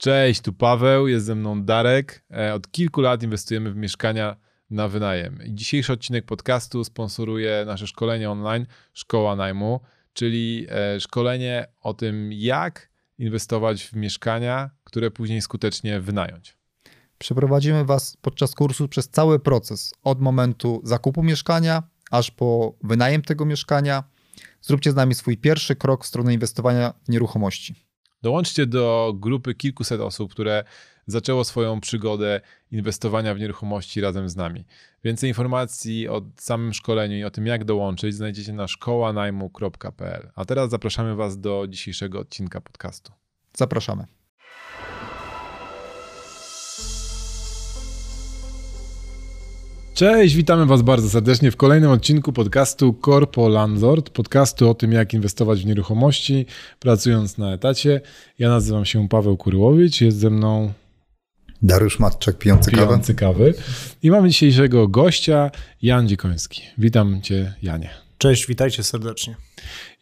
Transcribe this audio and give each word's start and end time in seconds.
Cześć, 0.00 0.40
tu 0.40 0.52
Paweł, 0.52 1.08
jest 1.08 1.26
ze 1.26 1.34
mną 1.34 1.62
Darek. 1.62 2.24
E, 2.30 2.54
od 2.54 2.70
kilku 2.70 3.00
lat 3.00 3.22
inwestujemy 3.22 3.72
w 3.72 3.76
mieszkania 3.76 4.36
na 4.70 4.88
wynajem. 4.88 5.38
Dzisiejszy 5.48 5.92
odcinek 5.92 6.24
podcastu 6.24 6.84
sponsoruje 6.84 7.64
nasze 7.66 7.86
szkolenie 7.86 8.30
online 8.30 8.66
Szkoła 8.92 9.36
Najmu, 9.36 9.80
czyli 10.12 10.66
e, 10.70 11.00
szkolenie 11.00 11.66
o 11.80 11.94
tym, 11.94 12.32
jak 12.32 12.90
inwestować 13.18 13.84
w 13.84 13.92
mieszkania, 13.92 14.70
które 14.84 15.10
później 15.10 15.42
skutecznie 15.42 16.00
wynająć. 16.00 16.56
Przeprowadzimy 17.18 17.84
Was 17.84 18.16
podczas 18.20 18.54
kursu 18.54 18.88
przez 18.88 19.08
cały 19.08 19.38
proces, 19.38 19.94
od 20.02 20.20
momentu 20.20 20.80
zakupu 20.84 21.22
mieszkania, 21.22 21.82
aż 22.10 22.30
po 22.30 22.74
wynajem 22.82 23.22
tego 23.22 23.44
mieszkania. 23.44 24.04
Zróbcie 24.60 24.92
z 24.92 24.94
nami 24.94 25.14
swój 25.14 25.36
pierwszy 25.36 25.76
krok 25.76 26.04
w 26.04 26.08
stronę 26.08 26.34
inwestowania 26.34 26.94
w 27.04 27.08
nieruchomości. 27.08 27.89
Dołączcie 28.22 28.66
do 28.66 29.14
grupy 29.16 29.54
kilkuset 29.54 30.00
osób, 30.00 30.32
które 30.32 30.64
zaczęło 31.06 31.44
swoją 31.44 31.80
przygodę 31.80 32.40
inwestowania 32.72 33.34
w 33.34 33.38
nieruchomości 33.38 34.00
razem 34.00 34.28
z 34.28 34.36
nami. 34.36 34.64
Więcej 35.04 35.30
informacji 35.30 36.08
o 36.08 36.22
samym 36.36 36.74
szkoleniu 36.74 37.16
i 37.16 37.24
o 37.24 37.30
tym, 37.30 37.46
jak 37.46 37.64
dołączyć, 37.64 38.14
znajdziecie 38.14 38.52
na 38.52 38.68
szkołanajmu.pl. 38.68 40.30
A 40.34 40.44
teraz 40.44 40.70
zapraszamy 40.70 41.16
Was 41.16 41.40
do 41.40 41.66
dzisiejszego 41.68 42.20
odcinka 42.20 42.60
podcastu. 42.60 43.12
Zapraszamy. 43.56 44.19
Cześć, 49.94 50.34
witamy 50.34 50.66
Was 50.66 50.82
bardzo 50.82 51.10
serdecznie 51.10 51.50
w 51.50 51.56
kolejnym 51.56 51.90
odcinku 51.90 52.32
podcastu 52.32 52.94
Corpo 53.04 53.48
Landlord, 53.48 54.10
podcastu 54.10 54.70
o 54.70 54.74
tym, 54.74 54.92
jak 54.92 55.14
inwestować 55.14 55.62
w 55.62 55.66
nieruchomości, 55.66 56.46
pracując 56.78 57.38
na 57.38 57.52
etacie. 57.52 58.00
Ja 58.38 58.48
nazywam 58.48 58.84
się 58.84 59.08
Paweł 59.08 59.36
Kuryłowicz, 59.36 60.00
jest 60.00 60.18
ze 60.18 60.30
mną 60.30 60.72
Dariusz 61.62 61.98
Matczak, 61.98 62.38
pijący, 62.38 62.70
pijący 62.70 63.14
kawy. 63.14 63.54
I 64.02 64.10
mamy 64.10 64.28
dzisiejszego 64.28 64.88
gościa, 64.88 65.50
Jan 65.82 66.08
Dzikoński. 66.08 66.62
Witam 66.78 67.22
Cię, 67.22 67.54
Janie. 67.62 67.90
Cześć, 68.18 68.46
witajcie 68.46 68.82
serdecznie. 68.82 69.36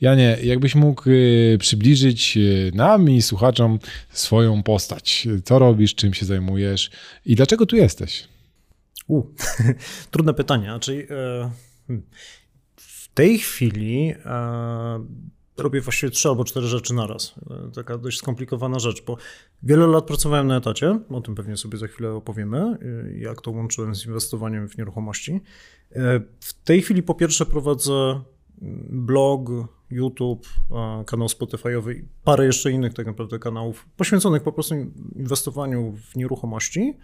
Janie, 0.00 0.38
jakbyś 0.42 0.74
mógł 0.74 1.10
y, 1.10 1.56
przybliżyć 1.60 2.36
y, 2.36 2.70
nam 2.74 3.10
i 3.10 3.22
słuchaczom 3.22 3.78
swoją 4.12 4.62
postać. 4.62 5.28
Co 5.44 5.58
robisz, 5.58 5.94
czym 5.94 6.14
się 6.14 6.26
zajmujesz 6.26 6.90
i 7.26 7.34
dlaczego 7.34 7.66
tu 7.66 7.76
jesteś? 7.76 8.28
U, 9.08 9.22
trudne 10.10 10.34
pytanie. 10.34 10.72
Czyli 10.80 11.02
e, 11.02 11.50
hmm. 11.86 12.02
w 12.76 13.08
tej 13.14 13.38
chwili 13.38 14.14
e, 14.24 15.06
robię 15.56 15.80
właściwie 15.80 16.10
trzy 16.10 16.28
albo 16.28 16.44
cztery 16.44 16.66
rzeczy 16.66 16.94
naraz. 16.94 17.34
E, 17.50 17.70
taka 17.74 17.98
dość 17.98 18.18
skomplikowana 18.18 18.78
rzecz, 18.78 19.04
bo 19.04 19.16
wiele 19.62 19.86
lat 19.86 20.04
pracowałem 20.04 20.46
na 20.46 20.56
etacie, 20.56 21.00
o 21.10 21.20
tym 21.20 21.34
pewnie 21.34 21.56
sobie 21.56 21.78
za 21.78 21.86
chwilę 21.86 22.10
opowiemy, 22.10 22.78
jak 23.18 23.40
to 23.40 23.50
łączyłem 23.50 23.94
z 23.94 24.06
inwestowaniem 24.06 24.68
w 24.68 24.78
nieruchomości. 24.78 25.40
W 26.40 26.52
tej 26.64 26.82
chwili 26.82 27.02
po 27.02 27.14
pierwsze 27.14 27.46
prowadzę 27.46 27.92
mm, 27.92 28.88
blog, 28.90 29.50
YouTube, 29.90 30.46
kanał 31.06 31.28
Spotify'owy 31.28 31.96
i 31.96 32.04
parę 32.24 32.46
jeszcze 32.46 32.70
innych 32.70 32.94
tak 32.94 33.06
naprawdę 33.06 33.38
kanałów 33.38 33.88
poświęconych 33.96 34.42
po 34.42 34.52
prostu 34.52 34.74
inwestowaniu 35.16 35.96
w 35.96 36.16
nieruchomości 36.16 36.98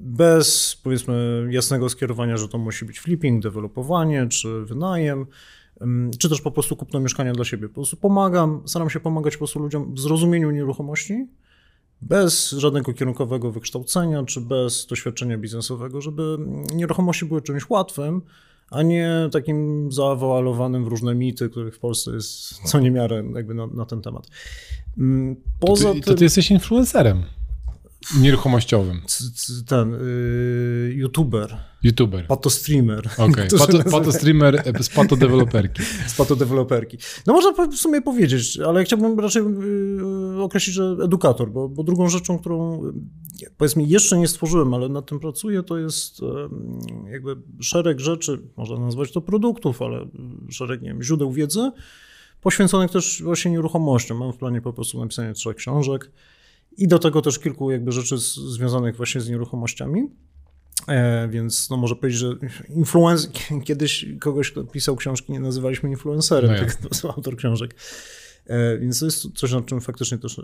bez 0.00 0.76
powiedzmy 0.84 1.46
jasnego 1.50 1.88
skierowania, 1.88 2.36
że 2.36 2.48
to 2.48 2.58
musi 2.58 2.84
być 2.84 3.00
flipping, 3.00 3.42
dewelopowanie 3.42 4.26
czy 4.28 4.64
wynajem, 4.64 5.26
czy 6.18 6.28
też 6.28 6.40
po 6.40 6.50
prostu 6.50 6.76
kupno 6.76 7.00
mieszkania 7.00 7.32
dla 7.32 7.44
siebie. 7.44 7.68
Po 7.68 7.74
prostu 7.74 7.96
pomagam, 7.96 8.62
staram 8.66 8.90
się 8.90 9.00
pomagać 9.00 9.34
po 9.34 9.38
prostu 9.38 9.58
ludziom 9.58 9.94
w 9.94 10.00
zrozumieniu 10.00 10.50
nieruchomości, 10.50 11.26
bez 12.02 12.50
żadnego 12.50 12.92
kierunkowego 12.94 13.50
wykształcenia, 13.50 14.24
czy 14.24 14.40
bez 14.40 14.86
doświadczenia 14.86 15.38
biznesowego, 15.38 16.00
żeby 16.00 16.38
nieruchomości 16.74 17.24
były 17.24 17.42
czymś 17.42 17.70
łatwym, 17.70 18.22
a 18.70 18.82
nie 18.82 19.28
takim 19.32 19.88
zaawalowanym 19.92 20.84
w 20.84 20.88
różne 20.88 21.14
mity, 21.14 21.48
których 21.48 21.74
w 21.74 21.78
Polsce 21.78 22.10
jest 22.10 22.62
co 22.64 22.80
niemiarę 22.80 23.24
jakby 23.34 23.54
na, 23.54 23.66
na 23.66 23.86
ten 23.86 24.02
temat. 24.02 24.26
Poza 25.60 25.88
to 25.88 25.94
ty, 25.94 26.00
tym... 26.00 26.12
to 26.12 26.18
ty 26.18 26.24
jesteś 26.24 26.50
influencerem. 26.50 27.22
Nieruchomościowym. 28.20 29.02
Ten, 29.66 29.94
y, 29.94 30.92
youtuber. 30.96 31.56
YouTuber. 31.82 32.26
Patostreamer. 32.26 33.08
Okay. 33.18 33.48
Pato, 33.58 33.90
patostreamer 33.90 34.62
e, 34.64 34.82
z 34.82 34.88
patodeweloperki. 34.88 35.82
z 36.06 36.14
patodeweloperki. 36.14 36.98
No 37.26 37.32
można 37.32 37.66
w 37.66 37.76
sumie 37.76 38.02
powiedzieć, 38.02 38.58
ale 38.60 38.84
chciałbym 38.84 39.20
raczej 39.20 39.42
y, 40.36 40.42
określić, 40.42 40.74
że 40.74 40.96
edukator, 41.04 41.50
bo, 41.50 41.68
bo 41.68 41.82
drugą 41.82 42.08
rzeczą, 42.08 42.38
którą 42.38 42.82
powiedzmy 43.56 43.82
jeszcze 43.82 44.18
nie 44.18 44.28
stworzyłem, 44.28 44.74
ale 44.74 44.88
nad 44.88 45.06
tym 45.06 45.20
pracuję, 45.20 45.62
to 45.62 45.78
jest 45.78 46.20
jakby 47.10 47.36
szereg 47.60 48.00
rzeczy, 48.00 48.42
można 48.56 48.78
nazwać 48.78 49.12
to 49.12 49.20
produktów, 49.20 49.82
ale 49.82 50.06
szereg 50.50 50.82
nie 50.82 50.88
wiem, 50.88 51.02
źródeł 51.02 51.32
wiedzy, 51.32 51.70
poświęconych 52.40 52.90
też 52.90 53.22
właśnie 53.22 53.50
nieruchomościom. 53.50 54.18
Mam 54.18 54.32
w 54.32 54.36
planie 54.36 54.62
po 54.62 54.72
prostu 54.72 55.00
napisanie 55.00 55.32
trzech 55.32 55.56
książek, 55.56 56.10
i 56.78 56.88
do 56.88 56.98
tego 56.98 57.22
też 57.22 57.38
kilku 57.38 57.70
jakby 57.70 57.92
rzeczy 57.92 58.18
z, 58.18 58.34
związanych 58.34 58.96
właśnie 58.96 59.20
z 59.20 59.28
nieruchomościami. 59.28 60.10
E, 60.88 61.28
więc 61.28 61.70
no 61.70 61.76
może 61.76 61.96
powiedzieć, 61.96 62.20
że 62.20 62.34
influencer, 62.68 63.30
kiedyś 63.64 64.06
kogoś, 64.20 64.50
kto 64.50 64.64
pisał 64.64 64.96
książki, 64.96 65.32
nie 65.32 65.40
nazywaliśmy 65.40 65.90
influencerem, 65.90 66.66
no 66.82 66.88
to 67.02 67.14
autor 67.14 67.36
książek. 67.36 67.74
E, 68.46 68.78
więc 68.78 68.98
to 69.00 69.04
jest 69.04 69.32
coś, 69.34 69.52
nad 69.52 69.66
czym 69.66 69.80
faktycznie 69.80 70.18
też 70.18 70.40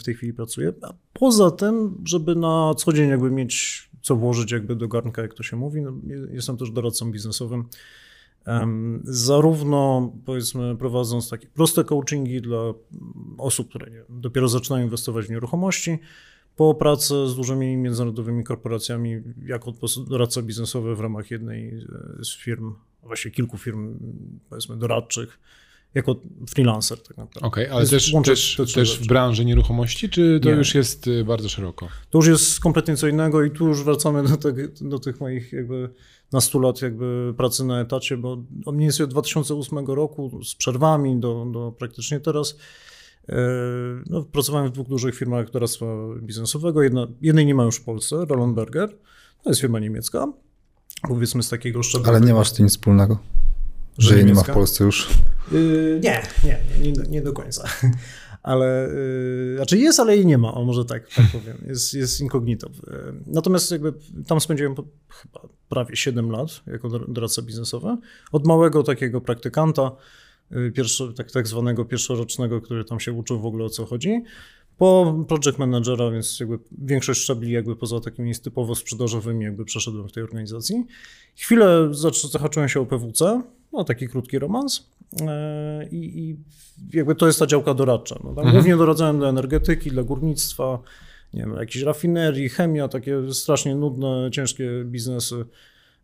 w 0.00 0.04
tej 0.04 0.14
chwili 0.14 0.32
pracuję. 0.32 0.72
A 0.82 0.94
poza 1.12 1.50
tym, 1.50 2.02
żeby 2.04 2.34
na 2.34 2.74
co 2.78 2.92
dzień 2.92 3.08
jakby 3.08 3.30
mieć 3.30 3.84
co 4.02 4.16
włożyć 4.16 4.52
jakby 4.52 4.76
do 4.76 4.88
garnka, 4.88 5.22
jak 5.22 5.34
to 5.34 5.42
się 5.42 5.56
mówi, 5.56 5.82
no, 5.82 5.92
jestem 6.32 6.56
też 6.56 6.70
doradcą 6.70 7.12
biznesowym 7.12 7.64
Zarówno 9.04 10.12
powiedzmy 10.24 10.76
prowadząc 10.76 11.30
takie 11.30 11.46
proste 11.46 11.84
coachingi 11.84 12.40
dla 12.40 12.74
osób, 13.38 13.68
które 13.68 13.86
dopiero 14.08 14.48
zaczynają 14.48 14.84
inwestować 14.84 15.26
w 15.26 15.30
nieruchomości, 15.30 15.98
po 16.56 16.74
pracy 16.74 17.28
z 17.28 17.36
dużymi 17.36 17.76
międzynarodowymi 17.76 18.44
korporacjami 18.44 19.22
jako 19.46 19.72
doradca 20.08 20.42
biznesowy 20.42 20.96
w 20.96 21.00
ramach 21.00 21.30
jednej 21.30 21.86
z 22.22 22.36
firm, 22.36 22.74
właściwie 23.02 23.34
kilku 23.34 23.58
firm 23.58 23.98
powiedzmy 24.48 24.76
doradczych, 24.76 25.38
jako 25.94 26.16
freelancer 26.50 27.02
tak 27.02 27.16
naprawdę. 27.16 27.46
Okej, 27.46 27.64
okay, 27.64 27.76
ale 27.76 27.86
też, 27.86 28.12
też, 28.24 28.56
też 28.74 28.98
w 28.98 29.06
branży 29.06 29.44
nieruchomości, 29.44 30.08
czy 30.08 30.40
to 30.42 30.50
nie. 30.50 30.56
już 30.56 30.74
jest 30.74 31.06
y, 31.06 31.24
bardzo 31.24 31.48
szeroko? 31.48 31.88
To 32.10 32.18
już 32.18 32.26
jest 32.26 32.60
kompletnie 32.60 32.96
co 32.96 33.08
innego 33.08 33.42
i 33.42 33.50
tu 33.50 33.68
już 33.68 33.84
wracamy 33.84 34.28
do, 34.28 34.36
te, 34.36 34.52
do 34.80 34.98
tych 34.98 35.20
moich 35.20 35.52
jakby 35.52 35.90
na 36.32 36.40
100 36.40 36.58
lat 36.58 36.82
jakby 36.82 37.34
pracy 37.36 37.64
na 37.64 37.80
etacie, 37.80 38.16
bo 38.16 38.32
od 38.66 38.74
mniej 38.74 38.86
więcej 38.86 39.04
od 39.04 39.10
2008 39.10 39.86
roku 39.86 40.44
z 40.44 40.54
przerwami 40.54 41.20
do, 41.20 41.46
do 41.52 41.74
praktycznie 41.78 42.20
teraz 42.20 42.56
e, 43.28 43.36
no, 44.06 44.22
pracowałem 44.22 44.68
w 44.68 44.72
dwóch 44.72 44.88
dużych 44.88 45.14
firmach 45.14 45.50
doradztwa 45.50 45.86
biznesowego. 46.22 46.82
Jedna, 46.82 47.06
jednej 47.20 47.46
nie 47.46 47.54
ma 47.54 47.64
już 47.64 47.76
w 47.76 47.84
Polsce, 47.84 48.24
Roland 48.28 48.54
Berger. 48.54 48.98
To 49.42 49.50
jest 49.50 49.60
firma 49.60 49.80
niemiecka, 49.80 50.32
powiedzmy 51.08 51.42
z 51.42 51.48
takiego 51.48 51.82
szczebla. 51.82 52.08
Ale 52.08 52.20
nie 52.20 52.34
masz 52.34 52.48
z 52.48 52.52
tym 52.52 52.64
nic 52.64 52.72
wspólnego, 52.72 53.18
że, 53.98 54.08
że 54.08 54.16
jej 54.16 54.26
nie 54.26 54.34
ma 54.34 54.42
w 54.42 54.50
Polsce 54.50 54.84
już? 54.84 55.10
Yy, 55.52 56.00
nie, 56.02 56.22
nie, 56.44 56.60
nie, 56.80 56.92
nie, 57.08 57.22
do 57.22 57.32
końca. 57.32 57.68
Ale, 58.44 58.88
yy, 59.50 59.56
znaczy 59.56 59.78
jest, 59.78 60.00
ale 60.00 60.16
jej 60.16 60.26
nie 60.26 60.38
ma, 60.38 60.54
o 60.54 60.64
może 60.64 60.84
tak, 60.84 61.08
tak 61.08 61.26
powiem, 61.32 61.56
jest, 61.66 61.94
jest 61.94 62.20
incognito. 62.20 62.70
Natomiast 63.26 63.70
jakby 63.70 63.92
tam 64.26 64.40
spędziłem 64.40 64.74
chyba 65.08 65.40
prawie 65.68 65.96
7 65.96 66.30
lat 66.30 66.62
jako 66.66 66.88
doradca 66.88 67.42
biznesowy. 67.42 67.96
Od 68.32 68.46
małego 68.46 68.82
takiego 68.82 69.20
praktykanta, 69.20 69.90
y, 70.52 70.72
pierwszy, 70.72 71.12
tak, 71.16 71.30
tak 71.30 71.48
zwanego 71.48 71.84
pierwszorocznego, 71.84 72.60
który 72.60 72.84
tam 72.84 73.00
się 73.00 73.12
uczył 73.12 73.40
w 73.40 73.46
ogóle 73.46 73.64
o 73.64 73.68
co 73.68 73.86
chodzi, 73.86 74.22
po 74.78 75.14
project 75.28 75.58
managera, 75.58 76.10
więc 76.10 76.40
jakby 76.40 76.58
większość 76.78 77.20
szczebli 77.20 77.52
jakby 77.52 77.76
poza 77.76 78.00
takimi 78.00 78.34
typowo 78.34 78.74
sprzedażowymi 78.74 79.44
jakby 79.44 79.64
przeszedłem 79.64 80.08
w 80.08 80.12
tej 80.12 80.22
organizacji. 80.22 80.86
Chwilę 81.36 81.90
zahaczyłem 82.30 82.68
się 82.68 82.80
o 82.80 82.86
PWC, 82.86 83.42
no 83.74 83.84
taki 83.84 84.08
krótki 84.08 84.38
romans 84.38 84.90
e, 85.20 85.88
i, 85.90 86.18
i 86.18 86.36
jakby 86.96 87.14
to 87.14 87.26
jest 87.26 87.38
ta 87.38 87.46
działka 87.46 87.74
doradcza. 87.74 88.16
No, 88.24 88.30
mhm. 88.30 88.52
Głównie 88.52 88.76
doradzałem 88.76 89.18
dla 89.18 89.28
energetyki, 89.28 89.90
dla 89.90 90.02
górnictwa, 90.02 90.78
nie 91.34 91.40
wiem, 91.40 91.56
jakiejś 91.56 91.84
rafinerii, 91.84 92.48
chemia, 92.48 92.88
takie 92.88 93.32
strasznie 93.32 93.74
nudne, 93.74 94.28
ciężkie 94.32 94.70
biznesy, 94.84 95.44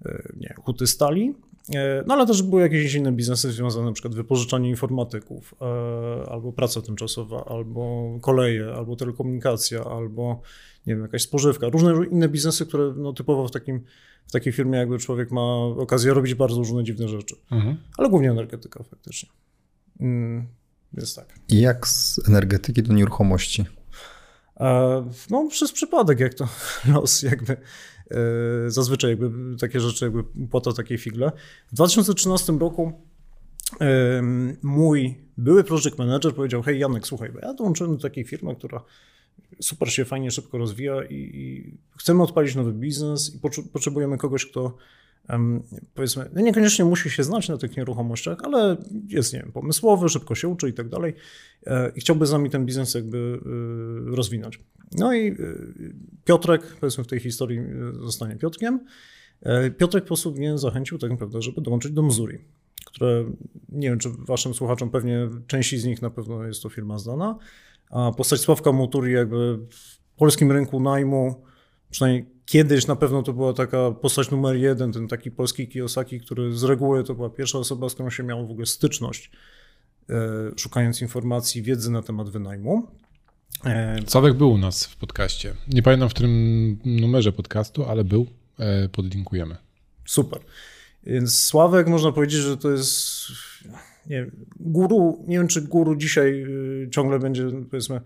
e, 0.06 0.22
nie 0.40 0.54
huty 0.64 0.86
stali. 0.86 1.34
E, 1.74 2.04
no 2.06 2.14
ale 2.14 2.26
też 2.26 2.42
były 2.42 2.62
jakieś 2.62 2.94
inne 2.94 3.12
biznesy 3.12 3.52
związane, 3.52 3.86
na 3.86 3.92
przykład 3.92 4.14
wypożyczanie 4.14 4.68
informatyków, 4.68 5.54
albo 6.30 6.52
praca 6.52 6.82
tymczasowa, 6.82 7.44
albo 7.44 8.10
koleje, 8.20 8.74
albo 8.74 8.96
telekomunikacja, 8.96 9.84
albo 9.84 10.42
nie 10.86 10.94
wiem, 10.94 11.02
jakaś 11.02 11.22
spożywka. 11.22 11.68
Różne 11.68 11.94
inne 12.10 12.28
biznesy, 12.28 12.66
które 12.66 12.92
no, 12.96 13.12
typowo 13.12 13.48
w, 13.48 13.50
takim, 13.50 13.80
w 14.26 14.32
takiej 14.32 14.52
firmie 14.52 14.78
jakby 14.78 14.98
człowiek 14.98 15.30
ma 15.30 15.56
okazję 15.62 16.14
robić 16.14 16.34
bardzo 16.34 16.56
różne 16.56 16.84
dziwne 16.84 17.08
rzeczy. 17.08 17.36
Mhm. 17.50 17.76
Ale 17.98 18.08
głównie 18.08 18.30
energetyka 18.30 18.82
faktycznie. 18.82 19.28
Mm, 20.00 20.46
więc 20.92 21.14
tak. 21.14 21.34
I 21.48 21.60
jak 21.60 21.88
z 21.88 22.20
energetyki 22.28 22.82
do 22.82 22.92
nieruchomości? 22.92 23.64
No, 25.30 25.48
przez 25.50 25.72
przypadek, 25.72 26.20
jak 26.20 26.34
to 26.34 26.48
los 26.94 27.22
jakby 27.22 27.56
zazwyczaj 28.66 29.10
jakby 29.10 29.56
takie 29.56 29.80
rzeczy 29.80 30.04
jakby 30.04 30.24
płata 30.24 30.72
takiej 30.72 30.98
figle. 30.98 31.32
W 31.68 31.74
2013 31.74 32.52
roku 32.52 32.92
mój 34.62 35.14
były 35.36 35.64
project 35.64 35.98
manager 35.98 36.34
powiedział, 36.34 36.62
hej 36.62 36.78
Janek, 36.78 37.06
słuchaj, 37.06 37.32
ja 37.42 37.54
dołączyłem 37.54 37.96
do 37.96 38.02
takiej 38.02 38.24
firmy, 38.24 38.56
która 38.56 38.84
super 39.60 39.92
się 39.92 40.04
fajnie, 40.04 40.30
szybko 40.30 40.58
rozwija 40.58 41.04
i, 41.04 41.14
i 41.14 41.74
chcemy 41.98 42.22
odpalić 42.22 42.54
nowy 42.54 42.72
biznes 42.72 43.34
i 43.34 43.38
potrzebujemy 43.72 44.18
kogoś, 44.18 44.46
kto 44.46 44.76
um, 45.28 45.62
powiedzmy, 45.94 46.30
no 46.34 46.40
niekoniecznie 46.40 46.84
musi 46.84 47.10
się 47.10 47.24
znać 47.24 47.48
na 47.48 47.56
tych 47.56 47.76
nieruchomościach, 47.76 48.38
ale 48.42 48.76
jest, 49.08 49.32
nie 49.32 49.38
wiem, 49.38 49.52
pomysłowy, 49.52 50.08
szybko 50.08 50.34
się 50.34 50.48
uczy 50.48 50.68
i 50.68 50.72
tak 50.72 50.88
dalej 50.88 51.14
e, 51.66 51.92
i 51.96 52.00
chciałby 52.00 52.26
z 52.26 52.32
nami 52.32 52.50
ten 52.50 52.66
biznes 52.66 52.94
jakby 52.94 53.40
e, 54.12 54.16
rozwinąć. 54.16 54.60
No 54.92 55.14
i 55.14 55.28
e, 55.28 55.34
Piotrek, 56.24 56.76
powiedzmy 56.80 57.04
w 57.04 57.06
tej 57.06 57.20
historii 57.20 57.60
zostanie 58.00 58.36
Piotrkiem, 58.36 58.80
Piotrek 59.78 60.04
po 60.04 60.08
prostu 60.08 60.32
mnie 60.32 60.58
zachęcił 60.58 60.98
tak 60.98 61.10
naprawdę, 61.10 61.42
żeby 61.42 61.60
dołączyć 61.60 61.92
do 61.92 62.02
Missouri 62.02 62.38
które 62.86 63.24
nie 63.68 63.88
wiem, 63.88 63.98
czy 63.98 64.10
waszym 64.10 64.54
słuchaczom 64.54 64.90
pewnie 64.90 65.28
części 65.46 65.78
z 65.78 65.84
nich 65.84 66.02
na 66.02 66.10
pewno 66.10 66.44
jest 66.44 66.62
to 66.62 66.68
firma 66.68 66.98
znana. 66.98 67.38
A 67.90 68.12
postać 68.12 68.40
Sławka 68.40 68.72
Moturi 68.72 69.12
jakby 69.12 69.58
w 69.70 69.98
polskim 70.16 70.52
rynku 70.52 70.80
najmu, 70.80 71.42
przynajmniej 71.90 72.26
kiedyś 72.46 72.86
na 72.86 72.96
pewno 72.96 73.22
to 73.22 73.32
była 73.32 73.52
taka 73.52 73.90
postać 73.90 74.30
numer 74.30 74.56
jeden, 74.56 74.92
ten 74.92 75.08
taki 75.08 75.30
polski 75.30 75.68
Kiyosaki, 75.68 76.20
który 76.20 76.56
z 76.56 76.62
reguły 76.62 77.04
to 77.04 77.14
była 77.14 77.30
pierwsza 77.30 77.58
osoba, 77.58 77.88
z 77.88 77.94
którą 77.94 78.10
się 78.10 78.22
miał 78.22 78.46
w 78.46 78.50
ogóle 78.50 78.66
styczność, 78.66 79.30
e, 80.10 80.14
szukając 80.56 81.02
informacji, 81.02 81.62
wiedzy 81.62 81.90
na 81.90 82.02
temat 82.02 82.30
wynajmu. 82.30 82.86
E, 83.64 83.98
Sławek 84.06 84.34
był 84.34 84.52
u 84.52 84.58
nas 84.58 84.86
w 84.86 84.96
podcaście. 84.96 85.54
Nie 85.68 85.82
pamiętam 85.82 86.08
w 86.08 86.14
którym 86.14 86.78
numerze 86.84 87.32
podcastu, 87.32 87.84
ale 87.84 88.04
był. 88.04 88.26
E, 88.58 88.88
podlinkujemy. 88.88 89.56
Super. 90.06 90.40
Więc 91.06 91.40
Sławek 91.40 91.88
można 91.88 92.12
powiedzieć, 92.12 92.40
że 92.40 92.56
to 92.56 92.70
jest 92.70 93.20
nie 94.06 94.16
wiem, 94.16 94.30
guru, 94.60 95.24
nie 95.28 95.38
wiem 95.38 95.48
czy 95.48 95.62
guru 95.62 95.96
dzisiaj 95.96 96.44
y, 96.84 96.88
ciągle 96.90 97.18
będzie 97.18 97.50
powiedzmy 97.70 98.00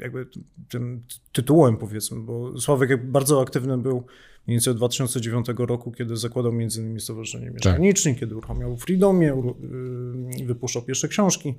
jakby 0.00 0.26
tym 0.68 1.02
tytułem 1.32 1.76
powiedzmy, 1.76 2.20
bo 2.20 2.60
Sławek 2.60 3.06
bardzo 3.06 3.42
aktywny 3.42 3.78
był 3.78 3.96
mniej 4.46 4.56
więcej 4.56 4.70
od 4.70 4.76
2009 4.76 5.46
roku, 5.58 5.92
kiedy 5.92 6.16
zakładał 6.16 6.52
między 6.52 6.80
innymi 6.80 7.00
Stowarzyszenie. 7.00 7.50
Mieszkaniczne, 7.50 8.10
tak. 8.10 8.20
kiedy 8.20 8.36
uruchamiał 8.36 8.76
Freedomie, 8.76 9.32
y, 10.40 10.44
wypuszczał 10.44 10.82
pierwsze 10.82 11.08
książki 11.08 11.54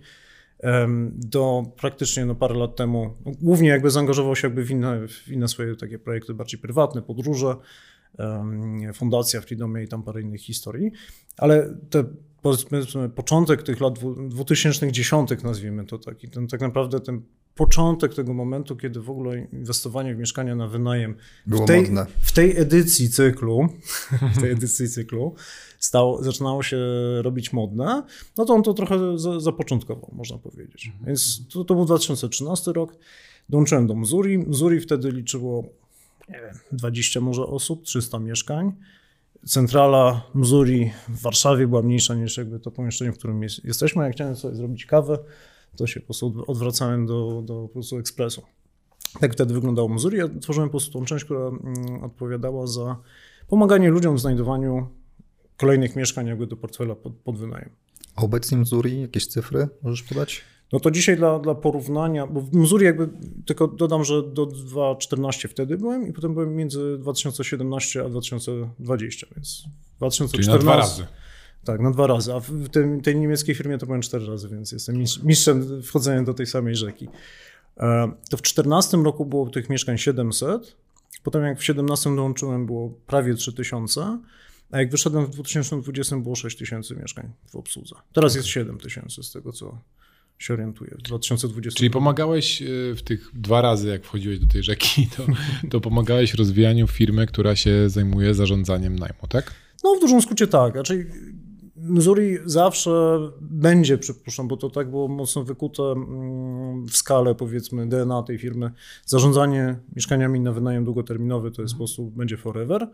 do 1.12 1.64
praktycznie 1.78 2.26
no, 2.26 2.36
parę 2.36 2.56
lat 2.56 2.76
temu, 2.76 3.14
głównie 3.42 3.70
jakby 3.70 3.90
zaangażował 3.90 4.36
się 4.36 4.48
jakby 4.48 4.64
w 4.64 4.72
inne, 4.72 5.08
w 5.08 5.28
inne 5.28 5.48
swoje 5.48 5.76
takie 5.76 6.00
projekty 6.00 6.34
bardziej 6.34 6.60
prywatne, 6.60 7.02
podróże, 7.02 7.56
Fundacja 8.94 9.42
Freedomie 9.42 9.84
i 9.84 9.88
tam 9.88 10.04
parę 10.04 10.22
innych 10.22 10.42
historii, 10.42 10.92
ale 11.38 11.78
te 11.90 12.04
powiedzmy 12.42 13.10
początek 13.10 13.64
tych 13.64 13.82
lat 13.82 14.00
2010 14.30 15.30
nazwijmy 15.44 15.86
to 15.86 16.00
taki, 16.00 16.30
ten 16.30 16.48
tak 16.48 16.62
naprawdę 16.62 17.00
ten 17.00 17.22
początek 17.56 18.14
tego 18.14 18.34
momentu, 18.34 18.76
kiedy 18.76 19.02
w 19.02 19.10
ogóle 19.10 19.40
inwestowanie 19.40 20.16
w 20.16 20.18
mieszkania 20.18 20.56
na 20.56 20.68
wynajem 20.68 21.16
Było 21.48 21.64
w 21.64 21.68
tej, 21.68 21.82
modne. 21.82 22.06
w 22.20 22.32
tej 22.32 22.58
edycji 22.58 23.10
cyklu, 23.10 23.68
w 24.36 24.42
tej 24.42 24.52
edycji 24.52 24.90
cyklu 24.90 25.36
stało, 25.80 26.24
zaczynało 26.24 26.64
się 26.64 26.78
robić 27.22 27.54
modne, 27.54 28.04
no 28.38 28.46
to 28.46 28.54
on 28.54 28.64
to 28.64 28.74
trochę 28.74 29.18
za, 29.18 29.40
zapoczątkował, 29.40 30.12
można 30.14 30.38
powiedzieć. 30.38 30.88
Mhm. 30.88 31.06
Więc 31.06 31.48
to, 31.48 31.64
to 31.64 31.76
był 31.76 31.86
2013 31.86 32.74
rok. 32.74 32.98
Dołączyłem 33.50 33.88
do 33.88 33.96
Missouri. 33.96 34.38
Missouri 34.38 34.80
wtedy 34.80 35.12
liczyło 35.12 35.64
nie 36.30 36.42
wiem, 36.42 36.60
20 36.72 37.22
może 37.22 37.46
osób, 37.46 37.84
300 37.84 38.20
mieszkań. 38.20 38.72
Centrala 39.46 40.22
Missouri 40.36 40.92
w 41.08 41.22
Warszawie 41.22 41.68
była 41.68 41.82
mniejsza 41.82 42.16
niż 42.16 42.38
jakby 42.38 42.60
to 42.60 42.72
pomieszczenie, 42.72 43.12
w 43.12 43.18
którym 43.18 43.44
jest, 43.44 43.66
jesteśmy. 43.66 44.04
Jak 44.04 44.14
chciałem 44.14 44.36
sobie 44.36 44.56
zrobić 44.56 44.86
kawę, 44.86 45.18
to 45.76 45.88
się 45.88 46.00
po 46.00 46.06
prostu 46.06 46.44
odwracałem 46.48 47.06
do, 47.06 47.42
do 47.46 47.62
po 47.62 47.70
prostu 47.70 47.98
ekspresu. 47.98 48.42
Tak 49.20 49.34
wtedy 49.34 49.54
wyglądało 49.54 49.90
Missouri. 49.90 50.18
Ja 50.18 50.30
tworzyłem 50.42 50.70
po 50.70 50.72
prostu 50.72 51.00
tą 51.00 51.06
część, 51.06 51.26
która 51.26 51.48
mm, 51.48 52.04
odpowiadała 52.04 52.68
za 52.68 52.98
pomaganie 53.48 53.90
ludziom 53.90 54.16
w 54.16 54.20
znajdowaniu 54.20 54.88
kolejnych 55.58 55.96
mieszkań 55.96 56.28
jakby 56.28 56.48
do 56.48 56.58
portfela 56.58 56.96
pod, 56.96 57.14
pod 57.14 57.38
wynajem. 57.38 57.70
Obecnie 58.16 58.58
Missouri, 58.58 59.02
jakieś 59.02 59.28
cyfry 59.28 59.68
możesz 59.82 60.04
podać? 60.04 60.42
No 60.74 60.80
to 60.80 60.92
dzisiaj 60.92 61.18
dla, 61.18 61.40
dla 61.40 61.56
porównania, 61.56 62.28
bo 62.28 62.42
w 62.42 62.54
Missouri 62.54 62.86
jakby, 62.86 63.10
tylko 63.46 63.68
dodam, 63.68 64.04
że 64.04 64.24
do 64.24 64.46
2014 64.46 65.48
wtedy 65.48 65.78
byłem 65.78 66.08
i 66.08 66.14
potem 66.14 66.34
byłem 66.34 66.56
między 66.56 66.98
2017 66.98 68.04
a 68.06 68.10
2020, 68.10 69.28
więc 69.36 69.64
2014... 69.98 70.38
Czyli 70.38 70.48
na 70.48 70.58
dwa 70.58 70.76
razy. 70.78 71.06
Tak, 71.64 71.82
na 71.82 71.92
dwa 71.92 72.08
razy, 72.08 72.34
a 72.34 72.40
w 72.40 72.70
tym, 72.70 73.02
tej 73.02 73.16
niemieckiej 73.16 73.56
firmie 73.56 73.78
to 73.78 73.86
byłem 73.86 74.02
cztery 74.02 74.26
razy, 74.26 74.50
więc 74.50 74.72
jestem 74.72 75.04
mistrzem 75.24 75.82
wchodzenia 75.82 76.24
do 76.24 76.34
tej 76.34 76.46
samej 76.46 76.76
rzeki. 76.76 77.08
E, 77.78 78.08
to 78.08 78.38
w 78.38 78.42
2014 78.42 78.98
roku 78.98 79.26
było 79.26 79.50
tych 79.50 79.70
mieszkań 79.70 79.98
700, 79.98 80.76
potem 81.24 81.44
jak 81.44 81.54
w 81.54 81.66
2017 81.66 82.16
dołączyłem 82.16 82.66
było 82.66 82.90
prawie 83.08 83.36
3000, 83.36 84.20
a 84.72 84.80
jak 84.80 84.92
wyszedłem 84.92 85.26
w 85.26 85.30
2020 85.30 86.18
było 86.18 86.36
6000 86.36 86.96
mieszkań 86.96 87.32
w 87.48 87.56
obsłudze. 87.56 87.96
Teraz 88.14 88.36
jest 88.36 88.48
7000 88.48 89.24
z 89.24 89.32
tego, 89.32 89.52
co, 89.52 89.78
się 90.40 90.54
orientuję 90.54 90.96
w 91.00 91.02
2020. 91.02 91.78
Czyli 91.78 91.90
pomagałeś 91.90 92.62
e, 92.62 92.66
w 92.96 93.02
tych 93.02 93.32
dwa 93.34 93.62
razy, 93.62 93.88
jak 93.88 94.06
wchodziłeś 94.06 94.40
do 94.40 94.48
tej 94.48 94.64
rzeki, 94.64 95.08
to, 95.18 95.24
to 95.70 95.82
pomagałeś 95.82 96.34
rozwijaniu 96.34 96.88
firmy, 96.88 97.28
która 97.28 97.56
się 97.56 97.90
zajmuje 97.90 98.34
zarządzaniem 98.34 98.96
najmu, 98.96 99.28
tak? 99.30 99.54
No 99.84 99.96
w 99.96 100.02
dużym 100.02 100.22
skrócie 100.22 100.48
tak. 100.48 100.76
Raczej 100.76 101.06
Missouri 101.76 102.38
zawsze 102.46 103.20
będzie, 103.42 103.98
przypuszczam, 103.98 104.48
bo 104.48 104.58
to 104.58 104.70
tak 104.70 104.90
było 104.90 105.08
mocno 105.08 105.44
wykute 105.44 105.84
mm, 105.84 106.86
w 106.86 106.98
skalę, 106.98 107.36
powiedzmy, 107.36 107.88
DNA 107.90 108.24
tej 108.24 108.38
firmy. 108.38 108.72
Zarządzanie 109.06 109.76
mieszkaniami 109.96 110.40
na 110.40 110.52
wynajem 110.52 110.86
długoterminowy 110.86 111.52
to 111.52 111.62
jest 111.62 111.74
po 111.74 111.78
prostu 111.78 112.12
będzie 112.12 112.38
forever. 112.38 112.88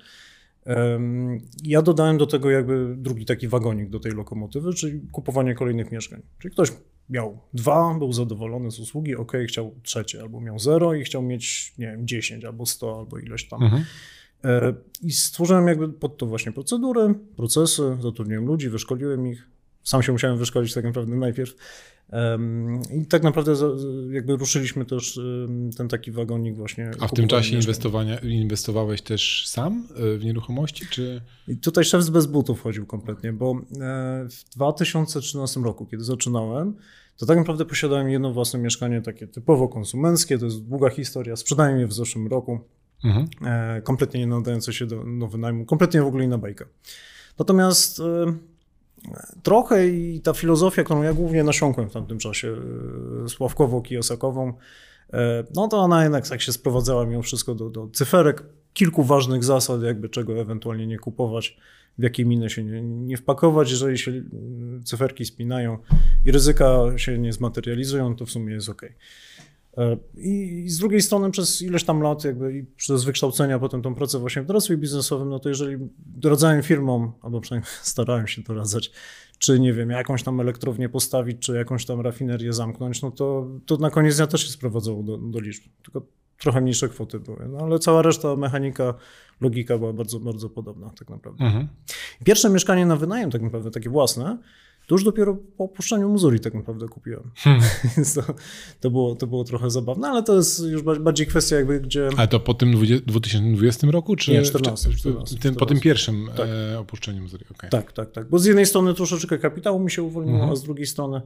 Ja 1.63 1.81
dodałem 1.81 2.17
do 2.17 2.27
tego 2.27 2.49
jakby 2.49 2.95
drugi 2.97 3.25
taki 3.25 3.47
wagonik 3.47 3.89
do 3.89 3.99
tej 3.99 4.11
lokomotywy, 4.11 4.73
czyli 4.73 5.01
kupowanie 5.11 5.55
kolejnych 5.55 5.91
mieszkań. 5.91 6.21
Czyli 6.39 6.51
ktoś 6.51 6.71
miał 7.11 7.39
dwa, 7.53 7.95
był 7.99 8.13
zadowolony 8.13 8.71
z 8.71 8.79
usługi, 8.79 9.15
ok, 9.15 9.31
chciał 9.47 9.75
trzecie, 9.83 10.21
albo 10.21 10.41
miał 10.41 10.59
zero 10.59 10.93
i 10.93 11.03
chciał 11.03 11.21
mieć, 11.21 11.73
nie 11.77 11.87
wiem, 11.87 12.07
10 12.07 12.45
albo 12.45 12.65
100 12.65 12.99
albo 12.99 13.19
ileś 13.19 13.47
tam. 13.47 13.63
Mhm. 13.63 13.85
E, 14.43 14.73
I 15.01 15.11
stworzyłem 15.11 15.67
jakby 15.67 15.89
pod 15.89 16.17
to 16.17 16.25
właśnie 16.25 16.51
procedury, 16.51 17.15
procesy, 17.35 17.97
zatrudniłem 17.99 18.45
ludzi, 18.45 18.69
wyszkoliłem 18.69 19.27
ich. 19.27 19.47
Sam 19.83 20.03
się 20.03 20.11
musiałem 20.11 20.37
wyszkolić 20.37 20.73
tak 20.73 20.83
naprawdę 20.83 21.15
najpierw. 21.15 21.55
I 23.01 23.05
tak 23.05 23.23
naprawdę 23.23 23.53
jakby 24.11 24.35
ruszyliśmy 24.35 24.85
też 24.85 25.19
ten 25.77 25.87
taki 25.87 26.11
wagonik 26.11 26.55
właśnie. 26.55 26.91
A 26.99 27.07
w 27.07 27.13
tym 27.13 27.27
czasie 27.27 27.55
inwestowania, 27.55 28.19
inwestowałeś 28.19 29.01
też 29.01 29.47
sam 29.47 29.87
e, 29.95 30.17
w 30.17 30.25
nieruchomości, 30.25 30.85
czy? 30.89 31.21
I 31.47 31.57
tutaj 31.57 31.83
szef 31.83 32.03
z 32.03 32.09
bez 32.09 32.25
butów 32.25 32.61
chodził 32.61 32.85
kompletnie, 32.85 33.33
bo 33.33 33.51
e, 33.51 33.57
w 34.29 34.55
2013 34.55 35.59
roku, 35.59 35.85
kiedy 35.85 36.03
zaczynałem, 36.03 36.75
to 37.17 37.25
tak 37.25 37.37
naprawdę 37.37 37.65
posiadałem 37.65 38.09
jedno 38.09 38.33
własne 38.33 38.59
mieszkanie, 38.59 39.01
takie 39.01 39.27
typowo 39.27 39.67
konsumenckie, 39.67 40.37
to 40.37 40.45
jest 40.45 40.63
długa 40.63 40.89
historia, 40.89 41.35
sprzedałem 41.35 41.79
je 41.79 41.87
w 41.87 41.93
zeszłym 41.93 42.27
roku, 42.27 42.59
mhm. 43.03 43.27
E, 43.45 43.81
kompletnie 43.81 44.19
nie 44.19 44.27
nadające 44.27 44.73
się 44.73 44.85
do, 44.85 45.03
do 45.19 45.27
wynajmu, 45.27 45.65
kompletnie 45.65 46.01
w 46.01 46.05
ogóle 46.07 46.23
inna 46.23 46.37
bajka. 46.37 46.65
Natomiast 47.39 48.01
trochę 49.43 49.87
i 49.87 50.21
ta 50.21 50.33
filozofia, 50.33 50.83
którą 50.83 51.01
ja 51.01 51.13
głównie 51.13 51.43
nasiąkłem 51.43 51.89
w 51.89 51.93
tamtym 51.93 52.17
czasie, 52.17 52.55
e, 53.23 53.29
Sławkowo-Kijosakową, 53.29 54.53
e, 55.13 55.43
no 55.55 55.67
to 55.67 55.77
ona 55.77 56.03
jednak 56.03 56.29
tak 56.29 56.41
się 56.41 56.53
sprowadzała 56.53 57.05
mimo 57.05 57.21
wszystko 57.21 57.55
do, 57.55 57.69
do 57.69 57.87
cyferek, 57.87 58.43
kilku 58.73 59.03
ważnych 59.03 59.43
zasad, 59.43 59.83
jakby 59.83 60.09
czego 60.09 60.39
ewentualnie 60.39 60.87
nie 60.87 60.97
kupować, 60.97 61.57
w 61.97 62.03
jakie 62.03 62.25
miny 62.25 62.49
się 62.49 62.63
nie, 62.63 62.81
nie 62.81 63.17
wpakować, 63.17 63.71
jeżeli 63.71 63.97
się 63.97 64.11
mm, 64.11 64.83
cyferki 64.83 65.25
spinają 65.25 65.77
i 66.25 66.31
ryzyka 66.31 66.79
się 66.97 67.17
nie 67.17 67.33
zmaterializują, 67.33 68.15
to 68.15 68.25
w 68.25 68.31
sumie 68.31 68.53
jest 68.53 68.69
ok. 68.69 68.81
E, 69.77 69.97
I 70.17 70.65
z 70.69 70.77
drugiej 70.77 71.01
strony 71.01 71.31
przez 71.31 71.61
ileś 71.61 71.83
tam 71.83 72.01
lat 72.01 72.23
jakby 72.23 72.65
przez 72.75 73.03
wykształcenia 73.03 73.59
potem 73.59 73.81
tą 73.81 73.95
pracę 73.95 74.19
właśnie 74.19 74.41
w 74.41 74.45
doradztwie 74.45 74.77
biznesowym, 74.77 75.29
no 75.29 75.39
to 75.39 75.49
jeżeli 75.49 75.77
doradzałem 75.97 76.63
firmom, 76.63 77.11
albo 77.21 77.41
przynajmniej 77.41 77.71
starałem 77.81 78.27
się 78.27 78.41
doradzać, 78.41 78.91
czy 79.37 79.59
nie 79.59 79.73
wiem, 79.73 79.89
jakąś 79.89 80.23
tam 80.23 80.39
elektrownię 80.39 80.89
postawić, 80.89 81.39
czy 81.39 81.53
jakąś 81.53 81.85
tam 81.85 82.01
rafinerię 82.01 82.53
zamknąć, 82.53 83.01
no 83.01 83.11
to, 83.11 83.47
to 83.65 83.77
na 83.77 83.89
koniec 83.89 84.15
dnia 84.15 84.27
też 84.27 84.45
się 84.45 84.51
sprowadzało 84.51 85.03
do, 85.03 85.17
do 85.17 85.39
liczb. 85.39 85.63
Tylko 85.83 86.05
trochę 86.41 86.61
mniejsze 86.61 86.89
kwoty 86.89 87.19
były. 87.19 87.47
No 87.49 87.57
ale 87.59 87.79
cała 87.79 88.01
reszta 88.01 88.35
mechanika, 88.35 88.93
logika 89.41 89.77
była 89.77 89.93
bardzo, 89.93 90.19
bardzo 90.19 90.49
podobna 90.49 90.89
tak 90.99 91.09
naprawdę. 91.09 91.45
Mhm. 91.45 91.67
Pierwsze 92.25 92.49
mieszkanie 92.49 92.85
na 92.85 92.95
wynajem 92.95 93.31
tak 93.31 93.41
naprawdę, 93.41 93.71
takie 93.71 93.89
własne, 93.89 94.37
to 94.87 94.95
już 94.95 95.03
dopiero 95.03 95.37
po 95.57 95.63
opuszczeniu 95.63 96.09
Missouri 96.09 96.39
tak 96.39 96.53
naprawdę 96.53 96.87
kupiłem. 96.87 97.31
Hmm. 97.35 97.61
Więc 97.97 98.13
to, 98.13 98.21
to, 98.79 98.91
było, 98.91 99.15
to 99.15 99.27
było 99.27 99.43
trochę 99.43 99.69
zabawne, 99.69 100.07
ale 100.07 100.23
to 100.23 100.35
jest 100.35 100.63
już 100.63 100.81
bardziej 100.83 101.27
kwestia 101.27 101.55
jakby, 101.55 101.79
gdzie... 101.79 102.09
Ale 102.17 102.27
to 102.27 102.39
po 102.39 102.53
tym 102.53 102.71
20, 102.71 103.05
2020 103.07 103.87
roku, 103.91 104.15
czy 104.15 104.31
Nie, 104.31 104.41
14, 104.41 104.89
czy- 104.89 104.97
14, 104.97 105.35
tym, 105.39 105.55
po 105.55 105.65
tym 105.65 105.77
14. 105.77 105.83
pierwszym 105.83 106.29
Tak. 106.37 106.47
e, 106.73 106.79
opuszczeniu 106.79 107.21
Missouri? 107.21 107.45
okej. 107.51 107.69
Tak, 107.69 107.91
tak, 107.93 108.11
tak. 108.11 108.29
Bo 108.29 108.39
z 108.39 108.45
jednej 108.45 108.65
strony 108.65 108.93
troszeczkę 108.93 109.37
kapitału 109.37 109.79
mi 109.79 109.91
się 109.91 110.03
uwolniło, 110.03 110.35
Mhm. 110.37 110.53
a 110.53 110.55
z 110.55 110.63
drugiej 110.63 110.85
strony 110.87 111.21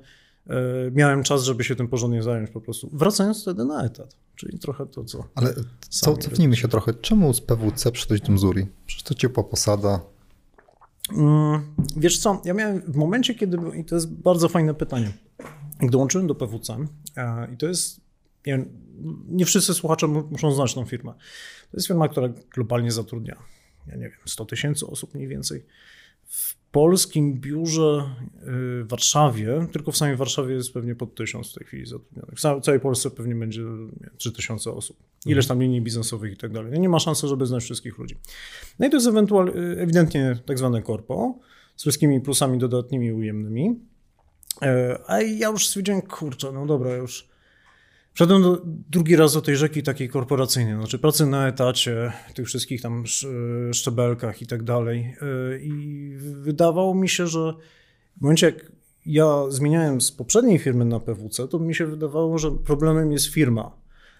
e, 0.49 0.55
miałem 0.91 1.23
czas, 1.23 1.43
żeby 1.43 1.63
się 1.63 1.75
tym 1.75 1.87
porządnie 1.87 2.23
zająć 2.23 2.49
po 2.49 2.61
prostu. 2.61 2.89
Wracając 2.93 3.41
wtedy 3.41 3.65
na 3.65 3.83
etat, 3.85 4.17
czyli 4.35 4.59
trochę 4.59 4.85
to, 4.85 5.03
co... 5.03 5.23
Ale 5.35 5.53
co, 5.89 6.17
cofnijmy 6.17 6.55
się 6.55 6.67
trochę. 6.67 6.93
Czemu 6.93 7.33
z 7.33 7.41
PWC 7.41 7.91
przyszedłeś 7.91 8.21
do 8.21 8.31
Missouri? 8.31 8.67
Przecież 8.85 9.03
to 9.03 9.15
ciepła 9.15 9.43
posada. 9.43 9.99
Mm, 11.11 11.75
Wiesz 11.97 12.19
co, 12.19 12.41
ja 12.45 12.53
miałem 12.53 12.81
w 12.81 12.95
momencie, 12.95 13.35
kiedy, 13.35 13.57
i 13.79 13.85
to 13.85 13.95
jest 13.95 14.11
bardzo 14.13 14.49
fajne 14.49 14.73
pytanie, 14.73 15.11
jak 15.81 15.91
dołączyłem 15.91 16.27
do 16.27 16.35
PWC 16.35 16.77
e, 17.17 17.47
i 17.53 17.57
to 17.57 17.67
jest, 17.67 18.01
nie, 18.47 18.65
nie 19.27 19.45
wszyscy 19.45 19.73
słuchacze 19.73 20.07
mu- 20.07 20.27
muszą 20.31 20.51
znać 20.51 20.73
tą 20.73 20.85
firmę. 20.85 21.13
To 21.71 21.77
jest 21.77 21.87
firma, 21.87 22.07
która 22.09 22.29
globalnie 22.53 22.91
zatrudnia, 22.91 23.35
ja 23.87 23.95
nie 23.95 24.09
wiem, 24.09 24.19
100 24.25 24.45
tysięcy 24.45 24.87
osób 24.87 25.13
mniej 25.15 25.27
więcej. 25.27 25.65
W 26.27 26.54
polskim 26.75 27.33
biurze 27.33 28.03
y, 28.37 28.83
w 28.83 28.85
Warszawie, 28.89 29.67
tylko 29.71 29.91
w 29.91 29.97
samej 29.97 30.15
Warszawie 30.15 30.55
jest 30.55 30.73
pewnie 30.73 30.95
pod 30.95 31.15
1000 31.15 31.51
w 31.51 31.53
tej 31.53 31.67
chwili 31.67 31.85
zatrudnionych. 31.85 32.35
W 32.35 32.41
całej- 32.61 32.79
Polsce 32.79 33.11
pewnie 33.11 33.35
będzie 33.35 33.61
nie 33.61 33.67
wiem, 34.01 34.11
3000 34.17 34.71
osób. 34.71 34.97
Ileś 35.25 35.47
tam 35.47 35.61
linii 35.61 35.81
biznesowych 35.81 36.33
i 36.33 36.37
tak 36.37 36.51
dalej. 36.51 36.71
No 36.71 36.77
Nie 36.79 36.89
ma 36.89 36.99
szansy, 36.99 37.27
żeby 37.27 37.45
znać 37.45 37.63
wszystkich 37.63 37.97
ludzi. 37.97 38.15
No 38.79 38.87
i 38.87 38.89
to 38.89 38.97
jest 38.97 39.07
ewentual, 39.07 39.47
y, 39.49 39.81
ewidentnie 39.81 40.37
tak 40.45 40.57
zwane 40.57 40.81
korpo, 40.81 41.39
z 41.75 41.81
wszystkimi 41.81 42.21
plusami 42.21 42.57
dodatnimi 42.59 43.11
ujemnymi. 43.11 43.79
E, 44.61 44.99
A 45.07 45.21
ja 45.21 45.49
już 45.49 45.67
stwierdziłem, 45.67 46.01
kurczę, 46.01 46.51
no 46.51 46.65
dobra, 46.65 46.95
już 46.95 47.27
Wszedłem 48.15 48.41
do, 48.41 48.61
drugi 48.65 49.15
raz 49.15 49.33
do 49.33 49.41
tej 49.41 49.55
rzeki 49.55 49.83
takiej 49.83 50.09
korporacyjnej, 50.09 50.75
znaczy 50.75 50.99
pracy 50.99 51.25
na 51.25 51.47
etacie, 51.47 52.13
tych 52.35 52.47
wszystkich 52.47 52.81
tam 52.81 53.03
sz- 53.03 53.75
szczebelkach 53.75 54.41
i 54.41 54.47
tak 54.47 54.63
dalej. 54.63 55.15
I 55.61 56.11
wydawało 56.17 56.95
mi 56.95 57.09
się, 57.09 57.27
że 57.27 57.53
w 58.17 58.21
momencie 58.21 58.45
jak 58.45 58.71
ja 59.05 59.43
zmieniałem 59.49 60.01
z 60.01 60.11
poprzedniej 60.11 60.59
firmy 60.59 60.85
na 60.85 60.99
PWC, 60.99 61.47
to 61.47 61.59
mi 61.59 61.75
się 61.75 61.85
wydawało, 61.85 62.37
że 62.37 62.51
problemem 62.51 63.11
jest 63.11 63.25
firma. 63.25 63.71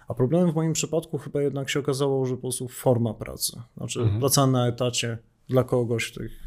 A 0.07 0.13
problemem 0.13 0.51
w 0.51 0.55
moim 0.55 0.73
przypadku 0.73 1.17
chyba 1.17 1.41
jednak 1.41 1.69
się 1.69 1.79
okazało, 1.79 2.25
że 2.25 2.35
po 2.35 2.41
prostu 2.41 2.67
forma 2.67 3.13
pracy. 3.13 3.61
Znaczy 3.77 3.99
praca 4.19 4.47
na 4.47 4.67
etacie 4.67 5.17
dla 5.49 5.63
kogoś, 5.63 6.11
tych 6.11 6.31
e, 6.31 6.44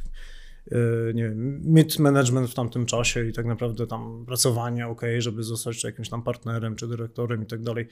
nie 1.14 1.22
wiem, 1.22 1.62
mid-management 1.64 2.46
w 2.46 2.54
tamtym 2.54 2.86
czasie 2.86 3.28
i 3.28 3.32
tak 3.32 3.46
naprawdę 3.46 3.86
tam 3.86 4.24
pracowanie, 4.26 4.86
ok, 4.86 5.02
żeby 5.18 5.42
zostać 5.42 5.84
jakimś 5.84 6.08
tam 6.08 6.22
partnerem 6.22 6.76
czy 6.76 6.88
dyrektorem 6.88 7.42
i 7.42 7.46
tak 7.46 7.62
dalej. 7.62 7.88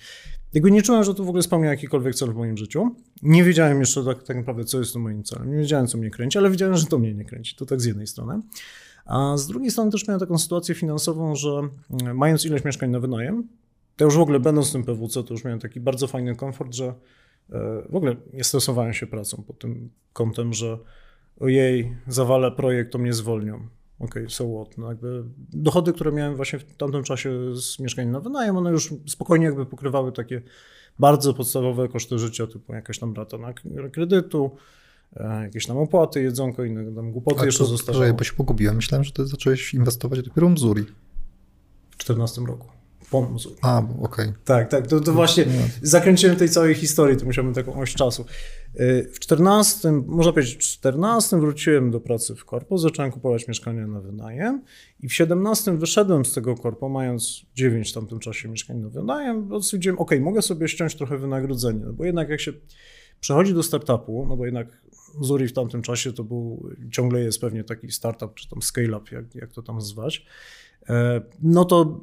Jakby 0.55 0.71
nie 0.71 0.83
czułem, 0.83 1.05
że 1.05 1.15
to 1.15 1.25
w 1.25 1.29
ogóle 1.29 1.43
spełnia 1.43 1.71
jakikolwiek 1.71 2.15
cel 2.15 2.33
w 2.33 2.35
moim 2.35 2.57
życiu. 2.57 2.97
Nie 3.23 3.45
wiedziałem 3.45 3.81
jeszcze 3.81 4.05
tak, 4.05 4.23
tak 4.23 4.37
naprawdę, 4.37 4.65
co 4.65 4.79
jest 4.79 4.93
to 4.93 4.99
moim 4.99 5.25
celem. 5.25 5.51
Nie 5.51 5.57
wiedziałem, 5.57 5.87
co 5.87 5.99
mnie 5.99 6.11
kręci, 6.11 6.39
ale 6.39 6.51
wiedziałem, 6.51 6.77
że 6.77 6.87
to 6.87 6.99
mnie 6.99 7.15
nie 7.15 7.25
kręci. 7.25 7.57
To 7.57 7.67
tak 7.67 7.81
z 7.81 7.85
jednej 7.85 8.07
strony. 8.07 8.41
A 9.07 9.37
z 9.37 9.47
drugiej 9.47 9.71
strony 9.71 9.91
też 9.91 10.09
miałem 10.09 10.21
taką 10.21 10.39
sytuację 10.39 10.75
finansową, 10.75 11.37
że 11.37 11.51
mm, 11.51 12.17
mając 12.17 12.45
ileś 12.45 12.65
mieszkań 12.65 12.91
na 12.91 13.01
wynajem, 13.01 13.49
to 13.97 14.05
już 14.05 14.17
w 14.17 14.21
ogóle 14.21 14.41
będąc 14.41 14.69
w 14.69 14.73
tym 14.73 14.85
PWC, 14.85 15.25
to 15.25 15.35
już 15.35 15.45
miałem 15.45 15.61
taki 15.61 15.81
bardzo 15.81 16.07
fajny 16.07 16.37
komfort, 16.37 16.75
że 16.75 16.87
e, 16.87 16.95
w 17.89 17.97
ogóle 17.97 18.17
nie 18.33 18.45
stresowałem 18.45 18.93
się 18.93 19.07
pracą 19.07 19.43
pod 19.47 19.59
tym 19.59 19.91
kątem, 20.13 20.53
że 20.53 20.79
ojej, 21.41 21.97
zawalę 22.09 22.53
projekt, 22.53 22.93
to 22.93 22.99
mnie 22.99 23.13
zwolnią. 23.13 23.69
Okej, 23.99 24.31
so 24.31 24.45
what? 24.45 24.79
No 24.79 24.89
jakby 24.89 25.25
dochody, 25.53 25.93
które 25.93 26.13
miałem 26.13 26.37
właśnie 26.37 26.59
w 26.59 26.77
tamtym 26.77 27.03
czasie 27.03 27.57
z 27.57 27.79
mieszkań 27.79 28.09
na 28.09 28.21
wynajem, 28.21 28.57
one 28.57 28.71
już 28.71 28.95
spokojnie 29.07 29.47
jakby 29.47 29.67
pokrywały 29.67 30.13
takie 30.13 30.43
bardzo 30.99 31.35
podstawowe 31.35 31.89
koszty 31.89 32.19
życia, 32.19 32.47
typu 32.47 32.75
jakaś 32.75 32.99
tam 32.99 33.15
rata 33.15 33.39
na 33.39 33.53
kredytu, 33.93 34.51
e, 35.17 35.43
jakieś 35.43 35.67
tam 35.67 35.77
opłaty, 35.79 36.23
jedzonko, 36.23 36.65
inne 36.65 36.93
tam 36.95 37.13
głupoty 37.13 37.41
A 37.41 37.45
jeszcze 37.45 37.65
zostały. 37.65 38.15
Bo 38.15 38.25
się 38.25 38.33
pogubiłem. 38.33 38.77
Myślałem, 38.77 39.05
że 39.05 39.13
ty 39.13 39.27
zacząłeś 39.27 39.75
inwestować 39.75 40.23
dopiero 40.23 40.49
w 40.49 40.51
Missouri. 40.51 40.83
W 41.91 42.05
2014 42.05 42.47
roku. 42.47 42.76
Po 43.11 43.31
Missouri. 43.31 43.57
A, 43.63 43.83
okej. 44.03 44.33
Tak, 44.45 44.71
tak, 44.71 44.87
to, 44.87 45.01
to 45.01 45.13
właśnie 45.13 45.45
zakręciłem 45.83 46.37
tej 46.37 46.49
całej 46.49 46.75
historii, 46.75 47.17
to 47.17 47.25
musiałbym 47.25 47.55
taką 47.55 47.75
oś 47.75 47.95
czasu. 47.95 48.25
Yy, 48.75 49.11
W 49.13 49.19
14, 49.19 49.93
można 50.07 50.33
powiedzieć, 50.33 50.55
w 50.55 50.59
14 50.59 51.41
wróciłem 51.41 51.91
do 51.91 52.01
pracy 52.01 52.35
w 52.35 52.45
korpo, 52.45 52.79
zacząłem 52.79 53.13
kupować 53.13 53.49
mieszkania 53.49 53.87
na 53.87 54.01
wynajem 54.01 54.63
i 55.01 55.09
w 55.09 55.15
17 55.15 55.77
wyszedłem 55.77 56.25
z 56.25 56.35
tego 56.35 56.55
korpo, 56.55 56.89
mając 56.89 57.43
9 57.55 57.91
w 57.91 57.95
tamtym 57.95 58.19
czasie 58.19 58.49
mieszkań 58.49 58.77
na 58.77 58.89
wynajem, 58.89 59.49
bo 59.49 59.63
stwierdziłem, 59.63 59.99
ok, 59.99 60.11
mogę 60.21 60.43
sobie 60.43 60.69
ściąć 60.69 60.95
trochę 60.95 61.19
wynagrodzenie, 61.19 61.81
no 61.87 61.93
bo 61.93 62.05
jednak 62.05 62.29
jak 62.29 62.41
się 62.41 62.53
przechodzi 63.21 63.55
do 63.55 63.63
startupu, 63.63 64.27
no 64.29 64.37
bo 64.37 64.45
jednak 64.45 64.87
Zuri 65.21 65.49
w 65.49 65.53
tamtym 65.53 65.83
czasie 65.83 66.13
to 66.13 66.25
był, 66.25 66.71
ciągle 66.91 67.21
jest 67.21 67.41
pewnie 67.41 67.65
taki 67.65 67.91
startup, 67.93 68.35
czy 68.35 68.49
tam 68.49 68.63
scale-up, 68.63 69.17
jak, 69.17 69.35
jak 69.35 69.53
to 69.53 69.63
tam 69.63 69.81
zwać, 69.81 70.27
no 71.43 71.65
to 71.65 72.01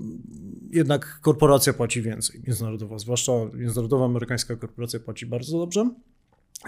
jednak 0.72 1.20
korporacja 1.22 1.74
płaci 1.74 2.02
więcej, 2.02 2.42
międzynarodowa, 2.48 3.00
zwłaszcza 3.00 3.32
międzynarodowa 3.54 4.06
amerykańska 4.06 4.56
korporacja 4.56 5.00
płaci 5.00 5.26
bardzo 5.26 5.58
dobrze. 5.58 5.90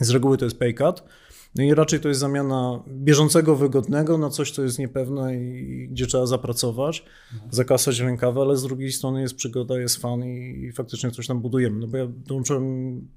Z 0.02 0.10
reguły 0.10 0.38
to 0.38 0.46
jest 0.46 0.60
pay 0.60 0.74
cut, 0.74 1.04
no 1.56 1.64
i 1.64 1.74
raczej 1.74 2.00
to 2.00 2.08
jest 2.08 2.20
zamiana 2.20 2.84
bieżącego 2.88 3.56
wygodnego 3.56 4.18
na 4.18 4.30
coś, 4.30 4.52
co 4.52 4.64
jest 4.64 4.80
niepewne 4.80 5.36
i 5.36 5.88
gdzie 5.92 6.08
trzeba 6.08 6.26
zapracować, 6.26 7.06
zakasać 7.52 8.00
rękawy, 8.00 8.40
ale 8.42 8.58
z 8.58 8.64
drugiej 8.64 8.92
strony 8.92 9.22
jest 9.22 9.36
przygoda, 9.36 9.80
jest 9.80 9.98
fan 9.98 10.24
i, 10.24 10.72
faktycznie 10.72 11.12
coś 11.12 11.28
tam 11.28 11.42
budujemy. 11.42 11.80
No 11.80 11.88
bo 11.88 11.98
ja 11.98 12.08
dołączyłem 12.08 13.08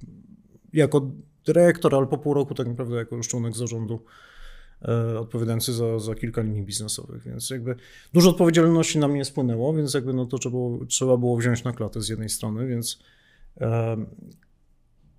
jako 0.73 1.11
dyrektor, 1.47 1.95
ale 1.95 2.07
po 2.07 2.19
pół 2.19 2.35
roku 2.35 2.55
tak 2.55 2.69
naprawdę 2.69 2.97
jako 2.97 3.17
już 3.17 3.29
członek 3.29 3.57
zarządu 3.57 3.95
e, 3.95 3.99
odpowiadający 5.21 5.73
za, 5.73 5.99
za 5.99 6.15
kilka 6.15 6.43
linii 6.43 6.63
biznesowych, 6.63 7.23
więc 7.23 7.51
jakby 7.51 7.77
dużo 8.13 8.31
odpowiedzialności 8.31 8.99
na 8.99 9.09
mnie 9.09 9.25
spłynęło, 9.25 9.75
więc 9.75 9.95
jakby 9.95 10.13
no 10.13 10.27
to 10.27 10.39
trzeba 10.39 10.51
było, 10.51 10.87
trzeba 10.87 11.17
było 11.17 11.37
wziąć 11.37 11.65
na 11.65 11.73
klatę 11.73 12.01
z 12.01 12.09
jednej 12.09 12.29
strony, 12.29 12.67
więc 12.67 12.99
e, 13.61 13.97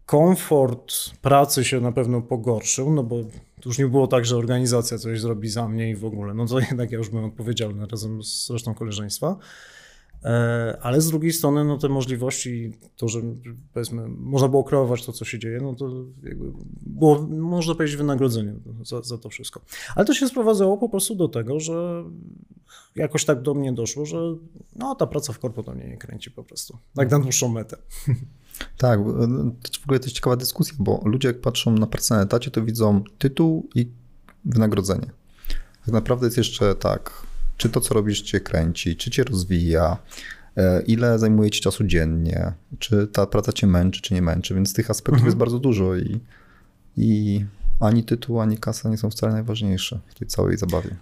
komfort 0.05 0.93
pracy 1.21 1.63
się 1.63 1.81
na 1.81 1.91
pewno 1.91 2.21
pogorszył, 2.21 2.93
no 2.93 3.03
bo 3.03 3.23
to 3.61 3.69
już 3.69 3.77
nie 3.77 3.87
było 3.87 4.07
tak, 4.07 4.25
że 4.25 4.37
organizacja 4.37 4.97
coś 4.97 5.21
zrobi 5.21 5.49
za 5.49 5.67
mnie 5.67 5.89
i 5.89 5.95
w 5.95 6.05
ogóle, 6.05 6.33
no 6.33 6.45
to 6.45 6.59
jednak 6.59 6.91
ja 6.91 6.97
już 6.97 7.09
byłem 7.09 7.25
odpowiedzialny 7.25 7.85
razem 7.85 8.23
z 8.23 8.49
resztą 8.49 8.73
koleżeństwa. 8.73 9.37
E, 10.23 10.77
Ale 10.81 11.01
z 11.01 11.09
drugiej 11.09 11.33
strony, 11.33 11.65
no 11.65 11.77
te 11.77 11.89
możliwości, 11.89 12.73
to, 12.95 13.07
że 13.07 13.21
powiedzmy, 13.73 14.07
można 14.07 14.47
było 14.47 14.63
kreować 14.63 15.05
to, 15.05 15.11
co 15.13 15.25
się 15.25 15.39
dzieje, 15.39 15.59
no 15.61 15.75
to 15.75 15.89
jakby 16.23 16.51
było, 16.81 17.27
można 17.29 17.75
powiedzieć, 17.75 17.97
wynagrodzenie 17.97 18.53
za, 18.83 19.01
za 19.01 19.17
to 19.17 19.29
wszystko. 19.29 19.61
Ale 19.95 20.05
to 20.05 20.13
się 20.13 20.27
sprowadzało 20.27 20.77
po 20.77 20.89
prostu 20.89 21.15
do 21.15 21.27
tego, 21.27 21.59
że 21.59 22.03
jakoś 22.95 23.25
tak 23.25 23.41
do 23.41 23.53
mnie 23.53 23.73
doszło, 23.73 24.05
że 24.05 24.35
no 24.75 24.95
ta 24.95 25.07
praca 25.07 25.33
w 25.33 25.39
korpo 25.39 25.73
mnie 25.73 25.87
nie 25.87 25.97
kręci 25.97 26.31
po 26.31 26.43
prostu. 26.43 26.77
Tak 26.95 27.11
na 27.11 27.19
dłuższą 27.19 27.49
metę. 27.49 27.77
Tak, 28.77 28.99
no, 29.27 29.51
to 29.51 29.79
w 29.81 29.83
ogóle 29.83 29.99
to 29.99 30.05
jest 30.05 30.15
ciekawa 30.15 30.35
dyskusja, 30.35 30.75
bo 30.79 31.01
ludzie 31.05 31.27
jak 31.27 31.41
patrzą 31.41 31.71
na 31.71 31.87
pracę 31.87 32.15
na 32.15 32.21
etacie, 32.21 32.51
to 32.51 32.61
widzą 32.61 33.03
tytuł 33.17 33.69
i 33.75 33.91
wynagrodzenie. 34.45 35.11
Tak 35.85 35.93
naprawdę 35.93 36.27
jest 36.27 36.37
jeszcze 36.37 36.75
tak, 36.75 37.27
czy 37.59 37.69
to, 37.69 37.81
co 37.81 37.93
robisz, 37.93 38.21
cię 38.21 38.39
kręci, 38.39 38.95
czy 38.95 39.11
cię 39.11 39.23
rozwija, 39.23 39.97
e, 40.57 40.81
ile 40.81 41.19
zajmuje 41.19 41.49
ci 41.49 41.61
czasu 41.61 41.83
dziennie, 41.83 42.53
czy 42.79 43.07
ta 43.07 43.25
praca 43.25 43.53
cię 43.53 43.67
męczy, 43.67 44.01
czy 44.01 44.13
nie 44.13 44.21
męczy, 44.21 44.55
więc 44.55 44.73
tych 44.73 44.89
aspektów 44.89 45.25
jest 45.25 45.37
bardzo 45.37 45.59
dużo 45.59 45.95
i, 45.95 46.19
i 46.97 47.45
ani 47.79 48.03
tytuł, 48.03 48.39
ani 48.39 48.57
kasa 48.57 48.89
nie 48.89 48.97
są 48.97 49.09
wcale 49.09 49.33
najważniejsze 49.33 49.99
w 50.07 50.19
tej 50.19 50.27
całej 50.27 50.57
zabawie. 50.57 50.95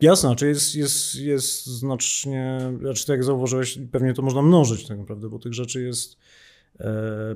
Jasne, 0.00 0.28
znaczy 0.28 0.46
jest, 0.46 0.74
jest, 0.74 1.14
jest 1.14 1.66
znacznie, 1.66 2.60
znaczy 2.80 3.06
tak 3.06 3.14
jak 3.14 3.24
zauważyłeś, 3.24 3.78
pewnie 3.92 4.14
to 4.14 4.22
można 4.22 4.42
mnożyć 4.42 4.86
tak 4.86 4.98
naprawdę, 4.98 5.28
bo 5.28 5.38
tych 5.38 5.54
rzeczy 5.54 5.82
jest 5.82 6.16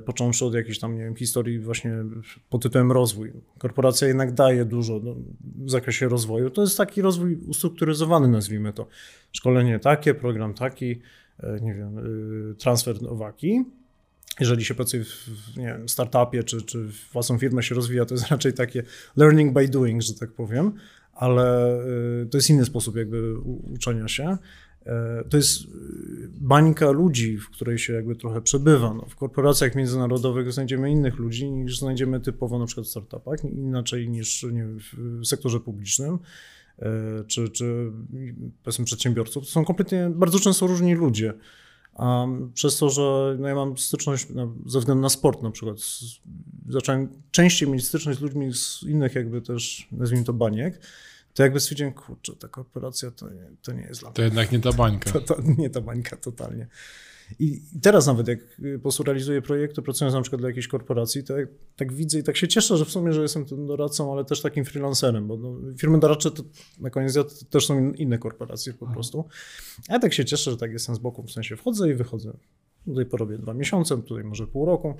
począwszy 0.05 0.45
od 0.45 0.53
jakiejś 0.53 0.79
tam, 0.79 0.95
nie 0.95 1.03
wiem, 1.03 1.15
historii 1.15 1.59
właśnie 1.59 1.93
pod 2.49 2.63
tytułem 2.63 2.91
rozwój. 2.91 3.33
Korporacja 3.57 4.07
jednak 4.07 4.31
daje 4.31 4.65
dużo 4.65 4.99
no, 5.03 5.15
w 5.65 5.69
zakresie 5.69 6.09
rozwoju. 6.09 6.49
To 6.49 6.61
jest 6.61 6.77
taki 6.77 7.01
rozwój 7.01 7.35
ustrukturyzowany, 7.35 8.27
nazwijmy 8.27 8.73
to. 8.73 8.87
Szkolenie 9.31 9.79
takie, 9.79 10.13
program 10.13 10.53
taki, 10.53 11.01
e, 11.39 11.59
nie 11.61 11.73
wiem, 11.73 11.97
y, 12.51 12.55
transfer 12.55 12.95
owaki. 13.09 13.65
Jeżeli 14.39 14.65
się 14.65 14.75
pracuje 14.75 15.03
w 15.03 15.29
nie 15.57 15.65
wiem, 15.65 15.89
startupie, 15.89 16.43
czy, 16.43 16.61
czy 16.61 16.89
własną 17.13 17.37
firmę 17.37 17.63
się 17.63 17.75
rozwija, 17.75 18.05
to 18.05 18.13
jest 18.13 18.27
raczej 18.31 18.53
takie 18.53 18.83
learning 19.15 19.53
by 19.53 19.67
doing, 19.67 20.01
że 20.01 20.13
tak 20.13 20.31
powiem, 20.31 20.71
ale 21.13 21.77
to 22.31 22.37
jest 22.37 22.49
inny 22.49 22.65
sposób 22.65 22.95
jakby 22.95 23.39
uczenia 23.73 24.07
się. 24.07 24.37
E, 24.85 25.23
To 25.29 25.37
jest 25.37 25.61
y, 25.61 25.67
bańka 26.41 26.91
ludzi, 26.91 27.37
w 27.37 27.49
której 27.49 27.79
się 27.79 27.93
jakby 27.93 28.15
trochę 28.15 28.41
przebywa. 28.41 28.93
No, 28.93 29.05
w 29.09 29.15
korporacjach 29.15 29.75
międzynarodowych 29.75 30.53
znajdziemy 30.53 30.91
innych 30.91 31.17
ludzi 31.17 31.51
niż 31.51 31.79
znajdziemy 31.79 32.19
typowo 32.19 32.59
na 32.59 32.65
przykład 32.65 32.87
w 32.87 32.89
startupach, 32.89 33.43
inaczej 33.43 34.09
niż 34.09 34.45
wiem, 34.53 34.79
w 35.21 35.25
sektorze 35.27 35.59
publicznym. 35.59 36.19
czy, 37.27 37.49
czy 37.49 37.91
powiedzmy 38.63 38.85
przedsiębiorców, 38.85 39.43
to 39.43 39.49
są 39.51 39.65
kompletnie 39.65 40.11
bardzo 40.15 40.39
często 40.39 40.67
różni 40.67 40.95
ludzie. 40.95 41.33
A 41.95 42.25
przez 42.53 42.77
to, 42.77 42.89
że 42.89 43.35
no 43.39 43.47
ja 43.47 43.55
mam 43.55 43.77
styczność 43.77 44.27
no, 44.35 44.53
ze 44.65 44.79
względu 44.79 45.01
na 45.01 45.09
sport 45.09 45.43
na 45.43 45.51
przykład, 45.51 45.77
zacząłem 46.69 47.09
częściej 47.31 47.69
mieć 47.69 47.87
styczność 47.87 48.19
z 48.19 48.21
ludźmi 48.21 48.53
z 48.53 48.83
innych 48.83 49.15
jakby 49.15 49.41
też, 49.41 49.87
nazwijmy 49.91 50.25
to 50.25 50.33
baniek, 50.33 50.79
to 51.35 51.43
jakby 51.43 51.59
stwierdziłem, 51.59 51.93
kurczę, 51.93 52.35
ta 52.35 52.47
korporacja 52.47 53.11
to 53.11 53.29
nie, 53.29 53.51
to 53.61 53.73
nie 53.73 53.81
jest 53.81 54.01
dla 54.01 54.09
mnie. 54.09 54.15
To 54.15 54.21
jednak 54.21 54.51
nie 54.51 54.59
ta 54.59 54.73
bańka. 54.73 55.11
To, 55.13 55.21
to 55.21 55.35
nie 55.57 55.69
ta 55.69 55.81
bańka 55.81 56.17
totalnie. 56.17 56.67
I 57.39 57.61
teraz 57.81 58.07
nawet 58.07 58.27
jak 58.27 58.39
po 58.75 58.81
prostu 58.81 59.03
realizuję 59.03 59.41
projekty, 59.41 59.81
pracując 59.81 60.15
na 60.15 60.21
przykład 60.21 60.41
dla 60.41 60.49
jakiejś 60.49 60.67
korporacji, 60.67 61.23
to 61.23 61.37
jak, 61.37 61.49
tak 61.75 61.93
widzę 61.93 62.19
i 62.19 62.23
tak 62.23 62.37
się 62.37 62.47
cieszę, 62.47 62.77
że 62.77 62.85
w 62.85 62.91
sumie, 62.91 63.13
że 63.13 63.21
jestem 63.21 63.45
tym 63.45 63.67
doradcą, 63.67 64.13
ale 64.13 64.25
też 64.25 64.41
takim 64.41 64.65
freelancerem, 64.65 65.27
bo 65.27 65.37
no, 65.37 65.77
firmy 65.77 65.99
doradcze 65.99 66.31
to 66.31 66.43
na 66.79 66.89
koniec 66.89 67.13
dnia 67.13 67.23
to 67.23 67.29
też 67.49 67.65
są 67.65 67.91
inne 67.91 68.17
korporacje 68.17 68.73
po 68.73 68.87
prostu. 68.87 69.25
A 69.89 69.93
ja 69.93 69.99
tak 69.99 70.13
się 70.13 70.25
cieszę, 70.25 70.51
że 70.51 70.57
tak 70.57 70.71
jestem 70.71 70.95
z 70.95 70.99
boku, 70.99 71.23
w 71.23 71.31
sensie 71.31 71.55
wchodzę 71.55 71.89
i 71.89 71.93
wychodzę. 71.93 72.37
Tutaj 72.85 73.05
porobię 73.05 73.37
dwa 73.37 73.53
miesiące, 73.53 73.97
tutaj 74.01 74.23
może 74.23 74.47
pół 74.47 74.65
roku. 74.65 74.95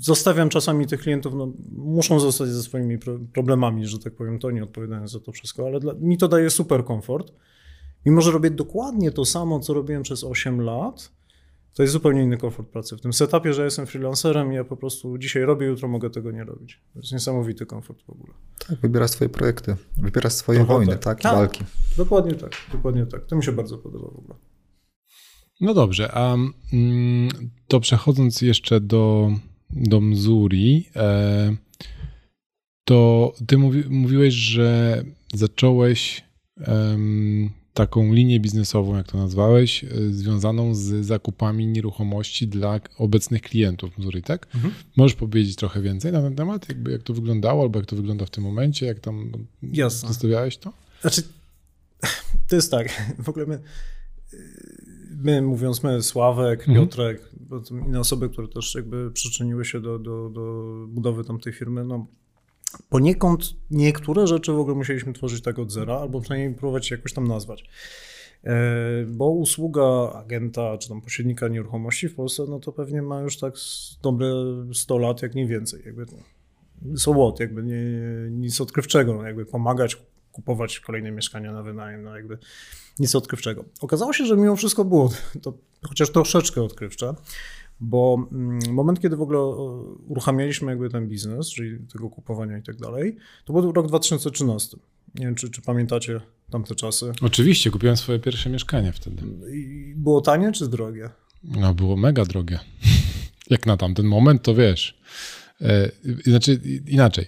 Zostawiam 0.00 0.48
czasami 0.48 0.86
tych 0.86 1.00
klientów, 1.00 1.34
no, 1.34 1.52
muszą 1.76 2.20
zostać 2.20 2.48
ze 2.48 2.62
swoimi 2.62 2.98
problemami, 3.32 3.86
że 3.86 3.98
tak 3.98 4.14
powiem, 4.14 4.38
to 4.38 4.50
nie 4.50 4.62
odpowiadają 4.62 5.08
za 5.08 5.20
to 5.20 5.32
wszystko, 5.32 5.66
ale 5.66 5.80
dla, 5.80 5.94
mi 5.94 6.18
to 6.18 6.28
daje 6.28 6.50
super 6.50 6.84
komfort. 6.84 7.32
Mimo, 8.06 8.20
że 8.20 8.30
robię 8.30 8.50
dokładnie 8.50 9.10
to 9.10 9.24
samo, 9.24 9.60
co 9.60 9.74
robiłem 9.74 10.02
przez 10.02 10.24
8 10.24 10.60
lat, 10.60 11.12
to 11.74 11.82
jest 11.82 11.92
zupełnie 11.92 12.22
inny 12.22 12.36
komfort 12.36 12.68
pracy. 12.68 12.96
W 12.96 13.00
tym 13.00 13.12
setupie, 13.12 13.52
że 13.52 13.64
jestem 13.64 13.86
freelancerem, 13.86 14.52
ja 14.52 14.64
po 14.64 14.76
prostu 14.76 15.18
dzisiaj 15.18 15.42
robię, 15.42 15.66
jutro 15.66 15.88
mogę 15.88 16.10
tego 16.10 16.30
nie 16.30 16.44
robić. 16.44 16.80
To 16.94 17.00
jest 17.00 17.12
niesamowity 17.12 17.66
komfort 17.66 18.02
w 18.02 18.10
ogóle. 18.10 18.32
Tak, 18.68 18.78
wybierasz 18.78 19.10
swoje 19.10 19.28
projekty, 19.28 19.76
wybierasz 19.96 20.32
swoje 20.32 20.58
Trochę 20.58 20.74
wojny, 20.74 20.92
tak, 20.92 21.02
tak, 21.02 21.20
tak, 21.20 21.34
walki. 21.34 21.64
Dokładnie 21.96 22.34
tak, 22.34 22.52
dokładnie 22.72 23.06
tak. 23.06 23.26
To 23.26 23.36
mi 23.36 23.44
się 23.44 23.52
bardzo 23.52 23.78
podoba 23.78 24.08
w 24.08 24.18
ogóle. 24.18 24.34
No 25.60 25.74
dobrze, 25.74 26.12
a 26.12 26.34
mm, 26.72 27.28
to 27.68 27.80
przechodząc 27.80 28.42
jeszcze 28.42 28.80
do, 28.80 29.32
do 29.70 30.00
Mzuri, 30.00 30.88
e, 30.96 31.56
to 32.84 33.32
ty 33.46 33.58
mówi, 33.58 33.84
mówiłeś, 33.88 34.34
że 34.34 35.02
zacząłeś 35.34 36.28
taką 37.74 38.12
linię 38.12 38.40
biznesową, 38.40 38.96
jak 38.96 39.06
to 39.06 39.18
nazwałeś, 39.18 39.84
e, 39.84 39.88
związaną 40.10 40.74
z 40.74 41.06
zakupami 41.06 41.66
nieruchomości 41.66 42.48
dla 42.48 42.80
obecnych 42.96 43.42
klientów 43.42 43.98
Missouri, 43.98 44.22
tak? 44.22 44.46
Mhm. 44.54 44.74
Możesz 44.96 45.16
powiedzieć 45.16 45.56
trochę 45.56 45.80
więcej 45.80 46.12
na 46.12 46.22
ten 46.22 46.36
temat? 46.36 46.68
Jakby 46.68 46.90
jak 46.90 47.02
to 47.02 47.14
wyglądało, 47.14 47.62
albo 47.62 47.78
jak 47.78 47.86
to 47.86 47.96
wygląda 47.96 48.26
w 48.26 48.30
tym 48.30 48.44
momencie, 48.44 48.86
jak 48.86 49.00
tam 49.00 49.32
Jasne. 49.62 50.08
zostawiałeś 50.08 50.56
to? 50.56 50.72
Znaczy, 51.00 51.22
to 52.48 52.56
jest 52.56 52.70
tak, 52.70 53.02
w 53.24 53.28
ogóle 53.28 53.46
my, 53.46 53.58
my 55.22 55.42
mówiąc 55.42 55.82
my, 55.82 56.02
Sławek, 56.02 56.60
mhm. 56.60 56.78
Piotrek, 56.78 57.30
inne 57.86 58.00
osoby, 58.00 58.28
które 58.28 58.48
też 58.48 58.74
jakby 58.74 59.10
przyczyniły 59.10 59.64
się 59.64 59.80
do, 59.80 59.98
do, 59.98 60.30
do 60.30 60.64
budowy 60.88 61.24
tamtej 61.24 61.52
firmy, 61.52 61.84
no 61.84 62.06
Poniekąd 62.88 63.54
niektóre 63.70 64.26
rzeczy 64.26 64.52
w 64.52 64.58
ogóle 64.58 64.76
musieliśmy 64.76 65.12
tworzyć 65.12 65.42
tak 65.42 65.58
od 65.58 65.72
zera, 65.72 65.98
albo 65.98 66.20
przynajmniej 66.20 66.54
próbować 66.54 66.90
jakoś 66.90 67.12
tam 67.12 67.28
nazwać. 67.28 67.64
E, 68.44 68.54
bo 69.06 69.30
usługa 69.30 70.12
agenta 70.12 70.78
czy 70.78 70.88
tam 70.88 71.00
pośrednika 71.00 71.48
nieruchomości 71.48 72.08
w 72.08 72.14
Polsce, 72.14 72.44
no 72.48 72.60
to 72.60 72.72
pewnie 72.72 73.02
ma 73.02 73.20
już 73.20 73.38
tak 73.38 73.54
dobre 74.02 74.28
100 74.72 74.98
lat, 74.98 75.22
jak 75.22 75.34
nie 75.34 75.46
więcej. 75.46 75.82
Jakby 75.86 76.06
so 76.96 77.12
what, 77.12 77.40
jakby 77.40 77.62
nie, 77.62 77.82
nic 78.30 78.60
odkrywczego, 78.60 79.14
no 79.14 79.22
jakby 79.22 79.46
pomagać 79.46 79.96
kupować 80.32 80.80
kolejne 80.80 81.10
mieszkania 81.10 81.52
na 81.52 81.62
wynajem, 81.62 82.02
no 82.02 82.16
jakby 82.16 82.38
nic 82.98 83.14
odkrywczego. 83.14 83.64
Okazało 83.80 84.12
się, 84.12 84.26
że 84.26 84.36
mimo 84.36 84.56
wszystko 84.56 84.84
było 84.84 85.10
to 85.42 85.52
chociaż 85.88 86.10
troszeczkę 86.10 86.62
odkrywcze, 86.62 87.14
bo 87.80 88.28
mm, 88.32 88.58
moment, 88.74 89.00
kiedy 89.00 89.16
w 89.16 89.22
ogóle 89.22 89.38
uruchamialiśmy 90.08 90.70
jakby 90.70 90.90
ten 90.90 91.08
biznes, 91.08 91.50
czyli 91.50 91.78
tego 91.92 92.10
kupowania 92.10 92.58
i 92.58 92.62
tak 92.62 92.76
dalej, 92.76 93.16
to 93.44 93.52
był 93.52 93.72
rok 93.72 93.86
2013. 93.86 94.76
Nie 95.14 95.26
wiem, 95.26 95.34
czy, 95.34 95.50
czy 95.50 95.62
pamiętacie 95.62 96.20
tamte 96.50 96.74
czasy. 96.74 97.12
Oczywiście, 97.22 97.70
kupiłem 97.70 97.96
swoje 97.96 98.18
pierwsze 98.18 98.50
mieszkanie 98.50 98.92
wtedy. 98.92 99.22
I 99.52 99.94
było 99.96 100.20
tanie 100.20 100.52
czy 100.52 100.68
drogie? 100.68 101.10
No, 101.44 101.74
było 101.74 101.96
mega 101.96 102.24
drogie. 102.24 102.58
Jak 103.50 103.66
na 103.66 103.76
tamten 103.76 104.06
moment, 104.06 104.42
to 104.42 104.54
wiesz. 104.54 105.00
E, 105.60 105.90
znaczy, 106.24 106.60
inaczej. 106.86 107.26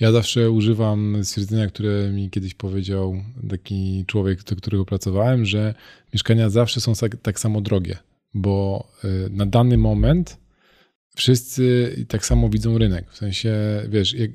Ja 0.00 0.12
zawsze 0.12 0.50
używam 0.50 1.24
stwierdzenia, 1.24 1.66
które 1.66 2.10
mi 2.10 2.30
kiedyś 2.30 2.54
powiedział 2.54 3.22
taki 3.48 4.04
człowiek, 4.06 4.42
do 4.42 4.56
którego 4.56 4.84
pracowałem, 4.84 5.44
że 5.44 5.74
mieszkania 6.14 6.50
zawsze 6.50 6.80
są 6.80 6.92
tak, 7.22 7.40
samo 7.40 7.60
drogie 7.60 7.96
bo 8.36 8.88
y, 9.04 9.30
na 9.30 9.46
dany 9.46 9.78
moment 9.78 10.38
wszyscy 11.16 11.96
tak 12.08 12.26
samo 12.26 12.48
widzą 12.48 12.78
rynek. 12.78 13.10
W 13.10 13.16
sensie, 13.16 13.54
wiesz, 13.88 14.14
jak, 14.14 14.30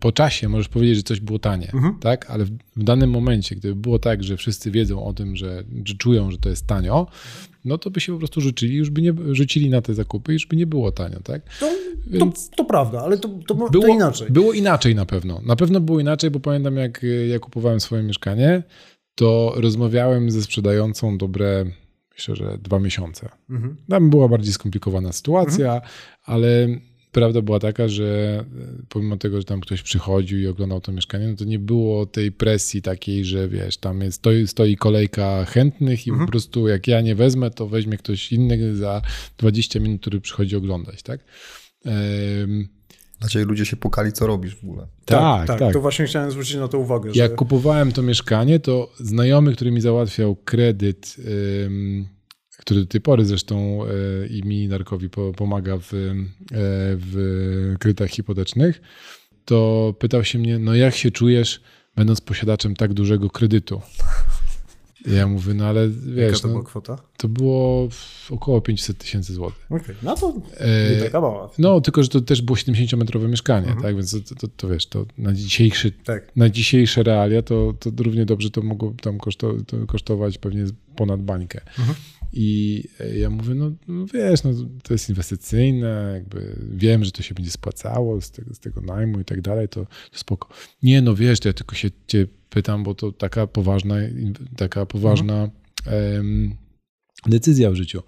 po 0.00 0.12
czasie 0.12 0.48
możesz 0.48 0.68
powiedzieć, 0.68 0.96
że 0.96 1.02
coś 1.02 1.20
było 1.20 1.38
tanie, 1.38 1.72
mhm. 1.72 1.98
tak? 2.00 2.30
Ale 2.30 2.44
w, 2.44 2.50
w, 2.76 2.84
danym 2.84 3.10
momencie, 3.10 3.56
gdyby 3.56 3.74
było 3.74 3.98
tak, 3.98 4.24
że 4.24 4.36
wszyscy 4.36 4.70
wiedzą 4.70 5.04
o 5.04 5.12
tym, 5.14 5.36
że, 5.36 5.64
że, 5.84 5.94
czują, 5.94 6.30
że 6.30 6.38
to 6.38 6.48
jest 6.48 6.66
tanio, 6.66 7.06
no 7.66 7.78
to 7.78 7.90
by 7.90 8.00
się 8.00 8.12
po 8.12 8.18
prostu 8.18 8.40
życzyli, 8.40 8.76
już 8.76 8.90
by 8.90 9.02
nie 9.02 9.14
rzucili 9.32 9.70
na 9.70 9.82
te 9.82 9.94
zakupy, 9.94 10.32
już 10.32 10.46
by 10.46 10.56
nie 10.56 10.66
było 10.66 10.92
tanio, 10.92 11.20
tak? 11.20 11.42
To, 11.60 11.66
to, 12.18 12.32
to 12.56 12.64
prawda, 12.64 13.00
ale 13.00 13.18
to, 13.18 13.28
to, 13.46 13.54
było, 13.54 13.70
to 13.70 13.86
inaczej. 13.86 14.30
Było 14.30 14.52
inaczej 14.52 14.94
na 14.94 15.06
pewno. 15.06 15.40
Na 15.46 15.56
pewno 15.56 15.80
było 15.80 16.00
inaczej, 16.00 16.30
bo 16.30 16.40
pamiętam, 16.40 16.76
jak 16.76 17.06
ja 17.28 17.38
kupowałem 17.38 17.80
swoje 17.80 18.02
mieszkanie, 18.02 18.62
to 19.14 19.52
rozmawiałem 19.56 20.30
ze 20.30 20.42
sprzedającą 20.42 21.18
dobre 21.18 21.66
myślę, 22.16 22.36
że 22.36 22.58
dwa 22.62 22.78
miesiące. 22.78 23.28
Mhm. 23.50 23.76
Tam 23.88 24.10
była 24.10 24.28
bardziej 24.28 24.52
skomplikowana 24.52 25.12
sytuacja, 25.12 25.74
mhm. 25.74 25.92
ale 26.24 26.68
prawda 27.16 27.42
była 27.42 27.60
taka, 27.60 27.88
że 27.88 28.44
e, 28.60 28.82
pomimo 28.88 29.16
tego, 29.16 29.38
że 29.38 29.44
tam 29.44 29.60
ktoś 29.60 29.82
przychodził 29.82 30.38
i 30.38 30.46
oglądał 30.46 30.80
to 30.80 30.92
mieszkanie, 30.92 31.28
no 31.28 31.36
to 31.36 31.44
nie 31.44 31.58
było 31.58 32.06
tej 32.06 32.32
presji 32.32 32.82
takiej, 32.82 33.24
że 33.24 33.48
wiesz, 33.48 33.76
tam 33.76 34.00
jest, 34.00 34.18
stoi, 34.18 34.46
stoi 34.46 34.76
kolejka 34.76 35.44
chętnych 35.44 36.06
i 36.06 36.10
mhm. 36.10 36.26
po 36.26 36.30
prostu 36.32 36.68
jak 36.68 36.86
ja 36.86 37.00
nie 37.00 37.14
wezmę, 37.14 37.50
to 37.50 37.66
weźmie 37.66 37.98
ktoś 37.98 38.32
inny 38.32 38.76
za 38.76 39.02
20 39.38 39.80
minut, 39.80 40.00
który 40.00 40.20
przychodzi 40.20 40.56
oglądać, 40.56 41.02
tak? 41.02 41.20
Um, 41.84 42.68
znaczy 43.18 43.44
ludzie 43.44 43.66
się 43.66 43.76
pukali, 43.76 44.12
co 44.12 44.26
robisz 44.26 44.56
w 44.56 44.64
ogóle. 44.64 44.86
Tak, 45.04 45.46
tak, 45.46 45.58
tak. 45.58 45.72
To 45.72 45.80
właśnie 45.80 46.06
chciałem 46.06 46.30
zwrócić 46.30 46.56
na 46.56 46.68
to 46.68 46.78
uwagę. 46.78 47.10
Jak 47.14 47.30
że... 47.30 47.36
kupowałem 47.36 47.92
to 47.92 48.02
mieszkanie, 48.02 48.60
to 48.60 48.92
znajomy, 49.00 49.52
który 49.52 49.72
mi 49.72 49.80
załatwiał 49.80 50.36
kredyt, 50.36 51.16
który 52.56 52.80
do 52.80 52.86
tej 52.86 53.00
pory 53.00 53.24
zresztą 53.24 53.84
e, 53.84 54.26
i 54.26 54.42
mi, 54.42 54.68
Narkowi, 54.68 55.08
pomaga 55.36 55.76
w, 55.76 55.94
e, 55.94 56.14
w 56.96 57.74
kredytach 57.80 58.10
hipotecznych, 58.10 58.80
to 59.44 59.94
pytał 59.98 60.24
się 60.24 60.38
mnie, 60.38 60.58
no 60.58 60.74
jak 60.74 60.94
się 60.94 61.10
czujesz, 61.10 61.60
będąc 61.96 62.20
posiadaczem 62.20 62.76
tak 62.76 62.94
dużego 62.94 63.30
kredytu? 63.30 63.80
Ja 65.06 65.26
mówię, 65.26 65.54
no 65.54 65.66
ale 65.66 65.88
wiesz. 65.88 66.32
Jaka 66.32 66.38
to 66.38 66.48
no, 66.48 66.52
była 66.52 66.64
kwota? 66.64 66.98
To 67.16 67.28
było 67.28 67.88
około 68.30 68.60
500 68.60 68.98
tysięcy 68.98 69.34
złotych. 69.34 69.66
Okej, 69.70 69.80
okay. 69.80 69.96
no 70.02 70.16
to 70.16 70.34
nie 70.90 71.00
taka 71.02 71.20
mała. 71.20 71.50
No, 71.58 71.80
tylko 71.80 72.02
że 72.02 72.08
to 72.08 72.20
też 72.20 72.42
było 72.42 72.56
70-metrowe 72.56 73.28
mieszkanie, 73.28 73.66
mhm. 73.66 73.82
tak? 73.82 73.96
Więc 73.96 74.28
to, 74.28 74.34
to, 74.34 74.48
to, 74.56 74.68
wiesz, 74.68 74.86
to 74.86 75.06
na, 75.18 75.32
dzisiejszy, 75.32 75.92
tak. 76.04 76.36
na 76.36 76.50
dzisiejsze 76.50 77.02
realia 77.02 77.42
to, 77.42 77.74
to 77.80 77.90
równie 78.04 78.26
dobrze 78.26 78.50
to 78.50 78.62
mogło 78.62 78.94
tam 79.02 79.18
koszto, 79.18 79.54
to 79.66 79.86
kosztować 79.86 80.38
pewnie 80.38 80.64
ponad 80.96 81.22
bańkę. 81.22 81.60
Mhm. 81.78 81.96
I 82.38 82.84
ja 83.14 83.30
mówię, 83.30 83.54
no, 83.54 83.70
no, 83.88 84.06
wiesz, 84.06 84.44
no, 84.44 84.50
to 84.82 84.94
jest 84.94 85.08
inwestycyjne, 85.08 86.10
jakby 86.14 86.56
wiem, 86.70 87.04
że 87.04 87.12
to 87.12 87.22
się 87.22 87.34
będzie 87.34 87.50
spłacało 87.50 88.20
z 88.20 88.30
tego, 88.30 88.54
z 88.54 88.58
tego 88.58 88.80
najmu 88.80 89.20
i 89.20 89.24
tak 89.24 89.40
dalej, 89.40 89.68
to, 89.68 89.84
to 90.10 90.18
spoko. 90.18 90.48
Nie, 90.82 91.02
no 91.02 91.14
wiesz, 91.14 91.40
to 91.40 91.48
ja 91.48 91.52
tylko 91.52 91.74
się 91.74 91.90
cię 92.06 92.26
pytam, 92.50 92.84
bo 92.84 92.94
to 92.94 93.12
taka 93.12 93.46
poważna, 93.46 93.94
taka 94.56 94.86
poważna 94.86 95.50
mhm. 95.86 96.56
decyzja 97.26 97.70
w 97.70 97.74
życiu. 97.74 98.02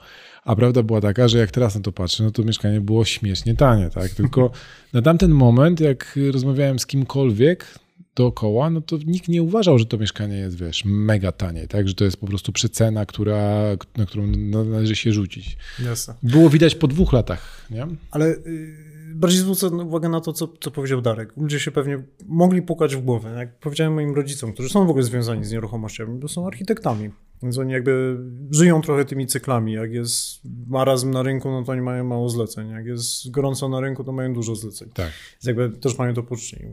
A 0.45 0.57
prawda 0.57 0.83
była 0.83 1.01
taka, 1.01 1.29
że 1.29 1.38
jak 1.38 1.51
teraz 1.51 1.75
na 1.75 1.81
to 1.81 1.93
patrzę, 1.93 2.25
no 2.25 2.31
to 2.31 2.43
mieszkanie 2.43 2.81
było 2.81 3.05
śmiesznie 3.05 3.55
tanie, 3.55 3.91
tak? 3.91 4.11
Tylko 4.11 4.51
na 4.93 5.03
tamten 5.03 5.31
moment, 5.31 5.81
jak 5.81 6.19
rozmawiałem 6.33 6.79
z 6.79 6.87
kimkolwiek, 6.87 7.79
dookoła, 8.19 8.71
no 8.71 8.81
to 8.81 8.97
nikt 9.07 9.29
nie 9.29 9.43
uważał, 9.43 9.79
że 9.79 9.87
to 9.87 9.99
mieszkanie 9.99 10.37
jest, 10.37 10.57
wiesz, 10.57 10.85
mega 10.85 11.33
tanie, 11.33 11.69
tak? 11.69 11.89
Że 11.89 11.95
to 11.95 12.05
jest 12.05 12.17
po 12.17 12.27
prostu 12.27 12.53
przecena, 12.53 13.07
która, 13.07 13.63
na 13.97 14.07
którą 14.07 14.27
należy 14.27 14.97
się 14.97 15.13
rzucić. 15.13 15.57
Jasne. 15.85 16.15
Było 16.23 16.51
widać 16.51 16.75
po 16.75 16.89
dwóch 16.89 17.13
latach, 17.13 17.67
nie? 17.71 17.87
Ale 18.11 18.27
y, 18.27 19.15
bardziej 19.15 19.41
zwrócę 19.41 19.67
uwagę 19.67 20.09
na 20.09 20.21
to, 20.21 20.33
co, 20.33 20.49
co 20.61 20.71
powiedział 20.71 21.01
Darek. 21.01 21.33
Ludzie 21.37 21.61
się 21.61 21.71
pewnie 21.71 22.03
mogli 22.27 22.63
pukać 22.63 22.97
w 22.97 23.01
głowę. 23.01 23.35
Jak 23.39 23.59
powiedziałem 23.59 23.95
moim 23.95 24.15
rodzicom, 24.15 24.53
którzy 24.53 24.69
są 24.69 24.87
w 24.87 24.91
ogóle 24.91 25.05
związani 25.05 25.45
z 25.45 25.53
nieruchomościami, 25.53 26.19
bo 26.19 26.29
są 26.29 26.47
architektami. 26.47 27.11
Więc 27.43 27.59
oni 27.59 27.73
jakby 27.73 28.17
żyją 28.51 28.83
trochę 28.83 29.05
tymi 29.05 29.27
cyklami. 29.27 29.73
Jak 29.73 29.93
jest 29.93 30.41
marazm 30.67 31.11
na 31.11 31.23
rynku, 31.23 31.51
no 31.51 31.65
to 31.65 31.73
oni 31.73 31.81
mają 31.81 32.05
mało 32.05 32.29
zleceń. 32.29 32.69
Jak 32.69 32.87
jest 32.87 33.31
gorąco 33.31 33.69
na 33.69 33.81
rynku, 33.81 34.05
to 34.05 34.13
mają 34.13 34.33
dużo 34.33 34.55
zleceń. 34.55 34.89
Tak. 34.95 35.13
Więc 35.33 35.45
jakby 35.45 35.79
też 35.79 35.99
mają 35.99 36.15
to 36.15 36.23
poczucie. 36.23 36.69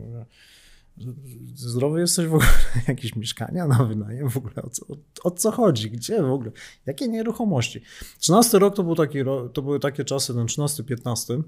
Zdrowy 1.54 2.00
jesteś 2.00 2.26
w 2.26 2.34
ogóle, 2.34 2.48
jakieś 2.88 3.16
mieszkania 3.16 3.66
na 3.66 3.84
wynajem, 3.84 4.30
w 4.30 4.36
ogóle 4.36 4.54
o 4.62 4.70
co, 4.70 4.86
o 5.24 5.30
co 5.30 5.50
chodzi, 5.50 5.90
gdzie 5.90 6.22
w 6.22 6.30
ogóle, 6.30 6.50
jakie 6.86 7.08
nieruchomości. 7.08 7.80
13 8.18 8.58
rok 8.58 8.76
to, 8.76 8.82
był 8.82 8.94
taki, 8.94 9.18
to 9.52 9.62
były 9.62 9.80
takie 9.80 10.04
czasy, 10.04 10.34
ten 10.34 10.46
13-15, 10.46 11.42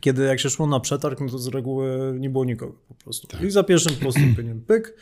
kiedy 0.00 0.24
jak 0.24 0.40
się 0.40 0.50
szło 0.50 0.66
na 0.66 0.80
przetarg, 0.80 1.20
no 1.20 1.28
to 1.28 1.38
z 1.38 1.46
reguły 1.46 2.16
nie 2.18 2.30
było 2.30 2.44
nikogo 2.44 2.72
po 2.88 2.94
prostu. 2.94 3.26
Tak. 3.26 3.42
I 3.42 3.50
za 3.50 3.62
pierwszym 3.62 3.96
postąpieniem 3.96 4.60
pyk. 4.68 4.96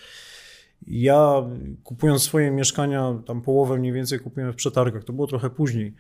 Ja 0.87 1.43
kupując 1.85 2.23
swoje 2.23 2.51
mieszkania, 2.51 3.23
tam 3.27 3.43
połowę 3.43 3.79
mniej 3.79 3.93
więcej 3.93 4.21
kupiłem 4.21 4.53
w 4.53 4.57
przetargach, 4.57 5.05
to 5.05 5.13
było 5.13 5.27
trochę 5.27 5.51
później, 5.51 5.95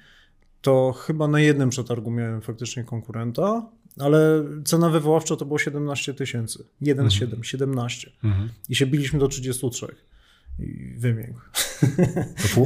to 0.60 0.92
chyba 0.92 1.28
na 1.28 1.40
jednym 1.40 1.70
przetargu 1.70 2.10
miałem 2.10 2.40
faktycznie 2.40 2.84
konkurenta, 2.84 3.70
ale 3.98 4.44
cena 4.64 4.88
wywoławcza 4.88 5.36
to 5.36 5.44
było 5.44 5.58
17 5.58 6.14
tysięcy. 6.14 6.64
1,7, 6.82 7.22
mhm. 7.22 7.44
17. 7.44 8.10
Mhm. 8.24 8.48
I 8.68 8.74
się 8.74 8.86
biliśmy 8.86 9.18
do 9.18 9.28
33. 9.28 9.86
I 10.58 10.94
wymiękł. 10.98 11.40
W, 12.36 12.56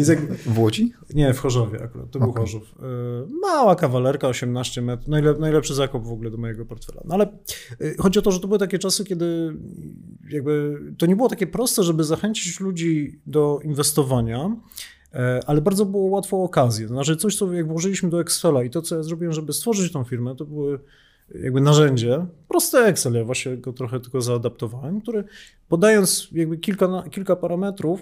w 0.54 0.58
Łodzi? 0.58 0.92
Nie, 1.14 1.34
w 1.34 1.38
Chorzowie 1.38 1.82
akurat. 1.82 2.10
To 2.10 2.18
okay. 2.18 2.32
był 2.32 2.42
Chorzów. 2.42 2.74
E, 2.82 3.26
mała 3.40 3.76
kawalerka, 3.76 4.28
18 4.28 4.82
metrów. 4.82 5.08
Najlep 5.08 5.38
najlepszy 5.38 5.74
zakup 5.74 6.06
w 6.06 6.12
ogóle 6.12 6.30
do 6.30 6.36
mojego 6.36 6.66
portfela. 6.66 7.02
No 7.04 7.14
ale 7.14 7.24
e, 7.80 7.96
chodzi 7.98 8.18
o 8.18 8.22
to, 8.22 8.32
że 8.32 8.40
to 8.40 8.46
były 8.48 8.58
takie 8.58 8.78
czasy, 8.78 9.04
kiedy 9.04 9.56
jakby 10.30 10.82
to 10.98 11.06
nie 11.06 11.16
było 11.16 11.28
takie 11.28 11.46
proste, 11.46 11.82
żeby 11.82 12.04
zachęcić 12.04 12.60
ludzi 12.60 13.20
do 13.26 13.60
inwestowania, 13.64 14.56
e, 15.14 15.40
ale 15.46 15.60
bardzo 15.60 15.86
było 15.86 16.06
łatwo 16.06 16.42
okazję. 16.42 16.88
Znaczy 16.88 17.16
coś, 17.16 17.36
co 17.36 17.52
jak 17.52 17.68
włożyliśmy 17.68 18.10
do 18.10 18.20
Excela 18.20 18.64
i 18.64 18.70
to, 18.70 18.82
co 18.82 18.96
ja 18.96 19.02
zrobiłem, 19.02 19.32
żeby 19.32 19.52
stworzyć 19.52 19.92
tą 19.92 20.04
firmę, 20.04 20.36
to 20.36 20.44
były 20.44 20.78
jakby 21.34 21.60
narzędzie, 21.60 22.26
prosty 22.48 22.78
Excel, 22.78 23.14
ja 23.14 23.24
właśnie 23.24 23.56
go 23.56 23.72
trochę 23.72 24.00
tylko 24.00 24.20
zaadaptowałem, 24.20 25.00
który 25.00 25.24
podając 25.68 26.28
jakby 26.32 26.58
kilka, 26.58 27.04
kilka 27.10 27.36
parametrów, 27.36 28.00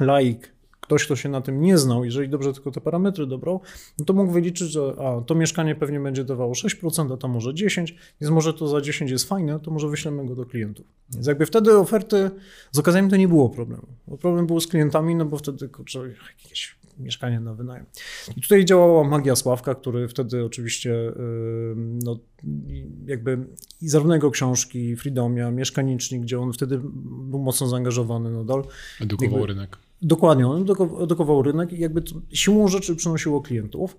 laik, 0.00 0.52
ktoś, 0.88 1.04
kto 1.04 1.16
się 1.16 1.28
na 1.28 1.40
tym 1.40 1.60
nie 1.60 1.78
znał, 1.78 2.04
jeżeli 2.04 2.28
dobrze 2.28 2.52
tylko 2.52 2.70
te 2.70 2.80
parametry 2.80 3.26
dobrał, 3.26 3.60
no 3.98 4.04
to 4.04 4.12
mógł 4.12 4.32
wyliczyć, 4.32 4.70
że 4.70 4.94
a, 4.98 5.20
to 5.20 5.34
mieszkanie 5.34 5.74
pewnie 5.74 6.00
będzie 6.00 6.24
dawało 6.24 6.52
6%, 6.52 7.14
a 7.14 7.16
to 7.16 7.28
może 7.28 7.50
10%, 7.50 7.86
więc 8.20 8.32
może 8.32 8.54
to 8.54 8.68
za 8.68 8.80
10 8.80 9.10
jest 9.10 9.28
fajne, 9.28 9.60
to 9.60 9.70
może 9.70 9.88
wyślemy 9.88 10.26
go 10.26 10.34
do 10.34 10.46
klientów. 10.46 10.86
Więc 11.10 11.26
jakby 11.26 11.46
wtedy 11.46 11.78
oferty 11.78 12.30
z 12.72 12.78
okazjami 12.78 13.10
to 13.10 13.16
nie 13.16 13.28
było 13.28 13.48
problemu. 13.48 13.86
Bo 14.06 14.18
problem 14.18 14.46
był 14.46 14.60
z 14.60 14.66
klientami, 14.66 15.14
no 15.14 15.24
bo 15.24 15.36
wtedy 15.36 15.68
kurczę, 15.68 16.00
jakieś 16.42 16.77
mieszkanie 16.98 17.40
na 17.40 17.54
wynajem. 17.54 17.86
I 18.36 18.40
tutaj 18.40 18.64
działała 18.64 19.04
magia 19.04 19.36
Sławka, 19.36 19.74
który 19.74 20.08
wtedy 20.08 20.44
oczywiście 20.44 21.12
no, 22.04 22.18
jakby 23.06 23.38
i 23.82 23.88
zarówno 23.88 24.14
jego 24.14 24.30
książki, 24.30 24.96
Freedomia, 24.96 25.50
Mieszkanicznik, 25.50 26.22
gdzie 26.22 26.40
on 26.40 26.52
wtedy 26.52 26.80
był 27.04 27.38
mocno 27.38 27.66
zaangażowany 27.66 28.30
nadal. 28.30 28.64
Edukował 29.00 29.38
jakby, 29.38 29.46
rynek. 29.46 29.78
Dokładnie, 30.02 30.46
on 30.46 30.66
edukował 31.02 31.42
rynek 31.42 31.72
i 31.72 31.78
jakby 31.78 32.02
siłą 32.32 32.68
rzeczy 32.68 32.96
przynosiło 32.96 33.40
klientów. 33.40 33.96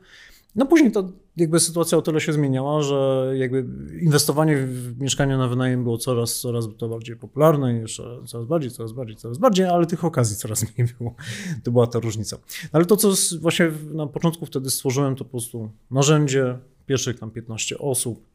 No 0.56 0.66
później 0.66 0.92
to 0.92 1.10
jakby 1.38 1.60
sytuacja 1.60 1.98
o 1.98 2.02
tyle 2.02 2.22
się 2.22 2.34
zmieniała, 2.34 2.82
że 2.82 3.32
jakby 3.38 3.66
inwestowanie 4.02 4.58
w 4.58 5.02
mieszkania 5.02 5.38
na 5.38 5.48
wynajem 5.48 5.84
było 5.84 5.98
coraz, 5.98 6.40
coraz 6.40 6.66
to 6.78 6.90
bardziej 6.90 7.16
popularne, 7.16 7.74
jeszcze 7.74 8.20
coraz 8.26 8.46
bardziej, 8.46 8.72
coraz 8.72 8.92
bardziej, 8.92 9.16
coraz 9.16 9.38
bardziej, 9.38 9.66
ale 9.66 9.86
tych 9.86 10.06
okazji 10.06 10.36
coraz 10.36 10.66
mniej 10.78 10.88
było. 11.00 11.16
To 11.64 11.72
była 11.72 11.88
ta 11.88 12.00
różnica. 12.00 12.38
Ale 12.72 12.86
to, 12.86 12.98
co 12.98 13.14
właśnie 13.40 13.72
na 13.92 14.08
początku 14.08 14.46
wtedy 14.46 14.70
stworzyłem, 14.70 15.16
to 15.16 15.24
po 15.26 15.32
prostu 15.32 15.72
narzędzie, 15.92 16.58
pierwszych 16.86 17.20
tam 17.20 17.32
15 17.32 17.78
osób, 17.78 18.26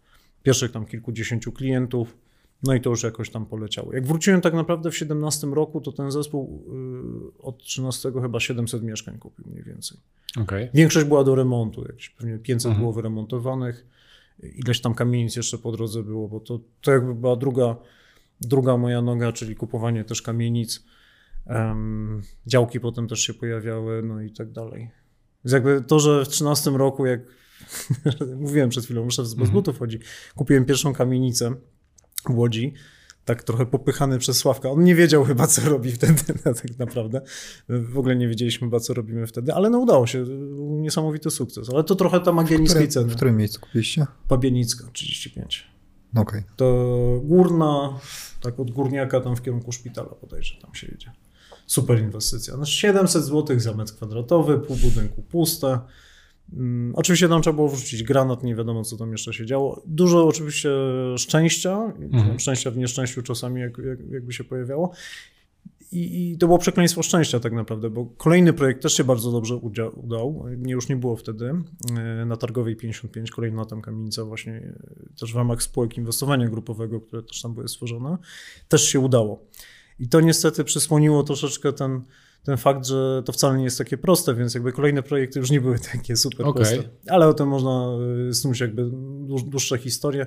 pierwszych 0.43 0.73
tam 0.73 0.87
kilkudziesięciu 0.87 1.53
klientów, 1.53 2.17
no 2.65 2.75
i 2.75 2.81
to 2.81 2.91
już 2.91 3.03
jakoś 3.03 3.31
tam 3.31 3.47
poleciało. 3.47 3.93
Jak 3.93 4.07
wróciłem 4.07 4.41
tak 4.41 4.55
naprawdę 4.55 4.91
w 4.91 4.97
17 4.97 5.47
roku, 5.47 5.81
to 5.81 5.93
ten 5.93 6.11
zespół 6.11 6.65
y, 7.39 7.43
od 7.43 7.59
13 7.59 8.13
chyba 8.23 8.41
700 8.41 8.83
mieszkań 8.83 9.19
kupił 9.19 9.45
mniej 9.49 9.63
więcej. 9.63 9.99
Okay. 10.43 10.69
Większość 10.75 11.07
była 11.07 11.25
do 11.25 11.35
remontu, 11.35 11.83
jakieś 11.83 12.11
pewnie 12.11 12.39
500 12.39 12.67
mhm. 12.67 12.81
było 12.81 12.93
wyremontowanych, 12.93 13.87
ileś 14.43 14.81
tam 14.81 14.95
kamienic 14.95 15.37
jeszcze 15.37 15.59
po 15.59 15.73
drodze 15.73 16.03
było, 16.03 16.29
bo 16.29 16.41
to, 16.41 16.61
to 16.81 16.93
jakby 16.93 17.15
była 17.15 17.37
druga, 17.37 17.77
druga 18.41 18.77
moja 18.77 19.03
noga, 19.03 19.33
czyli 19.33 19.57
kupowanie 19.57 20.05
też 20.05 20.23
kamienic. 20.23 20.85
Um, 21.47 22.23
działki 22.47 22.81
potem 22.81 23.09
też 23.09 23.21
się 23.21 23.35
pojawiały, 23.35 24.03
no 24.03 24.23
i 24.23 24.31
tak 24.31 24.53
dalej. 24.53 24.91
Więc 25.45 25.53
jakby 25.53 25.83
to, 25.87 25.99
że 25.99 26.25
w 26.25 26.29
13 26.29 26.71
roku, 26.71 27.07
jak 27.07 27.21
mówiłem 28.37 28.69
przed 28.69 28.85
chwilą, 28.85 29.05
muszę 29.05 29.27
z 29.27 29.33
mhm. 29.33 29.51
butów 29.51 29.79
chodzi, 29.79 29.99
kupiłem 30.35 30.65
pierwszą 30.65 30.93
kamienicę, 30.93 31.55
Łodzi, 32.31 32.75
tak 33.25 33.43
trochę 33.43 33.67
popychany 33.67 34.19
przez 34.19 34.37
Sławka. 34.37 34.71
On 34.71 34.85
nie 34.85 34.95
wiedział 34.95 35.25
chyba, 35.25 35.47
co 35.47 35.69
robi 35.69 35.93
wtedy, 35.93 36.23
tak 36.63 36.79
naprawdę. 36.79 37.21
W 37.69 37.99
ogóle 37.99 38.17
nie 38.17 38.29
wiedzieliśmy 38.29 38.67
chyba, 38.67 38.81
co 38.81 38.95
robimy 38.95 39.27
wtedy, 39.27 39.55
ale 39.55 39.71
no 39.71 39.79
udało 39.79 40.07
się. 40.07 40.25
Niesamowity 40.59 41.31
sukces. 41.31 41.71
Ale 41.71 41.85
to 41.85 41.95
trochę 41.95 42.21
ta 42.21 42.33
magia 42.33 42.59
niskiej 42.59 42.89
ceny. 42.89 43.13
W 43.13 43.17
którym 43.17 43.37
miejscu 43.37 43.61
kupiliście? 43.61 44.07
Pabienicka, 44.29 44.85
35. 44.93 45.67
Okej. 46.17 46.23
Okay. 46.23 46.45
To 46.57 47.21
górna, 47.25 48.01
tak 48.41 48.61
od 48.61 48.71
górniaka 48.71 49.21
tam 49.21 49.37
w 49.37 49.43
kierunku 49.43 49.73
szpitala 49.73 50.15
bodajże 50.21 50.61
tam 50.63 50.75
się 50.75 50.87
jedzie. 50.87 51.13
Super 51.67 51.99
inwestycja. 52.01 52.57
No 52.57 52.67
700 52.67 53.25
zł 53.25 53.61
za 53.61 53.75
metr 53.75 53.93
kwadratowy, 53.93 54.59
pół 54.59 54.77
budynku 54.77 55.23
puste. 55.23 55.79
Mm, 56.57 56.95
oczywiście 56.97 57.29
tam 57.29 57.43
trzeba 57.43 57.57
było 57.57 57.69
wrzucić 57.69 58.03
granat, 58.03 58.43
nie 58.43 58.55
wiadomo 58.55 58.85
co 58.85 58.97
tam 58.97 59.13
jeszcze 59.13 59.33
się 59.33 59.47
działo. 59.47 59.83
Dużo 59.87 60.27
oczywiście 60.27 60.71
szczęścia, 61.17 61.93
mhm. 62.13 62.39
szczęścia 62.39 62.71
w 62.71 62.77
nieszczęściu 62.77 63.23
czasami 63.23 63.61
jak, 63.61 63.79
jak, 63.79 63.99
jakby 64.11 64.33
się 64.33 64.45
pojawiało. 64.45 64.93
I, 65.93 66.33
I, 66.33 66.39
to 66.39 66.47
było 66.47 66.59
przekleństwo 66.59 67.03
szczęścia 67.03 67.41
tak 67.41 67.53
naprawdę, 67.53 67.91
bo 67.91 68.07
kolejny 68.07 68.53
projekt 68.53 68.83
też 68.83 68.97
się 68.97 69.05
bardzo 69.05 69.33
dobrze 69.33 69.57
udał. 69.57 70.47
Mnie 70.57 70.73
już 70.73 70.89
nie 70.89 70.97
było 70.97 71.17
wtedy 71.17 71.55
e, 71.97 72.25
na 72.25 72.37
Targowej 72.37 72.77
55, 72.77 73.31
kolejna 73.31 73.65
tam 73.65 73.83
kamienica 73.83 74.25
właśnie 74.25 74.53
e, 74.53 75.19
też 75.21 75.33
w 75.33 75.37
ramach 75.37 75.63
spółek 75.63 75.99
inwestowania 75.99 76.49
grupowego, 76.49 77.01
które 77.01 77.23
też 77.23 77.43
tam 77.43 77.55
były 77.55 77.69
stworzone, 77.69 78.19
też 78.69 78.89
się 78.89 79.01
udało. 79.01 79.45
I 79.99 80.09
to 80.09 80.21
niestety 80.21 80.65
przysłoniło 80.65 81.23
troszeczkę 81.23 81.73
ten, 81.73 82.03
ten 82.45 82.57
fakt, 82.57 82.87
że 82.87 83.23
to 83.25 83.33
wcale 83.33 83.59
nie 83.59 83.65
jest 83.65 83.79
takie 83.79 83.99
proste, 83.99 84.35
więc 84.35 84.55
jakby 84.55 84.73
kolejne 84.73 85.03
projekty 85.03 85.39
już 85.39 85.51
nie 85.51 85.61
były 85.61 85.79
takie 85.93 86.17
super 86.17 86.47
okay. 86.47 86.63
proste. 86.63 86.89
Ale 87.09 87.29
o 87.29 87.35
tym 87.35 87.49
można 87.49 87.89
y, 88.29 88.35
snuć 88.35 88.61
jakby 88.61 88.91
dłuższe 89.47 89.79
historie. 89.79 90.27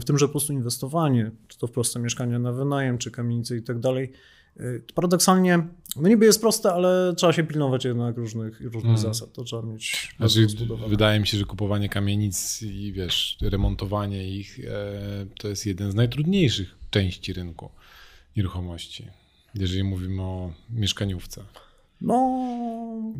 W 0.00 0.04
tym, 0.06 0.18
że 0.18 0.26
po 0.26 0.32
prostu 0.32 0.52
inwestowanie, 0.52 1.30
czy 1.48 1.58
to 1.58 1.66
w 1.66 1.70
proste 1.70 2.00
mieszkania 2.00 2.38
na 2.38 2.52
wynajem, 2.52 2.98
czy 2.98 3.10
kamienice 3.10 3.56
i 3.56 3.62
tak 3.62 3.78
dalej, 3.78 4.12
y, 4.60 4.82
paradoksalnie, 4.94 5.66
no 5.96 6.08
niby 6.08 6.26
jest 6.26 6.40
proste, 6.40 6.72
ale 6.72 7.14
trzeba 7.16 7.32
się 7.32 7.44
pilnować 7.44 7.84
jednak 7.84 8.16
różnych, 8.16 8.60
różnych 8.60 8.82
hmm. 8.82 8.98
zasad. 8.98 9.32
To 9.32 9.44
trzeba 9.44 9.62
mieć. 9.62 10.14
Znaczy, 10.16 10.46
wydaje 10.88 11.20
mi 11.20 11.26
się, 11.26 11.38
że 11.38 11.44
kupowanie 11.44 11.88
kamienic 11.88 12.62
i 12.62 12.92
wiesz, 12.92 13.38
remontowanie 13.42 14.28
ich 14.28 14.60
e, 14.64 15.26
to 15.38 15.48
jest 15.48 15.66
jeden 15.66 15.92
z 15.92 15.94
najtrudniejszych 15.94 16.76
części 16.90 17.32
rynku 17.32 17.70
nieruchomości 18.36 19.06
jeżeli 19.60 19.84
mówimy 19.84 20.22
o 20.22 20.52
mieszkaniówce. 20.70 21.44
No. 22.00 22.46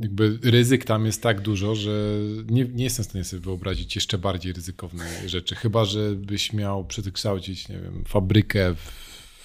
Jakby 0.00 0.38
ryzyk 0.42 0.84
tam 0.84 1.06
jest 1.06 1.22
tak 1.22 1.40
dużo, 1.40 1.74
że 1.74 2.18
nie, 2.50 2.64
nie 2.64 2.84
jestem 2.84 3.04
w 3.04 3.08
stanie 3.08 3.24
sobie 3.24 3.42
wyobrazić 3.42 3.94
jeszcze 3.94 4.18
bardziej 4.18 4.52
ryzykowne 4.52 5.28
rzeczy. 5.28 5.54
Chyba, 5.54 5.84
że 5.84 6.12
byś 6.12 6.52
miał 6.52 6.84
przekształcić, 6.84 7.68
nie 7.68 7.78
wiem, 7.78 8.04
fabrykę 8.08 8.74
w, 8.74 8.90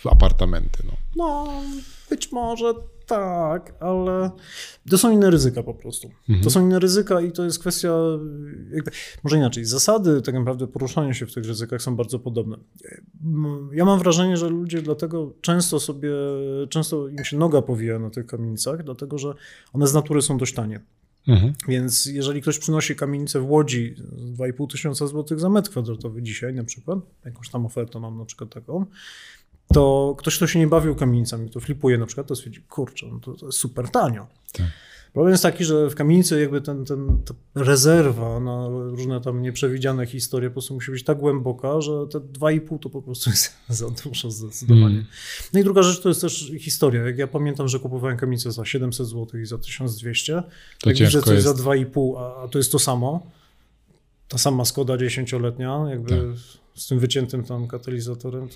w 0.01 0.07
apartamenty. 0.07 0.83
No. 0.85 0.93
no, 1.15 1.61
być 2.09 2.31
może 2.31 2.73
tak, 3.11 3.73
ale 3.79 4.31
to 4.89 4.97
są 4.97 5.11
inne 5.11 5.29
ryzyka 5.29 5.63
po 5.63 5.73
prostu. 5.73 6.07
Mhm. 6.07 6.43
To 6.43 6.49
są 6.49 6.61
inne 6.61 6.79
ryzyka 6.79 7.21
i 7.21 7.31
to 7.31 7.43
jest 7.43 7.59
kwestia, 7.59 7.93
jakby, 8.71 8.91
może 9.23 9.37
inaczej, 9.37 9.65
zasady 9.65 10.21
tak 10.21 10.35
naprawdę 10.35 10.67
poruszania 10.67 11.13
się 11.13 11.25
w 11.25 11.33
tych 11.33 11.45
ryzykach 11.45 11.81
są 11.81 11.95
bardzo 11.95 12.19
podobne. 12.19 12.57
Ja 13.73 13.85
mam 13.85 13.99
wrażenie, 13.99 14.37
że 14.37 14.49
ludzie 14.49 14.81
dlatego 14.81 15.33
często 15.41 15.79
sobie, 15.79 16.11
często 16.69 17.07
im 17.07 17.23
się 17.23 17.37
noga 17.37 17.61
powija 17.61 17.99
na 17.99 18.09
tych 18.09 18.25
kamienicach, 18.25 18.83
dlatego 18.83 19.17
że 19.17 19.33
one 19.73 19.87
z 19.87 19.93
natury 19.93 20.21
są 20.21 20.37
dość 20.37 20.53
tanie. 20.53 20.81
Mhm. 21.27 21.53
Więc 21.67 22.05
jeżeli 22.05 22.41
ktoś 22.41 22.59
przynosi 22.59 22.95
kamienicę 22.95 23.39
w 23.39 23.49
Łodzi 23.49 23.95
2,5 24.37 24.71
tysiąca 24.71 25.07
złotych 25.07 25.39
za 25.39 25.49
metr 25.49 25.69
kwadratowy 25.69 26.21
dzisiaj 26.21 26.53
na 26.53 26.63
przykład, 26.63 26.99
jakąś 27.25 27.49
tam 27.49 27.65
ofertę 27.65 27.99
mam 27.99 28.17
na 28.17 28.25
przykład 28.25 28.49
taką, 28.49 28.85
to 29.73 30.15
ktoś, 30.17 30.37
kto 30.37 30.47
się 30.47 30.59
nie 30.59 30.67
bawił 30.67 30.95
kamienicami, 30.95 31.49
to 31.49 31.59
flipuje 31.59 31.97
na 31.97 32.05
przykład, 32.05 32.27
to 32.27 32.35
stwierdzi, 32.35 32.61
kurczę, 32.61 33.07
no 33.11 33.19
to, 33.19 33.33
to 33.33 33.45
jest 33.45 33.57
super 33.57 33.89
tanio. 33.89 34.27
Tak. 34.51 34.67
Problem 35.13 35.31
jest 35.31 35.43
taki, 35.43 35.65
że 35.65 35.89
w 35.89 35.95
kamienicy 35.95 36.41
jakby 36.41 36.61
ten, 36.61 36.85
ten, 36.85 37.21
ta 37.25 37.33
rezerwa 37.55 38.39
na 38.39 38.67
różne 38.67 39.21
tam 39.21 39.41
nieprzewidziane 39.41 40.05
historie 40.05 40.49
po 40.49 40.53
prostu 40.53 40.73
musi 40.73 40.91
być 40.91 41.03
tak 41.03 41.17
głęboka, 41.17 41.81
że 41.81 41.91
te 42.11 42.19
2,5 42.19 42.79
to 42.79 42.89
po 42.89 43.01
prostu 43.01 43.29
jest 43.29 43.53
za 43.69 43.89
dużo 43.89 44.31
zdecydowanie. 44.31 44.95
Mm. 44.95 45.05
No 45.53 45.59
i 45.59 45.63
druga 45.63 45.83
rzecz 45.83 46.01
to 46.01 46.09
jest 46.09 46.21
też 46.21 46.51
historia. 46.59 47.05
Jak 47.05 47.17
ja 47.17 47.27
pamiętam, 47.27 47.67
że 47.67 47.79
kupowałem 47.79 48.17
kamienicę 48.17 48.51
za 48.51 48.65
700 48.65 49.07
zł 49.07 49.39
i 49.41 49.45
za 49.45 49.57
1200, 49.57 50.43
to 50.81 50.89
jak 50.89 50.99
widzę 50.99 51.21
coś 51.21 51.33
jest. 51.33 51.47
za 51.47 51.53
2,5, 51.53 52.19
a, 52.19 52.43
a 52.43 52.47
to 52.47 52.57
jest 52.57 52.71
to 52.71 52.79
samo, 52.79 53.27
ta 54.27 54.37
sama 54.37 54.65
Skoda 54.65 54.97
dziesięcioletnia, 54.97 55.85
jakby... 55.89 56.09
Tak 56.09 56.61
z 56.75 56.87
tym 56.87 56.99
wyciętym 56.99 57.43
tam 57.43 57.67
katalizatorem. 57.67 58.49
To... 58.49 58.55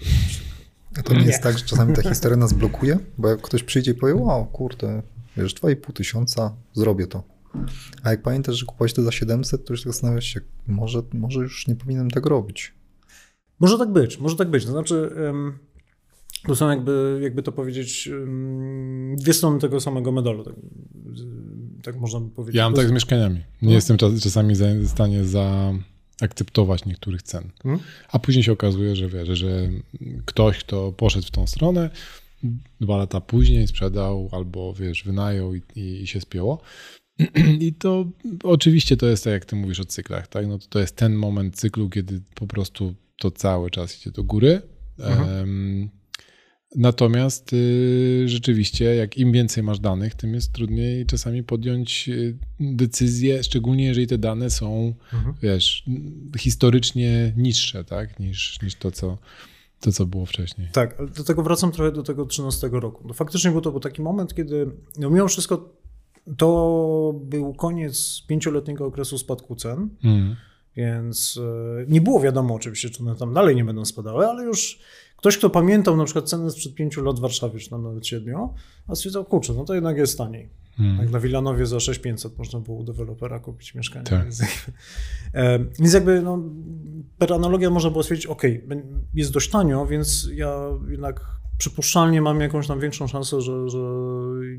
A 1.00 1.04
to 1.04 1.14
nie, 1.14 1.20
Nie. 1.20 1.26
jest 1.26 1.44
tak, 1.44 1.58
że 1.58 1.66
czasami 1.66 1.94
ta 1.96 2.02
historia 2.10 2.38
nas 2.38 2.54
blokuje? 2.54 3.00
Bo 3.18 3.30
jak 3.30 3.42
ktoś 3.42 3.64
przyjdzie 3.64 3.92
i 3.92 3.94
powie, 3.94 4.16
wow, 4.16 4.46
kurde, 4.46 5.02
wiesz, 5.38 5.56
2,5 5.56 5.94
tysiąca, 5.94 6.56
zrobię 6.74 7.08
to. 7.08 7.24
A 8.04 8.10
jak 8.12 8.22
pamiętasz, 8.22 8.56
że 8.56 8.66
kupowałeś 8.66 8.94
to 8.94 9.02
za 9.04 9.12
700, 9.12 9.66
to 9.66 9.74
już 9.74 9.84
tak 9.84 9.94
zastanawiasz 9.94 10.26
się, 10.26 10.42
może, 10.68 11.02
może 11.14 11.40
już 11.40 11.68
nie 11.68 11.76
powinienem 11.76 12.12
tak 12.12 12.26
robić. 12.26 12.74
Może 13.60 13.78
tak 13.78 13.92
być, 13.92 14.20
może 14.20 14.36
tak 14.36 14.50
być. 14.50 14.66
To 14.66 14.72
znaczy, 14.72 15.12
to 16.48 16.56
są 16.56 16.70
jakby, 16.70 17.20
jakby 17.24 17.44
to 17.44 17.52
powiedzieć, 17.52 18.10
dwie 19.18 19.34
strony 19.34 19.60
tego 19.60 19.80
samego 19.80 20.12
medalu. 20.12 20.44
Tak, 20.44 20.54
tak 21.84 21.96
można 21.98 22.20
by 22.20 22.30
powiedzieć. 22.30 22.56
Ja 22.56 22.64
mam 22.64 22.74
tak 22.74 22.88
z 22.88 22.92
mieszkaniami. 22.92 23.36
Nie 23.36 23.70
No. 23.70 23.72
jestem 23.74 23.98
czas, 23.98 24.22
czasami 24.22 24.56
za, 24.56 24.66
w 24.76 24.88
stanie 24.88 25.24
zaakceptować 26.20 26.86
niektórych 26.86 27.24
cen. 27.24 27.44
Mhm. 27.66 27.80
A 28.12 28.20
później 28.20 28.44
się 28.44 28.52
okazuje, 28.52 28.96
że 28.96 29.10
wiesz, 29.10 29.40
że 29.40 29.70
ktoś, 30.26 30.58
kto 30.58 30.92
poszedł 30.92 31.28
w 31.28 31.32
tą 31.32 31.48
stronę, 31.48 31.90
dwa 32.82 32.98
lata 32.98 33.22
później 33.22 33.68
sprzedał 33.68 34.30
albo 34.32 34.74
wiesz, 34.74 35.04
wynajął 35.04 35.56
i, 35.56 35.62
i, 35.76 36.02
i 36.02 36.08
się 36.08 36.22
spięło. 36.22 36.62
I 37.60 37.74
to 37.74 38.06
oczywiście 38.44 38.98
to 38.98 39.08
jest 39.08 39.24
tak, 39.24 39.34
jak 39.34 39.46
ty 39.46 39.56
mówisz 39.56 39.80
o 39.80 39.86
cyklach, 39.86 40.28
tak? 40.28 40.48
No 40.48 40.58
to, 40.58 40.66
to 40.70 40.80
jest 40.80 40.96
ten 40.96 41.16
moment 41.16 41.56
cyklu, 41.56 41.90
kiedy 41.90 42.22
po 42.36 42.48
prostu 42.48 42.96
to 43.20 43.32
cały 43.32 43.72
czas 43.72 43.98
idzie 43.98 44.12
do 44.12 44.24
góry. 44.24 44.62
Mhm. 45.00 45.30
Em, 45.30 45.90
natomiast 46.76 47.54
y, 47.54 48.24
rzeczywiście, 48.26 48.96
jak 48.96 49.18
im 49.18 49.32
więcej 49.32 49.64
masz 49.64 49.80
danych, 49.80 50.16
tym 50.16 50.34
jest 50.34 50.52
trudniej 50.52 51.06
czasami 51.06 51.44
podjąć 51.44 52.10
y, 52.10 52.38
decyzję, 52.60 53.44
szczególnie 53.44 53.86
jeżeli 53.86 54.08
te 54.08 54.18
dane 54.18 54.50
są, 54.50 54.94
Mhm. 55.14 55.36
wiesz, 55.42 55.86
historycznie 56.38 57.34
niższe, 57.38 57.84
tak? 57.84 58.20
Niż, 58.20 58.62
niż 58.62 58.76
to, 58.76 58.92
co, 58.92 59.18
to, 59.80 59.92
co 59.92 60.06
było 60.06 60.26
wcześniej. 60.26 60.68
Tak, 60.72 60.96
ale 61.00 61.08
do 61.10 61.24
tego 61.24 61.44
wracam 61.44 61.72
trochę 61.72 61.92
do 61.92 62.04
tego 62.04 62.26
13 62.26 62.70
roku. 62.72 63.04
No 63.08 63.14
faktycznie 63.14 63.52
był 63.52 63.62
to 63.62 63.72
był 63.72 63.80
taki 63.80 64.02
moment, 64.02 64.34
kiedy 64.36 64.68
no 64.98 65.10
mimo 65.10 65.28
wszystko 65.28 65.74
to 66.38 67.20
był 67.24 67.54
koniec 67.54 68.24
pięcioletniego 68.28 68.86
okresu 68.86 69.18
spadku 69.18 69.56
cen, 69.56 69.90
Mm. 70.04 70.36
więc 70.76 71.40
e, 71.44 71.86
nie 71.88 72.02
było 72.02 72.20
wiadomo 72.20 72.54
oczywiście, 72.56 72.90
czy 72.90 73.04
one 73.04 73.16
tam 73.16 73.34
dalej 73.34 73.56
nie 73.56 73.66
będą 73.66 73.86
spadały, 73.86 74.28
ale 74.28 74.44
już 74.44 74.80
ktoś, 75.26 75.38
kto 75.38 75.50
pamiętał 75.50 75.98
na 75.98 76.06
przykład 76.06 76.30
ceny 76.30 76.52
sprzed 76.52 76.76
pięciu 76.76 77.04
lat 77.04 77.18
w 77.18 77.20
Warszawie, 77.20 77.60
czy 77.60 77.70
tam 77.70 77.84
nawet 77.84 78.08
siedmiu, 78.08 78.54
a 78.88 78.96
stwierdzał, 78.96 79.26
kurczę, 79.26 79.54
no 79.54 79.66
to 79.66 79.76
jednak 79.76 79.98
jest 79.98 80.18
taniej. 80.18 80.50
Mm. 80.80 80.98
Jak 80.98 81.12
na 81.12 81.20
Wilanowie 81.20 81.66
za 81.66 81.80
6500 81.80 82.38
można 82.38 82.60
było 82.60 82.78
u 82.78 82.84
dewelopera 82.84 83.40
kupić 83.40 83.76
mieszkanie. 83.76 84.06
Tak. 84.06 84.24
Więc, 85.80 85.94
jakby 85.94 86.22
no, 86.22 86.40
per 87.18 87.34
analogia 87.34 87.70
można 87.70 87.90
było 87.90 88.04
stwierdzić, 88.04 88.28
ok, 88.28 88.42
jest 89.14 89.32
dość 89.32 89.50
tanio, 89.50 89.86
więc 89.86 90.30
ja 90.34 90.60
jednak 90.90 91.26
przypuszczalnie 91.58 92.22
mam 92.22 92.40
jakąś 92.40 92.68
tam 92.68 92.80
większą 92.80 93.08
szansę, 93.08 93.42
że, 93.42 93.70
że 93.70 93.80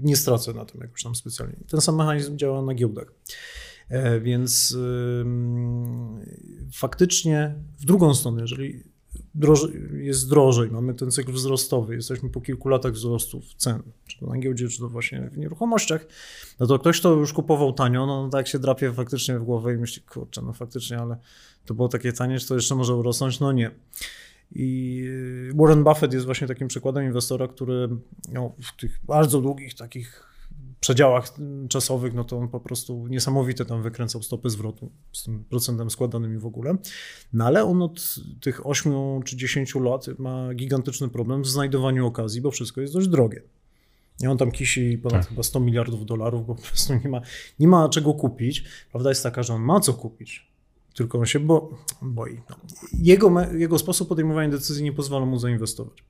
nie 0.01 0.17
stracę 0.17 0.53
na 0.53 0.65
tym 0.65 0.81
jakoś 0.81 1.03
tam 1.03 1.15
specjalnie. 1.15 1.57
Ten 1.69 1.81
sam 1.81 1.97
mechanizm 1.97 2.37
działa 2.37 2.63
na 2.63 2.75
giełdach. 2.75 3.13
E, 3.89 4.21
Więc 4.21 4.77
faktycznie 6.73 7.55
w 7.79 7.85
drugą 7.85 8.15
stronę, 8.15 8.41
jeżeli 8.41 8.96
jest 9.93 10.31
drożej, 10.31 10.71
mamy 10.71 10.95
ten 10.95 11.11
cykl 11.11 11.33
wzrostowy, 11.33 11.95
jesteśmy 11.95 12.31
po 12.31 12.41
kilku 12.41 12.69
latach 12.69 12.93
wzrostów 12.93 13.55
cen, 13.55 13.83
czy 14.07 14.19
to 14.19 14.27
na 14.27 14.39
giełdzie, 14.39 14.69
czy 14.69 14.79
to 14.79 14.89
właśnie 14.89 15.31
w 15.33 15.39
nieruchomościach, 15.39 16.07
no 16.61 16.67
to 16.67 16.79
ktoś, 16.79 17.01
kto 17.01 17.13
już 17.13 17.33
kupował 17.33 17.73
tanio, 17.73 18.07
no 18.07 18.29
tak 18.29 18.49
się 18.49 18.59
drapie 18.59 18.93
faktycznie 18.93 19.39
w 19.39 19.45
głowę 19.45 19.75
i 19.75 19.77
myśli, 19.77 20.03
kurczę, 20.03 20.43
no 20.43 20.53
faktycznie, 20.53 20.99
ale 20.99 21.17
to 21.67 21.75
było 21.75 21.89
takie 21.89 22.13
tanie, 22.13 22.39
czy 22.39 22.49
to 22.49 22.55
jeszcze 22.55 22.75
może 22.75 22.95
urosnąć? 22.95 23.41
No 23.41 23.53
nie. 23.53 23.71
I 24.53 25.03
y, 25.51 25.53
Warren 25.55 25.85
Buffett 25.85 26.13
jest 26.13 26.27
właśnie 26.27 26.47
takim 26.47 26.69
przykładem 26.69 27.05
inwestora, 27.05 27.49
który 27.49 27.89
no, 28.33 28.53
w 28.63 28.81
tych 28.81 29.01
bardzo 29.05 29.41
długich 29.41 29.75
takich 29.75 30.36
przedziałach 30.87 31.33
czasowych, 31.69 32.15
no 32.15 32.25
to 32.25 32.39
on 32.39 32.49
po 32.49 32.61
prostu 32.61 33.07
niesamowite 33.07 33.65
tam 33.65 33.83
wykręcał 33.83 34.23
stopy 34.23 34.51
zwrotu 34.51 34.91
z 35.13 35.25
tym 35.25 35.45
procentem 35.45 35.91
składanym 35.91 36.35
i 36.35 36.39
w 36.39 36.47
ogóle. 36.47 36.77
No 37.33 37.45
ale 37.45 37.65
on 37.65 37.83
od 37.83 38.15
tych 38.41 38.67
8 38.67 39.23
czy 39.25 39.37
10 39.37 39.75
lat 39.75 40.07
ma 40.19 40.55
gigantyczny 40.55 41.09
problem 41.09 41.43
w 41.43 41.49
znajdowaniu 41.49 42.07
okazji, 42.07 42.41
bo 42.41 42.51
wszystko 42.51 42.81
jest 42.81 42.93
dość 42.93 43.09
drogie. 43.09 43.43
I 44.23 44.27
on 44.27 44.39
tam 44.39 44.51
kisi 44.51 44.99
ponad 44.99 45.21
Tak. 45.21 45.29
chyba 45.29 45.43
100 45.43 45.61
miliardów 45.61 46.07
dolarów, 46.07 46.47
bo 46.47 46.55
po 46.55 46.63
prostu 46.63 46.95
nie 47.05 47.11
ma, 47.11 47.21
nie 47.59 47.69
ma 47.69 47.89
czego 47.89 48.15
kupić. 48.15 48.65
Prawda 48.91 49.09
jest 49.09 49.23
taka, 49.23 49.43
że 49.43 49.55
on 49.55 49.63
ma 49.63 49.81
co 49.81 49.95
kupić, 49.95 50.53
tylko 50.95 51.19
on 51.19 51.27
się 51.27 51.41
bo, 51.41 51.71
boi. 52.03 52.41
Jego, 52.93 53.53
jego 53.53 53.79
sposób 53.79 54.09
podejmowania 54.09 54.49
decyzji 54.49 54.85
nie 54.85 54.93
pozwala 54.93 55.27
mu 55.27 55.39
zainwestować. 55.39 56.05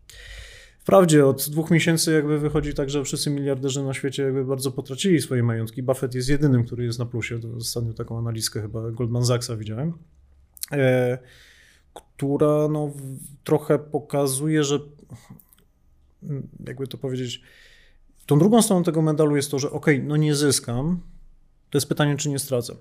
Wprawdzie 0.86 1.26
od 1.26 1.50
dwóch 1.50 1.70
miesięcy 1.70 2.12
jakby 2.12 2.38
wychodzi 2.38 2.74
tak, 2.74 2.90
że 2.90 3.04
wszyscy 3.04 3.30
miliarderzy 3.30 3.82
na 3.82 3.94
świecie 3.94 4.22
jakby 4.22 4.44
bardzo 4.44 4.72
potracili 4.72 5.20
swoje 5.20 5.42
majątki. 5.42 5.82
Buffett 5.82 6.14
jest 6.14 6.28
jedynym, 6.28 6.64
który 6.64 6.84
jest 6.84 6.98
na 6.98 7.06
plusie. 7.06 7.40
Ostatnio 7.56 7.92
taką 7.92 8.18
analizkę 8.18 8.62
chyba 8.62 8.90
Goldman 8.90 9.26
Sachsa 9.26 9.56
widziałem, 9.56 9.92
e, 10.72 11.18
która 11.94 12.68
no, 12.68 12.92
trochę 13.44 13.78
pokazuje, 13.78 14.64
że 14.64 14.78
mm, 16.22 16.48
jakby 16.66 16.86
to 16.86 16.98
powiedzieć, 16.98 17.42
tą 18.26 18.38
drugą 18.38 18.62
stroną 18.62 18.82
tego 18.82 19.02
medalu 19.02 19.36
jest 19.36 19.50
to, 19.50 19.58
że 19.58 19.70
okej, 19.70 20.02
no 20.02 20.16
nie 20.16 20.34
zyskam, 20.34 21.00
to 21.70 21.78
jest 21.78 21.88
pytanie, 21.88 22.16
czy 22.16 22.28
nie 22.28 22.38
stracę. 22.38 22.76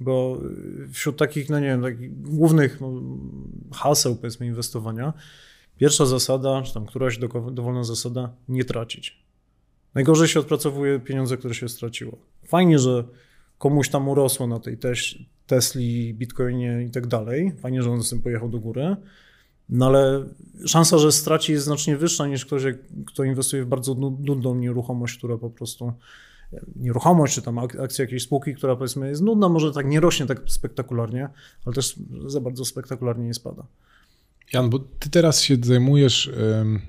Bo 0.00 0.40
y, 0.88 0.92
wśród 0.92 1.16
takich, 1.16 1.50
no 1.50 1.60
nie 1.60 1.66
wiem, 1.66 1.82
takich 1.82 2.22
głównych 2.22 2.80
no, 2.80 2.92
haseł, 3.72 4.16
powiedzmy, 4.16 4.46
inwestowania, 4.46 5.12
pierwsza 5.78 6.06
zasada, 6.06 6.62
czy 6.62 6.74
tam 6.74 6.86
któraś 6.86 7.18
dowolna 7.52 7.84
zasada, 7.84 8.32
nie 8.48 8.64
tracić. 8.64 9.24
Najgorzej 9.94 10.28
się 10.28 10.40
odpracowuje 10.40 11.00
pieniądze, 11.00 11.36
które 11.36 11.54
się 11.54 11.68
straciło. 11.68 12.18
Fajnie, 12.44 12.78
że 12.78 13.04
komuś 13.58 13.88
tam 13.88 14.08
urosło 14.08 14.46
na 14.46 14.60
tej 14.60 14.78
teś, 14.78 15.18
Tesli, 15.46 16.14
Bitcoinie 16.14 16.84
i 16.88 16.90
tak 16.90 17.06
dalej. 17.06 17.52
Fajnie, 17.60 17.82
że 17.82 17.90
on 17.90 18.02
z 18.02 18.10
tym 18.10 18.22
pojechał 18.22 18.48
do 18.48 18.58
góry. 18.58 18.96
No 19.68 19.86
ale 19.86 20.26
szansa, 20.66 20.98
że 20.98 21.12
straci 21.12 21.52
jest 21.52 21.64
znacznie 21.64 21.96
wyższa 21.96 22.26
niż 22.26 22.46
ktoś, 22.46 22.62
kto 23.06 23.24
inwestuje 23.24 23.64
w 23.64 23.66
bardzo 23.66 23.94
nu- 23.94 24.18
nudną 24.20 24.54
nieruchomość, 24.54 25.18
która 25.18 25.38
po 25.38 25.50
prostu 25.50 25.92
nieruchomość, 26.76 27.34
czy 27.34 27.42
tam 27.42 27.58
ak- 27.58 27.80
akcja 27.80 28.02
jakiejś 28.02 28.22
spółki, 28.22 28.54
która 28.54 28.76
powiedzmy 28.76 29.08
jest 29.08 29.22
nudna, 29.22 29.48
może 29.48 29.72
tak 29.72 29.86
nie 29.86 30.00
rośnie 30.00 30.26
tak 30.26 30.40
spektakularnie, 30.46 31.28
ale 31.64 31.74
też 31.74 31.96
za 32.26 32.40
bardzo 32.40 32.64
spektakularnie 32.64 33.26
nie 33.26 33.34
spada. 33.34 33.66
Jan, 34.52 34.70
bo 34.70 34.78
ty 34.78 35.10
teraz 35.10 35.42
się 35.42 35.56
zajmujesz 35.62 36.30
em, 36.60 36.80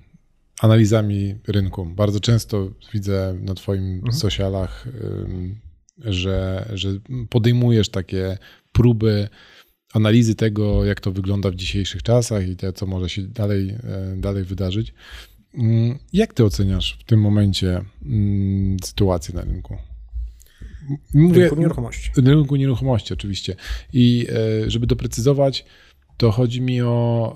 analizami 0.61 1.35
rynku. 1.47 1.85
Bardzo 1.85 2.19
często 2.19 2.71
widzę 2.93 3.35
na 3.41 3.53
twoim 3.53 4.11
socialach, 4.11 4.87
em, 4.87 5.59
że, 5.97 6.69
że 6.73 6.89
podejmujesz 7.29 7.89
takie 7.89 8.37
próby 8.71 9.29
analizy 9.93 10.35
tego, 10.35 10.85
jak 10.85 10.99
to 11.01 11.11
wygląda 11.11 11.51
w 11.51 11.55
dzisiejszych 11.55 12.03
czasach 12.03 12.47
i 12.47 12.55
te, 12.55 12.73
co 12.73 12.85
może 12.85 13.09
się 13.09 13.21
dalej, 13.21 13.69
e, 13.69 14.15
dalej 14.17 14.43
wydarzyć. 14.43 14.93
Mm, 15.53 15.97
Jak 16.13 16.33
ty 16.33 16.45
oceniasz 16.45 16.97
w 16.99 17.03
tym 17.03 17.21
momencie 17.21 17.81
mm, 18.05 18.77
sytuację 18.83 19.35
na 19.35 19.41
rynku? 19.41 19.77
Mówię, 21.13 21.41
Rynku 21.41 21.55
nieruchomości. 21.55 22.11
rynku 22.17 22.55
nieruchomości 22.55 23.13
oczywiście. 23.13 23.55
I 23.93 24.27
e, 24.65 24.69
żeby 24.71 24.87
doprecyzować, 24.87 25.65
to 26.19 26.31
chodzi 26.31 26.61
mi 26.61 26.81
o 26.81 27.35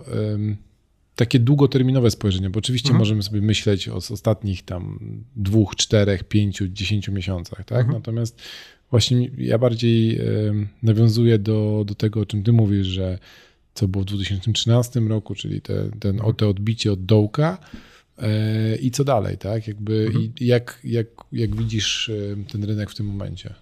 takie 1.15 1.39
długoterminowe 1.39 2.11
spojrzenie, 2.11 2.49
bo 2.49 2.57
oczywiście 2.59 2.87
Mhm. 2.89 2.99
możemy 2.99 3.23
sobie 3.23 3.41
myśleć 3.41 3.89
o 3.89 3.95
ostatnich 3.95 4.63
tam 4.63 4.99
dwóch, 5.35 5.75
czterech, 5.75 6.23
pięciu, 6.23 6.67
dziesięciu 6.67 7.11
miesiącach, 7.11 7.65
tak? 7.65 7.79
Mhm. 7.79 7.93
Natomiast 7.97 8.41
właśnie 8.89 9.29
ja 9.37 9.57
bardziej 9.57 10.19
nawiązuję 10.83 11.39
do, 11.39 11.83
do 11.87 11.95
tego, 11.95 12.19
o 12.19 12.25
czym 12.25 12.43
ty 12.43 12.51
mówisz, 12.53 12.87
że 12.87 13.19
co 13.73 13.87
było 13.87 14.03
w 14.03 14.07
2013 14.07 14.99
roku, 14.99 15.35
czyli 15.35 15.61
te, 15.61 15.89
ten, 15.99 16.21
o 16.21 16.33
te 16.33 16.47
odbicie 16.47 16.91
od 16.91 17.05
dołka 17.05 17.57
e, 18.17 18.75
i 18.75 18.91
co 18.91 19.03
dalej, 19.03 19.37
tak? 19.37 19.67
Jakby 19.67 20.03
Mhm. 20.07 20.31
i 20.39 20.45
jak, 20.45 20.79
jak, 20.83 21.07
jak 21.31 21.55
widzisz 21.55 22.11
ten 22.51 22.63
rynek 22.63 22.89
w 22.91 22.95
tym 22.95 23.05
momencie? 23.05 23.53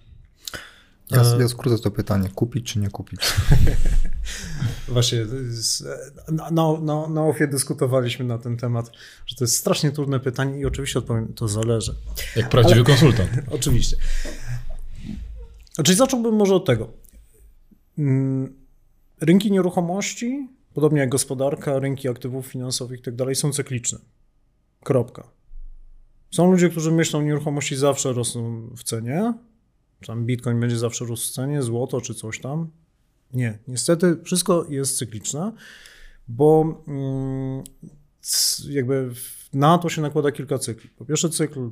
Ja, 1.12 1.22
E- 1.22 1.40
ja 1.40 1.48
skrócę 1.48 1.78
to 1.78 1.90
pytanie, 1.90 2.28
kupić 2.34 2.72
czy 2.72 2.78
nie 2.78 2.90
kupić? 2.90 3.20
Właśnie 4.88 5.26
na, 6.32 6.50
na, 6.50 7.08
na, 7.08 7.22
OFIE 7.22 7.48
dyskutowaliśmy 7.48 8.24
na 8.24 8.38
ten 8.38 8.56
temat, 8.56 8.90
że 9.26 9.36
to 9.36 9.44
jest 9.44 9.56
strasznie 9.56 9.92
trudne 9.92 10.20
pytanie 10.20 10.60
i 10.60 10.66
oczywiście 10.66 10.98
odpowiem, 10.98 11.34
to 11.34 11.48
zależy. 11.48 11.94
Jak 12.36 12.48
prawdziwy 12.48 12.84
konsultant. 12.84 13.30
Oczywiście. 13.50 13.96
Czyli 15.84 15.96
zacząłbym 15.96 16.34
może 16.34 16.54
od 16.54 16.64
tego. 16.64 16.88
Mm, 17.98 18.62
Rynki 19.20 19.52
nieruchomości, 19.52 20.48
podobnie 20.74 21.00
jak 21.00 21.08
gospodarka, 21.08 21.78
rynki 21.78 22.08
aktywów 22.08 22.46
finansowych 22.46 23.00
i 23.00 23.02
tak 23.02 23.16
dalej, 23.16 23.34
są 23.34 23.52
cykliczne. 23.52 23.98
Kropka. 24.84 25.28
Są 26.30 26.50
ludzie, 26.50 26.68
którzy 26.70 26.92
myślą, 26.92 27.22
nieruchomości 27.22 27.76
zawsze 27.76 28.12
rosną 28.12 28.70
w 28.76 28.82
cenie. 28.82 29.34
Tam 30.06 30.26
bitcoin 30.26 30.60
będzie 30.60 30.78
zawsze 30.78 31.04
rósł 31.04 31.28
w 31.28 31.34
cenie, 31.34 31.62
złoto 31.62 32.00
czy 32.00 32.14
coś 32.14 32.40
tam. 32.40 32.70
Nie, 33.32 33.58
niestety 33.68 34.16
wszystko 34.24 34.66
jest 34.68 34.98
cykliczne. 34.98 35.52
bo 36.28 36.82
mm, 36.88 37.62
jakby 38.68 39.10
na 39.52 39.78
to 39.78 39.88
się 39.88 40.02
nakłada 40.02 40.32
kilka 40.32 40.58
cykli. 40.58 40.90
Po 40.90 41.04
pierwsze 41.04 41.28
cykl 41.28 41.70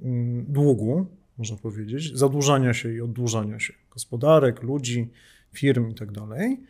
mm, 0.00 0.44
długu, 0.48 1.06
można 1.38 1.56
powiedzieć, 1.56 2.18
zadłużania 2.18 2.74
się 2.74 2.92
i 2.92 3.00
oddłużania 3.00 3.60
się 3.60 3.72
gospodarek, 3.90 4.62
ludzi, 4.62 5.10
firm 5.52 5.90
i 5.90 5.94
tak 5.94 6.12
dalej. 6.12 6.60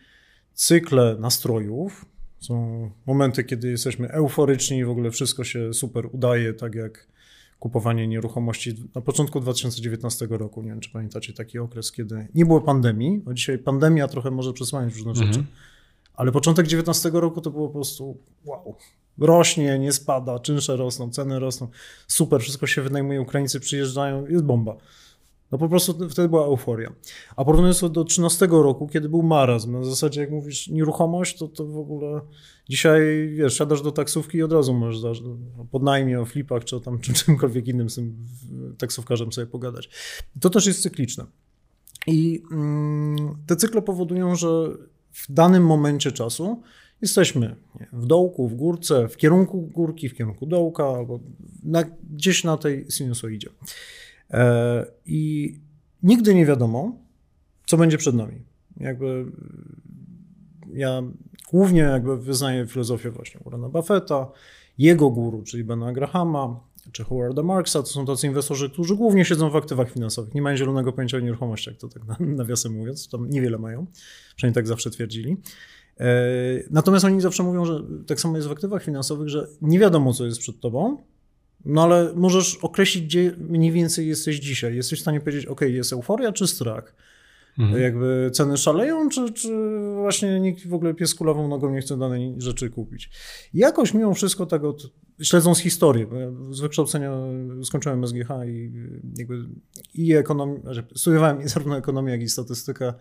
Cykle 0.54 1.16
nastrojów, 1.20 2.04
są 2.40 2.90
momenty, 3.06 3.44
kiedy 3.44 3.70
jesteśmy 3.70 4.08
euforyczni 4.08 4.78
i 4.78 4.84
w 4.84 4.90
ogóle 4.90 5.10
wszystko 5.10 5.44
się 5.44 5.74
super 5.74 6.06
udaje, 6.12 6.54
tak 6.54 6.74
jak 6.74 7.06
kupowanie 7.62 8.08
nieruchomości 8.08 8.74
na 8.94 9.00
początku 9.00 9.40
2019 9.40 10.26
roku. 10.30 10.62
Nie 10.62 10.68
wiem, 10.68 10.80
czy 10.80 10.90
pamiętacie 10.90 11.32
taki 11.32 11.58
okres, 11.58 11.92
kiedy 11.92 12.28
nie 12.34 12.46
było 12.46 12.60
pandemii, 12.60 13.18
bo 13.18 13.34
dzisiaj 13.34 13.58
pandemia 13.58 14.08
trochę 14.08 14.30
może 14.30 14.52
przesłaniać 14.52 14.94
różne 14.94 15.10
mhm. 15.10 15.32
rzeczy, 15.32 15.44
ale 16.14 16.32
początek 16.32 16.66
2019 16.66 17.10
roku 17.20 17.40
to 17.40 17.50
było 17.50 17.68
po 17.68 17.74
prostu 17.74 18.18
wow. 18.44 18.76
Rośnie, 19.18 19.78
nie 19.78 19.92
spada, 19.92 20.38
czynsze 20.38 20.76
rosną, 20.76 21.10
ceny 21.10 21.38
rosną, 21.38 21.68
super, 22.06 22.40
wszystko 22.40 22.66
się 22.66 22.82
wynajmuje, 22.82 23.20
Ukraińcy 23.20 23.60
przyjeżdżają, 23.60 24.26
jest 24.26 24.44
bomba. 24.44 24.76
No 25.52 25.58
po 25.58 25.68
prostu 25.68 26.08
wtedy 26.08 26.28
była 26.28 26.44
euforia. 26.44 26.92
A 27.36 27.44
porównując 27.44 27.80
to 27.80 27.88
do 27.88 28.04
13 28.04 28.48
roku, 28.50 28.88
kiedy 28.88 29.08
był 29.08 29.22
marazm, 29.22 29.72
na 29.72 29.84
zasadzie 29.84 30.20
jak 30.20 30.30
mówisz 30.30 30.68
nieruchomość, 30.68 31.38
to, 31.38 31.48
to 31.48 31.66
w 31.66 31.78
ogóle 31.78 32.20
dzisiaj, 32.68 33.30
wiesz, 33.34 33.58
siadasz 33.58 33.82
do 33.82 33.92
taksówki 33.92 34.38
i 34.38 34.42
od 34.42 34.52
razu 34.52 34.74
możesz 34.74 35.02
dać 35.02 35.20
no, 35.20 35.64
podnajmie 35.70 36.20
o 36.20 36.24
flipach, 36.24 36.64
czy 36.64 36.76
o 36.76 36.80
tam 36.80 36.98
czym, 36.98 37.14
czymkolwiek 37.24 37.68
innym 37.68 37.90
z 37.90 37.94
tym 37.94 38.26
taksówkarzem 38.78 39.32
sobie 39.32 39.46
pogadać. 39.46 39.88
To 40.40 40.50
też 40.50 40.66
jest 40.66 40.82
cykliczne. 40.82 41.26
I 42.06 42.42
mm, 42.52 43.36
te 43.46 43.56
cykle 43.56 43.82
powodują, 43.82 44.36
że 44.36 44.48
w 45.12 45.32
danym 45.32 45.66
momencie 45.66 46.12
czasu 46.12 46.62
jesteśmy 47.02 47.56
w 47.92 48.06
dołku, 48.06 48.48
w 48.48 48.54
górce, 48.54 49.08
w 49.08 49.16
kierunku 49.16 49.62
górki, 49.62 50.08
w 50.08 50.14
kierunku 50.14 50.46
dołka, 50.46 50.84
albo 50.84 51.20
na, 51.62 51.84
gdzieś 52.10 52.44
na 52.44 52.56
tej 52.56 52.90
sinusoidzie. 52.90 53.50
I 55.06 55.54
nigdy 56.02 56.34
nie 56.34 56.46
wiadomo, 56.46 56.96
co 57.66 57.76
będzie 57.76 57.98
przed 57.98 58.14
nami. 58.14 58.42
Jakby 58.76 59.26
ja 60.72 61.02
głównie 61.50 61.80
jakby 61.80 62.16
wyznaję 62.16 62.66
filozofię 62.66 63.10
właśnie 63.10 63.40
Warrena 63.44 63.68
Buffetta, 63.68 64.32
jego 64.78 65.10
guru, 65.10 65.42
czyli 65.42 65.64
Bena 65.64 65.92
Grahama, 65.92 66.60
czy 66.92 67.04
Howarda 67.04 67.42
Marksa, 67.42 67.82
to 67.82 67.88
są 67.88 68.06
tacy 68.06 68.26
inwestorzy, 68.26 68.70
którzy 68.70 68.96
głównie 68.96 69.24
siedzą 69.24 69.50
w 69.50 69.56
aktywach 69.56 69.90
finansowych, 69.90 70.34
nie 70.34 70.42
mają 70.42 70.56
zielonego 70.56 70.92
pojęcia 70.92 71.16
o 71.16 71.20
nieruchomościach, 71.20 71.76
to 71.76 71.88
tak 71.88 72.02
nawiasem 72.20 72.72
mówiąc, 72.72 73.08
tam 73.08 73.30
niewiele 73.30 73.58
mają, 73.58 73.86
przynajmniej 74.36 74.54
tak 74.54 74.66
zawsze 74.66 74.90
twierdzili. 74.90 75.36
E, 76.00 76.06
natomiast 76.70 77.04
oni 77.04 77.20
zawsze 77.20 77.42
mówią, 77.42 77.64
że 77.64 77.82
tak 78.06 78.20
samo 78.20 78.36
jest 78.36 78.48
w 78.48 78.52
aktywach 78.52 78.82
finansowych, 78.82 79.28
że 79.28 79.46
nie 79.62 79.78
wiadomo, 79.78 80.12
co 80.12 80.26
jest 80.26 80.40
przed 80.40 80.60
tobą, 80.60 80.96
no 81.64 81.82
ale 81.82 82.12
możesz 82.14 82.56
określić, 82.56 83.04
gdzie 83.04 83.32
mniej 83.38 83.72
więcej 83.72 84.08
jesteś 84.08 84.38
dzisiaj. 84.38 84.76
Jesteś 84.76 84.98
w 84.98 85.02
stanie 85.02 85.20
powiedzieć, 85.20 85.46
ok, 85.46 85.60
jest 85.60 85.92
euforia 85.92 86.32
czy 86.32 86.46
strach? 86.46 86.94
Mhm. 87.58 87.82
Jakby 87.82 88.30
ceny 88.32 88.56
szaleją, 88.56 89.08
czy, 89.08 89.32
czy 89.32 89.48
właśnie 89.94 90.40
nikt 90.40 90.66
w 90.66 90.74
ogóle 90.74 90.94
pieskulową 90.94 91.48
nogą 91.48 91.70
nie 91.70 91.80
chce 91.80 91.98
danej 91.98 92.34
rzeczy 92.38 92.70
kupić. 92.70 93.10
Jakoś 93.54 93.94
mimo 93.94 94.14
wszystko 94.14 94.46
tego, 94.46 94.76
śledząc 95.22 95.58
historię, 95.58 96.06
bo 96.06 96.16
ja 96.16 96.30
z 96.50 96.60
wykształcenia 96.60 97.12
skończyłem 97.64 98.06
SGH 98.06 98.28
i 98.46 98.72
jakby 99.18 99.44
i 99.94 100.12
ekonomię, 100.12 100.60
studiowałem 100.96 101.48
zarówno 101.48 101.78
ekonomię, 101.78 102.12
jak 102.12 102.22
i 102.22 102.28
statystykę, 102.28 102.94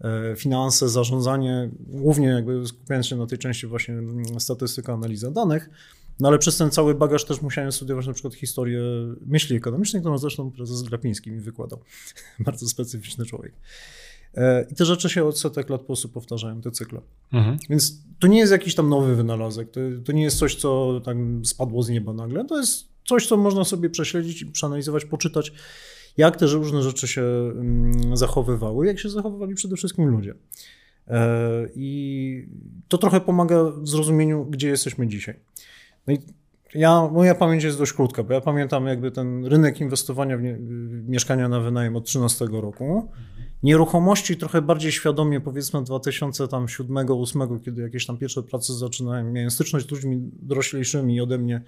e, 0.00 0.34
finanse, 0.36 0.88
zarządzanie, 0.88 1.70
głównie 1.80 2.28
jakby 2.28 2.66
skupiając 2.66 3.06
się 3.06 3.16
na 3.16 3.26
tej 3.26 3.38
części 3.38 3.66
właśnie 3.66 3.94
statystyka, 4.38 4.92
analiza 4.92 5.30
danych, 5.30 5.70
no 6.20 6.28
ale 6.28 6.38
przez 6.38 6.56
ten 6.56 6.70
cały 6.70 6.94
bagaż 6.94 7.24
też 7.24 7.42
musiałem 7.42 7.72
studiować 7.72 8.06
na 8.06 8.12
przykład 8.12 8.34
historię 8.34 8.80
myśli 9.26 9.56
ekonomicznej, 9.56 10.02
którą 10.02 10.18
zresztą 10.18 10.50
prezes 10.50 10.82
Glapiński 10.82 11.30
mi 11.30 11.40
wykładał. 11.40 11.78
Bardzo 12.38 12.68
specyficzny 12.68 13.26
człowiek. 13.26 13.52
E, 14.34 14.66
I 14.70 14.74
te 14.74 14.84
rzeczy 14.84 15.08
się 15.08 15.24
od 15.24 15.38
setek 15.38 15.70
lat 15.70 15.80
po 15.80 15.86
prostu 15.86 16.08
powtarzają, 16.08 16.60
te 16.60 16.70
cykle. 16.70 17.00
Mhm. 17.32 17.56
Więc 17.70 18.02
to 18.18 18.26
nie 18.26 18.38
jest 18.38 18.52
jakiś 18.52 18.74
tam 18.74 18.88
nowy 18.88 19.16
wynalazek, 19.16 19.70
to, 19.70 19.80
to 20.04 20.12
nie 20.12 20.22
jest 20.22 20.38
coś, 20.38 20.54
co 20.54 21.00
tam 21.04 21.44
spadło 21.44 21.82
z 21.82 21.88
nieba 21.88 22.12
nagle, 22.12 22.44
to 22.44 22.58
jest 22.58 22.88
coś, 23.04 23.26
co 23.26 23.36
można 23.36 23.64
sobie 23.64 23.90
prześledzić, 23.90 24.44
przeanalizować, 24.44 25.04
poczytać, 25.04 25.52
jak 26.16 26.36
te 26.36 26.46
różne 26.46 26.82
rzeczy 26.82 27.08
się 27.08 27.22
mm, 27.22 28.16
zachowywały, 28.16 28.86
jak 28.86 28.98
się 28.98 29.10
zachowywali 29.10 29.54
przede 29.54 29.76
wszystkim 29.76 30.06
ludzie. 30.06 30.34
E, 31.08 31.68
I 31.74 32.48
to 32.88 32.98
trochę 32.98 33.20
pomaga 33.20 33.64
w 33.64 33.88
zrozumieniu, 33.88 34.44
gdzie 34.44 34.68
jesteśmy 34.68 35.08
dzisiaj. 35.08 35.40
No 36.06 36.14
i 36.14 36.18
ja, 36.74 37.08
moja 37.12 37.34
pamięć 37.34 37.64
jest 37.64 37.78
dość 37.78 37.92
krótka, 37.92 38.22
bo 38.22 38.34
ja 38.34 38.40
pamiętam 38.40 38.86
jakby 38.86 39.10
ten 39.10 39.44
rynek 39.44 39.80
inwestowania 39.80 40.38
w, 40.38 40.42
nie, 40.42 40.56
w 40.56 41.08
mieszkania 41.08 41.48
na 41.48 41.60
wynajem 41.60 41.96
od 41.96 42.04
13 42.04 42.46
roku. 42.50 43.10
Nieruchomości 43.62 44.36
trochę 44.36 44.62
bardziej 44.62 44.92
świadomie, 44.92 45.40
powiedzmy 45.40 45.80
2007-2008, 45.80 47.60
kiedy 47.60 47.82
jakieś 47.82 48.06
tam 48.06 48.18
pierwsze 48.18 48.42
prace 48.42 48.74
zaczynałem, 48.74 49.32
miałem 49.32 49.50
styczność 49.50 49.86
z 49.86 49.90
ludźmi 49.90 50.30
doroślejszymi 50.42 51.20
ode 51.20 51.38
mnie, 51.38 51.62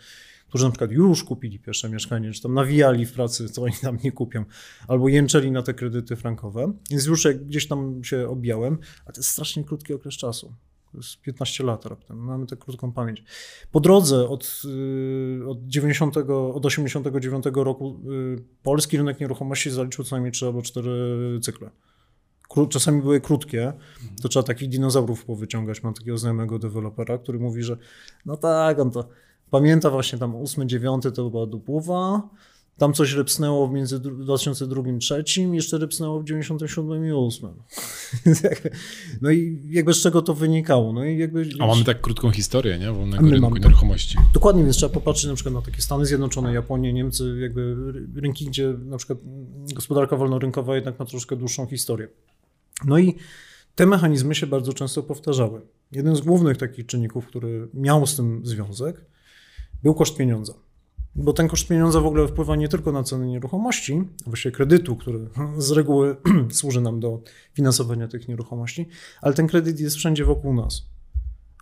którzy 0.49 0.65
na 0.65 0.71
przykład 0.71 0.91
już 0.91 1.25
kupili 1.25 1.59
pierwsze 1.59 1.91
mieszkanie, 1.91 2.33
czy 2.33 2.43
tam 2.43 2.55
nawijali 2.55 3.07
w 3.07 3.13
pracy, 3.13 3.49
co 3.49 3.63
oni 3.63 3.75
tam 3.83 3.99
nie 4.05 4.13
kupią, 4.13 4.45
albo 4.89 5.09
jęczeli 5.09 5.51
na 5.51 5.63
te 5.63 5.75
kredyty 5.75 6.17
frankowe. 6.17 6.73
Więc 6.91 7.07
już 7.07 7.27
gdzieś 7.27 7.69
tam 7.69 8.05
się 8.05 8.29
objałem, 8.29 8.79
a 9.07 9.13
to 9.13 9.21
jest 9.21 9.31
strasznie 9.31 9.65
krótki 9.65 9.95
okres 9.95 10.15
czasu. 10.15 10.55
Jest 10.95 11.21
15 11.21 11.65
lat 11.65 11.87
raptem. 11.87 12.19
Mamy 12.19 12.47
tak 12.47 12.59
krótką 12.59 12.93
pamięć. 12.93 13.25
Po 13.73 13.81
drodze 13.81 14.29
od, 14.29 14.63
y, 14.65 15.49
od 15.49 15.67
90, 15.67 16.17
od 16.55 16.67
89 16.67 17.45
roku 17.55 18.01
y, 18.11 18.45
polski 18.63 18.97
rynek 18.97 19.21
nieruchomości 19.21 19.71
zaliczył 19.71 20.05
co 20.05 20.17
najmniej 20.17 20.33
3 20.33 20.47
albo 20.47 20.63
4 20.63 20.91
cykle. 21.43 21.71
Czasami 22.69 23.03
były 23.03 23.21
krótkie, 23.21 23.73
to 24.23 24.29
trzeba 24.29 24.43
takich 24.43 24.69
dinozaurów 24.69 25.25
powyciągać. 25.25 25.83
Mam 25.83 25.95
takiego 25.95 26.19
znajomego 26.19 26.59
dewelopera, 26.59 27.19
który 27.19 27.39
mówi, 27.39 27.63
że 27.63 27.77
no 28.27 28.37
tak, 28.37 28.79
on 28.79 28.91
to 28.91 29.09
pamięta 29.51 29.91
właśnie 29.91 30.19
tam 30.19 30.37
8, 30.37 30.69
9 30.69 31.05
to 31.15 31.31
była 31.31 31.47
dupłowa, 31.47 32.29
tam 32.79 32.93
coś 32.93 33.13
rypsnęło 33.13 33.69
między 33.69 34.01
2002 34.01 34.81
i 34.81 34.85
2003, 34.85 35.43
jeszcze 35.43 35.79
rypsnęło 35.79 36.21
w 36.21 36.25
97 36.25 37.07
i 37.07 37.13
8. 37.13 37.51
no 39.23 39.31
i 39.31 39.61
jakby 39.71 39.95
z 39.95 40.03
czego 40.03 40.23
to 40.23 40.35
wynikało? 40.35 40.93
No 40.93 41.05
i 41.05 41.19
jakby, 41.19 41.49
A 41.59 41.67
mamy 41.67 41.85
tak 41.85 42.01
krótką 42.01 42.31
historię, 42.31 42.79
nie? 42.79 42.93
Wolnego 42.93 43.31
rynku 43.31 43.51
tak, 43.51 43.63
nieruchomości. 43.63 44.19
Dokładnie, 44.35 44.65
więc 44.65 44.77
trzeba 44.77 44.95
popatrzeć 44.95 45.27
na 45.27 45.35
przykład 45.35 45.55
na 45.55 45.63
takie 45.63 45.83
Stany 45.83 46.07
Zjednoczone, 46.07 46.55
Japonię, 46.55 46.93
Niemcy, 46.93 47.39
jakby 47.41 47.77
rynki, 48.15 48.47
gdzie 48.47 48.75
na 48.85 48.97
przykład 48.97 49.19
gospodarka 49.75 50.17
wolnorynkowa 50.17 50.75
jednak 50.75 50.99
ma 50.99 51.05
troszkę 51.05 51.37
dłuższą 51.37 51.67
historię. 51.67 52.09
No 52.85 52.99
i 52.99 53.15
te 53.75 53.87
mechanizmy 53.87 54.35
się 54.35 54.47
bardzo 54.47 54.73
często 54.73 55.03
powtarzały. 55.03 55.61
Jeden 55.93 56.17
z 56.17 56.21
głównych 56.21 56.57
takich 56.57 56.87
czynników, 56.87 57.27
który 57.27 57.69
miał 57.75 58.07
z 58.07 58.17
tym 58.17 58.47
związek, 58.47 59.05
był 59.83 59.95
koszt 59.95 60.17
pieniądza 60.17 60.68
bo 61.19 61.33
ten 61.33 61.49
koszt 61.49 61.69
pieniądza 61.69 62.01
w 62.01 62.07
ogóle 62.07 62.29
wpływa 62.29 62.57
nie 62.57 62.69
tylko 62.69 62.93
na 62.93 63.03
ceny 63.03 63.27
nieruchomości, 63.27 64.03
właściwie 64.27 64.53
kredytu, 64.53 64.97
który 64.97 65.29
z 65.59 65.71
reguły 65.71 66.17
służy 66.51 66.81
nam 66.81 67.01
do 67.01 67.23
finansowania 67.55 68.09
tych 68.09 68.29
nieruchomości, 68.29 68.89
ale 69.23 69.35
ten 69.35 69.47
kredyt 69.47 69.81
jest 69.81 69.97
wszędzie 69.97 70.25
wokół 70.25 70.55
nas. 70.55 70.98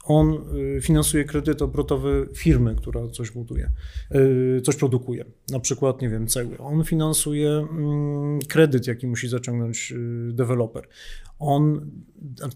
On 0.07 0.43
y, 0.77 0.81
finansuje 0.81 1.25
kredyt 1.25 1.63
obrotowy 1.63 2.29
firmy, 2.35 2.75
która 2.75 3.09
coś 3.09 3.31
buduje, 3.31 3.71
y, 4.15 4.61
coś 4.61 4.77
produkuje. 4.77 5.25
Na 5.51 5.61
przykład, 5.61 6.03
nie 6.03 6.09
wiem, 6.09 6.27
cegły. 6.27 6.59
On 6.59 6.85
finansuje 6.85 7.51
mm, 7.51 8.39
kredyt, 8.49 8.87
jaki 8.87 9.07
musi 9.07 9.29
zaciągnąć 9.29 9.93
y, 9.93 10.33
deweloper. 10.33 10.89
On, 11.39 11.91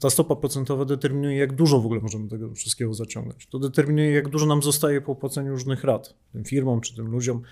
ta 0.01 0.11
stopa 0.11 0.37
procentowa 0.37 0.85
determinuje, 0.85 1.37
jak 1.37 1.53
dużo 1.53 1.81
w 1.81 1.87
ogóle 1.87 2.01
możemy 2.01 2.29
tego 2.29 2.55
wszystkiego 2.55 2.95
zaciągnąć. 2.95 3.47
To 3.47 3.59
determinuje, 3.59 4.11
jak 4.11 4.29
dużo 4.29 4.47
nam 4.47 4.63
zostaje 4.63 5.01
po 5.01 5.13
opłaceniu 5.13 5.51
różnych 5.51 5.85
rat, 5.85 6.15
tym 6.33 6.45
firmom 6.45 6.81
czy 6.81 6.97
tym 6.97 7.07
ludziom 7.07 7.43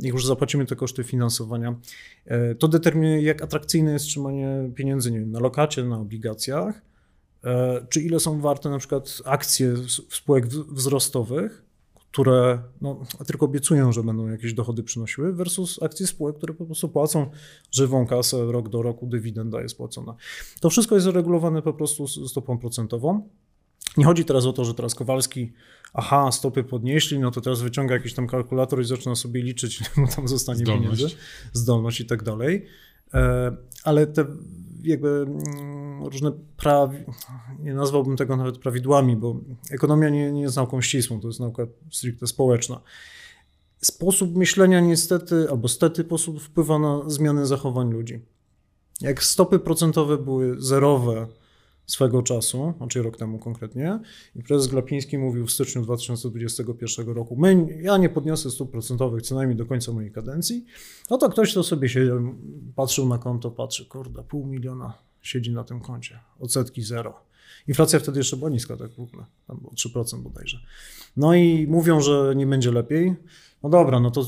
jak 0.00 0.14
już 0.14 0.26
zapłacimy 0.26 0.66
te 0.66 0.76
koszty 0.76 1.04
finansowania, 1.04 1.74
to 2.58 2.68
determinuje, 2.68 3.22
jak 3.22 3.42
atrakcyjne 3.42 3.92
jest 3.92 4.04
trzymanie 4.04 4.70
pieniędzy 4.74 5.10
nie 5.10 5.18
wiem, 5.20 5.30
na 5.30 5.40
lokacie, 5.40 5.84
na 5.84 5.98
obligacjach, 5.98 6.82
czy 7.88 8.00
ile 8.00 8.20
są 8.20 8.40
warte 8.40 8.70
na 8.70 8.78
przykład 8.78 9.22
akcje 9.24 9.74
spółek 10.10 10.46
wzrostowych, 10.46 11.68
które 12.12 12.62
no, 12.80 13.00
tylko 13.26 13.46
obiecują, 13.46 13.92
że 13.92 14.02
będą 14.02 14.28
jakieś 14.28 14.54
dochody 14.54 14.82
przynosiły, 14.82 15.32
versus 15.32 15.82
akcje 15.82 16.06
spółek, 16.06 16.36
które 16.36 16.54
po 16.54 16.64
prostu 16.64 16.88
płacą 16.88 17.30
żywą 17.72 18.06
kasę 18.06 18.52
rok 18.52 18.68
do 18.68 18.82
roku, 18.82 19.06
dywidenda 19.06 19.62
jest 19.62 19.76
płacona. 19.76 20.14
To 20.60 20.70
wszystko 20.70 20.94
jest 20.94 21.06
regulowane 21.06 21.62
po 21.62 21.72
prostu 21.72 22.08
stopą 22.08 22.58
procentową. 22.58 23.28
Nie 23.96 24.04
chodzi 24.04 24.24
teraz 24.24 24.46
o 24.46 24.52
to, 24.52 24.64
że 24.64 24.74
teraz 24.74 24.94
Kowalski, 24.94 25.52
aha, 25.94 26.32
stopy 26.32 26.64
podnieśli, 26.64 27.18
no 27.18 27.30
to 27.30 27.40
teraz 27.40 27.60
wyciąga 27.60 27.94
jakiś 27.94 28.14
tam 28.14 28.26
kalkulator 28.26 28.80
i 28.80 28.84
zaczyna 28.84 29.14
sobie 29.14 29.42
liczyć, 29.42 29.80
ile 29.80 30.06
mu 30.06 30.12
tam 30.12 30.28
zostanie 30.28 30.58
zdolność. 30.60 31.00
pieniędzy, 31.00 31.16
zdolność 31.52 32.00
i 32.00 32.06
tak 32.06 32.22
dalej. 32.22 32.66
E, 33.14 33.56
ale 33.84 34.06
te 34.06 34.26
jakby 34.82 35.08
mm, 35.08 36.04
różne 36.04 36.32
prawi... 36.56 36.98
nie 37.58 37.74
nazwałbym 37.74 38.16
tego 38.16 38.36
nawet 38.36 38.58
prawidłami, 38.58 39.16
bo 39.16 39.36
ekonomia 39.70 40.08
nie, 40.08 40.32
nie 40.32 40.42
jest 40.42 40.56
nauką 40.56 40.80
ścisłą, 40.82 41.20
to 41.20 41.26
jest 41.28 41.40
nauka 41.40 41.66
stricte 41.90 42.26
społeczna. 42.26 42.80
Sposób 43.80 44.36
myślenia 44.36 44.80
niestety, 44.80 45.46
albo 45.50 45.68
stety 45.68 46.02
sposób 46.02 46.42
wpływa 46.42 46.78
na 46.78 47.00
zmianę 47.06 47.46
zachowań 47.46 47.90
ludzi. 47.90 48.20
Jak 49.00 49.22
stopy 49.22 49.58
procentowe 49.58 50.18
były 50.18 50.60
zerowe 50.60 51.26
swego 51.88 52.22
czasu, 52.22 52.74
znaczy 52.76 53.02
rok 53.02 53.16
temu 53.16 53.38
konkretnie, 53.38 53.98
i 54.36 54.42
prezes 54.42 54.68
Glapiński 54.68 55.18
mówił 55.18 55.46
w 55.46 55.50
styczniu 55.50 55.82
2021 55.82 57.08
roku, 57.08 57.36
my, 57.36 57.78
ja 57.82 57.96
nie 57.96 58.08
podniosę 58.08 58.50
stóp 58.50 58.70
procentowych 58.70 59.22
co 59.22 59.34
najmniej 59.34 59.56
do 59.56 59.66
końca 59.66 59.92
mojej 59.92 60.12
kadencji, 60.12 60.64
no 61.10 61.18
to 61.18 61.28
ktoś 61.28 61.54
to 61.54 61.62
sobie 61.62 61.88
siedział, 61.88 62.18
patrzył 62.76 63.08
na 63.08 63.18
konto, 63.18 63.50
patrzy, 63.50 63.86
kurde, 63.86 64.22
pół 64.22 64.46
miliona 64.46 64.94
siedzi 65.22 65.52
na 65.52 65.64
tym 65.64 65.80
koncie, 65.80 66.20
odsetki 66.40 66.82
zero. 66.82 67.14
Inflacja 67.68 67.98
wtedy 68.00 68.20
jeszcze 68.20 68.36
była 68.36 68.50
niska, 68.50 68.76
tak 68.76 68.90
w 68.90 69.00
ogóle, 69.00 69.24
tam 69.46 69.58
było 69.58 69.72
3% 69.72 70.22
bodajże. 70.22 70.58
No 71.16 71.34
i 71.34 71.66
mówią, 71.66 72.00
że 72.00 72.32
nie 72.36 72.46
będzie 72.46 72.72
lepiej, 72.72 73.14
no 73.62 73.68
dobra, 73.68 74.00
no 74.00 74.10
to 74.10 74.24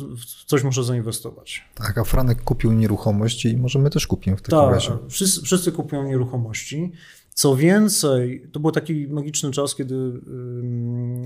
coś 0.46 0.64
muszę 0.64 0.84
zainwestować. 0.84 1.64
Tak, 1.74 1.98
a 1.98 2.04
Franek 2.04 2.42
kupił 2.42 2.72
nieruchomości 2.72 3.48
i 3.48 3.56
może 3.56 3.78
my 3.78 3.90
też 3.90 4.06
kupimy 4.06 4.36
w 4.36 4.42
takim 4.42 4.58
tak, 4.58 4.74
razie. 4.74 4.98
Wszyscy, 5.08 5.42
wszyscy 5.42 5.72
kupują 5.72 6.04
nieruchomości. 6.04 6.92
Co 7.34 7.56
więcej, 7.56 8.46
to 8.52 8.60
był 8.60 8.70
taki 8.70 9.08
magiczny 9.08 9.50
czas, 9.50 9.74
kiedy 9.74 10.20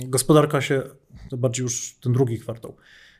gospodarka 0.07 0.61
się, 0.61 0.82
to 1.30 1.36
bardziej 1.36 1.62
już 1.62 1.96
ten 2.00 2.12
drugi 2.12 2.38
kwartał, 2.38 2.76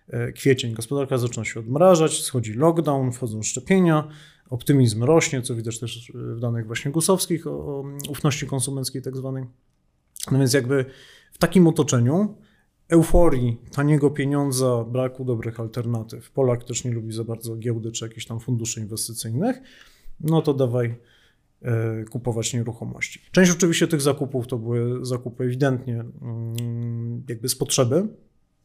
e, 0.09 0.33
kwiecień, 0.33 0.75
gospodarka 0.75 1.19
zaczyna 1.19 1.45
się 1.45 1.61
odmrażać, 1.61 2.23
schodzi 2.23 2.53
lockdown, 2.53 3.13
wchodzą 3.13 3.43
szczepienia, 3.43 4.09
optymizm 4.51 5.05
rośnie, 5.05 5.43
co 5.43 5.55
widać 5.55 5.79
też 5.79 6.13
w 6.15 6.41
danych 6.41 6.67
właśnie 6.67 6.91
gusowskich 6.91 7.47
o 7.47 7.85
ufności 8.09 8.47
konsumenckiej 8.47 9.03
tak 9.03 9.17
zwanej. 9.17 9.45
No 10.31 10.39
więc 10.39 10.53
jakby 10.53 10.85
w 11.33 11.39
takim 11.39 11.67
otoczeniu 11.67 12.37
euforii, 12.89 13.61
taniego 13.73 14.11
pieniądza, 14.11 14.85
braku 14.85 15.25
dobrych 15.25 15.61
alternatyw, 15.61 16.31
Polak 16.31 16.65
też 16.65 16.85
nie 16.85 16.93
lubi 16.93 17.13
za 17.13 17.25
bardzo 17.25 17.57
giełdy 17.57 17.93
czy 17.93 18.05
jakichś 18.05 18.27
tam 18.27 18.41
funduszy 18.41 18.81
inwestycyjnych, 18.81 19.57
no 20.21 20.43
to 20.43 20.55
dawaj 20.55 20.87
e, 20.87 21.14
kupować 22.11 22.55
nieruchomości. 22.55 23.21
Część 23.33 23.51
oczywiście 23.53 23.89
tych 23.89 24.01
zakupów 24.01 24.47
to 24.47 24.59
były 24.59 25.07
zakupy 25.07 25.45
ewidentnie 25.45 25.95
mm, 25.95 27.23
jakby 27.29 27.49
z 27.49 27.57
potrzeby, 27.57 28.09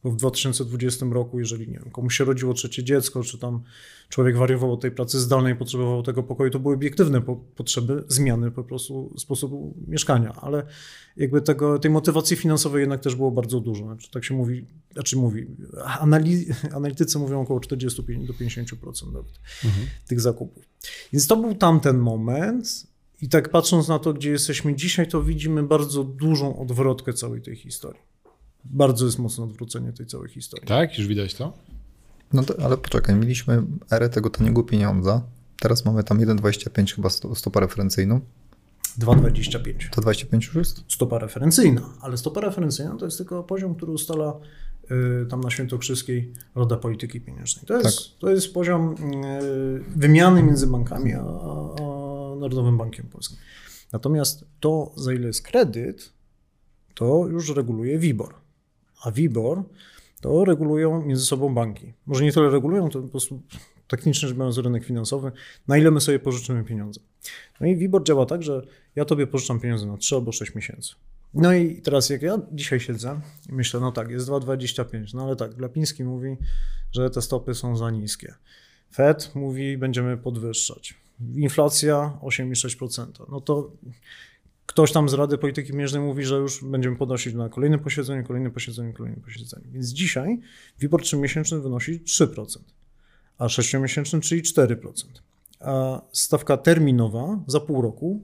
w 0.04 0.16
2020 0.16 1.06
roku, 1.06 1.38
jeżeli 1.38 1.68
nie 1.68 1.78
wiem, 1.78 1.90
komuś 1.90 2.16
się 2.16 2.24
rodziło 2.24 2.54
trzecie 2.54 2.84
dziecko, 2.84 3.22
czy 3.22 3.38
tam 3.38 3.62
człowiek 4.08 4.36
wariował 4.36 4.72
od 4.72 4.80
tej 4.80 4.90
pracy 4.90 5.20
zdalnej, 5.20 5.56
potrzebował 5.56 6.02
tego 6.02 6.22
pokoju, 6.22 6.50
to 6.50 6.58
były 6.58 6.74
obiektywne 6.74 7.20
po, 7.20 7.36
potrzeby 7.36 8.04
zmiany 8.08 8.50
po 8.50 8.64
prostu 8.64 9.14
sposobu 9.18 9.74
mieszkania, 9.88 10.32
ale 10.32 10.66
jakby 11.16 11.40
tego, 11.42 11.78
tej 11.78 11.90
motywacji 11.90 12.36
finansowej 12.36 12.80
jednak 12.80 13.00
też 13.00 13.14
było 13.14 13.30
bardzo 13.30 13.60
dużo. 13.60 13.84
Znaczy, 13.84 14.10
tak 14.10 14.24
się 14.24 14.34
mówi, 14.34 14.66
znaczy 14.92 15.16
mówi, 15.16 15.46
anali, 16.00 16.46
analitycy 16.76 17.18
mówią 17.18 17.40
około 17.40 17.60
45 17.60 18.26
do 18.26 18.32
50% 18.32 19.12
nawet 19.12 19.40
mhm. 19.64 19.86
tych 20.06 20.20
zakupów. 20.20 20.64
Więc 21.12 21.26
to 21.26 21.36
był 21.36 21.54
tamten 21.54 21.98
moment, 21.98 22.90
i 23.22 23.28
tak 23.28 23.48
patrząc 23.48 23.88
na 23.88 23.98
to, 23.98 24.12
gdzie 24.12 24.30
jesteśmy 24.30 24.74
dzisiaj, 24.74 25.08
to 25.08 25.22
widzimy 25.22 25.62
bardzo 25.62 26.04
dużą 26.04 26.58
odwrotkę 26.58 27.12
całej 27.12 27.42
tej 27.42 27.56
historii 27.56 28.09
bardzo 28.64 29.06
jest 29.06 29.18
mocne 29.18 29.44
odwrócenie 29.44 29.92
tej 29.92 30.06
całej 30.06 30.28
historii. 30.28 30.66
Tak? 30.66 30.98
Już 30.98 31.06
widać 31.06 31.34
to? 31.34 31.52
No 32.32 32.42
to, 32.42 32.64
ale 32.64 32.76
poczekaj, 32.76 33.14
mieliśmy 33.16 33.62
erę 33.90 34.08
tego 34.08 34.30
taniego 34.30 34.62
pieniądza. 34.62 35.22
Teraz 35.60 35.84
mamy 35.84 36.04
tam 36.04 36.18
1,25 36.18 36.94
chyba 36.94 37.34
stopa 37.34 37.60
referencyjną. 37.60 38.20
2,25. 38.98 39.90
To 39.90 40.00
25 40.00 40.46
już 40.46 40.54
jest? 40.54 40.84
Stopa 40.88 41.18
referencyjna, 41.18 41.90
ale 42.00 42.16
stopa 42.16 42.40
referencyjna 42.40 42.96
to 42.96 43.04
jest 43.04 43.18
tylko 43.18 43.42
poziom, 43.42 43.74
który 43.74 43.92
ustala 43.92 44.40
y, 45.22 45.26
tam 45.26 45.40
na 45.40 45.50
Świętokrzyskiej 45.50 46.32
Rada 46.54 46.76
Polityki 46.76 47.20
Pieniężnej. 47.20 47.66
To 47.66 47.78
jest, 47.78 47.98
tak. 47.98 48.18
to 48.18 48.30
jest 48.30 48.54
poziom 48.54 48.94
y, 48.94 49.84
wymiany 49.96 50.42
między 50.42 50.66
bankami 50.66 51.14
a, 51.14 51.20
a 51.20 52.36
Narodowym 52.36 52.78
Bankiem 52.78 53.06
Polskim. 53.06 53.38
Natomiast 53.92 54.44
to, 54.60 54.92
za 54.96 55.12
ile 55.12 55.26
jest 55.26 55.42
kredyt, 55.42 56.12
to 56.94 57.26
już 57.28 57.50
reguluje 57.50 57.98
WIBOR 57.98 58.39
a 59.02 59.10
WIBOR 59.10 59.62
to 60.20 60.44
regulują 60.44 61.06
między 61.06 61.26
sobą 61.26 61.54
banki. 61.54 61.92
Może 62.06 62.24
nie 62.24 62.32
tyle 62.32 62.50
regulują, 62.50 62.88
to 62.88 63.02
po 63.02 63.08
prostu 63.08 63.42
technicznie 63.88 64.28
rzecz 64.28 64.38
biorąc 64.38 64.58
rynek 64.58 64.84
finansowy, 64.84 65.32
na 65.68 65.78
ile 65.78 65.90
my 65.90 66.00
sobie 66.00 66.18
pożyczymy 66.18 66.64
pieniądze. 66.64 67.00
No 67.60 67.66
i 67.66 67.76
WIBOR 67.76 68.04
działa 68.04 68.26
tak, 68.26 68.42
że 68.42 68.62
ja 68.96 69.04
tobie 69.04 69.26
pożyczam 69.26 69.60
pieniądze 69.60 69.86
na 69.86 69.96
3 69.96 70.14
albo 70.14 70.32
6 70.32 70.54
miesięcy. 70.54 70.94
No 71.34 71.54
i 71.54 71.76
teraz 71.82 72.10
jak 72.10 72.22
ja 72.22 72.38
dzisiaj 72.52 72.80
siedzę 72.80 73.20
i 73.48 73.52
myślę, 73.52 73.80
no 73.80 73.92
tak, 73.92 74.10
jest 74.10 74.28
2,25, 74.28 75.14
no 75.14 75.24
ale 75.24 75.36
tak, 75.36 75.54
Glapiński 75.54 76.04
mówi, 76.04 76.36
że 76.92 77.10
te 77.10 77.22
stopy 77.22 77.54
są 77.54 77.76
za 77.76 77.90
niskie. 77.90 78.34
Fed 78.94 79.34
mówi, 79.34 79.78
będziemy 79.78 80.16
podwyższać. 80.16 80.94
Inflacja 81.34 82.18
8,6%. 82.22 83.06
No 83.30 83.40
to 83.40 83.70
ktoś 84.70 84.92
tam 84.92 85.08
z 85.08 85.14
Rady 85.14 85.38
Polityki 85.38 85.72
Pieniężnej 85.72 86.02
mówi, 86.02 86.24
że 86.24 86.36
już 86.36 86.64
będziemy 86.64 86.96
podnosić 86.96 87.34
na 87.34 87.48
kolejne 87.48 87.78
posiedzenie, 87.78 88.22
kolejne 88.22 88.50
posiedzenie, 88.50 88.92
kolejne 88.92 89.20
posiedzenie. 89.20 89.64
Więc 89.72 89.88
dzisiaj 89.88 90.40
WIBOR 90.78 91.02
3-miesięczny 91.02 91.62
wynosi 91.62 92.00
3%, 92.00 92.44
a 93.38 93.46
6-miesięczny, 93.46 94.20
czyli 94.20 94.42
4%. 94.42 94.76
A 95.60 96.02
stawka 96.12 96.56
terminowa 96.56 97.38
za 97.46 97.60
pół 97.60 97.82
roku 97.82 98.22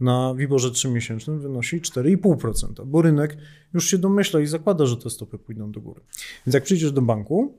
na 0.00 0.34
WIBORze 0.34 0.70
3-miesięcznym 0.70 1.38
wynosi 1.38 1.80
4,5%, 1.80 2.86
bo 2.86 3.02
rynek 3.02 3.36
już 3.74 3.90
się 3.90 3.98
domyśla 3.98 4.40
i 4.40 4.46
zakłada, 4.46 4.86
że 4.86 4.96
te 4.96 5.10
stopy 5.10 5.38
pójdą 5.38 5.72
do 5.72 5.80
góry. 5.80 6.00
Więc 6.46 6.54
jak 6.54 6.64
przyjdziesz 6.64 6.92
do 6.92 7.02
banku, 7.02 7.54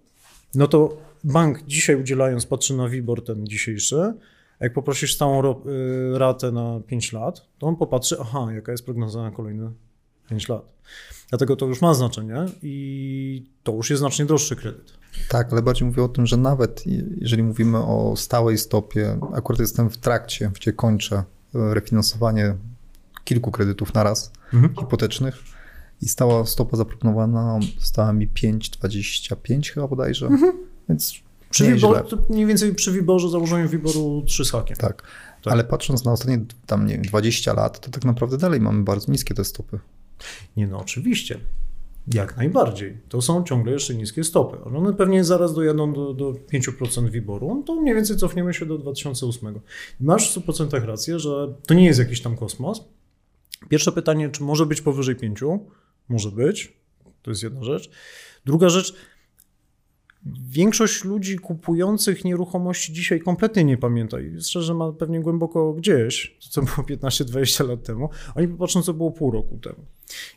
no 0.55 0.67
to 0.67 0.97
bank 1.23 1.63
dzisiaj 1.67 2.01
udzielając 2.01 2.45
patrzy 2.45 2.73
na 2.73 2.89
WIBOR 2.89 3.23
ten 3.23 3.47
dzisiejszy, 3.47 4.13
jak 4.59 4.73
poprosisz 4.73 5.15
stałą 5.15 5.63
y, 5.65 6.17
ratę 6.17 6.51
na 6.51 6.79
5 6.87 7.13
lat, 7.13 7.47
to 7.57 7.67
on 7.67 7.75
popatrzy, 7.75 8.17
aha, 8.21 8.47
jaka 8.55 8.71
jest 8.71 8.85
prognoza 8.85 9.21
na 9.21 9.31
kolejne 9.31 9.71
5 10.29 10.49
lat. 10.49 10.77
Dlatego 11.29 11.55
to 11.55 11.65
już 11.65 11.81
ma 11.81 11.93
znaczenie 11.93 12.45
i 12.63 13.49
to 13.63 13.71
już 13.73 13.89
jest 13.89 13.99
znacznie 13.99 14.25
droższy 14.25 14.55
kredyt. 14.55 14.93
Tak, 15.29 15.51
ale 15.51 15.61
bardziej 15.61 15.87
mówię 15.87 16.03
o 16.03 16.07
tym, 16.07 16.25
że 16.25 16.37
nawet 16.37 16.83
jeżeli 17.17 17.43
mówimy 17.43 17.77
o 17.77 18.15
stałej 18.15 18.57
stopie, 18.57 19.19
akurat 19.33 19.59
jestem 19.59 19.89
w 19.89 19.97
trakcie, 19.97 20.51
gdzie 20.55 20.73
kończę 20.73 21.15
e, 21.15 21.23
refinansowanie 21.73 22.55
kilku 23.23 23.51
kredytów 23.51 23.93
na 23.93 24.03
raz 24.03 24.31
mhm. 24.53 24.75
hipotecznych 24.75 25.43
i 26.01 26.09
stała 26.09 26.45
stopa 26.45 26.77
zaproponowana 26.77 27.59
stała 27.79 28.13
mi 28.13 28.27
5,25 28.27 29.73
chyba 29.73 29.87
bodajże, 29.87 30.27
mhm. 30.27 30.53
więc 30.89 31.13
przy 31.49 31.63
wyborze, 31.63 32.03
mniej 32.29 32.45
więcej 32.45 32.75
przy 32.75 32.91
wyborze, 32.91 33.29
założeniu 33.29 33.69
wyboru 33.69 34.23
trzy 34.25 34.45
z 34.45 34.51
hakiem. 34.51 34.77
Tak. 34.77 35.01
tak. 35.43 35.53
Ale 35.53 35.63
patrząc 35.63 36.05
na 36.05 36.11
ostatnie 36.11 36.45
tam, 36.65 36.87
nie 36.87 36.93
wiem, 36.93 37.01
20 37.01 37.53
lat, 37.53 37.79
to 37.79 37.91
tak 37.91 38.05
naprawdę 38.05 38.37
dalej 38.37 38.61
mamy 38.61 38.83
bardzo 38.83 39.11
niskie 39.11 39.33
te 39.33 39.45
stopy. 39.45 39.79
Nie 40.57 40.67
no, 40.67 40.79
oczywiście. 40.79 41.39
Jak 42.13 42.37
najbardziej. 42.37 42.97
To 43.09 43.21
są 43.21 43.43
ciągle 43.43 43.71
jeszcze 43.71 43.95
niskie 43.95 44.23
stopy. 44.23 44.63
One 44.63 44.93
pewnie 44.93 45.23
zaraz 45.23 45.53
dojadą 45.53 45.93
do, 45.93 46.13
do 46.13 46.31
5% 46.31 47.09
wyboru, 47.09 47.63
to 47.65 47.75
mniej 47.75 47.95
więcej 47.95 48.17
cofniemy 48.17 48.53
się 48.53 48.65
do 48.65 48.77
2008. 48.77 49.59
Masz 49.99 50.33
w 50.33 50.45
100% 50.45 50.85
rację, 50.85 51.19
że 51.19 51.53
to 51.67 51.73
nie 51.73 51.85
jest 51.85 51.99
jakiś 51.99 52.21
tam 52.21 52.37
kosmos. 52.37 52.83
Pierwsze 53.69 53.91
pytanie, 53.91 54.29
czy 54.29 54.43
może 54.43 54.65
być 54.65 54.81
powyżej 54.81 55.15
5? 55.15 55.39
Może 56.09 56.31
być. 56.31 56.77
To 57.21 57.31
jest 57.31 57.43
jedna 57.43 57.63
rzecz. 57.63 57.89
Druga 58.45 58.69
rzecz, 58.69 58.93
Większość 60.49 61.03
ludzi 61.03 61.39
kupujących 61.39 62.25
nieruchomości 62.25 62.93
dzisiaj 62.93 63.19
kompletnie 63.19 63.63
nie 63.63 63.77
pamięta 63.77 64.19
i 64.19 64.41
szczerze 64.41 64.73
ma 64.73 64.91
pewnie 64.91 65.19
głęboko 65.19 65.73
gdzieś, 65.73 66.37
co 66.49 66.61
było 66.61 66.77
15-20 66.77 67.67
lat 67.67 67.83
temu. 67.83 68.09
Oni 68.35 68.47
popatrzą, 68.47 68.81
co 68.81 68.93
było 68.93 69.11
pół 69.11 69.31
roku 69.31 69.57
temu. 69.57 69.85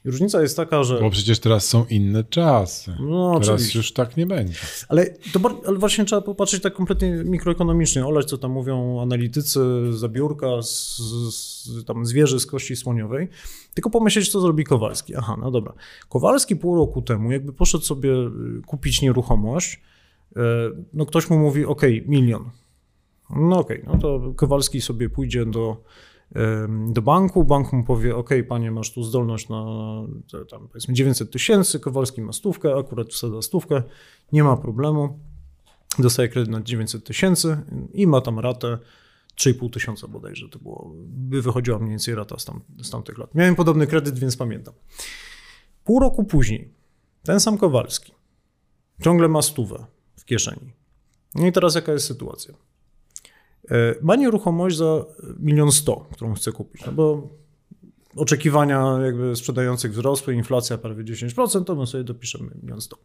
I 0.05 0.11
różnica 0.11 0.43
jest 0.43 0.57
taka, 0.57 0.85
że. 0.85 1.01
Bo 1.01 1.11
przecież 1.11 1.39
teraz 1.39 1.67
są 1.67 1.85
inne 1.91 2.25
czasy. 2.25 2.97
No, 3.01 3.33
teraz 3.41 3.49
oczywiście. 3.49 3.79
już 3.79 3.93
tak 3.93 4.17
nie 4.17 4.27
będzie. 4.27 4.55
Ale, 4.89 5.07
to, 5.33 5.61
ale 5.67 5.79
właśnie 5.79 6.05
trzeba 6.05 6.23
popatrzeć 6.23 6.63
tak 6.63 6.75
kompletnie 6.75 7.11
mikroekonomicznie. 7.11 8.07
Oleć, 8.07 8.29
co 8.29 8.39
tam 8.39 8.51
mówią 8.51 9.01
analitycy 9.01 9.61
z 9.93 10.13
biurka, 10.13 10.63
z, 10.63 10.97
z, 11.31 11.85
tam 11.85 12.07
z 12.07 12.47
kości 12.47 12.77
słoniowej. 12.77 13.29
Tylko 13.75 13.91
pomyśleć, 13.91 14.33
co 14.33 14.41
zrobi 14.41 14.65
Kowalski. 14.65 15.17
Aha, 15.17 15.37
no 15.41 15.51
dobra. 15.51 15.73
Kowalski 16.09 16.57
pół 16.57 16.77
roku 16.77 17.03
temu, 17.03 17.33
jakby 17.33 17.53
poszedł 17.53 17.85
sobie 17.85 18.11
y, 18.13 18.63
kupić 18.67 19.03
nieruchomość, 19.03 19.81
y, 20.31 20.41
no 20.93 21.07
ktoś 21.07 21.31
mu 21.31 21.39
mówi, 21.39 21.65
ok, 21.65 21.83
milion. 22.07 22.51
No 23.31 23.59
okej, 23.59 23.85
no 23.87 23.99
to 23.99 24.33
Kowalski 24.37 24.81
sobie 24.81 25.11
pójdzie 25.11 25.47
do 25.47 25.83
do 26.89 27.03
banku, 27.03 27.45
bank 27.45 27.73
mu 27.73 27.85
powie, 27.85 28.17
ok, 28.17 28.31
panie, 28.49 28.71
masz 28.71 28.93
tu 28.93 29.03
zdolność 29.03 29.49
na 29.49 29.65
tam 30.51 30.69
powiedzmy 30.69 30.95
900 30.95 31.31
tysięcy, 31.31 31.81
Kowalski 31.81 32.23
ma 32.23 32.33
stówkę, 32.33 32.79
akurat 32.79 33.09
wsadza 33.09 33.43
stówkę, 33.43 33.83
nie 34.33 34.45
ma 34.45 34.57
problemu, 34.57 35.19
dostaje 35.99 36.29
kredyt 36.29 36.51
na 36.51 36.61
900 36.61 37.05
tysięcy 37.05 37.57
i 37.93 38.07
ma 38.07 38.21
tam 38.21 38.39
ratę 38.39 38.79
3,5 39.41 39.71
tysiąca 39.71 40.09
bodajże 40.09 40.49
to 40.49 40.59
było, 40.59 40.93
by 41.07 41.43
wychodziła 41.43 41.79
mniej 41.79 41.91
więcej 41.91 42.15
rata 42.15 42.39
z, 42.39 42.45
tam, 42.45 42.61
z 42.83 42.91
tamtych 42.91 43.19
lat. 43.19 43.35
Miałem 43.35 43.55
podobny 43.55 43.87
kredyt, 43.87 44.19
więc 44.19 44.37
pamiętam. 44.37 44.75
Pół 45.85 46.01
roku 46.01 46.25
później 46.25 46.75
ten 47.23 47.41
sam 47.41 47.59
Kowalski 47.59 48.13
ciągle 49.03 49.29
ma 49.29 49.43
stówę 49.43 49.87
w 50.17 50.25
kieszeni. 50.25 50.73
No 51.35 51.47
i 51.47 51.53
teraz 51.53 51.75
jaka 51.75 51.93
jest 51.93 52.07
sytuacja? 52.07 52.55
E, 53.71 53.95
ma 54.03 54.17
nieruchomość 54.17 54.77
za 54.77 55.05
milion 55.39 55.73
sto, 55.73 56.07
którą 56.13 56.35
chce 56.35 56.53
kupić, 56.53 56.87
no 56.87 56.93
bo 56.93 57.29
oczekiwania 58.17 58.99
jakby 59.05 59.37
sprzedających 59.37 59.93
wzrosły, 59.93 60.35
inflacja 60.35 60.79
prawie 60.79 61.05
10%, 61.05 61.65
to 61.65 61.75
my 61.75 61.87
sobie 61.87 62.05
dopiszemy 62.05 62.51
milion 62.63 62.81
sto. 62.81 62.99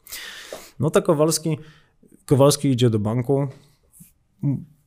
No 0.79 0.89
to 0.89 1.01
Kowalski, 1.01 1.57
Kowalski 2.25 2.69
idzie 2.69 2.89
do 2.89 2.99
banku, 2.99 3.47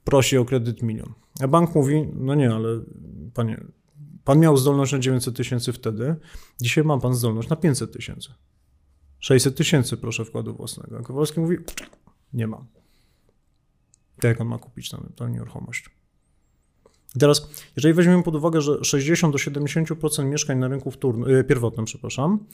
prosi 0.05 0.39
o 0.39 0.45
kredyt 0.45 0.83
milion. 0.83 1.13
A 1.41 1.49
bank 1.49 1.74
mówi, 1.74 2.09
no 2.14 2.34
nie, 2.34 2.55
ale 2.55 2.80
panie, 3.34 3.64
pan 4.24 4.39
miał 4.39 4.57
zdolność 4.57 4.93
na 4.93 4.99
900 4.99 5.36
tysięcy 5.36 5.72
wtedy, 5.72 6.16
dzisiaj 6.61 6.84
ma 6.84 6.99
pan 6.99 7.14
zdolność 7.14 7.49
na 7.49 7.57
500 7.57 7.93
tysięcy. 7.93 8.28
600 9.18 9.57
tysięcy 9.57 9.97
proszę 9.97 10.24
wkładu 10.24 10.55
własnego. 10.55 10.99
A 10.99 11.03
Kowalski 11.03 11.41
mówi, 11.41 11.57
nie 12.32 12.47
mam. 12.47 12.66
To 14.20 14.28
jak 14.28 14.41
on 14.41 14.49
ma 14.49 14.59
kupić 14.59 14.91
tę, 14.91 14.99
tę 15.16 15.30
nieruchomość? 15.30 15.91
Teraz, 17.18 17.51
jeżeli 17.76 17.95
weźmiemy 17.95 18.22
pod 18.22 18.34
uwagę, 18.34 18.61
że 18.61 18.84
60 18.84 19.32
do 19.32 19.39
70% 19.39 20.24
mieszkań 20.24 20.59
na 20.59 20.68
rynku 20.68 20.91
wtórnym, 20.91 21.30
yy, 21.30 21.45
pierwotnym, 21.45 21.86
przepraszam, 21.86 22.47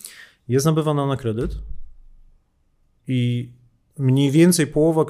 jest 0.48 0.66
nabywana 0.66 1.06
na 1.06 1.16
kredyt 1.16 1.58
i 3.08 3.52
mniej 3.98 4.30
więcej 4.30 4.66
połowa 4.66 5.04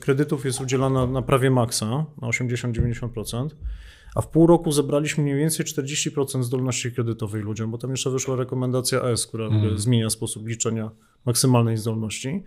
kredytów 0.00 0.44
jest 0.44 0.60
udzielana 0.60 1.06
na 1.06 1.22
prawie 1.22 1.50
maksa, 1.50 1.86
na 2.22 2.28
80-90%, 2.28 3.48
a 4.14 4.20
w 4.20 4.28
pół 4.28 4.46
roku 4.46 4.72
zebraliśmy 4.72 5.24
mniej 5.24 5.36
więcej 5.36 5.66
40% 5.66 6.42
zdolności 6.42 6.92
kredytowej 6.92 7.42
ludziom, 7.42 7.70
bo 7.70 7.78
tam 7.78 7.90
jeszcze 7.90 8.10
wyszła 8.10 8.36
rekomendacja 8.36 9.02
S, 9.02 9.26
która 9.26 9.46
mm. 9.46 9.78
zmienia 9.78 10.10
sposób 10.10 10.48
liczenia 10.48 10.90
maksymalnej 11.26 11.76
zdolności. 11.76 12.42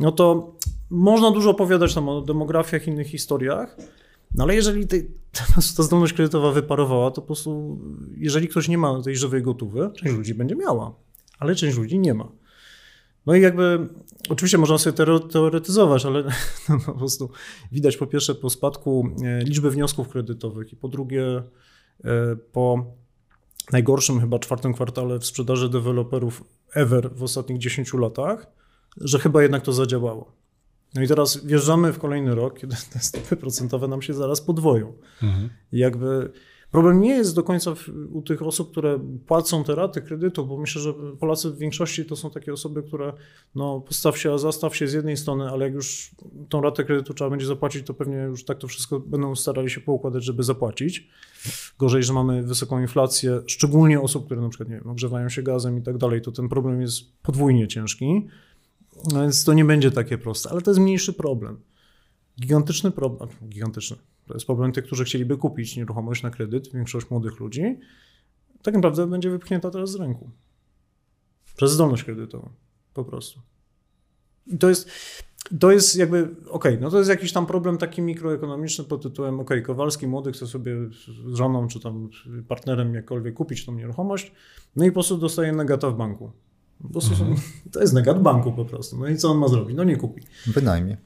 No 0.00 0.12
to 0.12 0.54
można 0.90 1.30
dużo 1.30 1.50
opowiadać 1.50 1.94
tam 1.94 2.08
o 2.08 2.20
demografiach, 2.20 2.86
innych 2.86 3.06
historiach, 3.06 3.76
no 4.34 4.44
ale 4.44 4.54
jeżeli 4.54 4.86
tej, 4.86 5.10
ta 5.76 5.82
zdolność 5.82 6.12
kredytowa 6.12 6.52
wyparowała, 6.52 7.10
to 7.10 7.20
po 7.20 7.26
prostu, 7.26 7.78
jeżeli 8.16 8.48
ktoś 8.48 8.68
nie 8.68 8.78
ma 8.78 9.02
tej 9.02 9.16
żywej 9.16 9.42
gotówy, 9.42 9.90
część 9.96 10.16
ludzi 10.16 10.34
będzie 10.34 10.56
miała, 10.56 10.94
ale 11.38 11.54
część 11.54 11.76
ludzi 11.76 11.98
nie 11.98 12.14
ma. 12.14 12.28
No 13.28 13.34
i 13.34 13.40
jakby, 13.40 13.88
oczywiście 14.28 14.58
można 14.58 14.78
sobie 14.78 14.96
teoretyzować, 15.32 16.06
ale 16.06 16.24
no, 16.68 16.78
po 16.86 16.92
prostu 16.92 17.30
widać 17.72 17.96
po 17.96 18.06
pierwsze 18.06 18.34
po 18.34 18.50
spadku 18.50 19.08
e, 19.24 19.44
liczby 19.44 19.70
wniosków 19.70 20.08
kredytowych 20.08 20.72
i 20.72 20.76
po 20.76 20.88
drugie 20.88 21.42
e, 22.04 22.36
po 22.52 22.94
najgorszym 23.72 24.20
chyba 24.20 24.38
czwartym 24.38 24.74
kwartale 24.74 25.18
w 25.18 25.26
sprzedaży 25.26 25.68
deweloperów 25.68 26.44
ever 26.74 27.10
w 27.14 27.22
ostatnich 27.22 27.58
10 27.58 27.94
latach, 27.94 28.46
że 29.00 29.18
chyba 29.18 29.42
jednak 29.42 29.62
to 29.62 29.72
zadziałało. 29.72 30.32
No 30.94 31.02
i 31.02 31.08
teraz 31.08 31.46
wjeżdżamy 31.46 31.92
w 31.92 31.98
kolejny 31.98 32.34
rok, 32.34 32.58
kiedy 32.58 32.76
te 32.92 32.98
stopy 32.98 33.36
procentowe 33.36 33.88
nam 33.88 34.02
się 34.02 34.14
zaraz 34.14 34.40
podwoją. 34.40 34.92
Mhm. 35.22 35.50
I 35.72 35.78
jakby 35.78 36.32
problem 36.70 37.00
nie 37.00 37.10
jest 37.10 37.34
do 37.34 37.42
końca 37.42 37.74
u 38.12 38.22
tych 38.22 38.42
osób, 38.42 38.70
które 38.70 39.00
płacą 39.26 39.64
te 39.64 39.74
raty 39.74 40.02
kredytu, 40.02 40.46
bo 40.46 40.56
myślę, 40.56 40.82
że 40.82 40.94
Polacy 41.20 41.50
w 41.50 41.58
większości 41.58 42.04
to 42.04 42.16
są 42.16 42.30
takie 42.30 42.52
osoby, 42.52 42.82
które 42.82 43.12
no 43.54 43.80
postaw 43.80 44.18
się, 44.18 44.32
a 44.32 44.38
zastaw 44.38 44.76
się 44.76 44.88
z 44.88 44.92
jednej 44.92 45.16
strony, 45.16 45.50
ale 45.50 45.64
jak 45.64 45.74
już 45.74 46.10
tą 46.48 46.60
ratę 46.60 46.84
kredytu 46.84 47.14
trzeba 47.14 47.30
będzie 47.30 47.46
zapłacić, 47.46 47.86
to 47.86 47.94
pewnie 47.94 48.16
już 48.16 48.44
tak 48.44 48.58
to 48.58 48.68
wszystko 48.68 49.00
będą 49.00 49.36
starali 49.36 49.70
się 49.70 49.80
poukładać, 49.80 50.24
żeby 50.24 50.42
zapłacić. 50.42 51.08
Gorzej, 51.78 52.02
że 52.02 52.12
mamy 52.12 52.42
wysoką 52.42 52.80
inflację, 52.80 53.42
szczególnie 53.46 54.00
osób, 54.00 54.24
które 54.24 54.40
na 54.40 54.48
przykład 54.48 54.68
nie 54.68 54.76
wiem, 54.76 54.90
ogrzewają 54.90 55.28
się 55.28 55.42
gazem 55.42 55.78
i 55.78 55.82
tak 55.82 55.98
dalej, 55.98 56.22
to 56.22 56.32
ten 56.32 56.48
problem 56.48 56.80
jest 56.80 57.22
podwójnie 57.22 57.68
ciężki. 57.68 58.26
No 59.12 59.22
więc 59.22 59.44
to 59.44 59.52
nie 59.52 59.64
będzie 59.64 59.90
takie 59.90 60.18
proste, 60.18 60.50
ale 60.50 60.62
to 60.62 60.70
jest 60.70 60.80
mniejszy 60.80 61.12
problem. 61.12 61.60
Gigantyczny 62.40 62.90
problem, 62.90 63.28
gigantyczny. 63.48 63.96
To 64.28 64.34
jest 64.34 64.46
problem 64.46 64.72
tych, 64.72 64.84
którzy 64.84 65.04
chcieliby 65.04 65.36
kupić 65.36 65.76
nieruchomość 65.76 66.22
na 66.22 66.30
kredyt, 66.30 66.72
większość 66.72 67.10
młodych 67.10 67.40
ludzi, 67.40 67.78
tak 68.62 68.74
naprawdę 68.74 69.06
będzie 69.06 69.30
wypchnięta 69.30 69.70
teraz 69.70 69.90
z 69.90 69.96
ręku. 69.96 70.30
Przez 71.56 71.72
zdolność 71.72 72.04
kredytową. 72.04 72.50
Po 72.94 73.04
prostu. 73.04 73.40
I 74.46 74.58
to 74.58 74.68
jest, 74.68 74.90
to 75.60 75.70
jest 75.70 75.96
jakby, 75.96 76.22
okej, 76.22 76.46
okay, 76.50 76.78
no 76.80 76.90
to 76.90 76.98
jest 76.98 77.10
jakiś 77.10 77.32
tam 77.32 77.46
problem 77.46 77.78
taki 77.78 78.02
mikroekonomiczny 78.02 78.84
pod 78.84 79.02
tytułem, 79.02 79.34
okej, 79.34 79.58
okay, 79.58 79.62
Kowalski 79.62 80.06
młody 80.06 80.32
chce 80.32 80.46
sobie 80.46 80.76
z 81.32 81.34
żoną 81.34 81.68
czy 81.68 81.80
tam 81.80 82.08
partnerem 82.48 82.94
jakkolwiek 82.94 83.34
kupić 83.34 83.66
tą 83.66 83.74
nieruchomość, 83.74 84.32
no 84.76 84.84
i 84.84 84.88
po 84.88 84.94
prostu 84.94 85.18
dostaje 85.18 85.52
negata 85.52 85.90
w 85.90 85.96
banku. 85.96 86.32
Bo 86.80 87.00
mhm. 87.00 87.36
to 87.72 87.80
jest 87.80 87.94
negat 87.94 88.22
banku 88.22 88.52
po 88.52 88.64
prostu. 88.64 88.98
No 88.98 89.08
i 89.08 89.16
co 89.16 89.30
on 89.30 89.38
ma 89.38 89.48
zrobić? 89.48 89.76
No 89.76 89.84
nie 89.84 89.96
kupi. 89.96 90.22
Wynajmie. 90.46 90.96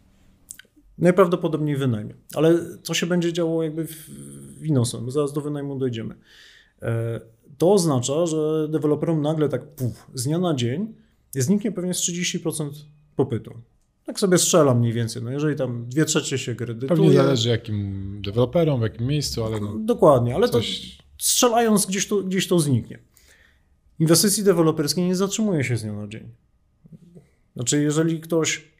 Najprawdopodobniej 1.02 1.76
wynajmie. 1.76 2.14
Ale 2.34 2.58
co 2.82 2.94
się 2.94 3.06
będzie 3.06 3.32
działo 3.32 3.62
jakby 3.62 3.86
w 3.86 4.10
stronę? 4.84 5.10
Zaraz 5.10 5.32
do 5.32 5.40
wynajmu 5.40 5.78
dojdziemy. 5.78 6.14
E, 6.82 7.20
to 7.58 7.72
oznacza, 7.72 8.26
że 8.26 8.68
deweloperom 8.68 9.22
nagle 9.22 9.48
tak 9.48 9.74
puf, 9.74 10.06
z 10.14 10.24
dnia 10.24 10.38
na 10.38 10.54
dzień 10.54 10.94
zniknie 11.32 11.72
pewnie 11.72 11.94
z 11.94 12.00
30% 12.00 12.70
popytu. 13.16 13.54
Tak 14.04 14.20
sobie 14.20 14.38
strzelam 14.38 14.78
mniej 14.78 14.92
więcej. 14.92 15.22
No 15.22 15.30
jeżeli 15.30 15.56
tam 15.56 15.86
dwie 15.88 16.04
trzecie 16.04 16.38
się 16.38 16.54
kredytuje... 16.54 16.88
Pewnie 16.88 17.12
zależy 17.12 17.48
jakim 17.48 18.18
deweloperom, 18.24 18.80
w 18.80 18.82
jakim 18.82 19.06
miejscu, 19.06 19.44
ale 19.44 19.60
no 19.60 19.74
Dokładnie, 19.78 20.34
ale 20.34 20.48
coś... 20.48 20.96
to 20.96 21.02
strzelając 21.18 21.86
gdzieś 21.86 22.08
to, 22.08 22.22
gdzieś 22.22 22.48
to 22.48 22.58
zniknie. 22.58 22.98
Inwestycji 23.98 24.44
deweloperskiej 24.44 25.04
nie 25.04 25.16
zatrzymuje 25.16 25.64
się 25.64 25.76
z 25.76 25.82
dnia 25.82 25.92
na 25.92 26.08
dzień. 26.08 26.28
Znaczy, 27.56 27.82
jeżeli 27.82 28.20
ktoś, 28.20 28.71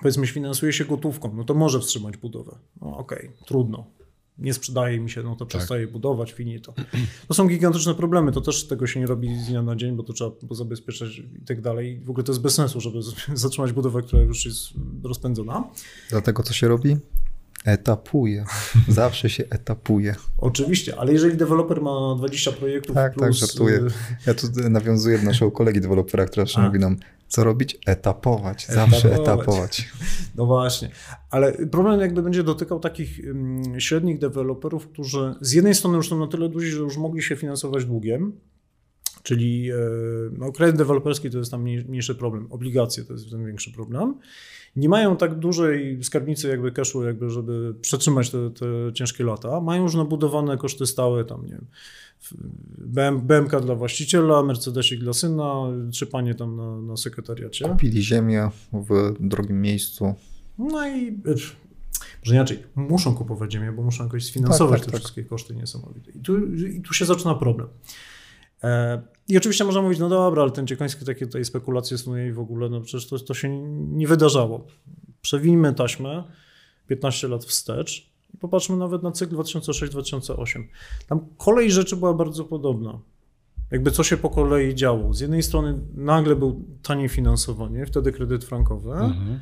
powiedzmy, 0.00 0.26
finansuje 0.26 0.72
się 0.72 0.84
gotówką, 0.84 1.34
no 1.34 1.44
to 1.44 1.54
może 1.54 1.80
wstrzymać 1.80 2.16
budowę. 2.16 2.58
No 2.80 2.96
okej, 2.96 3.18
okay, 3.18 3.46
trudno. 3.46 3.86
Nie 4.38 4.54
sprzedaje 4.54 5.00
mi 5.00 5.10
się, 5.10 5.22
no 5.22 5.36
to 5.36 5.46
tak. 5.46 5.48
przestaje 5.48 5.86
budować, 5.86 6.32
finito. 6.32 6.74
To 7.28 7.34
są 7.34 7.48
gigantyczne 7.48 7.94
problemy, 7.94 8.32
to 8.32 8.40
też 8.40 8.66
tego 8.66 8.86
się 8.86 9.00
nie 9.00 9.06
robi 9.06 9.38
z 9.38 9.46
dnia 9.46 9.62
na 9.62 9.76
dzień, 9.76 9.96
bo 9.96 10.02
to 10.02 10.12
trzeba 10.12 10.30
zabezpieczać 10.50 11.18
i 11.42 11.44
tak 11.46 11.60
dalej. 11.60 12.00
W 12.04 12.10
ogóle 12.10 12.24
to 12.24 12.32
jest 12.32 12.42
bez 12.42 12.54
sensu, 12.54 12.80
żeby 12.80 12.98
zatrzymać 13.34 13.72
budowę, 13.72 14.02
która 14.02 14.22
już 14.22 14.46
jest 14.46 14.68
rozpędzona. 15.04 15.70
Dlatego 16.10 16.42
co 16.42 16.52
się 16.54 16.68
robi? 16.68 16.96
Etapuje. 17.64 18.44
Zawsze 18.88 19.30
się 19.30 19.44
etapuje. 19.50 20.14
Oczywiście, 20.38 20.98
ale 20.98 21.12
jeżeli 21.12 21.36
deweloper 21.36 21.82
ma 21.82 22.14
20 22.18 22.52
projektów 22.52 22.94
tak, 22.94 23.14
tak 23.14 23.22
plus... 23.22 23.40
Tak, 23.40 23.48
żartuję. 23.48 23.76
Y, 23.76 23.90
ja 24.26 24.34
tu 24.34 24.46
nawiązuję 24.70 25.18
do 25.18 25.24
naszego 25.24 25.50
kolegi 25.50 25.80
dewelopera, 25.80 26.26
który 26.26 26.46
zawsze 26.46 26.60
mówi 26.62 26.78
nam, 26.78 26.96
co 27.28 27.44
robić? 27.44 27.78
Etapować. 27.86 28.66
Zawsze 28.66 29.14
etapować. 29.14 29.38
etapować. 29.38 29.88
No 30.36 30.46
właśnie. 30.46 30.90
Ale 31.30 31.52
problem 31.52 32.00
jakby 32.00 32.22
będzie 32.22 32.42
dotykał 32.42 32.80
takich 32.80 33.20
średnich 33.78 34.18
deweloperów, 34.18 34.88
którzy 34.88 35.34
z 35.40 35.52
jednej 35.52 35.74
strony 35.74 35.96
już 35.96 36.08
są 36.08 36.18
na 36.18 36.26
tyle 36.26 36.48
duzi, 36.48 36.70
że 36.70 36.78
już 36.78 36.96
mogli 36.96 37.22
się 37.22 37.36
finansować 37.36 37.84
długiem, 37.84 38.32
czyli 39.22 39.70
e, 39.70 39.74
no, 40.38 40.52
kredyt 40.52 40.76
deweloperski 40.76 41.30
to 41.30 41.38
jest 41.38 41.50
tam 41.50 41.62
mniejszy 41.62 42.14
problem, 42.14 42.46
obligacje 42.50 43.04
to 43.04 43.12
jest 43.12 43.30
ten 43.30 43.46
większy 43.46 43.72
problem 43.72 44.14
nie 44.76 44.88
mają 44.88 45.16
tak 45.16 45.38
dużej 45.38 46.04
skarbnicy 46.04 46.48
jakby 46.48 46.72
cashu, 46.72 47.04
jakby 47.04 47.30
żeby 47.30 47.74
przetrzymać 47.80 48.30
te, 48.30 48.50
te 48.50 48.66
ciężkie 48.94 49.24
lata. 49.24 49.60
Mają 49.60 49.82
już 49.82 49.94
nabudowane 49.94 50.56
koszty 50.56 50.86
stałe, 50.86 51.24
tam 51.24 51.46
nie 51.46 51.52
wiem, 51.52 51.66
BMK 53.20 53.60
dla 53.60 53.74
właściciela, 53.74 54.42
Mercedesik 54.42 55.00
dla 55.00 55.12
syna, 55.12 55.54
trzy 55.92 56.06
panie 56.06 56.34
tam 56.34 56.56
na, 56.56 56.80
na 56.80 56.96
sekretariacie. 56.96 57.68
Kupili 57.68 58.02
ziemię 58.02 58.50
w 58.72 59.14
drogim 59.20 59.60
miejscu. 59.60 60.14
No 60.58 60.88
i 60.88 61.18
może 62.24 62.34
inaczej, 62.34 62.62
muszą 62.74 63.14
kupować 63.14 63.52
ziemię, 63.52 63.72
bo 63.72 63.82
muszą 63.82 64.04
jakoś 64.04 64.24
sfinansować 64.24 64.80
tak, 64.80 64.80
tak, 64.80 64.86
te 64.86 64.92
tak. 64.92 65.00
wszystkie 65.00 65.24
koszty 65.24 65.54
niesamowite. 65.54 66.10
I 66.10 66.20
tu, 66.20 66.54
I 66.54 66.80
tu 66.80 66.94
się 66.94 67.04
zaczyna 67.04 67.34
problem. 67.34 67.68
E, 68.64 69.02
I 69.30 69.36
oczywiście 69.36 69.64
można 69.64 69.82
mówić, 69.82 69.98
no 69.98 70.08
dobra, 70.08 70.42
ale 70.42 70.50
ten 70.50 70.66
Ciekański 70.66 71.04
takie 71.04 71.26
tutaj 71.26 71.44
spekulacje 71.44 71.98
snuje 71.98 72.28
i 72.28 72.32
w 72.32 72.38
ogóle, 72.38 72.68
no 72.68 72.80
przecież 72.80 73.08
to, 73.08 73.18
to 73.18 73.34
się 73.34 73.48
nie 73.72 74.06
wydarzało. 74.06 74.66
Przewijmy 75.22 75.74
taśmę 75.74 76.24
15 76.86 77.28
lat 77.28 77.44
wstecz 77.44 78.10
i 78.34 78.38
popatrzmy 78.38 78.76
nawet 78.76 79.02
na 79.02 79.12
cykl 79.12 79.36
2006-2008. 79.36 80.64
Tam 81.06 81.26
kolej 81.36 81.70
rzeczy 81.70 81.96
była 81.96 82.14
bardzo 82.14 82.44
podobna. 82.44 82.98
Jakby 83.70 83.90
co 83.90 84.02
się 84.04 84.16
po 84.16 84.30
kolei 84.30 84.74
działo. 84.74 85.14
Z 85.14 85.20
jednej 85.20 85.42
strony 85.42 85.78
nagle 85.94 86.36
był 86.36 86.64
tanie 86.82 87.08
finansowanie, 87.08 87.86
wtedy 87.86 88.12
kredyt 88.12 88.44
frankowy, 88.44 88.92
mhm. 88.92 89.40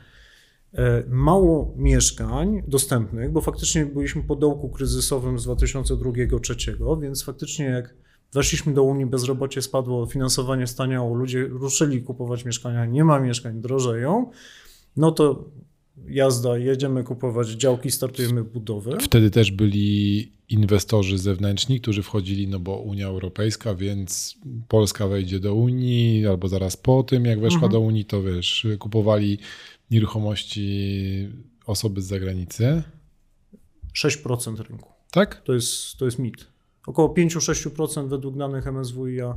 E, 0.73 1.03
mało 1.09 1.75
mieszkań 1.77 2.63
dostępnych, 2.67 3.33
bo 3.33 3.41
faktycznie 3.41 3.87
byliśmy 3.87 4.23
po 4.23 4.37
dołku 4.37 4.69
kryzysowym 4.69 5.39
z 5.39 5.47
2002-2003, 5.47 7.01
więc 7.01 7.25
faktycznie 7.25 7.65
jak 7.65 7.95
Weszliśmy 8.33 8.75
do 8.75 8.83
Unii, 8.83 9.07
bezrobocie 9.07 9.63
spadło, 9.63 10.07
finansowanie 10.07 10.67
staniało, 10.67 11.15
ludzie 11.15 11.47
ruszyli 11.47 12.03
kupować 12.03 12.45
mieszkania, 12.45 12.87
nie 12.87 13.05
ma 13.05 13.21
mieszkań, 13.21 13.61
drożeją, 13.61 14.31
no 14.97 15.13
to 15.13 15.45
jazda, 16.09 16.59
jedziemy 16.59 17.05
kupować 17.05 17.49
działki, 17.49 17.91
startujemy 17.91 18.45
budowę. 18.45 18.99
Wtedy 19.01 19.31
też 19.31 19.51
byli 19.53 20.33
inwestorzy 20.49 21.19
zewnętrzni, 21.19 21.81
którzy 21.81 22.03
wchodzili, 22.03 22.49
no 22.49 22.59
bo 22.59 22.77
Unia 22.77 23.07
Europejska, 23.07 23.75
więc 23.75 24.39
Polska 24.69 25.09
wejdzie 25.09 25.41
do 25.41 25.55
Unii, 25.55 26.27
albo 26.27 26.49
zaraz 26.49 26.77
po 26.77 27.03
tym, 27.03 27.25
jak 27.25 27.41
weszła 27.41 27.55
Mhm. 27.57 27.73
do 27.73 27.81
Unii, 27.81 28.05
to 28.05 28.23
wiesz, 28.23 28.67
kupowali 28.79 29.39
nieruchomości 29.91 31.29
osoby 31.67 32.03
z 32.03 32.07
zagranicy. 32.07 32.83
6% 33.95 34.61
rynku. 34.61 34.93
Tak? 35.11 35.43
To 35.43 35.55
jest, 35.55 35.97
to 35.97 36.05
jest 36.05 36.19
mit. 36.19 36.47
Około 36.89 37.09
5-6% 37.09 38.09
według 38.09 38.37
danych 38.37 38.67
MSWiA 38.67 39.35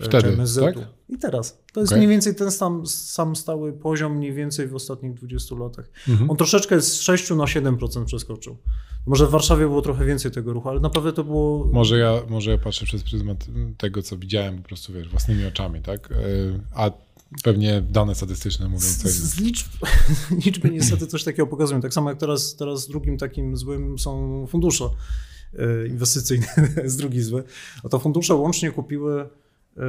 e, 0.00 0.04
Wtedy, 0.04 0.28
MSZ-u. 0.28 0.64
tak? 0.64 0.74
I 1.08 1.18
teraz. 1.18 1.58
To 1.72 1.80
jest 1.80 1.92
Okej. 1.92 1.98
mniej 1.98 2.10
więcej 2.10 2.34
ten 2.34 2.50
sam, 2.50 2.86
sam 2.86 3.36
stały 3.36 3.72
poziom 3.72 4.16
mniej 4.16 4.32
więcej 4.32 4.68
w 4.68 4.74
ostatnich 4.74 5.14
20 5.14 5.54
latach. 5.54 5.90
Mhm. 6.08 6.30
On 6.30 6.36
troszeczkę 6.36 6.80
z 6.80 7.00
6 7.00 7.30
na 7.30 7.36
7% 7.36 8.04
przeskoczył. 8.04 8.56
Może 9.06 9.26
w 9.26 9.30
Warszawie 9.30 9.66
było 9.66 9.82
trochę 9.82 10.04
więcej 10.04 10.30
tego 10.30 10.52
ruchu, 10.52 10.68
ale 10.68 10.80
naprawdę 10.80 11.12
to 11.12 11.24
było... 11.24 11.68
Może 11.72 11.98
ja, 11.98 12.22
może 12.28 12.50
ja 12.50 12.58
patrzę 12.58 12.86
przez 12.86 13.02
pryzmat 13.02 13.46
tego, 13.78 14.02
co 14.02 14.18
widziałem 14.18 14.62
po 14.62 14.68
prostu, 14.68 14.92
wiesz, 14.92 15.08
własnymi 15.08 15.44
oczami, 15.46 15.82
tak? 15.82 16.10
Yy, 16.10 16.60
A 16.74 16.90
pewnie 17.44 17.82
dane 17.90 18.14
statystyczne 18.14 18.66
mówią 18.68 18.80
Z, 18.80 18.96
co 18.96 19.08
innego. 19.08 19.26
z 19.26 19.40
liczb, 19.40 19.66
liczby 20.46 20.70
niestety 20.70 21.06
coś 21.06 21.24
takiego 21.24 21.46
pokazują. 21.46 21.80
Tak 21.80 21.94
samo 21.94 22.10
jak 22.10 22.18
teraz, 22.18 22.56
teraz 22.56 22.88
drugim 22.88 23.18
takim 23.18 23.56
złym 23.56 23.98
są 23.98 24.46
fundusze 24.46 24.88
e, 25.58 25.86
inwestycyjne, 25.86 26.46
jest 26.82 26.98
drugi 26.98 27.22
zły. 27.22 27.44
A 27.84 27.88
to 27.88 27.98
fundusze 27.98 28.34
łącznie 28.34 28.70
kupiły, 28.70 29.20
e, 29.20 29.82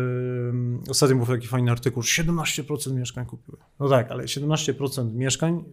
ostatnio 0.89 1.15
był 1.15 1.25
taki 1.25 1.47
fajny 1.47 1.71
artykuł, 1.71 2.03
17% 2.03 2.93
mieszkań 2.93 3.25
kupiły. 3.25 3.57
No 3.79 3.89
tak, 3.89 4.11
ale 4.11 4.23
17% 4.23 5.13
mieszkań 5.13 5.63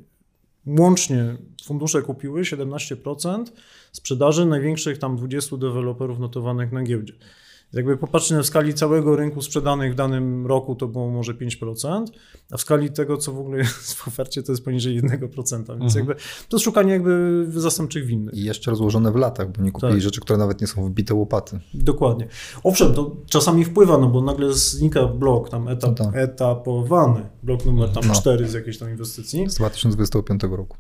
łącznie 0.67 1.37
fundusze 1.65 2.03
kupiły 2.03 2.43
17% 2.43 3.45
sprzedaży 3.93 4.47
największych 4.47 4.99
tam 4.99 5.17
20 5.17 5.57
deweloperów 5.57 6.19
notowanych 6.19 6.73
na 6.73 6.83
giełdzie. 6.83 7.15
Jakby 7.73 7.97
popatrzeć 7.97 8.31
na 8.31 8.43
w 8.43 8.47
skali 8.47 8.75
całego 8.75 9.17
rynku 9.17 9.43
sprzedanych 9.43 9.93
w 9.93 9.95
danym 9.95 10.47
roku 10.47 10.75
to 10.75 10.89
było 10.89 11.11
może 11.11 11.35
5%, 11.35 12.05
a 12.51 12.57
w 12.57 12.61
skali 12.61 12.91
tego, 12.91 13.17
co 13.17 13.33
w 13.33 13.39
ogóle 13.39 13.59
jest 13.59 13.95
w 13.95 14.09
ofercie, 14.09 14.43
to 14.43 14.53
jest 14.53 14.65
poniżej 14.65 15.03
1%. 15.03 15.79
Więc 15.79 15.97
Mhm. 15.97 15.97
jakby 15.97 16.15
to 16.49 16.57
jest 16.57 16.65
szukanie 16.65 16.93
jakby 16.93 17.47
zastępczych 17.51 18.07
winnych. 18.07 18.35
I 18.35 18.45
jeszcze 18.45 18.71
rozłożone 18.71 19.13
w 19.13 19.17
latach, 19.17 19.53
bo 19.53 19.63
nie 19.63 19.73
kupili 19.73 19.93
Tak. 19.93 20.01
rzeczy, 20.03 20.21
które 20.21 20.37
nawet 20.39 20.61
nie 20.61 20.67
są 20.67 20.87
wbite 20.87 21.15
łopaty. 21.15 21.61
Dokładnie. 21.75 22.29
Owszem, 22.65 22.95
to 22.95 23.17
czasami 23.29 23.65
wpływa, 23.65 23.99
no 23.99 24.09
bo 24.09 24.23
nagle 24.23 24.53
znika 24.55 25.07
blok 25.07 25.49
tam 25.49 25.69
etap, 25.69 25.99
No 25.99 26.05
tak. 26.05 26.17
etapowany, 26.17 27.29
blok 27.43 27.65
numer 27.67 27.89
tam 27.93 28.03
No. 28.09 28.15
4 28.15 28.49
z 28.49 28.53
jakiejś 28.55 28.79
tam 28.79 28.91
inwestycji. 28.91 29.51
Z 29.51 29.55
2025 29.55 30.43
roku. 30.57 30.77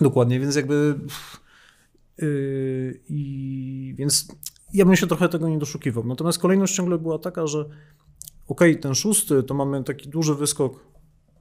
Dokładnie, 0.00 0.40
więc 0.40 0.56
jakby. 0.56 0.94
Yy, 2.18 3.00
I 3.08 3.94
więc 3.98 4.28
ja 4.74 4.84
bym 4.84 4.96
się 4.96 5.06
trochę 5.06 5.28
tego 5.28 5.48
nie 5.48 5.58
doszukiwał. 5.58 6.04
Natomiast 6.06 6.38
kolejność 6.38 6.74
ciągle 6.74 6.98
była 6.98 7.18
taka, 7.18 7.46
że 7.46 7.64
okej, 8.48 8.80
ten 8.80 8.94
szósty 8.94 9.42
to 9.42 9.54
mamy 9.54 9.84
taki 9.84 10.08
duży 10.08 10.34
wyskok 10.34 10.84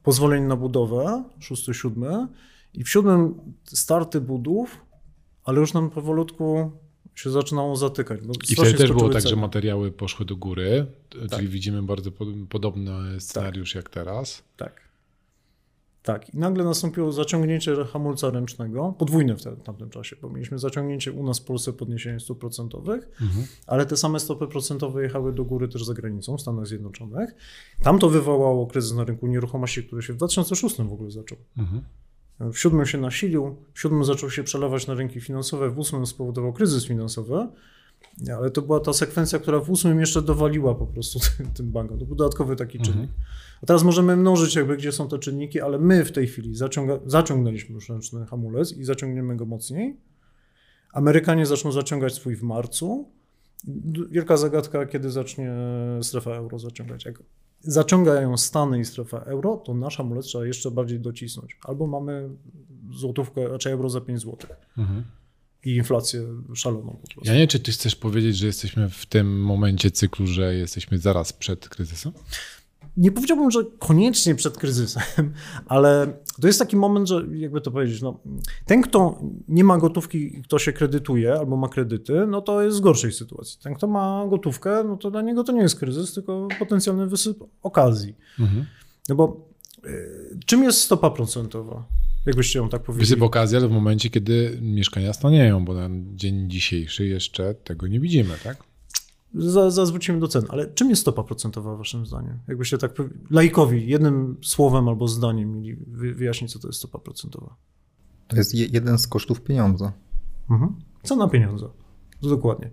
pozwoleń 0.03 0.43
na 0.43 0.55
budowę, 0.55 1.23
szósty, 1.39 1.73
siódmy, 1.73 2.27
i 2.73 2.83
w 2.83 2.89
siódmym 2.89 3.35
starty 3.65 4.21
budów, 4.21 4.85
ale 5.43 5.59
już 5.59 5.73
nam 5.73 5.89
powolutku 5.89 6.71
się 7.15 7.29
zaczynało 7.29 7.75
zatykać. 7.75 8.19
I 8.49 8.55
wtedy 8.55 8.73
też 8.73 8.91
było 8.91 9.09
tak, 9.09 9.27
że 9.27 9.35
materiały 9.35 9.91
poszły 9.91 10.25
do 10.25 10.35
góry, 10.35 10.85
Tak. 11.29 11.39
czyli 11.39 11.47
widzimy 11.47 11.83
bardzo 11.83 12.11
pod- 12.11 12.27
podobny 12.49 13.21
scenariusz 13.21 13.75
jak 13.75 13.89
teraz. 13.89 14.43
Tak. 14.57 14.82
Tak. 16.03 16.33
I 16.33 16.37
nagle 16.37 16.63
nastąpiło 16.63 17.11
zaciągnięcie 17.11 17.75
hamulca 17.85 18.29
ręcznego, 18.29 18.93
podwójne 18.97 19.35
w 19.35 19.43
te- 19.43 19.55
tamtym 19.57 19.89
czasie, 19.89 20.15
bo 20.21 20.29
mieliśmy 20.29 20.59
zaciągnięcie 20.59 21.11
u 21.11 21.23
nas 21.23 21.39
w 21.39 21.43
Polsce 21.43 21.73
podniesienie 21.73 22.19
stóp 22.19 22.39
procentowych, 22.39 23.09
ale 23.67 23.85
te 23.85 23.97
same 23.97 24.19
stopy 24.19 24.47
procentowe 24.47 25.03
jechały 25.03 25.33
do 25.33 25.45
góry 25.45 25.67
też 25.67 25.85
za 25.85 25.93
granicą, 25.93 26.37
w 26.37 26.41
Stanach 26.41 26.67
Zjednoczonych. 26.67 27.35
Tam 27.83 27.99
to 27.99 28.09
wywołało 28.09 28.67
kryzys 28.67 28.93
na 28.93 29.03
rynku 29.03 29.27
nieruchomości, 29.27 29.83
który 29.83 30.01
się 30.01 30.13
w 30.13 30.17
2006 30.17 30.75
w 30.75 30.93
ogóle 30.93 31.11
zaczął. 31.11 31.37
Mhm. 31.57 31.83
W 32.39 32.57
siódmym 32.57 32.85
się 32.85 32.97
nasilił, 32.97 33.55
w 33.73 33.79
siódmym 33.79 34.05
zaczął 34.05 34.29
się 34.29 34.43
przelewać 34.43 34.87
na 34.87 34.93
rynki 34.93 35.21
finansowe, 35.21 35.69
w 35.69 35.79
ósmym 35.79 36.05
spowodował 36.05 36.53
kryzys 36.53 36.85
finansowy, 36.85 37.47
ale 38.37 38.51
to 38.51 38.61
była 38.61 38.79
ta 38.79 38.93
sekwencja, 38.93 39.39
która 39.39 39.59
w 39.59 39.69
ósmym 39.69 39.99
jeszcze 39.99 40.21
dowaliła 40.21 40.75
po 40.75 40.87
prostu 40.87 41.19
tym, 41.19 41.51
tym 41.57 41.71
bankom. 41.71 41.99
To 41.99 42.05
był 42.05 42.15
dodatkowy 42.15 42.55
taki 42.55 42.79
czynnik. 42.79 43.09
A 43.63 43.65
teraz 43.65 43.83
możemy 43.83 44.17
mnożyć 44.17 44.55
jakby, 44.55 44.77
gdzie 44.77 44.91
są 44.91 45.07
te 45.07 45.19
czynniki, 45.19 45.61
ale 45.61 45.79
my 45.79 46.05
w 46.05 46.11
tej 46.11 46.27
chwili 46.27 46.55
zaciąga, 46.55 46.99
zaciągnęliśmy 47.05 47.75
już 47.75 47.89
ręczny 47.89 48.25
hamulec 48.25 48.71
i 48.71 48.83
zaciągniemy 48.83 49.37
go 49.37 49.45
mocniej. 49.45 49.97
Amerykanie 50.93 51.45
zaczną 51.45 51.71
zaciągać 51.71 52.13
swój 52.13 52.35
w 52.35 52.43
marcu. 52.43 53.11
Wielka 54.11 54.37
zagadka, 54.37 54.85
kiedy 54.85 55.11
zacznie 55.11 55.53
strefa 56.01 56.31
euro 56.31 56.59
zaciągać. 56.59 57.05
Jak 57.05 57.23
zaciągają 57.59 58.37
Stany 58.37 58.79
i 58.79 58.85
strefa 58.85 59.17
euro, 59.19 59.57
to 59.57 59.73
nasz 59.73 59.97
hamulec 59.97 60.25
trzeba 60.25 60.45
jeszcze 60.45 60.71
bardziej 60.71 60.99
docisnąć. 60.99 61.57
Albo 61.63 61.87
mamy 61.87 62.29
złotówkę, 62.93 63.47
raczej 63.47 63.73
euro 63.73 63.89
za 63.89 64.01
5 64.01 64.21
zł 64.21 64.37
Mhm. 64.77 65.03
i 65.65 65.75
inflację 65.75 66.27
szaloną 66.53 66.97
po 67.01 67.07
prostu. 67.07 67.21
Ja 67.25 67.33
nie 67.33 67.39
wiem, 67.39 67.47
czy 67.47 67.59
ty 67.59 67.71
chcesz 67.71 67.95
powiedzieć, 67.95 68.37
że 68.37 68.47
jesteśmy 68.47 68.89
w 68.89 69.05
tym 69.05 69.41
momencie 69.41 69.91
cyklu, 69.91 70.27
że 70.27 70.55
jesteśmy 70.55 70.97
zaraz 70.97 71.33
przed 71.33 71.69
kryzysem? 71.69 72.11
Nie 72.97 73.11
powiedziałbym, 73.11 73.51
że 73.51 73.59
koniecznie 73.79 74.35
przed 74.35 74.57
kryzysem, 74.57 75.03
ale 75.65 76.13
to 76.41 76.47
jest 76.47 76.59
taki 76.59 76.75
moment, 76.75 77.07
że 77.07 77.25
jakby 77.33 77.61
to 77.61 77.71
powiedzieć, 77.71 78.01
no, 78.01 78.19
ten, 78.65 78.81
kto 78.81 79.21
nie 79.47 79.63
ma 79.63 79.77
gotówki, 79.77 80.41
kto 80.41 80.59
się 80.59 80.73
kredytuje 80.73 81.33
albo 81.33 81.57
ma 81.57 81.69
kredyty, 81.69 82.27
no 82.27 82.41
to 82.41 82.61
jest 82.61 82.77
w 82.77 82.81
gorszej 82.81 83.11
sytuacji. 83.11 83.59
Ten, 83.63 83.73
kto 83.73 83.87
ma 83.87 84.25
gotówkę, 84.29 84.83
no 84.87 84.97
to 84.97 85.11
dla 85.11 85.21
niego 85.21 85.43
to 85.43 85.51
nie 85.51 85.61
jest 85.61 85.79
kryzys, 85.79 86.13
tylko 86.13 86.47
potencjalny 86.59 87.07
wysyp 87.07 87.43
okazji. 87.63 88.15
Mhm. 88.39 88.65
No 89.09 89.15
bo 89.15 89.49
y, 89.85 90.39
czym 90.45 90.63
jest 90.63 90.81
stopa 90.81 91.09
procentowa? 91.09 91.85
Jakbyście 92.25 92.59
ją 92.59 92.69
tak 92.69 92.83
powiedzieli? 92.83 93.09
Wysyp 93.09 93.21
okazji, 93.21 93.57
ale 93.57 93.67
w 93.67 93.71
momencie, 93.71 94.09
kiedy 94.09 94.57
mieszkania 94.61 95.13
stanieją, 95.13 95.65
bo 95.65 95.73
na 95.73 95.89
dzień 96.15 96.49
dzisiejszy 96.49 97.05
jeszcze 97.05 97.53
tego 97.53 97.87
nie 97.87 97.99
widzimy, 97.99 98.33
tak? 98.43 98.72
Za- 99.33 99.71
Zaraz 99.71 99.91
wrócimy 99.91 100.19
do 100.19 100.27
cen, 100.27 100.43
ale 100.49 100.67
czym 100.73 100.89
jest 100.89 101.01
stopa 101.01 101.23
procentowa 101.23 101.75
waszym 101.75 102.05
zdaniem? 102.05 102.39
Jakbyście 102.47 102.77
tak 102.77 102.93
laikowi 103.29 103.87
jednym 103.87 104.37
słowem 104.43 104.87
albo 104.89 105.07
zdaniem 105.07 105.51
mieli 105.51 105.75
wy- 105.75 106.13
wyjaśnić, 106.13 106.53
co 106.53 106.59
to 106.59 106.67
jest 106.67 106.79
stopa 106.79 106.99
procentowa? 106.99 107.55
To 108.27 108.35
jest 108.35 108.53
je, 108.55 108.65
jeden 108.65 108.97
z 108.97 109.07
kosztów 109.07 109.41
pieniądza. 109.41 109.93
Mhm. 110.49 110.75
Cena 111.03 111.27
pieniądza. 111.27 111.69
Dokładnie. 112.21 112.71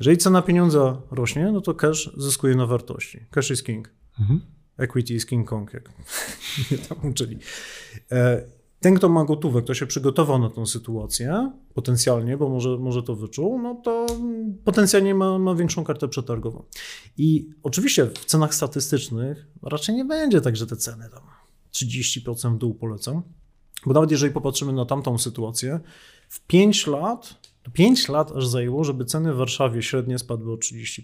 Jeżeli 0.00 0.18
cena 0.18 0.42
pieniądza 0.42 1.02
rośnie, 1.10 1.52
no 1.52 1.60
to 1.60 1.74
cash 1.74 2.10
zyskuje 2.16 2.56
na 2.56 2.66
wartości. 2.66 3.26
Cash 3.30 3.50
is 3.50 3.62
king. 3.62 3.90
Mhm. 4.20 4.40
Equity 4.78 5.14
is 5.14 5.26
King 5.26 5.48
Kong, 5.48 5.74
jak 5.74 5.88
mnie 6.70 6.78
tam 6.78 7.10
uczyli. 7.10 7.38
Ten, 8.80 8.94
kto 8.94 9.08
ma 9.08 9.24
gotówek, 9.24 9.64
kto 9.64 9.74
się 9.74 9.86
przygotował 9.86 10.38
na 10.38 10.50
tą 10.50 10.66
sytuację, 10.66 11.52
potencjalnie, 11.74 12.36
bo 12.36 12.48
może, 12.48 12.78
może 12.78 13.02
to 13.02 13.16
wyczuł, 13.16 13.62
no 13.62 13.74
to 13.74 14.06
potencjalnie 14.64 15.14
ma, 15.14 15.38
ma 15.38 15.54
większą 15.54 15.84
kartę 15.84 16.08
przetargową. 16.08 16.64
I 17.18 17.50
oczywiście 17.62 18.06
w 18.06 18.24
cenach 18.24 18.54
statystycznych 18.54 19.46
raczej 19.62 19.94
nie 19.94 20.04
będzie 20.04 20.40
tak, 20.40 20.56
że 20.56 20.66
te 20.66 20.76
ceny 20.76 21.08
tam 21.12 21.22
30% 21.72 22.54
w 22.54 22.58
dół 22.58 22.74
polecą, 22.74 23.22
bo 23.86 23.94
nawet 23.94 24.10
jeżeli 24.10 24.32
popatrzymy 24.32 24.72
na 24.72 24.84
tamtą 24.84 25.18
sytuację, 25.18 25.80
w 26.28 26.46
5 26.46 26.86
lat, 26.86 27.39
5 27.72 28.08
lat 28.08 28.32
aż 28.32 28.46
zajęło, 28.46 28.84
żeby 28.84 29.04
ceny 29.04 29.34
w 29.34 29.36
Warszawie 29.36 29.82
średnie 29.82 30.18
spadły 30.18 30.52
o 30.52 30.56
30%. 30.56 31.02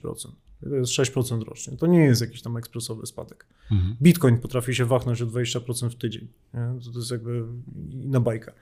To 0.60 0.74
jest 0.74 0.92
6% 0.92 1.44
rocznie. 1.44 1.76
To 1.76 1.86
nie 1.86 1.98
jest 1.98 2.20
jakiś 2.20 2.42
tam 2.42 2.56
ekspresowy 2.56 3.06
spadek. 3.06 3.46
Mhm. 3.72 3.96
Bitcoin 4.02 4.38
potrafi 4.38 4.74
się 4.74 4.84
wachnąć 4.84 5.22
o 5.22 5.26
20% 5.26 5.88
w 5.90 5.94
tydzień. 5.94 6.28
To, 6.84 6.90
to 6.92 6.98
jest 6.98 7.10
jakby 7.10 7.44
inna 7.92 8.20
bajka. 8.20 8.52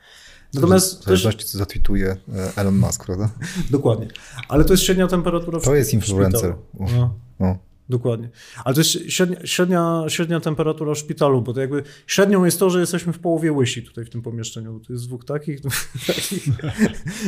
Natomiast 0.55 0.95
w 0.95 0.97
też, 0.97 1.05
zależności 1.05 1.45
co 1.45 1.59
zatwituje 1.59 2.17
e, 2.35 2.53
Elon 2.57 2.77
Musk, 2.79 3.05
prawda? 3.05 3.31
dokładnie. 3.71 4.09
Ale 4.49 4.65
to 4.65 4.73
jest 4.73 4.83
średnia 4.83 5.07
temperatura 5.07 5.59
w 5.59 5.65
To 5.65 5.75
jest 5.75 5.95
influencer. 5.95 6.55
Uf. 6.73 6.93
No. 7.41 7.59
Dokładnie. 7.89 8.29
Ale 8.65 8.75
to 8.75 8.81
jest 8.81 8.91
średnia, 9.09 9.37
średnia, 9.45 10.05
średnia 10.09 10.41
temperatura 10.41 10.95
w 10.95 10.99
szpitalu, 10.99 11.43
bo 11.43 11.53
to 11.53 11.61
jakby 11.61 11.83
średnią 12.07 12.45
jest 12.45 12.59
to, 12.59 12.71
że 12.71 12.81
jesteśmy 12.81 13.13
w 13.13 13.19
połowie 13.19 13.53
łysi 13.53 13.83
tutaj 13.83 14.05
w 14.05 14.11
tym 14.11 14.23
pomieszczeniu. 14.23 14.73
bo 14.73 14.81
To 14.87 14.93
jest 14.93 15.07
dwóch 15.07 15.25
takich, 15.25 15.61
takich. 16.07 16.47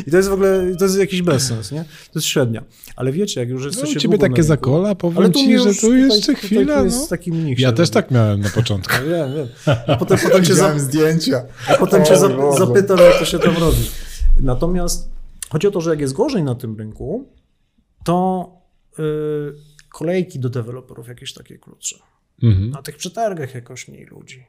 I 0.06 0.10
to 0.10 0.16
jest 0.16 0.28
w 0.28 0.32
ogóle, 0.32 0.76
to 0.78 0.84
jest 0.84 0.98
jakiś 0.98 1.22
bezsens, 1.22 1.72
nie? 1.72 1.84
To 1.84 2.10
jest 2.18 2.26
średnia. 2.26 2.64
Ale 2.96 3.12
wiecie, 3.12 3.40
jak 3.40 3.48
już 3.48 3.60
No, 3.62 3.66
jesteście 3.68 3.96
u 3.98 4.00
ciebie 4.00 4.18
takie 4.18 4.42
zakola, 4.42 4.94
powiem 4.94 5.18
Ale 5.18 5.30
tu 5.30 5.38
ci, 5.38 5.58
że 5.58 5.74
tu 5.74 5.94
jeszcze 5.96 6.20
tutaj 6.20 6.34
chwila. 6.36 6.82
jest 6.82 7.00
No. 7.00 7.06
taki 7.06 7.32
mnich 7.32 7.58
Ja 7.58 7.72
też 7.72 7.90
tak 7.90 8.10
miałem 8.10 8.40
na 8.40 8.48
początku. 8.50 8.94
Ja 9.10 9.26
Wiem, 9.28 9.34
wiem. 9.36 9.48
A 9.86 9.96
potem, 9.96 10.18
potem, 10.18 10.44
cię, 10.44 10.54
za, 10.54 10.78
zdjęcia. 10.78 11.42
a 11.68 11.74
potem 11.74 12.04
cię 12.04 12.14
O 12.14 12.16
za, 12.18 12.28
Boże. 12.28 12.66
zapytam, 12.66 12.98
jak 12.98 13.18
to 13.18 13.24
się 13.24 13.38
tam 13.38 13.56
robi. 13.56 13.90
Natomiast 14.40 15.08
chodzi 15.50 15.66
o 15.66 15.70
to, 15.70 15.80
że 15.80 15.90
jak 15.90 16.00
jest 16.00 16.12
gorzej 16.14 16.42
na 16.42 16.54
tym 16.54 16.76
rynku, 16.78 17.28
to 18.04 18.48
yy, 18.98 19.04
kolejki 19.96 20.38
do 20.38 20.48
deweloperów 20.48 21.08
jakieś 21.08 21.32
takie 21.32 21.58
krótsze. 21.58 21.98
Mhm. 22.42 22.70
Na 22.70 22.82
tych 22.82 22.96
przetargach 22.96 23.54
jakoś 23.54 23.88
mniej 23.88 24.06
ludzi. 24.06 24.46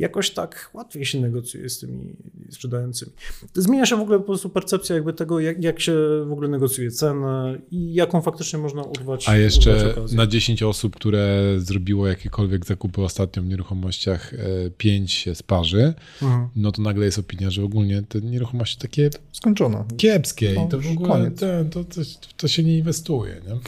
Jakoś 0.00 0.30
tak 0.30 0.70
łatwiej 0.74 1.04
się 1.06 1.20
negocjuje 1.20 1.68
z 1.68 1.78
tymi 1.78 2.16
sprzedającymi. 2.50 3.12
Zmienia 3.54 3.86
się 3.86 3.96
w 3.96 4.00
ogóle 4.00 4.18
po 4.18 4.24
prostu 4.24 4.50
percepcja 4.50 4.94
jakby 4.94 5.12
tego, 5.12 5.40
jak, 5.40 5.64
jak 5.64 5.80
się 5.80 5.94
w 6.26 6.32
ogóle 6.32 6.48
negocjuje 6.48 6.90
cenę 6.90 7.58
i 7.70 7.94
jaką 7.94 8.22
faktycznie 8.22 8.58
można 8.58 8.82
urwać. 8.82 9.28
A 9.28 9.36
jeszcze 9.36 9.94
na 10.12 10.26
10 10.26 10.62
osób, 10.62 10.96
które 10.96 11.54
zrobiło 11.58 12.06
jakiekolwiek 12.06 12.66
zakupy 12.66 13.02
ostatnio 13.02 13.42
w 13.42 13.46
nieruchomościach, 13.46 14.34
5 14.78 15.12
się 15.12 15.34
sparzy, 15.34 15.94
mhm. 16.22 16.48
no 16.56 16.72
to 16.72 16.82
nagle 16.82 17.04
jest 17.04 17.18
opinia, 17.18 17.50
że 17.50 17.64
ogólnie 17.64 18.02
te 18.02 18.20
nieruchomości 18.20 18.78
takie 18.78 19.10
skończone. 19.32 19.84
Kiepskie 19.96 20.52
i 20.52 20.68
to 20.70 20.80
w 20.80 20.90
ogóle 20.90 21.30
to, 21.30 21.46
to, 21.70 21.84
to, 21.84 22.00
to, 22.36 22.48
się 22.48 22.62
nie 22.62 22.78
inwestuje. 22.78 23.40
Nie? 23.48 23.58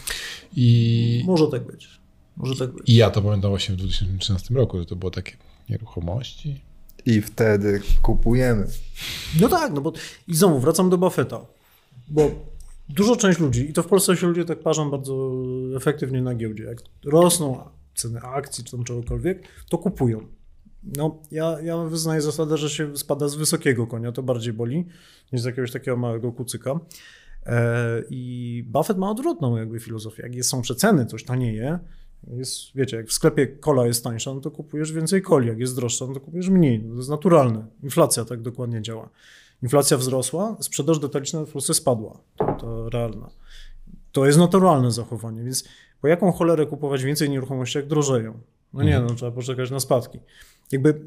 I... 0.56 1.22
Może 1.26 1.46
tak 1.46 1.66
być. 1.66 1.88
Może 2.36 2.56
tak 2.56 2.72
być. 2.72 2.88
I 2.88 2.94
ja 2.94 3.10
to 3.10 3.22
pamiętam 3.22 3.50
właśnie 3.50 3.74
w 3.74 3.78
2013 3.78 4.54
roku, 4.54 4.78
że 4.78 4.86
to 4.86 4.96
było 4.96 5.10
takie 5.10 5.32
nieruchomości. 5.68 6.60
I 7.06 7.20
wtedy 7.20 7.80
kupujemy. 8.02 8.66
No 9.40 9.48
tak, 9.48 9.72
no 9.72 9.80
bo 9.80 9.92
i 10.28 10.34
znowu 10.34 10.58
wracam 10.58 10.90
do 10.90 10.98
Buffetta, 10.98 11.46
bo 12.08 12.30
dużo 12.88 13.16
część 13.16 13.38
ludzi, 13.38 13.70
i 13.70 13.72
to 13.72 13.82
w 13.82 13.86
Polsce 13.86 14.16
się 14.16 14.26
ludzie 14.26 14.44
tak 14.44 14.60
parzą 14.60 14.90
bardzo 14.90 15.32
efektywnie 15.76 16.22
na 16.22 16.34
giełdzie, 16.34 16.64
jak 16.64 16.82
rosną 17.04 17.64
ceny 17.94 18.20
akcji 18.20 18.64
czy 18.64 18.70
tam 18.70 18.84
czegokolwiek, 18.84 19.48
to 19.68 19.78
kupują. 19.78 20.26
No, 20.82 21.22
ja, 21.30 21.60
ja 21.60 21.76
wyznaję 21.76 22.20
zasadę, 22.20 22.56
że 22.56 22.70
się 22.70 22.96
spada 22.96 23.28
z 23.28 23.34
wysokiego 23.34 23.86
konia, 23.86 24.12
to 24.12 24.22
bardziej 24.22 24.52
boli 24.52 24.86
niż 25.32 25.42
z 25.42 25.44
jakiegoś 25.44 25.72
takiego 25.72 25.96
małego 25.96 26.32
kucyka. 26.32 26.80
E, 27.46 28.02
I 28.10 28.64
Buffett 28.66 28.98
ma 28.98 29.10
odwrotną 29.10 29.56
jakby 29.56 29.80
filozofię. 29.80 30.22
Jak 30.22 30.44
są 30.44 30.62
przeceny, 30.62 31.06
coś 31.06 31.24
tanieje, 31.24 31.78
jest, 32.30 32.60
wiecie, 32.74 32.96
jak 32.96 33.08
w 33.08 33.12
sklepie 33.12 33.46
kola 33.46 33.86
jest 33.86 34.04
tańsza, 34.04 34.34
no 34.34 34.40
to 34.40 34.50
kupujesz 34.50 34.92
więcej 34.92 35.22
coli, 35.22 35.48
jak 35.48 35.58
jest 35.58 35.76
droższa, 35.76 36.06
no 36.06 36.14
to 36.14 36.20
kupujesz 36.20 36.48
mniej. 36.48 36.82
No 36.82 36.90
to 36.90 36.96
jest 36.96 37.10
naturalne. 37.10 37.66
Inflacja 37.82 38.24
tak 38.24 38.42
dokładnie 38.42 38.82
działa. 38.82 39.08
Inflacja 39.62 39.96
wzrosła, 39.96 40.56
sprzedaż 40.60 40.98
detaliczna 40.98 41.44
w 41.44 41.50
Polsce 41.50 41.74
spadła. 41.74 42.18
To, 42.36 42.56
to 42.60 42.90
realna. 42.90 43.30
To 44.12 44.26
jest 44.26 44.38
naturalne 44.38 44.90
zachowanie, 44.90 45.42
więc 45.42 45.64
po 46.00 46.08
jaką 46.08 46.32
cholerę 46.32 46.66
kupować 46.66 47.02
więcej 47.02 47.30
nieruchomości, 47.30 47.78
jak 47.78 47.86
drożeją? 47.86 48.38
No 48.72 48.82
nie, 48.82 48.96
mhm. 48.96 49.06
no 49.06 49.14
trzeba 49.14 49.32
poczekać 49.32 49.70
na 49.70 49.80
spadki. 49.80 50.18
Jakby, 50.72 51.00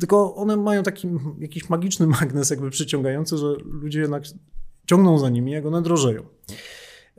tylko 0.00 0.34
one 0.34 0.56
mają 0.56 0.82
taki 0.82 1.08
jakiś 1.38 1.68
magiczny 1.68 2.06
magnes 2.06 2.50
jakby 2.50 2.70
przyciągający, 2.70 3.38
że 3.38 3.46
ludzie 3.64 4.00
jednak 4.00 4.22
ciągną 4.86 5.18
za 5.18 5.28
nimi, 5.28 5.52
jak 5.52 5.66
one 5.66 5.82
drożeją. 5.82 6.22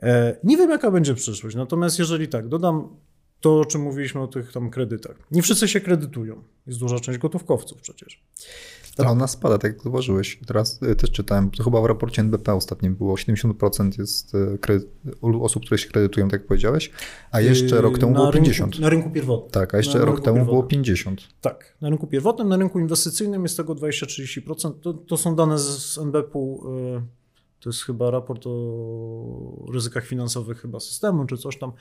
E, 0.02 0.36
nie 0.44 0.56
wiem, 0.56 0.70
jaka 0.70 0.90
będzie 0.90 1.14
przyszłość, 1.14 1.56
natomiast 1.56 1.98
jeżeli 1.98 2.28
tak, 2.28 2.48
dodam 2.48 2.96
to, 3.40 3.60
o 3.60 3.64
czym 3.64 3.80
mówiliśmy 3.80 4.20
o 4.20 4.26
tych 4.26 4.52
tam 4.52 4.70
kredytach. 4.70 5.16
Nie 5.30 5.42
wszyscy 5.42 5.68
się 5.68 5.80
kredytują. 5.80 6.42
Jest 6.66 6.78
duża 6.78 7.00
część 7.00 7.18
gotówkowców 7.18 7.80
przecież. 7.80 8.22
Tak. 8.96 9.06
A 9.06 9.10
ona 9.10 9.26
spada, 9.26 9.58
tak 9.58 9.72
jak 9.72 9.82
zauważyłeś. 9.82 10.40
Teraz 10.46 10.82
y, 10.82 10.96
też 10.96 11.10
czytałem, 11.10 11.50
to 11.50 11.64
chyba 11.64 11.80
w 11.80 11.84
raporcie 11.84 12.22
NBP 12.22 12.54
ostatnim 12.54 12.94
było, 12.94 13.14
70% 13.14 13.98
jest 13.98 14.34
y, 14.34 14.58
kredyt, 14.60 14.88
osób, 15.22 15.64
które 15.64 15.78
się 15.78 15.88
kredytują, 15.88 16.28
tak 16.28 16.40
jak 16.40 16.48
powiedziałeś, 16.48 16.90
a 17.30 17.40
jeszcze 17.40 17.76
yy, 17.76 17.82
rok 17.82 17.98
temu 17.98 18.12
było 18.12 18.32
50. 18.32 18.78
na 18.78 18.88
rynku 18.88 19.10
pierwotnym. 19.10 19.50
Tak, 19.50 19.74
a 19.74 19.76
jeszcze 19.76 19.98
na 19.98 20.04
rok 20.04 20.20
temu 20.20 20.44
było 20.44 20.62
50. 20.62 21.20
Tak, 21.40 21.76
na 21.80 21.88
rynku 21.88 22.06
pierwotnym, 22.06 22.48
na 22.48 22.56
rynku 22.56 22.80
inwestycyjnym 22.80 23.42
jest 23.42 23.56
tego 23.56 23.74
20-30%. 23.74 24.72
To, 24.80 24.94
to 24.94 25.16
są 25.16 25.36
dane 25.36 25.58
z 25.58 25.98
NBP-u. 25.98 26.74
Yy 26.94 27.19
to 27.60 27.68
jest 27.68 27.82
chyba 27.82 28.10
raport 28.10 28.46
o 28.46 29.66
ryzykach 29.72 30.06
finansowych 30.06 30.60
chyba 30.60 30.80
systemu, 30.80 31.24
czy 31.26 31.36
coś 31.36 31.58
tam. 31.58 31.72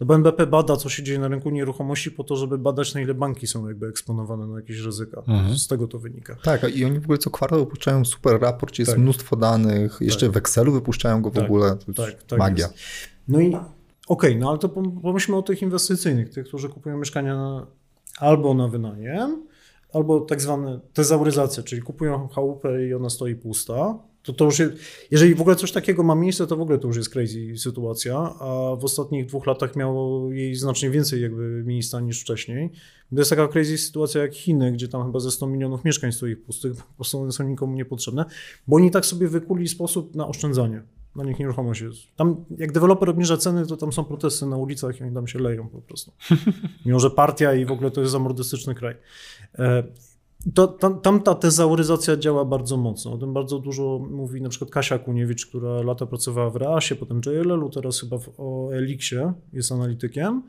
No 0.00 0.06
bo 0.06 0.14
NBP 0.14 0.46
bada, 0.46 0.76
co 0.76 0.88
się 0.88 1.02
dzieje 1.02 1.18
na 1.18 1.28
rynku 1.28 1.50
nieruchomości 1.50 2.10
po 2.10 2.24
to, 2.24 2.36
żeby 2.36 2.58
badać, 2.58 2.94
na 2.94 3.00
ile 3.00 3.14
banki 3.14 3.46
są 3.46 3.68
jakby 3.68 3.86
eksponowane 3.86 4.46
na 4.46 4.56
jakieś 4.56 4.78
ryzyka. 4.78 5.22
Mhm. 5.28 5.58
Z 5.58 5.68
tego 5.68 5.88
to 5.88 5.98
wynika. 5.98 6.36
Tak, 6.42 6.76
i 6.76 6.84
oni 6.84 7.00
w 7.00 7.04
ogóle 7.04 7.18
co 7.18 7.30
kwartał 7.30 7.58
wypuszczają 7.58 8.04
super 8.04 8.40
raport, 8.40 8.72
gdzie 8.72 8.82
jest 8.82 8.92
tak. 8.92 9.00
mnóstwo 9.00 9.36
danych, 9.36 9.98
jeszcze 10.00 10.26
tak. 10.26 10.34
w 10.34 10.36
Excelu 10.36 10.72
wypuszczają 10.72 11.22
go 11.22 11.30
w 11.30 11.34
tak. 11.34 11.44
ogóle. 11.44 11.76
tak, 11.96 12.22
tak 12.22 12.38
magia. 12.38 12.66
Jest. 12.66 12.78
No 13.28 13.40
i 13.40 13.48
okej, 13.48 13.66
okay, 14.08 14.36
no 14.38 14.50
ale 14.50 14.58
to 14.58 14.68
pomyślmy 15.02 15.36
o 15.36 15.42
tych 15.42 15.62
inwestycyjnych, 15.62 16.30
tych, 16.30 16.46
którzy 16.46 16.68
kupują 16.68 16.98
mieszkania 16.98 17.36
na, 17.36 17.66
albo 18.18 18.54
na 18.54 18.68
wynajem, 18.68 19.46
albo 19.92 20.20
tak 20.20 20.40
zwane 20.40 20.80
tezauryzacje, 20.92 21.62
czyli 21.62 21.82
kupują 21.82 22.28
chałupę 22.28 22.86
i 22.86 22.94
ona 22.94 23.10
stoi 23.10 23.34
pusta, 23.34 23.98
to, 24.28 24.32
to 24.32 24.44
już 24.44 24.58
jest, 24.58 24.72
jeżeli 25.10 25.34
w 25.34 25.40
ogóle 25.40 25.56
coś 25.56 25.72
takiego 25.72 26.02
ma 26.02 26.14
miejsce, 26.14 26.46
to 26.46 26.56
w 26.56 26.60
ogóle 26.60 26.78
to 26.78 26.88
już 26.88 26.96
jest 26.96 27.08
crazy 27.08 27.58
sytuacja, 27.58 28.16
a 28.40 28.76
w 28.80 28.84
ostatnich 28.84 29.26
dwóch 29.26 29.46
latach 29.46 29.76
miało 29.76 30.32
jej 30.32 30.54
znacznie 30.54 30.90
więcej 30.90 31.22
jakby 31.22 31.62
miejsca 31.66 32.00
niż 32.00 32.20
wcześniej. 32.20 32.70
To 33.10 33.18
jest 33.18 33.30
taka 33.30 33.48
crazy 33.48 33.78
sytuacja 33.78 34.22
jak 34.22 34.34
Chiny, 34.34 34.72
gdzie 34.72 34.88
tam 34.88 35.06
chyba 35.06 35.20
ze 35.20 35.30
100 35.30 35.46
milionów 35.46 35.84
mieszkań 35.84 36.12
stoi 36.12 36.36
pustych, 36.36 36.72
prostu 36.96 37.20
one 37.20 37.32
są 37.32 37.48
nikomu 37.48 37.76
niepotrzebne, 37.76 38.24
bo 38.66 38.76
oni 38.76 38.90
tak 38.90 39.06
sobie 39.06 39.28
wykuli 39.28 39.68
sposób 39.68 40.14
na 40.14 40.28
oszczędzanie. 40.28 40.82
Na 41.16 41.24
nich 41.24 41.38
nieruchomość 41.38 41.80
jest. 41.80 41.98
Tam 42.16 42.44
jak 42.58 42.72
deweloper 42.72 43.10
obniża 43.10 43.36
ceny, 43.36 43.66
to 43.66 43.76
tam 43.76 43.92
są 43.92 44.04
protesty 44.04 44.46
na 44.46 44.56
ulicach 44.56 45.00
i 45.00 45.04
oni 45.04 45.14
tam 45.14 45.26
się 45.26 45.38
leją 45.38 45.68
po 45.68 45.80
prostu. 45.80 46.12
Mimo, 46.86 47.00
że 47.00 47.10
partia 47.10 47.54
i 47.54 47.64
w 47.64 47.72
ogóle 47.72 47.90
to 47.90 48.00
jest 48.00 48.12
zamordystyczny 48.12 48.74
kraj. 48.74 48.94
To, 50.54 50.66
tam, 50.68 51.00
tam 51.00 51.22
ta 51.22 51.34
tezauryzacja 51.34 52.16
działa 52.16 52.44
bardzo 52.44 52.76
mocno. 52.76 53.12
O 53.12 53.18
tym 53.18 53.32
bardzo 53.32 53.58
dużo 53.58 53.98
mówi 54.10 54.42
na 54.42 54.48
przykład 54.48 54.70
Kasia 54.70 54.98
Kuniewicz, 54.98 55.46
która 55.46 55.82
lata 55.82 56.06
pracowała 56.06 56.50
w 56.50 56.56
Reasie, 56.56 56.96
potem 56.96 57.20
JLL-u, 57.26 57.70
teraz 57.70 58.00
chyba 58.00 58.18
w, 58.18 58.30
Elixie 58.72 59.32
jest 59.52 59.72
analitykiem. 59.72 60.42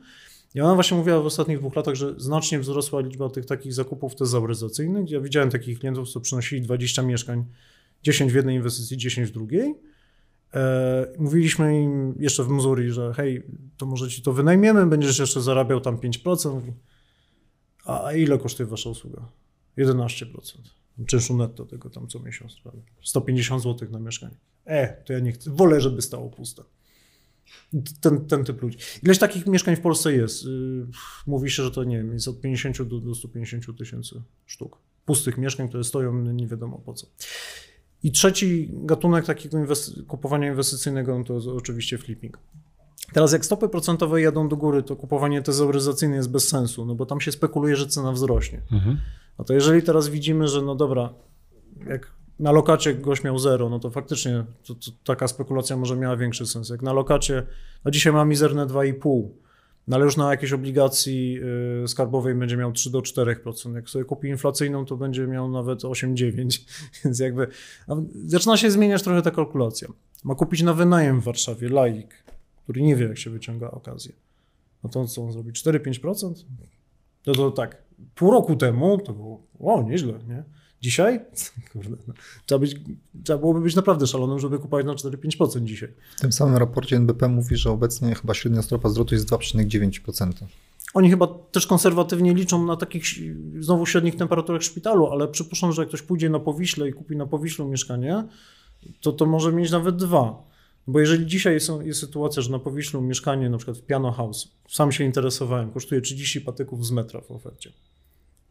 I 0.54 0.60
ona 0.60 0.74
właśnie 0.74 0.96
mówiła 0.96 1.20
w 1.20 1.26
ostatnich 1.26 1.58
dwóch 1.58 1.76
latach, 1.76 1.94
że 1.94 2.14
znacznie 2.20 2.60
wzrosła 2.60 3.00
liczba 3.00 3.28
tych 3.28 3.46
takich 3.46 3.74
zakupów 3.74 4.14
tezauryzacyjnych. 4.14 5.10
Ja 5.10 5.20
widziałem 5.20 5.50
takich 5.50 5.78
klientów, 5.78 6.10
co 6.10 6.20
przynosili 6.20 6.62
20 6.62 7.02
mieszkań, 7.02 7.44
10 8.02 8.32
w 8.32 8.34
jednej 8.34 8.56
inwestycji, 8.56 8.96
10 8.96 9.28
w 9.28 9.32
drugiej. 9.32 9.74
E, 10.54 11.06
mówiliśmy 11.18 11.82
im 11.82 12.14
jeszcze 12.18 12.44
w 12.44 12.48
Missouri, 12.48 12.90
że 12.90 13.12
hej, 13.14 13.42
to 13.76 13.86
może 13.86 14.08
ci 14.08 14.22
to 14.22 14.32
wynajmiemy, 14.32 14.86
będziesz 14.86 15.18
jeszcze 15.18 15.40
zarabiał 15.40 15.80
tam 15.80 15.96
5%. 15.96 16.60
A 17.84 18.12
ile 18.12 18.38
kosztuje 18.38 18.66
wasza 18.66 18.90
usługa? 18.90 19.28
11%. 19.80 20.40
Czynszu 21.06 21.36
netto 21.36 21.64
tego 21.64 21.90
tam 21.90 22.08
co 22.08 22.20
miesiąc. 22.20 22.56
150 23.02 23.62
zł 23.62 23.88
na 23.90 23.98
mieszkanie. 23.98 24.36
E, 24.64 25.02
to 25.02 25.12
ja 25.12 25.18
nie 25.18 25.32
chcę. 25.32 25.50
Wolę, 25.50 25.80
żeby 25.80 26.02
stało 26.02 26.30
puste. 26.30 26.62
Ten, 28.00 28.26
ten 28.26 28.44
typ 28.44 28.62
ludzi. 28.62 28.78
Ileś 29.02 29.18
takich 29.18 29.46
mieszkań 29.46 29.76
w 29.76 29.80
Polsce 29.80 30.12
jest? 30.12 30.44
Y, 30.44 30.86
mówi 31.26 31.50
się, 31.50 31.62
że 31.62 31.70
to 31.70 31.84
nie 31.84 31.96
wiem, 31.96 32.12
jest 32.12 32.28
od 32.28 32.40
50 32.40 32.82
do, 32.82 33.00
do 33.00 33.14
150 33.14 33.78
tysięcy 33.78 34.22
sztuk. 34.46 34.78
Pustych 35.04 35.38
mieszkań, 35.38 35.68
które 35.68 35.84
stoją 35.84 36.22
nie 36.22 36.46
wiadomo 36.46 36.78
po 36.78 36.94
co. 36.94 37.06
I 38.02 38.12
trzeci 38.12 38.70
gatunek 38.72 39.24
takiego 39.24 39.58
kupowania 40.08 40.48
inwestycyjnego 40.48 41.18
no 41.18 41.24
to 41.24 41.34
jest 41.34 41.46
oczywiście 41.46 41.98
flipping. 41.98 42.38
Teraz 43.12 43.32
jak 43.32 43.44
stopy 43.44 43.68
procentowe 43.68 44.20
jadą 44.20 44.48
do 44.48 44.56
góry, 44.56 44.82
to 44.82 44.96
kupowanie 44.96 45.42
tezauryzacyjne 45.42 46.16
jest 46.16 46.30
bez 46.30 46.48
sensu, 46.48 46.86
no 46.86 46.94
bo 46.94 47.06
tam 47.06 47.20
się 47.20 47.32
spekuluje, 47.32 47.76
że 47.76 47.86
cena 47.86 48.12
wzrośnie. 48.12 48.62
Mhm. 48.72 48.98
No 49.40 49.44
to 49.44 49.54
jeżeli 49.54 49.82
teraz 49.82 50.08
widzimy, 50.08 50.48
że 50.48 50.62
no 50.62 50.74
dobra, 50.74 51.14
jak 51.86 52.12
na 52.38 52.52
lokacie 52.52 52.94
gość 52.94 53.24
miał 53.24 53.38
zero, 53.38 53.68
no 53.68 53.78
to 53.78 53.90
faktycznie 53.90 54.44
to, 54.66 54.74
to 54.74 54.90
taka 55.04 55.28
spekulacja 55.28 55.76
może 55.76 55.96
miała 55.96 56.16
większy 56.16 56.46
sens. 56.46 56.68
Jak 56.68 56.82
na 56.82 56.92
lokacie, 56.92 57.46
no 57.84 57.90
dzisiaj 57.90 58.12
ma 58.12 58.24
mizerne 58.24 58.66
2,5, 58.66 59.28
no 59.88 59.96
ale 59.96 60.04
już 60.04 60.16
na 60.16 60.30
jakiejś 60.30 60.52
obligacji 60.52 61.40
y, 61.84 61.88
skarbowej 61.88 62.34
będzie 62.34 62.56
miał 62.56 62.72
3 62.72 62.90
do 62.90 63.00
4%. 63.00 63.74
Jak 63.74 63.90
sobie 63.90 64.04
kupi 64.04 64.28
inflacyjną, 64.28 64.84
to 64.84 64.96
będzie 64.96 65.26
miał 65.26 65.50
nawet 65.50 65.80
8-9, 65.80 66.60
więc 67.04 67.18
jakby 67.18 67.46
zaczyna 68.26 68.56
się 68.56 68.70
zmieniać 68.70 69.02
trochę 69.02 69.22
ta 69.22 69.30
kalkulacja. 69.30 69.88
Ma 70.24 70.34
kupić 70.34 70.62
na 70.62 70.74
wynajem 70.74 71.20
w 71.20 71.24
Warszawie 71.24 71.68
laik, 71.68 72.24
który 72.62 72.82
nie 72.82 72.96
wie, 72.96 73.06
jak 73.06 73.18
się 73.18 73.30
wyciąga 73.30 73.70
okazję. 73.70 74.12
No 74.84 74.90
to 74.90 75.04
co 75.04 75.22
on 75.22 75.32
zrobi? 75.32 75.52
4-5%? 75.52 76.34
No 77.26 77.34
to 77.34 77.50
tak, 77.50 77.89
pół 78.14 78.30
roku 78.30 78.56
temu 78.56 78.98
to 78.98 79.12
było, 79.12 79.42
o, 79.60 79.82
nieźle, 79.82 80.12
nie? 80.28 80.44
Dzisiaj? 80.80 81.20
Kurde, 81.72 81.96
no. 82.08 82.14
trzeba, 82.46 82.58
być, 82.58 82.76
trzeba 83.24 83.38
byłoby 83.38 83.60
być 83.60 83.76
naprawdę 83.76 84.06
szalonym, 84.06 84.38
żeby 84.38 84.58
kupować 84.58 84.86
na 84.86 84.92
4-5% 84.92 85.64
dzisiaj. 85.64 85.88
W 86.16 86.20
tym 86.20 86.32
samym 86.32 86.56
raporcie 86.56 86.96
NBP 86.96 87.28
mówi, 87.28 87.56
że 87.56 87.70
obecnie 87.70 88.14
chyba 88.14 88.34
średnia 88.34 88.62
stopa 88.62 88.88
zwrotu 88.88 89.14
jest 89.14 89.28
2,9%. 89.30 90.32
Oni 90.94 91.10
chyba 91.10 91.26
też 91.26 91.66
konserwatywnie 91.66 92.34
liczą 92.34 92.66
na 92.66 92.76
takich 92.76 93.04
znowu 93.60 93.86
średnich 93.86 94.16
temperaturach 94.16 94.62
szpitalu, 94.62 95.06
ale 95.06 95.28
przypuszczam, 95.28 95.72
że 95.72 95.82
jak 95.82 95.88
ktoś 95.88 96.02
pójdzie 96.02 96.30
na 96.30 96.40
Powiśle 96.40 96.88
i 96.88 96.92
kupi 96.92 97.16
na 97.16 97.26
Powiślu 97.26 97.68
mieszkanie, 97.68 98.24
to 99.00 99.12
to 99.12 99.26
może 99.26 99.52
mieć 99.52 99.70
nawet 99.70 99.96
dwa. 99.96 100.49
Bo 100.90 101.00
jeżeli 101.00 101.26
dzisiaj 101.26 101.54
jest, 101.54 101.70
sytuacja, 101.92 102.42
że 102.42 102.50
na 102.50 102.58
Powiślu 102.58 103.02
mieszkanie 103.02 103.50
na 103.50 103.56
przykład 103.56 103.78
w 103.78 103.82
Piano 103.82 104.12
House, 104.12 104.48
sam 104.68 104.92
się 104.92 105.04
interesowałem, 105.04 105.70
kosztuje 105.70 106.00
30 106.00 106.40
patyków 106.40 106.86
z 106.86 106.90
metra 106.90 107.20
w 107.20 107.30
ofercie. 107.30 107.72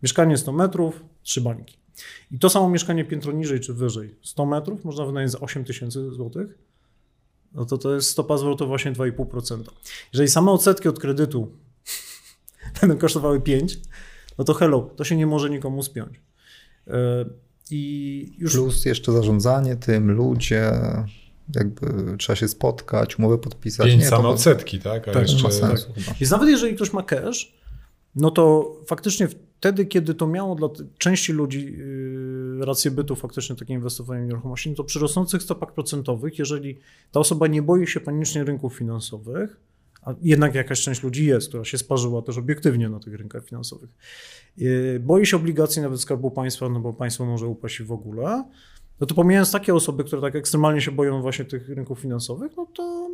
Mieszkanie 0.04 0.38
100 0.38 0.52
metrów, 0.52 1.04
trzy 1.24 1.42
bańki. 1.42 1.78
I 2.32 2.40
to 2.40 2.50
samo 2.50 2.70
mieszkanie 2.70 3.06
piętro 3.06 3.32
niżej 3.32 3.60
czy 3.60 3.74
wyżej, 3.74 4.16
100 4.22 4.46
metrów, 4.46 4.86
można 4.86 5.06
wynająć 5.06 5.32
za 5.32 5.40
8 5.40 5.64
tysięcy 5.64 6.12
złotych, 6.12 6.58
no 7.54 7.66
to 7.66 7.78
to 7.78 7.96
jest 7.96 8.10
stopa 8.10 8.38
zwrotu 8.38 8.68
właśnie 8.68 8.92
2,5%. 8.92 9.64
Jeżeli 10.14 10.30
same 10.30 10.52
odsetki 10.52 10.88
od 10.88 11.00
kredytu 11.00 11.52
będą 12.82 12.98
kosztowały 12.98 13.42
5, 13.42 13.80
no 14.38 14.44
to 14.44 14.54
hello, 14.54 14.90
to 14.96 15.04
się 15.04 15.16
nie 15.16 15.28
może 15.28 15.50
nikomu 15.50 15.84
spiąć. 15.84 16.22
E, 16.88 17.26
I 17.72 18.36
już... 18.38 18.54
Plus 18.54 18.86
jeszcze 18.86 19.12
zarządzanie 19.12 19.76
tym, 19.76 20.12
ludzie, 20.12 20.72
jakby 21.56 22.18
trzeba 22.18 22.36
się 22.36 22.48
spotkać, 22.48 23.20
umowę 23.20 23.38
podpisać. 23.38 23.88
Pięć 23.88 24.04
nie, 24.04 24.10
same 24.10 24.24
to, 24.24 24.30
odsetki, 24.30 24.80
tak? 24.80 25.08
A 25.08 25.12
Tak, 25.12 25.22
jeszcze... 25.22 25.44
ma 25.44 25.52
sensu 25.52 25.94
chyba. 25.94 26.14
Więc 26.20 26.32
nawet 26.32 26.50
jeżeli 26.50 26.76
ktoś 26.76 26.94
ma 26.94 27.04
cash, 27.04 27.54
no 28.16 28.32
to 28.32 28.76
faktycznie 28.88 29.28
wtedy, 29.60 29.86
kiedy 29.86 30.14
to 30.14 30.28
miało 30.28 30.56
dla 30.56 30.70
części 30.98 31.34
ludzi 31.34 31.74
yy, 31.78 32.66
rację 32.66 32.92
bytu, 32.92 33.16
faktycznie 33.16 33.56
takie 33.56 33.74
inwestowanie 33.74 34.24
w 34.24 34.28
nieruchomości, 34.28 34.70
no 34.70 34.76
to 34.76 34.84
przy 34.84 35.00
rosnących 35.00 35.44
stopach 35.44 35.74
procentowych, 35.74 36.40
jeżeli 36.40 36.80
ta 37.12 37.20
osoba 37.20 37.48
nie 37.48 37.62
boi 37.62 37.88
się 37.88 38.00
panicznie 38.00 38.44
rynków 38.44 38.74
finansowych, 38.74 39.60
a 40.02 40.14
jednak 40.22 40.56
jakaś 40.56 40.82
część 40.82 41.04
ludzi 41.04 41.26
jest, 41.26 41.48
która 41.48 41.66
się 41.66 41.78
sparzyła 41.78 42.22
też 42.22 42.38
obiektywnie 42.38 42.90
na 42.90 43.00
tych 43.00 43.16
rynkach 43.16 43.46
finansowych, 43.46 43.90
yy, 44.58 45.00
boi 45.00 45.26
się 45.26 45.38
obligacji 45.38 45.82
nawet 45.82 46.02
Skarbu 46.02 46.32
Państwa, 46.32 46.70
no 46.70 46.80
bo 46.80 46.94
państwo 46.94 47.26
może 47.26 47.48
upaść 47.48 47.82
w 47.82 47.92
ogóle, 47.92 48.44
no 49.00 49.08
to 49.08 49.16
pomijając 49.16 49.52
takie 49.52 49.76
osoby, 49.76 50.04
które 50.04 50.22
tak 50.22 50.36
ekstremalnie 50.36 50.82
się 50.82 50.92
boją 50.92 51.22
właśnie 51.22 51.46
tych 51.46 51.70
rynków 51.70 52.00
finansowych, 52.00 52.52
no 52.58 52.66
to 52.66 53.10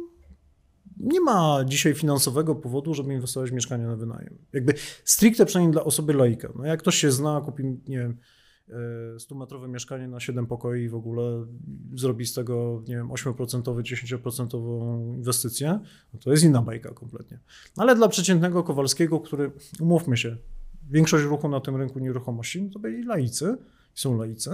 nie 0.99 1.21
ma 1.21 1.65
dzisiaj 1.65 1.93
finansowego 1.93 2.55
powodu, 2.55 2.93
żeby 2.93 3.13
inwestować 3.13 3.51
w 3.51 3.53
mieszkanie 3.53 3.87
na 3.87 3.95
wynajem. 3.95 4.37
Jakby 4.53 4.73
stricte 5.03 5.45
przynajmniej 5.45 5.73
dla 5.73 5.83
osoby 5.83 6.13
laika. 6.13 6.49
No 6.55 6.65
jak 6.65 6.79
ktoś 6.79 6.95
się 6.95 7.11
zna, 7.11 7.41
kupi, 7.41 7.63
nie 7.63 7.97
wiem, 7.97 8.17
100-metrowe 9.17 9.69
mieszkanie 9.69 10.07
na 10.07 10.19
7 10.19 10.47
pokoi 10.47 10.83
i 10.83 10.89
w 10.89 10.95
ogóle 10.95 11.45
zrobi 11.95 12.25
z 12.25 12.33
tego, 12.33 12.83
nie 12.87 12.95
wiem, 12.95 13.07
8%, 13.07 13.61
10% 13.61 15.15
inwestycję, 15.15 15.79
no 16.13 16.19
to 16.19 16.31
jest 16.31 16.43
inna 16.43 16.61
bajka 16.61 16.93
kompletnie. 16.93 17.39
No 17.77 17.83
ale 17.83 17.95
dla 17.95 18.07
przeciętnego 18.07 18.63
Kowalskiego, 18.63 19.19
który, 19.19 19.51
umówmy 19.79 20.17
się, 20.17 20.37
większość 20.89 21.25
ruchu 21.25 21.49
na 21.49 21.59
tym 21.59 21.75
rynku 21.75 21.99
nieruchomości, 21.99 22.63
no 22.63 22.69
to 22.69 22.79
byli 22.79 23.03
laicy, 23.03 23.57
są 23.93 24.17
laicy, 24.17 24.51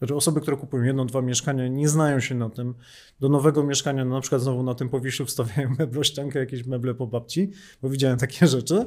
znaczy 0.00 0.14
osoby, 0.14 0.40
które 0.40 0.56
kupują 0.56 0.82
jedno, 0.82 1.04
dwa 1.04 1.22
mieszkania, 1.22 1.68
nie 1.68 1.88
znają 1.88 2.20
się 2.20 2.34
na 2.34 2.50
tym. 2.50 2.74
Do 3.20 3.28
nowego 3.28 3.64
mieszkania, 3.64 4.04
no 4.04 4.14
na 4.14 4.20
przykład 4.20 4.42
znowu 4.42 4.62
na 4.62 4.74
tym 4.74 4.88
powiesiu 4.88 5.26
wstawiają 5.26 5.74
meblościankę, 5.78 6.38
jakieś 6.38 6.66
meble 6.66 6.94
po 6.94 7.06
babci, 7.06 7.50
bo 7.82 7.88
widziałem 7.88 8.18
takie 8.18 8.46
rzeczy, 8.56 8.86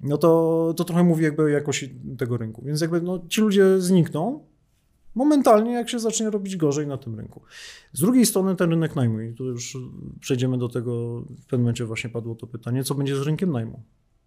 no 0.00 0.18
to, 0.18 0.74
to 0.76 0.84
trochę 0.84 1.04
mówi 1.04 1.24
jakby 1.24 1.42
o 1.42 1.48
jakości 1.48 2.00
tego 2.18 2.36
rynku. 2.36 2.62
Więc 2.64 2.80
jakby 2.80 3.00
no, 3.00 3.24
ci 3.28 3.40
ludzie 3.40 3.80
znikną 3.80 4.46
momentalnie, 5.14 5.72
jak 5.72 5.88
się 5.88 5.98
zacznie 5.98 6.30
robić 6.30 6.56
gorzej 6.56 6.86
na 6.86 6.98
tym 6.98 7.14
rynku. 7.14 7.42
Z 7.92 8.00
drugiej 8.00 8.26
strony 8.26 8.56
ten 8.56 8.70
rynek 8.70 8.96
najmu, 8.96 9.20
i 9.20 9.34
tu 9.34 9.44
już 9.44 9.78
przejdziemy 10.20 10.58
do 10.58 10.68
tego, 10.68 11.20
w 11.20 11.46
pewnym 11.46 11.60
momencie 11.60 11.84
właśnie 11.84 12.10
padło 12.10 12.34
to 12.34 12.46
pytanie, 12.46 12.84
co 12.84 12.94
będzie 12.94 13.16
z 13.16 13.20
rynkiem 13.20 13.52
najmu? 13.52 13.82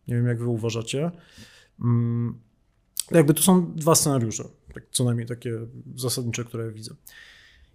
Nie 0.08 0.16
wiem, 0.16 0.28
jak 0.28 0.40
wy 0.40 0.48
uważacie. 0.48 1.12
Jakby 3.12 3.34
to 3.34 3.44
są 3.44 3.74
dwa 3.74 3.96
scenariusze, 3.96 4.44
tak, 4.74 4.84
co 4.92 5.04
najmniej 5.04 5.28
takie 5.28 5.52
zasadnicze, 5.96 6.44
które 6.44 6.72
widzę. 6.72 6.96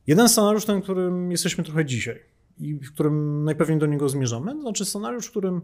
Jeden 0.06 0.28
scenariusz, 0.28 0.64
ten, 0.64 0.82
którym 0.82 1.30
jesteśmy 1.30 1.64
trochę 1.64 1.84
dzisiaj 1.84 2.20
i 2.58 2.74
w 2.74 2.92
którym 2.92 3.44
najpewniej 3.44 3.78
do 3.78 3.86
niego 3.86 4.08
zmierzamy, 4.08 4.52
to 4.52 4.60
znaczy 4.60 4.84
scenariusz, 4.84 5.26
w 5.26 5.30
którym 5.30 5.60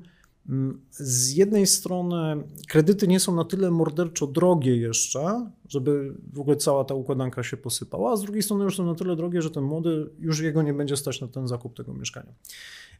mm, 0.48 0.80
z 0.90 1.32
jednej 1.32 1.66
strony 1.66 2.44
kredyty 2.68 3.08
nie 3.08 3.20
są 3.20 3.34
na 3.34 3.44
tyle 3.44 3.70
morderczo 3.70 4.26
drogie 4.26 4.76
jeszcze, 4.76 5.50
żeby 5.68 6.14
w 6.32 6.40
ogóle 6.40 6.56
cała 6.56 6.84
ta 6.84 6.94
układanka 6.94 7.42
się 7.42 7.56
posypała, 7.56 8.12
a 8.12 8.16
z 8.16 8.22
drugiej 8.22 8.42
strony 8.42 8.64
już 8.64 8.76
są 8.76 8.86
na 8.86 8.94
tyle 8.94 9.16
drogie, 9.16 9.42
że 9.42 9.50
ten 9.50 9.64
młody 9.64 10.10
już 10.18 10.40
jego 10.40 10.62
nie 10.62 10.74
będzie 10.74 10.96
stać 10.96 11.20
na 11.20 11.28
ten 11.28 11.48
zakup 11.48 11.76
tego 11.76 11.94
mieszkania. 11.94 12.32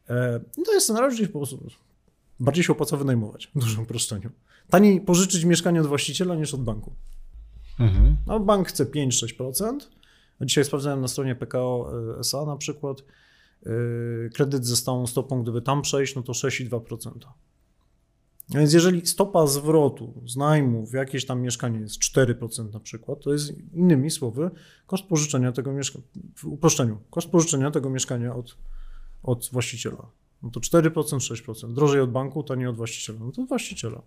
E, 0.09 0.41
I 0.59 0.63
to 0.63 0.73
jest 0.73 0.87
scenariusz, 0.87 1.15
gdzie 1.15 1.27
po 1.27 1.39
prostu 1.39 1.59
bardziej 2.41 2.65
się 2.65 2.73
opłaca 2.73 2.97
wynajmować, 2.97 3.51
w 3.55 3.61
dużym 3.61 3.83
uproszczeniu. 3.83 4.31
Taniej 4.71 5.01
pożyczyć 5.01 5.45
mieszkanie 5.45 5.81
od 5.81 5.87
właściciela 5.87 6.35
niż 6.35 6.55
od 6.55 6.65
banku. 6.65 6.93
Mhm. 7.81 8.17
No, 8.27 8.41
bank 8.41 8.69
chce 8.69 8.85
5-6%. 8.85 9.79
A 10.41 10.45
Dzisiaj 10.45 10.65
sprawdzałem 10.65 11.01
na 11.01 11.09
stronie 11.09 11.35
PKO 11.35 11.91
SA 12.21 12.45
na 12.47 12.57
przykład. 12.57 13.03
yy, 13.67 14.31
Kredyt 14.35 14.67
ze 14.67 14.77
stałą 14.77 15.07
stopą, 15.07 15.43
gdyby 15.43 15.63
tam 15.63 15.83
przejść, 15.83 16.15
no 16.15 16.23
to 16.23 16.33
6,2%. 16.33 17.11
A 18.55 18.59
Więc 18.59 18.73
jeżeli 18.73 19.07
stopa 19.07 19.47
zwrotu 19.47 20.23
z 20.27 20.37
najmu 20.37 20.87
w 20.87 20.93
jakieś 20.93 21.27
tam 21.27 21.41
mieszkanie 21.41 21.81
jest 21.81 21.99
4% 21.99 22.73
na 22.73 22.81
przykład, 22.81 23.21
to 23.21 23.33
jest 23.33 23.53
innymi 23.73 24.11
słowy 24.11 24.51
koszt 24.87 25.05
pożyczenia 25.05 25.53
tego 25.53 25.73
mieszkania, 25.73 26.05
w 26.37 26.45
uproszczeniu, 26.45 26.99
koszt 27.11 27.29
pożyczenia 27.31 27.71
tego 27.71 27.91
mieszkania 27.91 28.35
od, 28.35 28.57
od 29.23 29.49
właściciela. 29.53 30.11
No 30.43 30.51
to 30.51 30.61
4%, 30.61 30.91
6%. 30.91 31.73
Drożej 31.73 32.01
od 32.01 32.11
banku, 32.11 32.43
taniej 32.43 32.67
od 32.67 32.77
właściciela. 32.77 33.19
No 33.23 33.33
to 33.33 33.43
od 33.43 33.49
właściciela. 33.49 34.03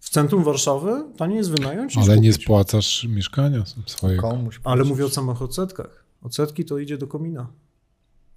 W 0.00 0.10
centrum 0.10 0.44
Warszawy 0.44 1.04
taniej 1.16 1.36
jest 1.36 1.50
wynająć 1.50 1.96
Ale 1.98 2.20
nie 2.20 2.32
spłacasz 2.32 3.04
mieszkania 3.04 3.64
swojego. 3.86 4.22
Komuś 4.30 4.60
Ale 4.64 4.84
mówię 4.84 5.04
o 5.06 5.08
samych 5.10 5.42
odsetkach. 5.42 6.04
Odsetki 6.22 6.64
to 6.64 6.78
idzie 6.78 6.98
do 6.98 7.06
komina. 7.06 7.46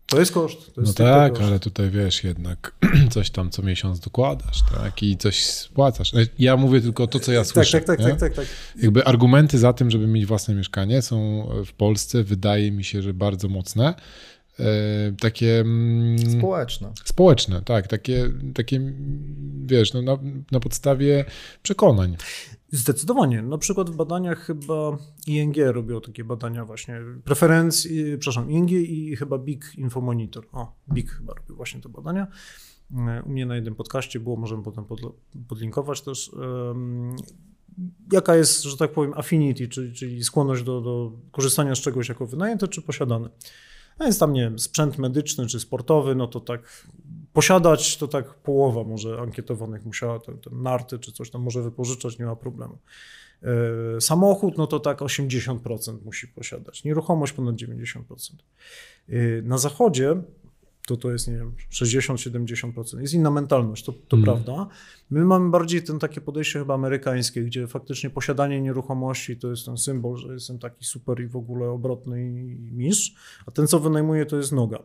To 0.07 0.19
jest 0.19 0.31
koszt. 0.31 0.65
To 0.75 0.81
No 0.81 0.83
jest 0.87 0.97
tak, 0.97 1.31
koszt. 1.33 1.43
ale 1.43 1.59
tutaj 1.59 1.89
wiesz, 1.89 2.23
jednak 2.23 2.75
coś 3.13 3.29
tam 3.29 3.49
co 3.49 3.61
miesiąc 3.61 3.99
dokładasz, 3.99 4.61
tak? 4.73 5.03
I 5.03 5.17
coś 5.17 5.45
spłacasz. 5.45 6.11
Ja 6.39 6.57
mówię 6.57 6.81
tylko 6.81 7.07
to, 7.07 7.19
co 7.19 7.31
ja 7.31 7.39
Tak, 7.43 7.47
słyszę. 7.47 7.81
tak, 7.81 7.85
tak, 7.87 7.99
nie? 7.99 8.05
tak, 8.05 8.19
tak, 8.19 8.33
tak. 8.33 8.45
Jakby 8.81 9.05
argumenty 9.05 9.57
za 9.57 9.73
tym, 9.73 9.91
żeby 9.91 10.07
mieć 10.07 10.25
własne 10.25 10.55
mieszkanie 10.55 11.01
są 11.01 11.49
w 11.65 11.73
Polsce, 11.73 12.23
wydaje 12.23 12.71
mi 12.71 12.83
się, 12.83 13.01
że 13.01 13.13
bardzo 13.13 13.47
mocne. 13.47 13.93
E, 14.59 15.11
takie 15.19 15.59
mm, 15.59 16.39
Społeczne. 16.39 16.91
społeczne, 17.03 17.61
tak, 17.61 17.87
takie, 17.87 18.29
takie 18.55 18.93
wiesz, 19.65 19.93
no, 19.93 20.01
na, 20.01 20.17
na 20.51 20.59
podstawie 20.59 21.25
przekonań. 21.63 22.17
Zdecydowanie. 22.71 23.41
Na 23.41 23.57
przykład 23.57 23.89
w 23.89 23.95
badaniach 23.95 24.39
chyba 24.45 24.97
ING 25.27 25.55
robią 25.57 26.01
takie 26.01 26.23
badania 26.23 26.65
właśnie 26.65 27.01
preferencji, 27.23 28.17
przepraszam, 28.19 28.51
ING 28.51 28.71
i 28.71 29.15
chyba 29.15 29.37
Big 29.37 29.71
Infomonitor. 29.75 30.47
O, 30.51 30.75
Big 30.93 31.11
chyba 31.11 31.33
robił 31.33 31.55
właśnie 31.55 31.81
te 31.81 31.89
badania. 31.89 32.27
E, 32.97 33.23
U 33.25 33.29
mnie 33.29 33.45
na 33.45 33.55
jednym 33.55 33.75
podcaście 33.75 34.19
było, 34.19 34.35
możemy 34.35 34.63
potem 34.63 34.85
podlinkować 35.47 36.01
też. 36.01 36.31
Jaka 38.11 38.35
jest, 38.35 38.63
że 38.63 38.77
tak 38.77 38.91
powiem, 38.91 39.13
affinity, 39.15 39.67
czyli, 39.67 39.93
czyli 39.93 40.23
skłonność 40.23 40.63
do, 40.63 40.81
do 40.81 41.11
korzystania 41.31 41.75
z 41.75 41.79
czegoś 41.79 42.09
jako 42.09 42.25
wynajęte 42.25 42.67
czy 42.67 42.81
posiadane. 42.81 43.29
A 43.99 44.03
więc 44.03 44.19
tam, 44.19 44.33
nie 44.33 44.41
wiem, 44.41 44.59
sprzęt 44.59 44.97
medyczny 44.97 45.47
czy 45.47 45.59
sportowy, 45.59 46.15
no 46.15 46.27
to 46.27 46.39
tak 46.39 46.87
posiadać, 47.33 47.97
to 47.97 48.07
tak 48.07 48.33
połowa 48.33 48.83
może 48.83 49.19
ankietowanych 49.19 49.85
musiała 49.85 50.19
te, 50.19 50.37
te 50.37 50.49
narty 50.49 50.99
czy 50.99 51.11
coś 51.11 51.29
tam 51.29 51.41
może 51.41 51.61
wypożyczać, 51.61 52.19
nie 52.19 52.25
ma 52.25 52.35
problemu. 52.35 52.77
E, 53.97 54.01
Samochód, 54.01 54.57
no 54.57 54.67
to 54.67 54.79
tak 54.79 54.99
80% 54.99 56.03
musi 56.05 56.27
posiadać. 56.27 56.83
Nieruchomość 56.83 57.33
ponad 57.33 57.55
90%. 57.55 58.01
E, 59.09 59.41
Na 59.41 59.57
zachodzie 59.57 60.21
to 60.89 60.97
to 60.97 61.11
jest, 61.11 61.27
nie 61.27 61.37
wiem, 61.37 61.53
60-70%. 61.71 62.99
Jest 62.99 63.13
inna 63.13 63.31
mentalność, 63.31 63.85
to, 63.85 63.91
to 63.91 64.17
Mhm. 64.17 64.23
prawda. 64.23 64.67
My 65.09 65.25
mamy 65.25 65.49
bardziej 65.49 65.83
ten 65.83 65.99
takie 65.99 66.21
podejście 66.21 66.59
chyba 66.59 66.73
amerykańskie, 66.73 67.43
gdzie 67.43 67.67
faktycznie 67.67 68.09
posiadanie 68.09 68.61
nieruchomości 68.61 69.37
to 69.37 69.49
jest 69.49 69.65
ten 69.65 69.77
symbol, 69.77 70.17
że 70.17 70.33
jestem 70.33 70.59
taki 70.59 70.85
super 70.85 71.21
i 71.21 71.27
w 71.27 71.35
ogóle 71.35 71.69
obrotny 71.69 72.23
i 72.23 72.57
mistrz, 72.71 73.15
a 73.45 73.51
ten, 73.51 73.67
co 73.67 73.79
wynajmuje, 73.79 74.25
to 74.25 74.37
jest 74.37 74.51
noga. 74.51 74.79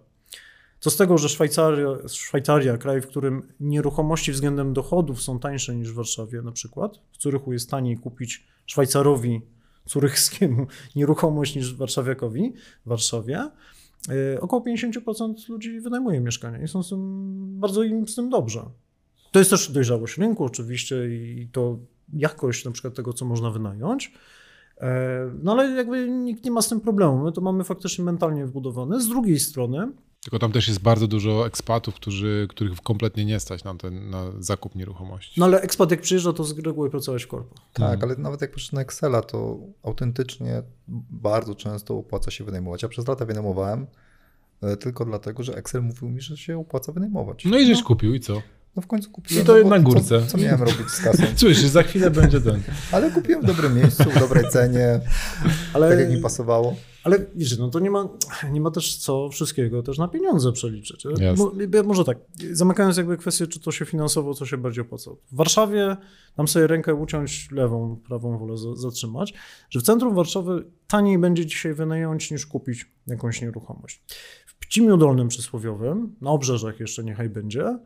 Co 0.81 0.91
z 0.91 0.97
tego, 0.97 1.19
że 1.19 1.29
Szwajcaria, 1.29 1.89
Szwajcaria, 2.09 2.79
kraj, 2.79 3.01
w 3.01 3.07
którym 3.07 3.43
nieruchomości 3.61 4.33
względem 4.33 4.73
dochodów 4.73 5.23
są 5.23 5.39
tańsze 5.39 5.77
niż 5.77 5.93
w 5.93 5.95
Warszawie 5.95 6.43
na 6.43 6.53
przykład, 6.53 7.01
w 7.13 7.17
Curychu 7.19 7.53
jest 7.53 7.71
taniej 7.71 7.97
kupić 7.97 8.47
Szwajcarowi 8.67 9.41
curychskiemu 9.87 10.67
nieruchomość 10.97 11.57
niż 11.57 11.75
warszawiakowi 11.75 12.53
w 12.87 12.89
Warszawie, 12.89 13.51
około 14.41 14.63
50% 14.63 15.49
ludzi 15.49 15.81
wynajmuje 15.81 16.21
mieszkania 16.21 16.63
i 16.63 16.69
są 16.69 16.83
z 16.83 16.89
tym, 16.89 17.61
bardzo 17.61 17.83
im 17.83 18.09
z 18.09 18.15
tym 18.15 18.31
dobrze. 18.31 18.61
To 19.33 19.39
jest 19.39 19.51
też 19.51 19.73
dojrzałość 19.73 20.19
rynku 20.19 20.45
oczywiście 20.45 21.09
i 21.09 21.49
to 21.53 21.79
jakość 22.13 22.65
na 22.65 22.71
przykład 22.71 22.95
tego, 22.95 23.13
co 23.13 23.25
można 23.25 23.51
wynająć. 23.51 24.13
E, 24.81 25.31
No 25.43 25.53
ale 25.53 25.71
jakby 25.71 26.09
nikt 26.11 26.45
nie 26.45 26.51
ma 26.51 26.63
z 26.63 26.69
tym 26.69 26.81
problemu. 26.81 27.25
My 27.25 27.33
to 27.33 27.41
mamy 27.41 27.65
faktycznie 27.65 28.05
mentalnie 28.05 28.47
wbudowane. 28.47 29.01
Z 29.01 29.09
drugiej 29.09 29.39
strony, 29.41 29.93
Tylko 30.23 30.39
tam 30.39 30.53
też 30.53 30.69
jest 30.69 30.81
bardzo 30.83 31.07
dużo 31.07 31.47
ekspatów, 31.47 31.95
którzy, 31.95 32.47
których 32.51 32.81
kompletnie 32.81 33.25
nie 33.25 33.41
stać 33.41 33.65
na, 33.65 33.75
ten, 33.75 34.11
na 34.11 34.25
zakup 34.39 34.75
nieruchomości. 34.75 35.41
no 35.41 35.47
ale 35.47 35.61
ekspat 35.61 35.91
jak 35.91 36.01
przyjeżdża, 36.01 36.33
to 36.33 36.45
z 36.45 36.59
reguły 36.59 36.91
pracować 36.91 37.25
w 37.25 37.29
korpo. 37.29 37.55
Tak, 37.73 38.03
ale 38.03 38.17
nawet 38.17 38.41
jak 38.41 38.51
patrzysz 38.51 38.73
na 38.73 38.81
Excela, 38.81 39.23
to 39.23 39.59
autentycznie 39.83 40.63
bardzo 41.11 41.55
często 41.55 41.99
opłaca 41.99 42.31
się 42.31 42.45
wynajmować. 42.45 42.83
Ja 42.83 42.89
przez 42.89 43.09
lata 43.09 43.25
wynajmowałem 43.25 43.87
e, 44.63 44.77
tylko 44.77 45.05
dlatego, 45.05 45.43
że 45.43 45.55
Excel 45.57 45.83
mówił 45.83 46.09
mi, 46.11 46.21
że 46.21 46.37
się 46.37 46.59
opłaca 46.59 46.93
wynajmować. 46.93 47.45
No 47.45 47.59
i 47.59 47.67
żeś 47.67 47.83
kupił 47.83 48.15
i 48.15 48.21
co? 48.21 48.43
No 48.77 48.83
w 48.83 48.87
końcu 48.87 49.11
kupiłem. 49.11 49.45
I 49.45 49.47
to 49.47 49.57
no 49.63 49.69
na 49.71 49.79
górce. 49.79 50.21
Co, 50.21 50.27
co 50.27 50.39
miałem 50.39 50.61
robić 50.61 50.89
z 50.91 51.01
kasą? 51.01 51.23
Słyszysz, 51.37 51.67
za 51.67 51.83
chwilę 51.83 52.11
będzie 52.11 52.41
ten. 52.41 52.63
Ale 52.93 53.11
kupiłem 53.11 53.43
w 53.43 53.47
dobrym 53.47 53.77
miejscu, 53.77 54.05
w 54.11 54.19
dobrej 54.21 54.49
cenie, 54.49 55.01
Ale 55.73 55.91
tak 55.91 55.99
jak 55.99 56.11
mi 56.11 56.19
pasowało. 56.19 56.77
Ale 57.05 57.19
wiesz, 57.35 57.59
no 57.59 57.69
to 57.69 57.81
nie 57.81 57.91
ma, 57.91 58.09
nie 58.53 58.61
ma 58.61 58.71
też 58.71 58.97
co 58.97 59.29
wszystkiego 59.29 59.83
też 59.83 59.99
na 59.99 60.09
pieniądze 60.09 60.53
przeliczyć. 60.53 61.05
Jasne. 61.05 61.45
Mo, 61.45 61.53
może 61.85 62.05
tak, 62.05 62.19
zamykając 62.53 62.97
jakby 62.97 63.17
kwestię, 63.17 63.47
czy 63.47 63.61
to 63.61 63.73
się 63.73 63.85
finansowo, 63.85 64.35
co 64.35 64.47
się 64.47 64.57
bardziej 64.57 64.83
opłaca. 64.83 65.11
W 65.33 65.37
Warszawie 65.37 65.97
tam 66.37 66.49
sobie 66.49 66.67
rękę 66.67 66.95
uciąć, 66.95 67.49
lewą, 67.51 67.97
prawą 68.09 68.39
wolę 68.39 68.57
za- 68.59 68.77
zatrzymać, 68.77 69.35
że 69.71 69.81
w 69.81 69.83
centrum 69.83 70.15
Warszawy 70.15 70.65
taniej 70.87 71.19
będzie 71.19 71.47
dzisiaj 71.47 71.75
wynająć 71.75 72.31
niż 72.31 72.47
kupić 72.47 72.87
jakąś 73.07 73.43
nieruchomość. 73.43 74.03
W 74.47 74.59
Pcimiu 74.59 74.97
Dolnym 74.97 75.29
przysłowiowym, 75.29 76.17
na 76.21 76.31
obrzeżach 76.31 76.81
jeszcze 76.81 77.05
niechaj 77.05 77.29
będzie, 77.29 77.79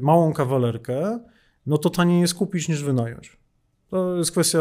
małą 0.00 0.32
kawalerkę, 0.32 1.18
no 1.66 1.78
to 1.78 1.90
taniej 1.90 2.20
jest 2.20 2.34
kupić 2.34 2.68
niż 2.68 2.84
wynająć. 2.84 3.42
To 3.88 4.16
jest 4.16 4.30
kwestia 4.32 4.58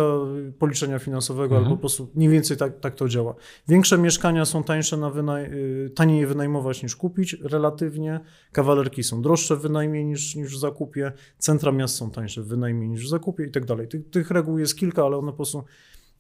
policzenia 0.60 1.00
finansowego, 1.00 1.56
Mhm. 1.56 1.64
albo 1.64 1.76
po 1.76 1.80
prostu 1.80 2.08
mniej 2.16 2.30
więcej 2.30 2.58
tak, 2.58 2.80
tak 2.80 2.96
to 2.96 3.10
działa. 3.10 3.36
Większe 3.68 3.98
mieszkania 3.98 4.46
są 4.46 4.64
tańsze 4.64 4.98
na 4.98 5.10
wynaj- 5.12 5.54
y, 5.54 5.90
taniej 5.96 6.20
je 6.22 6.28
wynajmować 6.28 6.84
niż 6.84 6.96
kupić 6.96 7.34
relatywnie. 7.34 8.20
Kawalerki 8.52 9.04
są 9.04 9.22
droższe 9.22 9.56
w 9.56 9.62
wynajmie 9.62 10.06
niż, 10.06 10.36
niż 10.36 10.56
w 10.56 10.60
zakupie. 10.60 11.12
Centra 11.38 11.72
miast 11.72 11.96
są 11.96 12.12
tańsze 12.12 12.42
w 12.42 12.48
wynajmie 12.48 12.88
niż 12.88 13.06
w 13.06 13.10
zakupie 13.10 13.44
i 13.46 13.52
tak 13.52 13.66
dalej. 13.66 13.88
Tych, 13.88 14.10
tych 14.10 14.32
reguł 14.32 14.58
jest 14.60 14.76
kilka, 14.78 15.06
ale 15.06 15.18
one 15.18 15.32
po 15.32 15.36
prostu, 15.38 15.64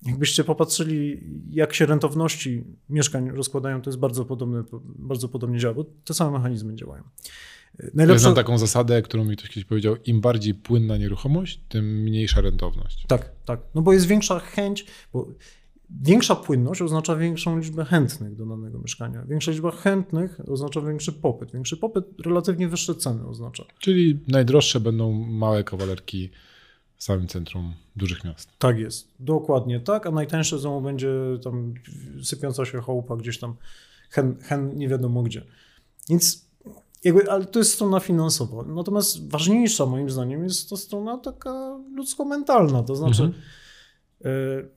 jakbyście 0.06 0.44
popatrzyli, 0.44 1.24
jak 1.52 1.74
się 1.74 1.86
rentowności 1.86 2.64
mieszkań 2.90 3.30
rozkładają, 3.32 3.82
to 3.82 3.90
jest 3.90 4.00
bardzo 4.00 4.26
podobne, 4.26 4.64
bardzo 4.84 5.30
podobnie 5.30 5.60
działa, 5.60 5.74
bo 5.74 5.86
te 6.06 6.14
same 6.14 6.32
mechanizmy 6.32 6.76
działają. 6.76 7.04
Ja 7.84 7.90
Najlepsze... 7.94 8.20
znam 8.20 8.36
taką 8.36 8.58
zasadę, 8.58 9.02
którą 9.02 9.26
mi 9.26 9.38
ktoś 9.38 9.50
kiedyś 9.50 9.66
powiedział, 9.66 9.96
im 10.06 10.22
bardziej 10.22 10.54
płynna 10.54 10.98
nieruchomość, 10.98 11.62
tym 11.70 11.86
mniejsza 12.02 12.42
rentowność. 12.42 13.06
Tak, 13.08 13.32
tak. 13.46 13.60
No 13.76 13.82
bo 13.82 13.94
jest 13.94 14.06
większa 14.06 14.40
chęć, 14.40 14.86
bo 15.14 15.28
większa 16.02 16.36
płynność 16.36 16.82
oznacza 16.82 17.16
większą 17.16 17.60
liczbę 17.60 17.86
chętnych 17.86 18.36
do 18.36 18.46
danego 18.46 18.80
mieszkania. 18.80 19.26
Większa 19.26 19.52
liczba 19.52 19.72
chętnych 19.72 20.50
oznacza 20.50 20.82
większy 20.82 21.14
popyt. 21.14 21.52
Większy 21.52 21.78
popyt 21.78 22.06
relatywnie 22.26 22.68
wyższe 22.68 22.96
ceny 22.96 23.28
oznacza. 23.28 23.66
Czyli 23.80 24.20
najdroższe 24.28 24.80
będą 24.80 25.12
małe 25.14 25.64
kawalerki 25.64 26.30
w 26.96 27.04
samym 27.04 27.28
centrum 27.28 27.74
dużych 27.96 28.24
miast. 28.24 28.50
Tak 28.58 28.80
jest. 28.80 29.08
Dokładnie 29.20 29.80
tak, 29.80 30.08
a 30.08 30.12
najtańsze 30.12 30.60
znowu 30.60 30.82
będzie 30.82 31.10
tam 31.44 31.74
sypiąca 32.24 32.66
się 32.66 32.82
chałupa 32.82 33.18
gdzieś 33.18 33.40
tam 33.40 33.56
hen, 34.10 34.38
hen 34.42 34.78
nie 34.78 34.88
wiadomo 34.88 35.24
gdzie. 35.24 35.46
Więc 36.10 36.51
jakby, 37.04 37.32
ale 37.32 37.46
to 37.46 37.60
jest 37.60 37.74
strona 37.74 38.00
finansowa. 38.00 38.64
Natomiast 38.64 39.30
ważniejsza 39.30 39.86
moim 39.86 40.10
zdaniem 40.10 40.44
jest 40.44 40.70
to 40.70 40.78
strona 40.78 41.18
taka 41.18 41.80
ludzko-mentalna. 41.96 42.84
To 42.84 42.96
znaczy, 42.96 43.24
Mhm. 43.24 43.42
y, 44.26 44.70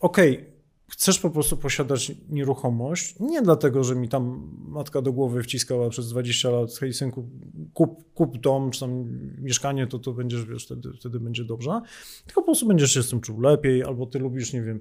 okej, 0.00 0.54
chcesz 0.90 1.18
po 1.18 1.30
prostu 1.30 1.56
posiadać 1.56 2.12
nieruchomość, 2.28 3.14
nie 3.20 3.42
dlatego, 3.42 3.84
że 3.84 3.94
mi 3.96 4.08
tam 4.08 4.50
matka 4.68 5.02
do 5.02 5.12
głowy 5.12 5.42
wciskała 5.42 5.88
przez 5.90 6.08
20 6.08 6.50
lat, 6.50 6.70
hej 6.80 6.92
synku, 6.92 7.28
kup, 7.74 8.14
kup 8.14 8.38
dom, 8.38 8.70
czy 8.70 8.80
tam 8.80 9.04
mieszkanie, 9.42 9.86
to 9.86 9.98
to 9.98 10.12
będziesz, 10.12 10.44
wiesz, 10.44 10.64
wtedy, 10.64 10.92
wtedy 10.92 11.20
będzie 11.20 11.44
dobrze, 11.44 11.80
tylko 12.26 12.40
po 12.40 12.44
prostu 12.44 12.66
będziesz 12.66 12.94
się 12.94 13.02
z 13.02 13.08
tym 13.10 13.20
czuł 13.20 13.40
lepiej, 13.40 13.82
albo 13.84 14.06
ty 14.06 14.18
lubisz, 14.18 14.52
nie 14.52 14.62
wiem, 14.62 14.80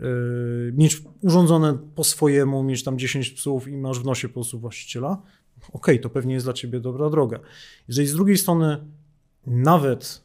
yy, 0.00 0.06
mieć 0.76 1.02
urządzone 1.22 1.78
po 1.94 2.04
swojemu, 2.04 2.62
mieć 2.62 2.84
tam 2.84 2.98
10 2.98 3.30
psów 3.30 3.68
i 3.68 3.76
masz 3.76 4.00
w 4.00 4.04
nosie 4.04 4.28
po 4.28 4.34
prostu 4.34 4.58
właściciela, 4.58 5.22
okej, 5.72 6.00
to 6.00 6.10
pewnie 6.10 6.34
jest 6.34 6.46
dla 6.46 6.52
ciebie 6.52 6.80
dobra 6.80 7.10
droga. 7.10 7.40
Jeżeli 7.88 8.08
z 8.08 8.12
drugiej 8.12 8.38
strony 8.38 8.78
nawet 9.46 10.24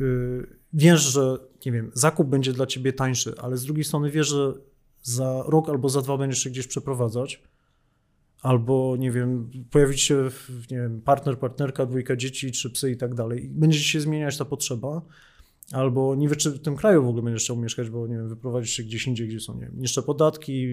yy, 0.00 0.46
wiesz, 0.72 1.00
że 1.00 1.38
nie 1.66 1.72
wiem, 1.72 1.90
zakup 1.94 2.28
będzie 2.28 2.52
dla 2.52 2.66
ciebie 2.66 2.92
tańszy, 2.92 3.34
ale 3.38 3.56
z 3.56 3.64
drugiej 3.64 3.84
strony 3.84 4.10
wiesz, 4.10 4.28
że 4.28 4.52
za 5.02 5.42
rok 5.46 5.68
albo 5.68 5.88
za 5.88 6.02
dwa 6.02 6.16
będziesz 6.16 6.42
się 6.42 6.50
gdzieś 6.50 6.66
przeprowadzać, 6.66 7.42
albo 8.42 8.96
nie 8.98 9.10
wiem, 9.10 9.50
pojawić 9.70 10.00
się 10.00 10.30
nie 10.70 10.76
wiem, 10.76 11.00
partner, 11.00 11.38
partnerka, 11.38 11.86
dwójka 11.86 12.16
dzieci, 12.16 12.52
trzy 12.52 12.70
psy 12.70 12.90
i 12.90 12.96
tak 12.96 13.14
dalej. 13.14 13.48
Będzie 13.52 13.78
się 13.78 14.00
zmieniać 14.00 14.38
ta 14.38 14.44
potrzeba, 14.44 15.02
albo 15.72 16.14
nie 16.14 16.28
wiesz, 16.28 16.38
czy 16.38 16.50
w 16.50 16.60
tym 16.62 16.76
kraju 16.76 17.04
w 17.04 17.08
ogóle 17.08 17.22
będziesz 17.22 17.42
chciał 17.42 17.56
mieszkać, 17.56 17.90
bo 17.90 18.06
nie 18.06 18.14
wiem, 18.16 18.28
wyprowadzisz 18.28 18.70
się 18.70 18.82
gdzieś 18.82 19.06
indziej, 19.06 19.28
gdzie 19.28 19.40
są 19.40 19.54
nie 19.54 19.60
wiem, 19.60 19.80
niższe 19.80 20.02
podatki, 20.02 20.66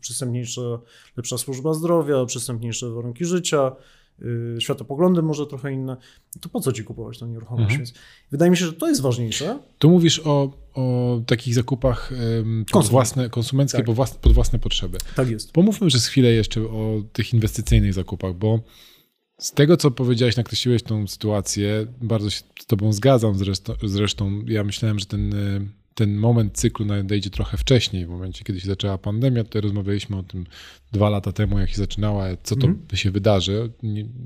przystępniejsze, 0.00 0.78
lepsza 1.16 1.38
służba 1.38 1.74
zdrowia, 1.74 2.26
przystępniejsze 2.26 2.90
warunki 2.90 3.24
życia, 3.24 3.72
yy, 4.18 4.56
światopoglądy 4.58 5.22
może 5.22 5.46
trochę 5.46 5.72
inne, 5.72 5.96
to 6.40 6.48
po 6.48 6.60
co 6.60 6.72
ci 6.72 6.84
kupować 6.84 7.18
tą 7.18 7.26
nieruchomość? 7.26 7.62
Mhm. 7.62 7.78
Więc 7.78 7.92
wydaje 8.30 8.50
mi 8.50 8.56
się, 8.56 8.66
że 8.66 8.72
to 8.72 8.88
jest 8.88 9.00
ważniejsze. 9.00 9.58
Tu 9.78 9.90
mówisz 9.90 10.20
o, 10.24 10.52
o 10.74 11.20
takich 11.26 11.54
zakupach 11.54 12.08
pod 12.08 12.70
Konsument. 12.72 12.90
własne, 12.90 13.30
konsumenckie, 13.30 13.78
Tak. 13.78 13.86
pod, 13.86 13.94
własne, 13.96 14.18
pod 14.20 14.32
własne 14.32 14.58
potrzeby. 14.58 14.98
Tak 15.16 15.30
jest. 15.30 15.52
Pomówmy 15.52 15.88
przez 15.88 16.06
chwilę 16.06 16.32
jeszcze 16.32 16.60
o 16.62 17.02
tych 17.12 17.34
inwestycyjnych 17.34 17.94
zakupach, 17.94 18.34
bo 18.34 18.60
z 19.38 19.52
tego, 19.52 19.76
co 19.76 19.90
powiedziałeś, 19.90 20.36
nakreśliłeś 20.36 20.82
tą 20.82 21.06
sytuację, 21.06 21.86
bardzo 22.00 22.30
się 22.30 22.40
z 22.60 22.66
tobą 22.66 22.92
zgadzam 22.92 23.38
zresztą. 23.38 23.74
zresztą 23.84 24.44
ja 24.46 24.64
myślałem, 24.64 24.98
że 24.98 25.06
ten, 25.06 25.34
y, 25.34 25.68
ten 25.94 26.16
moment 26.16 26.56
cyklu 26.58 26.86
nadejdzie 26.86 27.30
trochę 27.30 27.56
wcześniej, 27.56 28.06
w 28.06 28.08
momencie, 28.08 28.44
kiedy 28.44 28.60
się 28.60 28.66
zaczęła 28.66 28.98
pandemia. 28.98 29.44
Tutaj 29.44 29.62
rozmawialiśmy 29.62 30.16
o 30.16 30.22
tym 30.22 30.46
dwa 30.92 31.10
lata 31.10 31.32
temu, 31.32 31.58
jak 31.58 31.70
się 31.70 31.76
zaczynała, 31.76 32.26
co 32.42 32.56
to 32.56 32.66
Mhm. 32.66 32.96
się 32.96 33.10
wydarzy. 33.10 33.70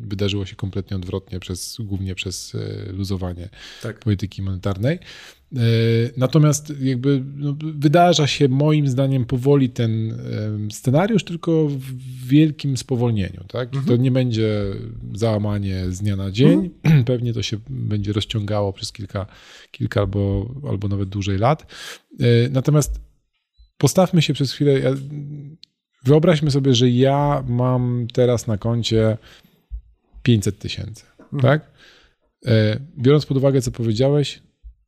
Wydarzyło 0.01 0.47
się 0.47 0.57
kompletnie 0.57 0.97
odwrotnie, 0.97 1.41
przez, 1.41 1.77
głównie 1.81 2.15
przez 2.15 2.55
y, 2.55 2.93
luzowanie 2.93 3.49
Tak. 3.83 3.99
polityki 3.99 4.43
monetarnej. 4.43 4.99
E, 5.57 5.59
Natomiast 6.17 6.73
jakby 6.81 7.23
no, 7.37 7.55
wydarza 7.75 8.27
się 8.27 8.49
moim 8.49 8.89
zdaniem 8.89 9.25
powoli 9.25 9.71
ten 9.71 10.11
em, 10.13 10.71
scenariusz, 10.71 11.25
tylko 11.25 11.69
w 11.69 11.81
wielkim 12.27 12.77
spowolnieniu. 12.77 13.45
Tak? 13.49 13.69
To 13.87 13.97
nie 13.97 14.11
będzie 14.11 14.65
załamanie 15.15 15.85
z 15.91 15.99
dnia 16.01 16.17
na 16.17 16.31
dzień. 16.31 16.71
Pewnie 17.07 17.33
to 17.33 17.43
się 17.43 17.57
będzie 17.71 18.13
rozciągało 18.13 18.73
przez 18.73 18.93
kilka, 18.93 19.27
kilka 19.71 20.01
albo, 20.01 20.55
albo 20.69 20.89
nawet 20.89 21.09
dłużej 21.09 21.39
lat. 21.39 21.73
E, 22.21 22.49
Natomiast 22.51 23.01
postawmy 23.79 24.23
się 24.23 24.35
przez 24.35 24.53
chwilę. 24.53 24.81
Wyobraźmy 26.05 26.51
sobie, 26.51 26.75
że 26.75 26.91
ja 26.91 27.45
mam 27.49 28.07
teraz 28.13 28.47
na 28.47 28.59
koncie 28.59 29.19
500 30.23 30.59
tysięcy. 30.59 31.05
Tak? 31.43 31.71
E, 32.47 32.81
Biorąc 32.99 33.27
pod 33.27 33.37
uwagę, 33.37 33.61
co 33.63 33.71
powiedziałeś, 33.71 34.43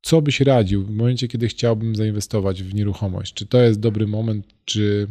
co 0.04 0.22
byś 0.22 0.40
radził 0.40 0.84
w 0.84 0.90
momencie, 0.90 1.28
kiedy 1.28 1.48
chciałbym 1.48 1.96
zainwestować 1.96 2.62
w 2.62 2.74
nieruchomość? 2.74 3.34
Czy 3.34 3.46
to 3.46 3.58
jest 3.58 3.80
dobry 3.80 4.06
moment, 4.06 4.46
czy, 4.64 5.08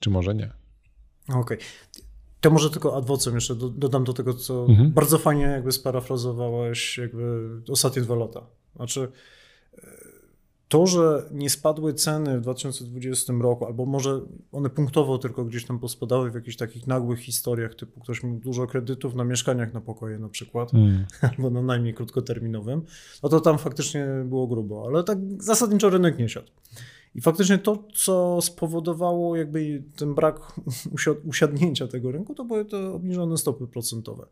czy 0.00 0.10
może 0.10 0.34
nie? 0.34 0.50
Okej. 1.28 1.58
To 2.40 2.50
może 2.50 2.70
tylko 2.70 2.96
adwocem 2.96 3.34
jeszcze 3.34 3.54
do, 3.54 3.68
dodam 3.68 4.04
do 4.04 4.12
tego, 4.12 4.34
co 4.34 4.66
Mhm. 4.68 4.92
bardzo 4.92 5.18
fajnie 5.18 5.42
jakby 5.42 5.72
sparafrazowałeś 5.72 6.98
jakby 6.98 7.48
ostatnie 7.68 8.02
dwa 8.02 8.14
lata. 8.14 8.46
Znaczy 8.76 9.08
to, 10.72 10.86
że 10.86 11.22
nie 11.32 11.50
spadły 11.50 11.94
ceny 11.94 12.38
w 12.38 12.40
2020 12.40 13.32
roku, 13.40 13.66
albo 13.66 13.86
może 13.86 14.20
one 14.52 14.70
punktowo 14.70 15.18
tylko 15.18 15.44
gdzieś 15.44 15.64
tam 15.64 15.78
pospadały 15.78 16.30
w 16.30 16.34
jakichś 16.34 16.56
takich 16.56 16.86
nagłych 16.86 17.18
historiach, 17.20 17.74
typu 17.74 18.00
ktoś 18.00 18.22
miał 18.22 18.34
dużo 18.34 18.66
kredytów 18.66 19.14
na 19.14 19.24
mieszkaniach 19.24 19.74
na 19.74 19.80
pokoje 19.80 20.18
na 20.18 20.28
przykład, 20.28 20.74
Mm. 20.74 21.04
albo 21.36 21.50
na 21.50 21.62
najmniej 21.62 21.94
krótkoterminowym, 21.94 22.82
no 23.22 23.28
to 23.28 23.40
tam 23.40 23.58
faktycznie 23.58 24.06
było 24.24 24.46
grubo, 24.46 24.84
ale 24.86 25.04
tak 25.04 25.18
zasadniczo 25.38 25.90
rynek 25.90 26.18
nie 26.18 26.28
siadł. 26.28 26.48
I 27.14 27.20
faktycznie 27.20 27.58
to, 27.58 27.84
co 27.94 28.38
spowodowało 28.42 29.36
jakby 29.36 29.82
ten 29.96 30.14
brak 30.14 30.40
usi- 30.96 31.20
usiadnięcia 31.24 31.86
tego 31.88 32.12
rynku, 32.12 32.34
to 32.34 32.44
były 32.44 32.64
te 32.64 32.90
obniżone 32.92 33.36
stopy 33.36 33.66
procentowe. 33.66 34.26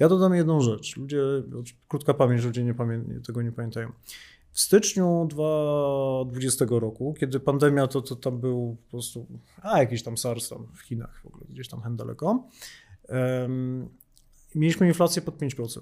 Ja 0.00 0.08
dodam 0.08 0.34
jedną 0.34 0.60
rzecz. 0.60 0.96
Ludzie, 0.96 1.20
krótka 1.88 2.14
pamięć, 2.14 2.44
ludzie 2.44 2.64
nie 2.64 2.74
pamię- 2.74 3.20
tego 3.26 3.42
nie 3.42 3.52
pamiętają. 3.52 3.92
W 4.52 4.60
styczniu 4.60 5.26
2020 5.30 6.64
roku, 6.70 7.14
kiedy 7.20 7.40
pandemia, 7.40 7.86
to, 7.86 8.02
to 8.02 8.16
tam 8.16 8.38
był 8.38 8.76
po 8.84 8.90
prostu, 8.90 9.26
a 9.62 9.78
jakiś 9.78 10.02
tam 10.02 10.16
SARS 10.16 10.48
tam 10.48 10.66
w 10.74 10.80
Chinach 10.80 11.20
w 11.22 11.26
ogóle, 11.26 11.44
gdzieś 11.48 11.68
tam 11.68 11.80
hen 11.80 11.96
daleko, 11.96 12.48
em, 13.08 13.88
mieliśmy 14.54 14.88
inflację 14.88 15.22
pod 15.22 15.38
5%. 15.38 15.80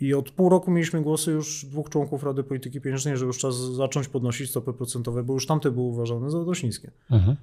I 0.00 0.14
od 0.14 0.30
pół 0.30 0.48
roku 0.48 0.70
mieliśmy 0.70 1.02
głosy 1.02 1.30
już 1.30 1.64
dwóch 1.64 1.88
członków 1.88 2.22
Rady 2.22 2.44
Polityki 2.44 2.80
Pieniężnej, 2.80 3.16
że 3.16 3.26
już 3.26 3.38
czas 3.38 3.56
zacząć 3.56 4.08
podnosić 4.08 4.50
stopy 4.50 4.72
procentowe, 4.72 5.22
bo 5.22 5.34
już 5.34 5.46
tamte 5.46 5.70
były 5.70 5.86
uważane 5.86 6.30
za 6.30 6.44
dość 6.44 6.62
niskie. 6.62 6.90
Mhm. 7.10 7.36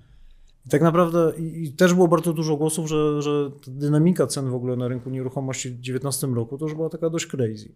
I 0.65 0.69
tak 0.69 0.81
naprawdę 0.81 1.33
i, 1.37 1.63
i 1.63 1.73
też 1.73 1.93
było 1.93 2.07
bardzo 2.07 2.33
dużo 2.33 2.57
głosów, 2.57 2.89
że, 2.89 3.21
że 3.21 3.51
ta 3.65 3.71
dynamika 3.71 4.27
cen 4.27 4.49
w 4.49 4.55
ogóle 4.55 4.75
na 4.75 4.87
rynku 4.87 5.09
nieruchomości 5.09 5.69
w 5.69 5.71
2019 5.71 6.27
roku 6.27 6.57
to 6.57 6.65
już 6.65 6.73
była 6.73 6.89
taka 6.89 7.09
dość 7.09 7.27
crazy. 7.27 7.69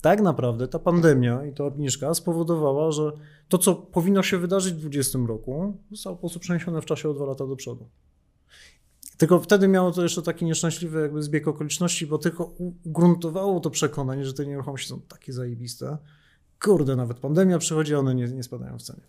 Tak 0.00 0.20
naprawdę 0.20 0.68
ta 0.68 0.78
pandemia 0.78 1.44
i 1.46 1.52
ta 1.52 1.64
obniżka 1.64 2.14
spowodowała, 2.14 2.92
że 2.92 3.12
to, 3.48 3.58
co 3.58 3.74
powinno 3.74 4.22
się 4.22 4.38
wydarzyć 4.38 4.74
w 4.74 4.80
2020 4.80 5.18
roku, 5.28 5.76
zostało 5.90 6.16
po 6.16 6.20
prostu 6.20 6.40
przeniesione 6.40 6.82
w 6.82 6.84
czasie 6.84 7.08
o 7.08 7.14
dwa 7.14 7.26
lata 7.26 7.46
do 7.46 7.56
przodu. 7.56 7.88
Tylko 9.16 9.40
wtedy 9.40 9.68
miało 9.68 9.90
to 9.90 10.02
jeszcze 10.02 10.22
taki 10.22 10.44
nieszczęśliwy 10.44 11.00
jakby 11.00 11.22
zbieg 11.22 11.48
okoliczności, 11.48 12.06
bo 12.06 12.18
tylko 12.18 12.44
ugruntowało 12.84 13.60
to 13.60 13.70
przekonanie, 13.70 14.24
że 14.24 14.32
te 14.32 14.46
nieruchomości 14.46 14.88
są 14.88 15.00
takie 15.00 15.32
zajebiste. 15.32 15.98
Kurde, 16.62 16.96
nawet 16.96 17.18
pandemia 17.18 17.58
przychodzi, 17.58 17.94
one 17.94 18.14
nie, 18.14 18.28
nie 18.28 18.42
spadają 18.42 18.78
w 18.78 18.82
cenie. 18.82 19.00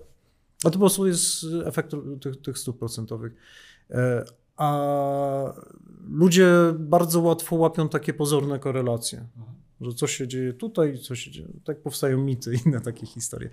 A 0.64 0.70
to 0.70 0.72
po 0.72 0.80
prostu 0.80 1.08
jest 1.08 1.46
efekt 1.66 1.92
tych, 2.22 2.42
tych 2.42 2.58
stóp 2.58 2.80
procentowych. 2.80 3.34
E, 3.92 4.26
a 4.58 5.54
ludzie 6.10 6.48
bardzo 6.80 7.22
łatwo 7.22 7.56
łapią 7.56 7.90
takie 7.90 8.14
pozorne 8.14 8.60
korelacje. 8.60 9.26
Że 9.82 9.94
coś 9.94 10.16
się 10.16 10.28
dzieje 10.28 10.54
tutaj, 10.54 10.98
coś 10.98 11.20
się 11.20 11.32
dzieje. 11.32 11.48
Tak 11.64 11.82
powstają 11.82 12.18
mity 12.18 12.56
i 12.56 12.68
inne 12.68 12.82
takie 12.82 13.06
historie. 13.06 13.50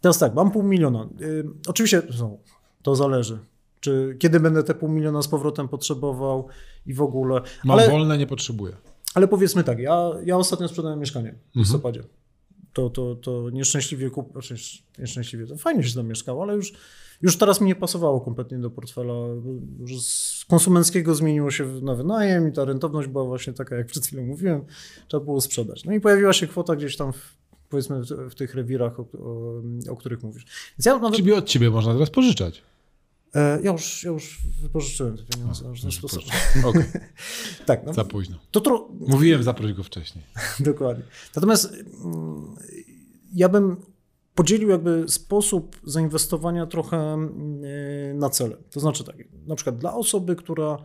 Teraz 0.00 0.18
tak, 0.18 0.34
mam 0.34 0.50
pół 0.50 0.62
miliona. 0.62 1.08
Y, 1.20 1.44
oczywiście 1.66 2.02
no, 2.20 2.38
to 2.82 2.96
zależy. 2.96 3.38
Czy 3.80 4.16
kiedy 4.18 4.40
będę 4.40 4.62
te 4.62 4.74
pół 4.74 4.88
miliona 4.88 5.22
z 5.22 5.28
powrotem 5.28 5.68
potrzebował 5.68 6.48
i 6.86 6.94
w 6.94 7.02
ogóle. 7.02 7.40
Mam 7.64 7.78
ale, 7.78 7.90
wolne, 7.90 8.18
nie 8.18 8.26
potrzebuję. 8.26 8.76
ale 9.14 9.28
powiedzmy 9.28 9.64
tak, 9.64 9.78
ja, 9.78 10.10
ja 10.24 10.36
ostatnio 10.36 10.68
sprzedałem 10.68 10.98
mieszkanie 10.98 11.34
w 11.54 11.58
listopadzie. 11.58 12.02
To, 12.72 12.90
to, 12.90 13.14
to 13.14 13.50
nieszczęśliwie 13.50 14.10
kup... 14.10 14.32
znaczy 14.32 14.54
nieszczęśliwie, 14.98 15.46
to 15.46 15.56
fajnie 15.56 15.82
się 15.84 15.94
tam 15.94 16.06
mieszkało, 16.06 16.42
ale 16.42 16.54
już, 16.54 16.72
już 17.22 17.38
teraz 17.38 17.60
mi 17.60 17.66
nie 17.66 17.74
pasowało 17.74 18.20
kompletnie 18.20 18.58
do 18.58 18.70
portfela. 18.70 19.14
Z 20.00 20.44
konsumenckiego 20.44 21.14
zmieniło 21.14 21.50
się 21.50 21.66
na 21.82 21.94
wynajem 21.94 22.48
i 22.48 22.52
ta 22.52 22.64
rentowność 22.64 23.08
była 23.08 23.24
właśnie 23.24 23.52
taka, 23.52 23.76
jak 23.76 23.86
przed 23.86 24.06
chwilą 24.06 24.22
mówiłem, 24.26 24.64
trzeba 25.08 25.24
było 25.24 25.40
sprzedać. 25.40 25.84
No 25.84 25.92
i 25.92 26.00
pojawiła 26.00 26.32
się 26.32 26.46
kwota 26.46 26.76
gdzieś 26.76 26.96
tam 26.96 27.12
w, 27.12 27.36
powiedzmy 27.68 28.02
w, 28.02 28.06
w 28.30 28.34
tych 28.34 28.54
rewirach, 28.54 29.00
o, 29.00 29.02
o, 29.02 29.62
o 29.90 29.96
których 29.96 30.22
mówisz. 30.22 30.44
Więc 30.78 30.86
ja 30.86 30.98
nawet, 30.98 31.16
Czyli 31.16 31.32
od 31.32 31.46
ciebie 31.46 31.70
można 31.70 31.92
teraz 31.92 32.10
pożyczać. 32.10 32.62
e, 33.34 33.62
ja, 33.62 33.72
już, 33.72 34.04
ja 34.04 34.10
już 34.10 34.38
wypożyczyłem 34.62 35.16
te 35.16 35.22
pieniądze. 35.24 35.68
już. 35.68 35.80
Okej, 36.64 36.84
Tak, 37.66 37.86
no, 37.86 37.92
za 37.92 38.04
późno. 38.04 38.38
to 38.50 38.60
tro... 38.60 38.88
Mówiłem, 39.00 39.42
zaproś 39.42 39.72
go 39.72 39.82
wcześniej. 39.82 40.24
Dokładnie. 40.60 41.04
Natomiast 41.36 41.72
mm, 42.04 42.56
ja 43.34 43.48
bym 43.48 43.76
podzielił 44.34 44.68
jakby 44.68 45.04
sposób 45.08 45.80
zainwestowania 45.84 46.66
trochę 46.66 46.96
mm, 46.96 48.18
na 48.18 48.30
cele. 48.30 48.56
To 48.70 48.80
znaczy 48.80 49.04
tak, 49.04 49.16
na 49.46 49.54
przykład 49.54 49.78
dla 49.78 49.94
osoby, 49.94 50.36
która 50.36 50.78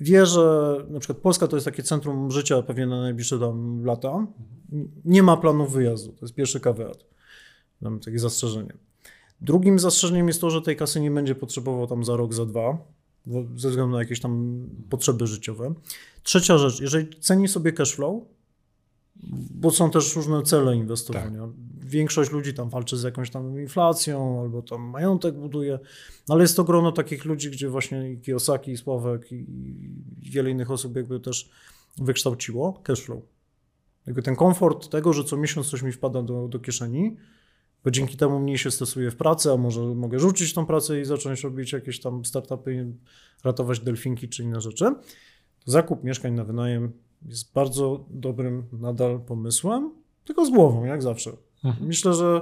wie, 0.00 0.26
że 0.26 0.76
na 0.90 1.00
przykład 1.00 1.18
Polska 1.18 1.48
to 1.48 1.56
jest 1.56 1.64
takie 1.64 1.82
centrum 1.82 2.30
życia 2.30 2.62
pewnie 2.62 2.86
na 2.86 3.00
najbliższe 3.00 3.38
tam 3.38 3.84
lata, 3.84 4.26
nie 5.04 5.22
ma 5.22 5.36
planu 5.36 5.66
wyjazdu. 5.66 6.12
To 6.12 6.24
jest 6.24 6.34
pierwszy 6.34 6.60
kaweat. 6.60 7.04
Mam 7.80 8.00
takie 8.00 8.18
zastrzeżenie. 8.18 8.72
Drugim 9.40 9.78
zastrzeżeniem 9.78 10.28
jest 10.28 10.40
to, 10.40 10.50
że 10.50 10.62
tej 10.62 10.76
kasy 10.76 11.00
nie 11.00 11.10
będzie 11.10 11.34
potrzebował 11.34 11.86
tam 11.86 12.04
za 12.04 12.16
rok, 12.16 12.34
za 12.34 12.46
dwa, 12.46 12.78
ze 13.56 13.70
względu 13.70 13.92
na 13.92 13.98
jakieś 13.98 14.20
tam 14.20 14.62
potrzeby 14.90 15.26
życiowe. 15.26 15.74
Trzecia 16.22 16.58
rzecz, 16.58 16.80
jeżeli 16.80 17.20
ceni 17.20 17.48
sobie 17.48 17.72
cash 17.72 17.94
flow, 17.94 18.22
bo 19.50 19.70
są 19.70 19.90
też 19.90 20.16
różne 20.16 20.42
cele 20.42 20.76
inwestowania. 20.76 21.48
Większość 21.86 22.30
ludzi 22.30 22.54
tam 22.54 22.70
walczy 22.70 22.96
z 22.96 23.02
jakąś 23.02 23.30
tam 23.30 23.60
inflacją, 23.60 24.40
albo 24.40 24.62
tam 24.62 24.82
majątek 24.82 25.34
buduje, 25.34 25.78
no 26.28 26.34
ale 26.34 26.44
jest 26.44 26.56
to 26.56 26.64
grono 26.64 26.92
takich 26.92 27.24
ludzi, 27.24 27.50
gdzie 27.50 27.68
właśnie 27.68 28.12
i 28.12 28.20
i 28.66 28.76
Sławek 28.76 29.32
i 29.32 29.46
wiele 30.22 30.50
innych 30.50 30.70
osób 30.70 30.96
jakby 30.96 31.20
też 31.20 31.50
wykształciło 31.98 32.72
cash 32.72 33.00
flow. 33.00 33.22
Jakby 34.06 34.22
ten 34.22 34.36
komfort 34.36 34.88
tego, 34.88 35.12
że 35.12 35.24
co 35.24 35.36
miesiąc 35.36 35.70
coś 35.70 35.82
mi 35.82 35.92
wpada 35.92 36.22
do, 36.22 36.48
do 36.48 36.58
kieszeni, 36.58 37.16
bo 37.84 37.90
dzięki 37.90 38.16
temu 38.16 38.38
mniej 38.38 38.58
się 38.58 38.70
stresuję 38.70 39.10
w 39.10 39.16
pracy, 39.16 39.52
a 39.52 39.56
może 39.56 39.80
mogę 39.80 40.18
rzucić 40.18 40.54
tą 40.54 40.66
pracę 40.66 41.00
i 41.00 41.04
zacząć 41.04 41.44
robić 41.44 41.72
jakieś 41.72 42.00
tam 42.00 42.24
startupy, 42.24 42.92
ratować 43.44 43.80
delfinki 43.80 44.28
czy 44.28 44.42
inne 44.42 44.60
rzeczy. 44.60 44.94
Zakup 45.64 46.04
mieszkań 46.04 46.32
na 46.32 46.44
wynajem 46.44 46.92
jest 47.28 47.52
bardzo 47.52 48.04
dobrym 48.10 48.62
nadal 48.72 49.20
pomysłem, 49.20 49.90
tylko 50.24 50.46
z 50.46 50.50
głową, 50.50 50.84
jak 50.84 51.02
zawsze. 51.02 51.45
Myślę, 51.80 52.14
że 52.14 52.40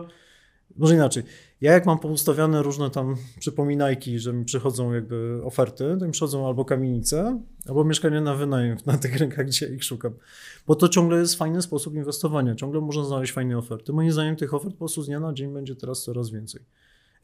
może 0.76 0.94
inaczej. 0.94 1.22
Ja 1.60 1.72
jak 1.72 1.86
mam 1.86 1.98
poustawiane 1.98 2.62
różne 2.62 2.90
tam 2.90 3.16
przypominajki, 3.38 4.18
że 4.18 4.32
mi 4.32 4.44
przychodzą 4.44 4.92
jakby 4.92 5.40
oferty, 5.44 5.96
to 6.00 6.06
mi 6.06 6.12
przychodzą 6.12 6.46
albo 6.46 6.64
kamienice, 6.64 7.40
albo 7.68 7.84
mieszkanie 7.84 8.20
na 8.20 8.34
wynajem 8.34 8.76
na 8.86 8.98
tych 8.98 9.16
rynkach, 9.16 9.46
gdzie 9.46 9.74
ich 9.74 9.84
szukam. 9.84 10.14
Bo 10.66 10.74
to 10.74 10.88
ciągle 10.88 11.18
jest 11.18 11.34
fajny 11.34 11.62
sposób 11.62 11.94
inwestowania. 11.94 12.54
Ciągle 12.54 12.80
można 12.80 13.04
znaleźć 13.04 13.32
fajne 13.32 13.58
oferty. 13.58 13.92
Moim 13.92 14.12
zdaniem 14.12 14.36
tych 14.36 14.54
ofert 14.54 14.72
po 14.72 14.78
prostu 14.78 15.02
z 15.02 15.06
dnia 15.06 15.20
na 15.20 15.32
dzień 15.32 15.52
będzie 15.52 15.76
teraz 15.76 16.02
coraz 16.02 16.30
więcej. 16.30 16.60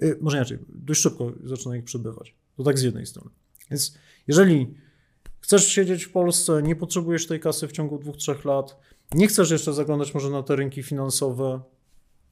Y, 0.02 0.18
Może 0.20 0.36
inaczej, 0.36 0.58
dość 0.68 1.00
szybko 1.00 1.32
zaczyna 1.44 1.76
ich 1.76 1.84
przybywać. 1.84 2.34
To 2.56 2.64
tak 2.64 2.78
z 2.78 2.82
jednej 2.82 3.06
strony. 3.06 3.30
Więc 3.70 3.98
jeżeli 4.28 4.74
chcesz 5.40 5.66
siedzieć 5.66 6.04
w 6.04 6.12
Polsce, 6.12 6.62
nie 6.62 6.76
potrzebujesz 6.76 7.26
tej 7.26 7.40
kasy 7.40 7.68
w 7.68 7.72
ciągu 7.72 7.98
dwóch, 7.98 8.16
trzech 8.16 8.44
lat, 8.44 8.76
nie 9.14 9.26
chcesz 9.26 9.50
jeszcze 9.50 9.72
zaglądać 9.72 10.14
może 10.14 10.30
na 10.30 10.42
te 10.42 10.56
rynki 10.56 10.82
finansowe, 10.82 11.60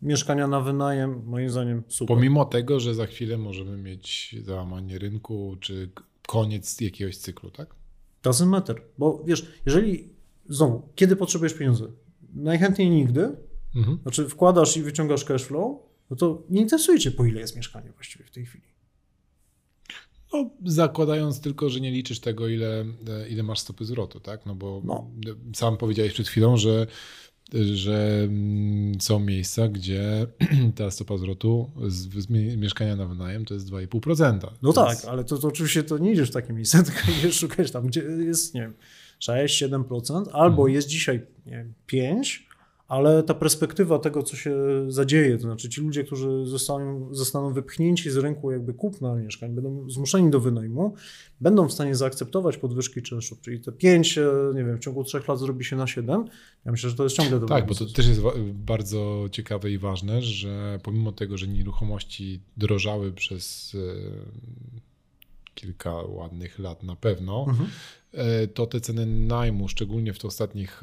mieszkania 0.03 0.47
na 0.47 0.61
wynajem, 0.61 1.23
moim 1.27 1.51
zdaniem 1.51 1.83
super. 1.89 2.17
Pomimo 2.17 2.45
tego, 2.45 2.81
że 2.81 2.95
za 2.95 3.07
chwilę 3.07 3.39
możemy 3.39 3.77
mieć 3.77 4.37
załamanie 4.43 4.99
rynku, 4.99 5.57
czy 5.61 5.91
koniec 6.27 6.81
jakiegoś 6.81 7.17
cyklu, 7.17 7.51
tak? 7.51 7.75
Doesn't 8.23 8.47
matter, 8.47 8.83
bo 8.99 9.23
wiesz, 9.27 9.47
jeżeli, 9.67 10.09
znowu, 10.49 10.89
kiedy 10.95 11.17
potrzebujesz 11.17 11.55
pieniędzy? 11.55 11.93
Najchętniej 12.35 12.91
nigdy, 12.91 13.37
Mhm. 13.77 13.99
znaczy 14.03 14.29
wkładasz 14.29 14.77
i 14.77 14.83
wyciągasz 14.83 15.25
cash 15.25 15.43
flow, 15.45 15.79
no 16.11 16.17
to 16.17 16.43
nie 16.51 16.61
interesuje 16.61 16.99
cię, 16.99 17.11
po 17.11 17.25
ile 17.25 17.41
jest 17.41 17.57
mieszkanie 17.57 17.93
właściwie 17.93 18.25
w 18.25 18.31
tej 18.31 18.47
chwili. 18.47 18.65
No, 20.33 20.51
zakładając 20.65 21.41
tylko, 21.41 21.71
że 21.71 21.81
nie 21.81 21.91
liczysz 21.91 22.21
tego, 22.21 22.49
ile, 22.49 22.81
e, 23.09 23.29
ile 23.29 23.43
masz 23.43 23.59
stopy 23.59 23.85
zwrotu, 23.85 24.21
tak? 24.21 24.47
No 24.47 24.55
bo 24.55 24.83
No. 24.85 25.11
sam 25.55 25.77
powiedziałeś 25.77 26.13
przed 26.13 26.29
chwilą, 26.29 26.57
że, 26.57 26.87
że 27.55 28.21
mm, 28.25 29.01
są 29.01 29.21
miejsca, 29.21 29.69
gdzie 29.69 30.27
ta 30.77 30.91
stopa 30.91 31.19
zwrotu 31.19 31.71
z, 31.87 31.95
z 31.95 32.31
mie- 32.31 32.57
mieszkania 32.57 32.97
na 32.97 33.07
wynajem 33.07 33.45
to 33.45 33.55
jest 33.55 33.71
2,5%. 33.71 34.39
No 34.63 34.73
tak, 34.73 34.99
ale 35.09 35.25
to, 35.25 35.39
to 35.39 35.49
oczywiście 35.49 35.83
to 35.83 35.99
nie 35.99 36.13
idziesz 36.13 36.31
w 36.31 36.33
takie 36.33 36.53
miejsce, 36.53 36.83
tylko 36.85 37.01
idziesz 37.19 37.39
szukać 37.39 37.71
tam, 37.71 37.87
gdzie 37.87 38.01
jest, 38.01 38.55
nie 38.55 38.61
wiem, 38.61 38.75
6-7%, 39.21 40.25
albo 40.33 40.69
jest 40.69 40.89
dzisiaj, 40.89 41.21
nie 41.47 41.53
wiem, 41.53 41.73
5%, 41.93 42.48
ale 42.89 43.23
ta 43.23 43.35
perspektywa 43.35 43.99
tego, 43.99 44.23
co 44.23 44.37
się 44.37 44.57
zadzieje, 44.89 45.37
to 45.37 45.43
znaczy 45.43 45.69
ci 45.69 45.81
ludzie, 45.81 46.05
którzy 46.05 46.47
zostaną, 46.47 47.15
zostaną 47.15 47.53
wypchnięci 47.53 48.11
z 48.11 48.17
rynku 48.17 48.53
jakby 48.53 48.75
kupna 48.75 49.15
mieszkań, 49.15 49.55
będą 49.55 49.91
zmuszeni 49.91 50.31
do 50.31 50.41
wynajmu, 50.41 50.95
będą 51.41 51.69
w 51.69 51.73
stanie 51.73 51.95
zaakceptować 51.95 52.57
podwyżki 52.57 53.03
czynszu, 53.03 53.37
czyli 53.41 53.61
te 53.61 53.73
5, 53.73 54.19
e, 54.19 54.31
nie 54.55 54.65
wiem, 54.65 54.77
w 54.77 54.81
ciągu 54.81 55.05
3 55.05 55.21
lat 55.29 55.39
zrobi 55.39 55.65
się 55.65 55.77
na 55.77 55.87
7, 55.87 56.25
ja 56.65 56.73
myślę, 56.73 56.91
że 56.91 56.97
to 56.97 57.05
jest 57.05 57.17
ciągle 57.17 57.41
dobry 57.41 57.57
Tak, 57.57 57.67
bo 57.67 57.75
to 57.75 57.87
też 57.87 58.07
jest 58.07 58.21
bardzo 58.55 59.29
ciekawe 59.33 59.71
i 59.71 59.79
ważne, 59.79 60.23
że 60.23 60.81
pomimo 60.83 61.13
tego, 61.13 61.39
że 61.39 61.49
nieruchomości 61.49 62.41
drożały 62.57 63.13
przez 63.13 63.75
e, 63.75 64.59
kilka 65.55 65.93
ładnych 65.93 66.59
lat 66.59 66.83
na 66.83 66.97
pewno, 66.97 67.47
Mhm. 67.49 67.69
E, 68.13 68.47
to 68.47 68.67
te 68.67 68.81
ceny 68.81 69.07
najmu, 69.07 69.69
szczególnie 69.69 70.13
w 70.13 70.19
tych 70.19 70.25
ostatnich 70.29 70.83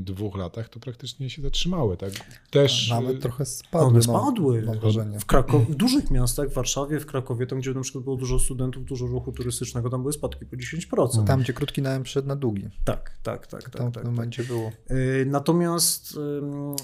dwóch 0.00 0.36
latach, 0.36 0.68
to 0.68 0.80
praktycznie 0.80 1.30
się 1.30 1.42
zatrzymały. 1.42 1.96
Tak? 1.96 2.10
Też 2.50 2.90
Nawet 2.90 3.16
e, 3.16 3.20
trochę 3.20 3.44
spadły. 3.46 3.86
One 3.88 3.92
mam- 3.94 4.02
spadły. 4.22 4.62
Mam 4.62 4.78
wrażenie. 4.78 5.18
W, 5.18 5.26
Krakow- 5.26 5.66
w 5.70 5.74
dużych 5.74 6.10
miastach, 6.10 6.48
w 6.48 6.52
Warszawie, 6.54 7.00
w 7.00 7.06
Krakowie, 7.06 7.46
tam 7.46 7.58
gdzie 7.58 7.74
na 7.74 7.80
przykład 7.80 8.04
było 8.04 8.16
dużo 8.16 8.38
studentów, 8.38 8.84
dużo 8.84 9.06
ruchu 9.06 9.32
turystycznego, 9.32 9.90
tam 9.90 10.00
były 10.00 10.12
spadki 10.12 10.46
po 10.46 10.56
10%. 10.56 11.24
Tam, 11.26 11.40
gdzie 11.40 11.52
krótki 11.52 11.82
najem 11.82 12.02
przed 12.02 12.26
na 12.26 12.36
długi. 12.36 12.68
Tak, 12.84 13.16
tak, 13.22 13.46
tak. 13.46 13.62
Tam 13.62 13.70
tak, 13.70 13.90
w 13.90 13.94
tak, 13.94 14.02
tym 14.04 14.12
momencie 14.14 14.44
było. 14.44 14.72
Y, 14.90 15.26
Natomiast 15.26 16.18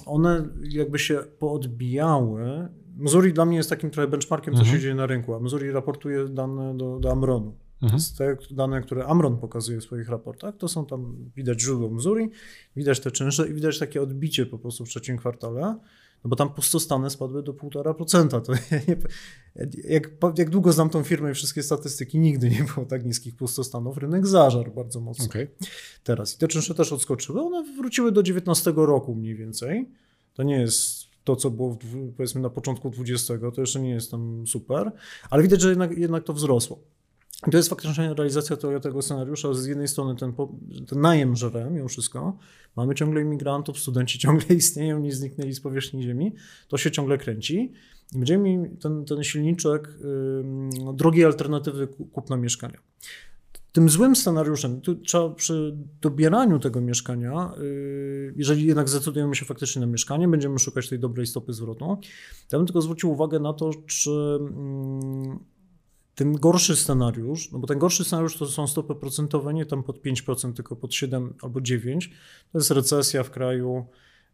one 0.07 0.49
jakby 0.63 0.99
się 0.99 1.19
poodbijały. 1.39 2.69
Missouri 2.97 3.33
dla 3.33 3.45
mnie 3.45 3.57
jest 3.57 3.71
takim 3.71 3.91
trochę 3.91 4.09
benchmarkiem, 4.09 4.55
co 4.55 4.61
Mhm. 4.61 4.77
się 4.77 4.83
dzieje 4.83 4.95
na 4.95 5.07
rynku, 5.07 5.35
a 5.35 5.41
Missouri 5.41 5.71
raportuje 5.71 6.29
dane 6.29 6.77
do, 6.77 6.99
do 7.01 7.11
Amronu. 7.11 7.55
Mhm. 7.83 8.03
Te 8.19 8.37
dane, 8.51 8.81
które 8.81 9.07
Amron 9.07 9.39
pokazuje 9.39 9.81
w 9.81 9.85
swoich 9.85 10.09
raportach, 10.09 10.57
to 10.57 10.69
są 10.69 10.87
tam, 10.87 11.31
widać 11.37 11.61
źródło 11.61 11.91
Missouri, 11.91 12.31
widać 12.77 13.01
te 13.01 13.11
czynsze 13.11 13.49
i 13.49 13.55
widać 13.55 13.79
takie 13.79 14.03
odbicie 14.03 14.47
po 14.47 14.59
prostu 14.59 14.85
w 14.85 14.89
trzecim 14.89 15.17
kwartale, 15.17 15.79
no 16.25 16.31
bo 16.31 16.37
tam 16.37 16.55
pustostany 16.55 17.11
spadły 17.11 17.43
do 17.43 17.53
1,5%. 17.53 18.41
To 18.41 18.53
nie, 18.89 18.97
jak, 19.89 20.11
jak 20.39 20.51
długo 20.51 20.73
znam 20.73 20.91
tą 20.91 21.03
firmę 21.03 21.31
i 21.31 21.35
wszystkie 21.35 21.63
statystyki, 21.63 22.19
nigdy 22.19 22.51
nie 22.51 22.65
było 22.75 22.87
tak 22.87 23.05
niskich 23.05 23.37
pustostanów. 23.37 23.97
Rynek 23.97 24.27
zażarł 24.27 24.73
bardzo 24.73 25.01
mocno 25.01 25.25
okej. 25.25 25.49
teraz. 26.03 26.35
I 26.35 26.39
te 26.39 26.49
czynsze 26.49 26.75
też 26.75 26.93
odskoczyły. 26.93 27.41
One 27.41 27.65
wróciły 27.77 28.13
do 28.13 28.23
19 28.23 28.73
roku 28.77 29.15
mniej 29.15 29.35
więcej. 29.35 29.89
To 30.35 30.43
nie 30.43 30.61
jest 30.61 31.09
to, 31.25 31.37
co 31.37 31.51
było 31.51 31.71
w, 31.71 32.13
powiedzmy 32.17 32.41
na 32.41 32.51
początku 32.51 32.91
20, 32.91 33.35
to 33.55 33.61
jeszcze 33.61 33.81
nie 33.81 33.91
jest 33.91 34.11
tam 34.11 34.47
super, 34.47 34.93
ale 35.31 35.43
widać, 35.43 35.61
że 35.61 35.69
jednak, 35.69 35.99
jednak 35.99 36.25
to 36.25 36.33
wzrosło. 36.33 36.79
To 37.43 37.57
jest 37.57 37.69
faktycznie 37.69 38.15
realizacja 38.15 38.57
tego, 38.57 38.81
tego 38.81 39.03
scenariusza. 39.03 39.55
Z 39.55 39.67
jednej 39.67 39.89
strony 39.89 40.17
ten, 40.17 40.33
ten 40.89 41.01
najem 41.01 41.37
żre 41.37 41.71
mimo 41.71 41.89
wszystko. 41.89 42.39
Mamy 42.77 42.95
ciągle 42.95 43.21
imigrantów, 43.23 43.79
studenci 43.79 44.19
ciągle 44.25 44.57
istnieją, 44.57 45.01
nie 45.01 45.13
zniknęli 45.13 45.53
z 45.53 45.61
powierzchni 45.61 46.03
ziemi. 46.03 46.35
To 46.69 46.77
się 46.77 46.91
ciągle 46.91 47.19
kręci. 47.19 47.73
I 48.15 48.19
będziemy 48.19 48.45
mieli 48.45 48.77
ten, 48.77 49.05
ten 49.05 49.25
silniczek 49.25 49.89
ym, 49.89 50.71
drogiej 50.97 51.25
alternatywy 51.25 51.87
ku- 51.87 52.07
kupna 52.07 52.37
mieszkania. 52.37 52.79
tym 53.73 53.89
złym 53.89 54.17
scenariuszem, 54.17 54.81
tu 54.81 54.95
trzeba 54.95 55.31
przy 55.31 55.77
dobieraniu 56.01 56.59
tego 56.59 56.81
mieszkania, 56.81 57.53
yy, 57.59 58.35
jeżeli 58.37 58.67
jednak 58.67 58.89
zdecydujemy 58.89 59.35
się 59.35 59.45
faktycznie 59.45 59.81
na 59.81 59.87
mieszkanie, 59.87 60.29
będziemy 60.29 60.59
szukać 60.59 60.89
tej 60.89 60.99
dobrej 60.99 61.27
stopy 61.27 61.53
zwrotu, 61.53 61.99
ja 62.53 62.59
bym 62.59 62.67
tylko 62.67 62.83
zwrócił 62.83 63.11
uwagę 63.11 63.41
na 63.41 63.53
to, 63.53 63.71
czy 63.87 64.11
ten 66.19 66.33
gorszy 66.33 66.77
scenariusz, 66.77 67.53
no 67.53 67.59
bo 67.59 67.67
ten 67.67 67.79
gorszy 67.79 68.05
scenariusz 68.05 68.37
to 68.37 68.47
są 68.47 68.67
stopy 68.67 68.95
procentowe 68.95 69.55
nie 69.55 69.67
tam 69.67 69.83
pod 69.83 70.03
5%, 70.03 70.53
tylko 70.53 70.77
pod 70.77 70.95
7 70.95 71.35
albo 71.43 71.61
9, 71.61 72.11
to 72.53 72.59
jest 72.59 72.71
recesja 72.71 73.23
w 73.23 73.31
kraju, 73.31 73.87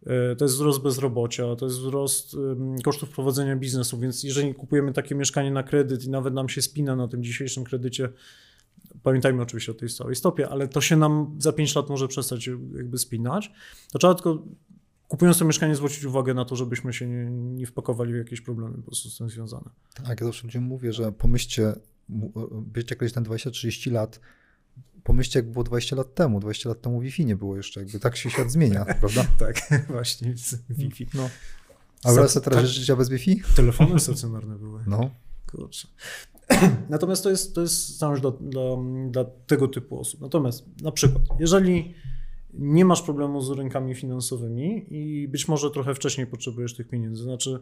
yy, 0.06 0.36
to 0.38 0.44
jest 0.44 0.54
wzrost 0.54 0.82
bezrobocia, 0.82 1.56
to 1.56 1.66
jest 1.66 1.78
wzrost 1.78 2.36
kosztów 2.84 3.10
prowadzenia 3.10 3.56
biznesu, 3.56 3.98
więc 3.98 4.22
jeżeli 4.22 4.54
kupujemy 4.54 4.92
takie 4.92 5.14
mieszkanie 5.14 5.50
na 5.50 5.62
kredyt 5.62 6.04
i 6.04 6.10
nawet 6.10 6.34
nam 6.34 6.48
się 6.48 6.62
spina 6.62 6.96
na 6.96 7.08
tym 7.08 7.22
dzisiejszym 7.22 7.64
kredycie 7.64 8.08
Pamiętajmy 9.02 9.42
oczywiście 9.42 9.72
o 9.72 9.74
tej 9.74 9.88
całej 9.88 10.14
stopie, 10.14 10.48
ale 10.48 10.68
to 10.68 10.80
się 10.80 10.96
nam 10.96 11.36
za 11.38 11.52
5 11.52 11.74
lat 11.74 11.88
może 11.88 12.08
przestać 12.08 12.46
jakby 12.76 12.98
spinać. 12.98 13.52
To 13.92 13.98
trzeba 13.98 14.14
tylko 14.14 14.42
kupując 15.08 15.38
to 15.38 15.44
mieszkanie 15.44 15.74
zwrócić 15.74 16.04
uwagę 16.04 16.34
na 16.34 16.44
to, 16.44 16.56
żebyśmy 16.56 16.92
się 16.92 17.06
nie, 17.06 17.30
nie 17.30 17.66
wpakowali 17.66 18.12
w 18.12 18.16
jakieś 18.16 18.40
problemy 18.40 18.76
po 18.76 18.82
prostu 18.82 19.10
z 19.10 19.18
tym 19.18 19.30
związane. 19.30 19.70
Tak, 19.94 20.20
ja 20.20 20.26
zawsze 20.26 20.46
ludziom 20.46 20.64
mówię, 20.64 20.92
że 20.92 21.12
pomyślcie, 21.12 21.72
wiecie 22.74 22.96
kiedyś 22.96 23.14
na 23.14 23.22
20-30 23.22 23.92
lat, 23.92 24.20
pomyślcie 25.04 25.38
jak 25.38 25.50
było 25.50 25.64
20 25.64 25.96
lat 25.96 26.14
temu. 26.14 26.40
20 26.40 26.68
lat 26.68 26.80
temu 26.80 27.00
Wi-Fi 27.00 27.26
nie 27.26 27.36
było 27.36 27.56
jeszcze, 27.56 27.80
jakby 27.80 28.00
tak 28.00 28.16
się 28.16 28.30
świat 28.30 28.50
zmienia, 28.50 28.84
prawda? 29.00 29.24
tak, 29.38 29.56
właśnie, 29.88 30.34
Wi-Fi. 30.70 31.06
No. 31.14 31.30
A 32.04 32.08
sobie 32.12 32.44
teraz 32.44 32.44
tak, 32.44 32.66
życia 32.66 32.96
bez 32.96 33.08
Wi-Fi? 33.08 33.42
Telefony 33.56 34.00
stacjonarne 34.00 34.58
były. 34.58 34.84
No. 34.86 35.10
Kurczę. 35.50 35.88
Natomiast 36.90 37.22
to 37.22 37.30
jest, 37.30 37.54
to 37.54 37.60
jest 37.60 37.98
całość 37.98 38.22
dla, 38.22 38.30
dla, 38.30 38.62
dla 39.10 39.24
tego 39.24 39.68
typu 39.68 40.00
osób. 40.00 40.20
Natomiast 40.20 40.64
na 40.82 40.92
przykład, 40.92 41.22
jeżeli 41.40 41.94
nie 42.58 42.84
masz 42.84 43.02
problemu 43.02 43.40
z 43.40 43.50
rynkami 43.50 43.94
finansowymi 43.94 44.86
i 44.90 45.28
być 45.28 45.48
może 45.48 45.70
trochę 45.70 45.94
wcześniej 45.94 46.26
potrzebujesz 46.26 46.74
tych 46.74 46.88
pieniędzy, 46.88 47.22
znaczy 47.22 47.58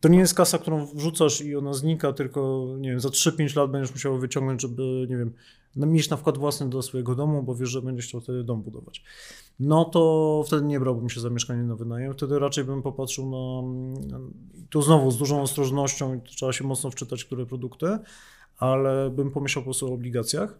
to 0.00 0.08
nie 0.08 0.18
jest 0.18 0.34
kasa, 0.34 0.58
którą 0.58 0.86
wrzucasz 0.86 1.40
i 1.40 1.56
ona 1.56 1.72
znika, 1.72 2.12
tylko 2.12 2.66
nie 2.78 2.90
wiem, 2.90 3.00
za 3.00 3.08
3-5 3.08 3.56
lat 3.56 3.70
będziesz 3.70 3.92
musiał 3.92 4.18
wyciągnąć, 4.18 4.62
żeby, 4.62 5.06
nie 5.10 5.16
wiem, 5.16 5.32
mieć 5.76 6.10
na 6.10 6.16
wkład 6.16 6.38
własny 6.38 6.68
do 6.68 6.82
swojego 6.82 7.14
domu, 7.14 7.42
bo 7.42 7.54
wiesz, 7.54 7.68
że 7.68 7.82
będziesz 7.82 8.06
chciał 8.06 8.20
wtedy 8.20 8.44
dom 8.44 8.62
budować. 8.62 9.02
No 9.60 9.84
to 9.84 10.42
wtedy 10.46 10.66
nie 10.66 10.80
brałbym 10.80 11.10
się 11.10 11.20
za 11.20 11.30
mieszkanie 11.30 11.62
na 11.62 11.76
wynajem, 11.76 12.12
wtedy 12.12 12.38
raczej 12.38 12.64
bym 12.64 12.82
popatrzył 12.82 13.30
na, 13.30 14.18
tu 14.70 14.82
znowu 14.82 15.10
z 15.10 15.18
dużą 15.18 15.42
ostrożnością, 15.42 16.20
trzeba 16.24 16.52
się 16.52 16.64
mocno 16.64 16.90
wczytać, 16.90 17.24
które 17.24 17.46
produkty, 17.46 17.98
ale 18.58 19.10
bym 19.10 19.30
pomyślał 19.30 19.62
po 19.62 19.66
prostu 19.66 19.86
o 19.86 19.94
obligacjach, 19.94 20.58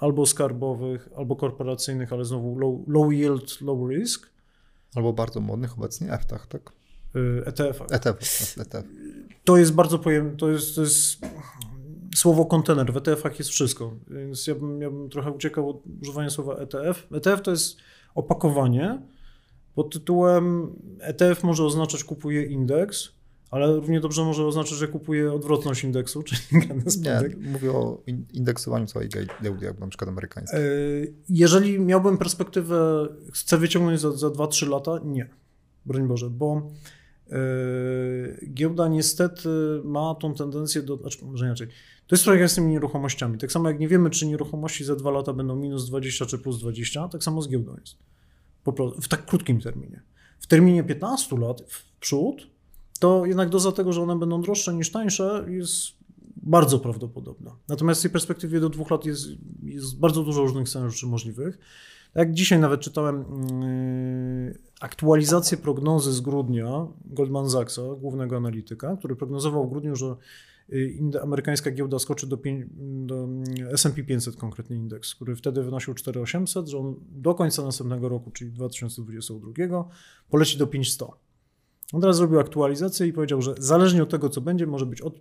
albo 0.00 0.26
skarbowych, 0.26 1.08
albo 1.16 1.36
korporacyjnych, 1.36 2.12
ale 2.12 2.24
znowu 2.24 2.58
low, 2.58 2.88
low 2.88 3.12
yield, 3.12 3.60
low 3.60 3.90
risk. 3.90 4.30
Albo 4.94 5.12
bardzo 5.12 5.40
modnych 5.40 5.78
obecnie 5.78 6.12
EFTach, 6.12 6.46
tak? 6.46 6.72
ETF. 7.46 7.82
ETF. 7.90 8.58
ETF. 8.58 8.84
To 9.44 9.56
jest 9.56 9.72
bardzo 9.72 9.98
pojem, 9.98 10.36
to 10.36 10.48
jest, 10.48 10.74
to 10.74 10.80
jest 10.80 11.18
słowo 12.14 12.46
kontener. 12.46 12.92
W 12.92 12.96
ETF-ach 12.96 13.38
jest 13.38 13.50
wszystko, 13.50 13.92
więc 14.08 14.46
ja 14.46 14.54
bym, 14.54 14.82
ja 14.82 14.90
bym 14.90 15.10
trochę 15.10 15.30
uciekał 15.30 15.70
od 15.70 15.82
używania 16.02 16.30
słowa 16.30 16.54
ETF. 16.56 17.06
ETF 17.12 17.42
to 17.42 17.50
jest 17.50 17.76
opakowanie 18.14 18.98
pod 19.74 19.92
tytułem 19.92 20.76
ETF 21.00 21.42
może 21.42 21.64
oznaczać 21.64 22.04
kupuje 22.04 22.42
indeks, 22.42 23.08
ale 23.54 23.76
równie 23.76 24.00
dobrze 24.00 24.24
może 24.24 24.46
oznaczać, 24.46 24.78
że 24.78 24.88
kupuje 24.88 25.32
odwrotność 25.32 25.84
indeksu, 25.84 26.22
czyli 26.28 26.40
Nie, 27.00 27.20
mówię 27.52 27.72
o 27.72 28.02
indeksowaniu 28.32 28.86
całej 28.86 29.08
giełdy, 29.42 29.66
jak 29.66 29.78
na 29.78 29.86
przykład 29.86 30.08
amerykańskiej. 30.08 30.60
E, 30.60 30.64
jeżeli 31.28 31.80
miałbym 31.80 32.18
perspektywę, 32.18 33.08
chcę 33.32 33.58
wyciągnąć 33.58 34.00
za, 34.00 34.12
za 34.12 34.28
2-3 34.28 34.68
lata, 34.68 35.00
nie. 35.04 35.28
Broń 35.86 36.08
Boże, 36.08 36.30
bo 36.30 36.70
Yy, 37.30 38.48
giełda 38.54 38.88
niestety 38.88 39.48
ma 39.84 40.14
tą 40.14 40.34
tendencję 40.34 40.82
do, 40.82 40.96
znaczy 40.96 41.24
może 41.24 41.46
inaczej, 41.46 41.68
to 42.06 42.14
jest 42.14 42.24
trochę 42.24 42.40
jak 42.40 42.50
z 42.50 42.54
tymi 42.54 42.72
nieruchomościami. 42.72 43.38
Tak 43.38 43.52
samo 43.52 43.68
jak 43.68 43.78
nie 43.78 43.88
wiemy, 43.88 44.10
czy 44.10 44.26
nieruchomości 44.26 44.84
za 44.84 44.96
dwa 44.96 45.10
lata 45.10 45.32
będą 45.32 45.56
minus 45.56 45.86
20 45.88 46.26
czy 46.26 46.38
plus 46.38 46.60
20, 46.60 47.08
tak 47.08 47.24
samo 47.24 47.42
z 47.42 47.48
giełdą 47.48 47.76
jest. 47.80 47.96
Po 48.64 48.72
prostu, 48.72 49.00
w 49.00 49.08
tak 49.08 49.26
krótkim 49.26 49.60
terminie. 49.60 50.02
W 50.38 50.46
terminie 50.46 50.84
15 50.84 51.38
lat 51.38 51.60
w 51.68 51.98
przód, 52.00 52.46
to 53.04 53.26
jednak 53.26 53.48
doza 53.48 53.72
tego, 53.72 53.92
że 53.92 54.02
one 54.02 54.18
będą 54.18 54.40
droższe 54.42 54.74
niż 54.74 54.90
tańsze, 54.90 55.46
jest 55.48 55.86
bardzo 56.36 56.78
prawdopodobna. 56.78 57.56
Natomiast 57.68 58.00
w 58.00 58.02
tej 58.02 58.10
perspektywie 58.10 58.60
do 58.60 58.68
dwóch 58.68 58.90
lat 58.90 59.04
jest, 59.04 59.26
jest 59.62 59.98
bardzo 59.98 60.22
dużo 60.22 60.40
różnych 60.40 60.68
scenariuszy 60.68 61.06
możliwych. 61.06 61.58
Jak 62.14 62.32
dzisiaj 62.32 62.58
nawet 62.58 62.80
czytałem 62.80 63.24
yy, 64.46 64.58
aktualizację 64.80 65.58
prognozy 65.58 66.12
z 66.12 66.20
grudnia 66.20 66.86
Goldman 67.04 67.50
Sachsa, 67.50 67.82
głównego 68.00 68.36
analityka, 68.36 68.96
który 68.96 69.16
prognozował 69.16 69.66
w 69.66 69.70
grudniu, 69.70 69.96
że 69.96 70.16
yy, 70.68 71.20
amerykańska 71.22 71.70
giełda 71.70 71.98
skoczy 71.98 72.26
do, 72.26 72.38
do 73.06 73.28
S&P 73.72 74.04
500 74.04 74.36
konkretny 74.36 74.76
indeks, 74.76 75.14
który 75.14 75.36
wtedy 75.36 75.62
wynosił 75.62 75.94
4800, 75.94 76.68
że 76.68 76.78
on 76.78 76.94
do 77.10 77.34
końca 77.34 77.62
następnego 77.62 78.08
roku, 78.08 78.30
czyli 78.30 78.52
2022, 78.52 79.88
poleci 80.30 80.58
do 80.58 80.66
5100. 80.66 81.33
On 81.94 82.00
teraz 82.00 82.16
zrobił 82.16 82.40
aktualizację 82.40 83.06
i 83.06 83.12
powiedział, 83.12 83.42
że 83.42 83.54
zależnie 83.58 84.02
od 84.02 84.10
tego, 84.10 84.28
co 84.28 84.40
będzie, 84.40 84.66
może 84.66 84.86
być 84.86 85.00
od 85.00 85.20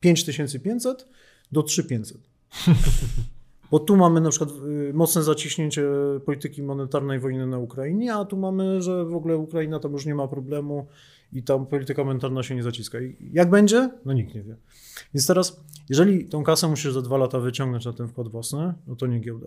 5500 0.00 1.08
do 1.52 1.62
3500. 1.62 2.20
Bo 3.70 3.78
tu 3.78 3.96
mamy 3.96 4.20
na 4.20 4.30
przykład 4.30 4.50
y, 4.90 4.92
mocne 4.94 5.22
zaciśnięcie 5.22 5.82
polityki 6.24 6.62
monetarnej 6.62 7.20
wojny 7.20 7.46
na 7.46 7.58
Ukrainie, 7.58 8.14
a 8.14 8.24
tu 8.24 8.36
mamy, 8.36 8.82
że 8.82 9.04
w 9.04 9.14
ogóle 9.14 9.36
Ukraina 9.36 9.78
tam 9.78 9.92
już 9.92 10.06
nie 10.06 10.14
ma 10.14 10.28
problemu 10.28 10.86
i 11.32 11.42
tam 11.42 11.66
polityka 11.66 12.04
monetarna 12.04 12.42
się 12.42 12.54
nie 12.54 12.62
zaciska. 12.62 13.00
I 13.00 13.16
jak 13.32 13.50
będzie? 13.50 13.90
No 14.04 14.12
nikt 14.12 14.34
nie 14.34 14.42
wie. 14.42 14.56
Więc 15.14 15.26
teraz, 15.26 15.60
jeżeli 15.88 16.24
tą 16.24 16.44
kasę 16.44 16.68
musisz 16.68 16.92
za 16.92 17.02
dwa 17.02 17.16
lata 17.16 17.40
wyciągnąć 17.40 17.84
na 17.84 17.92
ten 17.92 18.08
wkład 18.08 18.28
własny, 18.28 18.74
no 18.86 18.96
to 18.96 19.06
nie 19.06 19.20
giełda. 19.20 19.46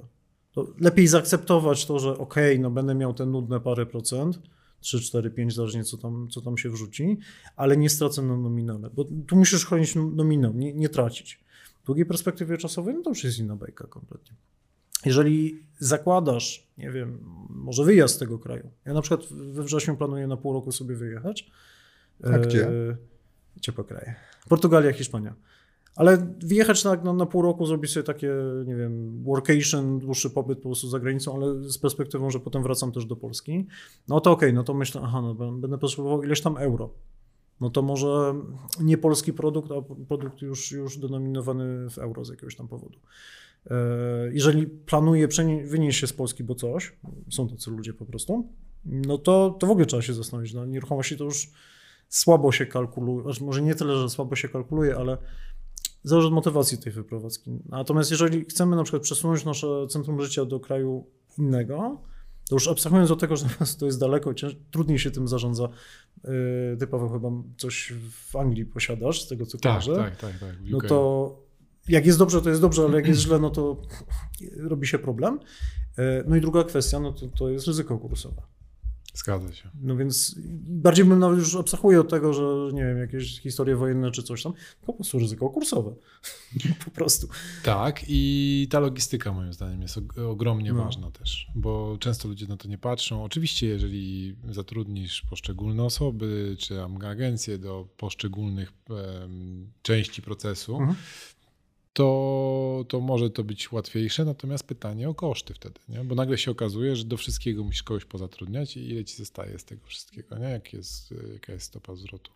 To 0.52 0.68
lepiej 0.80 1.08
zaakceptować 1.08 1.86
to, 1.86 2.00
że 2.00 2.18
okej, 2.18 2.52
okay, 2.52 2.60
no 2.64 2.72
będę 2.72 2.96
miał 2.96 3.14
te 3.14 3.26
nudne 3.26 3.60
parę 3.60 3.86
procent, 3.86 4.40
3, 4.88 5.00
4, 5.00 5.30
5, 5.30 5.54
zależnie 5.54 5.84
co 5.84 5.98
tam, 5.98 6.28
co 6.30 6.42
tam 6.42 6.58
się 6.58 6.70
wrzuci, 6.70 7.18
ale 7.56 7.78
nie 7.78 7.90
stracę 7.90 8.22
na 8.22 8.38
nominale, 8.38 8.90
bo 8.90 9.06
tu 9.28 9.36
musisz 9.36 9.66
chronić 9.66 9.96
nominał, 9.96 10.54
nie, 10.54 10.74
nie 10.74 10.90
tracić 10.90 11.40
długiej 11.86 12.06
perspektywie 12.06 12.58
czasowej, 12.58 12.96
no 12.96 13.02
to 13.02 13.10
już 13.10 13.24
jest 13.24 13.40
inna 13.40 13.56
bajka 13.56 13.88
kompletnie. 13.88 14.36
Jeżeli 15.06 15.64
zakładasz, 15.80 16.68
nie 16.78 16.92
wiem, 16.92 17.20
może 17.50 17.84
wyjazd 17.84 18.16
z 18.16 18.18
tego 18.18 18.40
kraju. 18.40 18.70
Ja 18.86 18.94
na 18.94 19.02
przykład 19.02 19.34
we 19.34 19.64
wrześniu 19.64 19.98
planuję 19.98 20.28
na 20.28 20.38
pół 20.38 20.54
roku 20.54 20.72
sobie 20.72 20.96
wyjechać. 20.96 21.50
A 22.24 22.38
gdzie? 22.38 22.68
E, 22.68 22.98
ciepłe 23.62 23.84
kraje. 23.84 24.16
Portugalia, 24.50 24.94
Hiszpania. 24.94 25.34
Ale 25.98 26.36
wyjechać 26.40 26.84
na, 26.84 26.96
na, 26.96 27.14
na, 27.14 27.26
pół 27.26 27.42
roku, 27.42 27.66
zrobić 27.66 27.92
sobie 27.92 28.04
takie, 28.04 28.32
nie 28.66 28.76
wiem, 28.76 29.24
workation, 29.24 30.00
dłuższy 30.00 30.30
pobyt 30.30 30.58
po 30.58 30.70
prostu 30.70 30.90
za 30.90 31.00
granicą, 31.00 31.36
ale 31.36 31.64
z 31.64 31.78
perspektywą, 31.78 32.30
że 32.30 32.40
potem 32.40 32.64
wracam 32.64 32.92
też 32.92 33.06
do 33.06 33.16
Polski, 33.16 33.68
no 34.08 34.20
to 34.20 34.32
okej, 34.32 34.50
okay, 34.50 34.56
no 34.56 34.64
to 34.64 34.74
myślę, 34.74 35.02
aha, 35.04 35.22
no 35.22 35.36
będę 35.52 35.78
potrzebował 35.78 36.24
ileś 36.24 36.42
tam 36.42 36.58
euro 36.58 36.90
no 37.62 37.70
to 37.70 37.82
może 37.82 38.36
nie 38.80 38.98
polski 38.98 39.34
produkt, 39.34 39.72
a 39.72 40.06
produkt 40.08 40.42
już, 40.42 40.72
już 40.72 40.98
denominowany 40.98 41.90
w 41.90 41.98
euro 41.98 42.26
z 42.26 42.30
jakiegoś 42.30 42.56
tam 42.56 42.68
powodu. 42.68 43.00
E, 43.70 43.76
jeżeli 44.32 44.68
planuje 44.68 45.28
wynieść 45.66 46.00
się 46.00 46.08
z 46.08 46.14
Polski, 46.14 46.44
bo 46.44 46.56
coś, 46.56 46.94
są 47.30 47.48
tacy 47.50 47.72
ludzie 47.72 47.94
po 47.94 48.06
prostu, 48.06 48.50
no 48.86 49.18
to, 49.18 49.58
to 49.60 49.68
w 49.68 49.72
ogóle 49.72 49.86
trzeba 49.86 50.02
się 50.02 50.14
zastanowić. 50.14 50.54
No, 50.54 50.66
nieruchomości 50.66 51.18
to 51.18 51.24
już 51.24 51.52
słabo 52.10 52.52
się 52.52 52.66
kalkuluje, 52.66 53.24
znaczy 53.24 53.44
może 53.44 53.62
nie 53.62 53.76
tyle, 53.76 53.96
że 53.96 54.10
słabo 54.10 54.36
się 54.36 54.50
kalkuluje, 54.50 54.96
ale 54.96 55.18
zależy 56.08 56.28
od 56.28 56.34
motywacji 56.34 56.78
tej 56.78 56.94
wyprowadzki. 56.94 57.52
Natomiast 57.70 58.12
jeżeli 58.12 58.46
chcemy 58.46 58.76
na 58.76 58.84
przykład 58.84 59.04
przesunąć 59.04 59.46
nasze 59.46 59.88
centrum 59.90 60.22
życia 60.22 60.46
do 60.46 60.60
kraju 60.60 61.06
innego, 61.38 62.02
to 62.50 62.56
już 62.56 62.68
abstrahując 62.68 63.12
od 63.12 63.20
tego, 63.20 63.38
że 63.38 63.46
to 63.80 63.86
jest 63.86 64.00
daleko, 64.00 64.32
trudniej 64.72 65.00
się 65.00 65.12
tym 65.12 65.28
zarządza. 65.28 65.70
Ty, 66.80 66.86
y, 66.86 66.88
Paweł, 66.88 67.10
chyba 67.10 67.30
coś 67.58 67.94
w 68.12 68.36
Anglii 68.36 68.66
posiadasz, 68.66 69.22
z 69.22 69.28
tego 69.28 69.46
co 69.46 69.58
tak, 69.58 69.62
kojarzę. 69.62 69.96
Tak, 69.96 70.16
tak, 70.16 70.40
tak. 70.40 70.56
No 70.70 70.82
to 70.82 71.48
jak 71.88 72.06
jest 72.06 72.20
dobrze, 72.20 72.42
to 72.42 72.50
jest 72.50 72.62
dobrze, 72.62 72.84
ale 72.84 72.96
jak 72.96 73.08
jest 73.08 73.20
źle, 73.20 73.40
no 73.40 73.50
to 73.50 73.82
robi 74.58 74.88
się 74.88 75.00
problem. 75.00 75.40
Y, 76.00 76.24
no 76.28 76.36
i 76.36 76.42
druga 76.42 76.64
kwestia, 76.64 77.00
no 77.00 77.14
to, 77.14 77.28
to 77.28 77.50
jest 77.50 77.68
ryzyko 77.68 77.98
kursowe. 77.98 78.42
Zgadza 79.18 79.54
się. 79.54 79.70
No 79.82 79.96
więc 79.96 80.36
bardziej 80.68 81.06
bym 81.06 81.20
nawet 81.20 81.40
już 81.40 81.56
abstrahuję 81.56 82.00
od 82.00 82.10
tego, 82.10 82.34
że 82.34 82.74
nie 82.74 82.86
wiem, 82.86 82.98
jakieś 82.98 83.40
historie 83.40 83.76
wojenne 83.76 84.12
czy 84.12 84.24
coś 84.24 84.44
tam, 84.44 84.54
po 84.86 84.94
prostu 84.94 85.20
ryzyko 85.20 85.50
kursowe. 85.50 85.96
po 86.86 86.92
prostu. 86.92 87.28
Tak 87.64 88.02
i 88.08 88.68
ta 88.72 88.80
logistyka 88.80 89.34
moim 89.34 89.54
zdaniem 89.54 89.82
jest 89.82 90.00
ogromnie 90.30 90.74
no. 90.74 90.84
ważna 90.84 91.12
też, 91.12 91.48
bo 91.56 91.98
często 92.00 92.28
ludzie 92.28 92.48
na 92.48 92.58
to 92.58 92.68
nie 92.68 92.78
patrzą. 92.78 93.24
Oczywiście 93.24 93.68
jeżeli 93.68 94.36
zatrudnisz 94.50 95.22
poszczególne 95.30 95.84
osoby 95.84 96.56
czy 96.60 96.82
agencje 96.84 97.58
do 97.58 97.88
poszczególnych 97.98 98.74
um, 98.90 99.72
części 99.82 100.22
procesu, 100.22 100.78
mhm 100.78 100.96
to, 101.98 102.86
to 102.88 103.00
może 103.00 103.30
to 103.30 103.44
być 103.44 103.72
łatwiejsze, 103.72 104.26
natomiast 104.26 104.64
pytanie 104.64 105.10
o 105.10 105.14
koszty 105.14 105.54
wtedy, 105.54 105.80
nie? 105.90 106.04
bo 106.04 106.16
nagle 106.16 106.38
się 106.38 106.52
okazuje, 106.52 106.96
że 106.96 107.04
do 107.04 107.18
wszystkiego 107.18 107.64
musisz 107.64 107.84
kogoś 107.84 108.06
pozatrudniać 108.06 108.78
i 108.78 108.90
ile 108.90 109.06
ci 109.06 109.18
zostaje 109.18 109.60
z 109.60 109.64
tego 109.64 109.82
wszystkiego, 109.86 110.38
nie? 110.38 110.50
Jak 110.50 110.74
jest, 110.74 111.14
jaka 111.34 111.54
jest 111.54 111.66
stopa 111.66 111.96
zwrotu. 111.96 112.32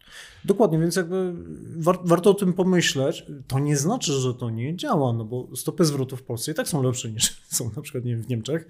Dokładnie, 0.45 0.79
więc 0.79 0.95
jakby 0.95 1.33
war, 1.77 1.99
warto 2.03 2.29
o 2.29 2.33
tym 2.33 2.53
pomyśleć. 2.53 3.25
To 3.47 3.59
nie 3.59 3.77
znaczy, 3.77 4.13
że 4.13 4.33
to 4.33 4.49
nie 4.49 4.75
działa, 4.75 5.13
no 5.13 5.25
bo 5.25 5.47
stopy 5.55 5.85
zwrotu 5.85 6.17
w 6.17 6.23
Polsce 6.23 6.51
i 6.51 6.55
tak 6.55 6.67
są 6.67 6.83
lepsze 6.83 7.11
niż 7.11 7.41
są 7.57 7.71
na 7.75 7.81
przykład 7.81 8.05
nie 8.05 8.11
wiem, 8.11 8.23
w 8.23 8.29
Niemczech. 8.29 8.67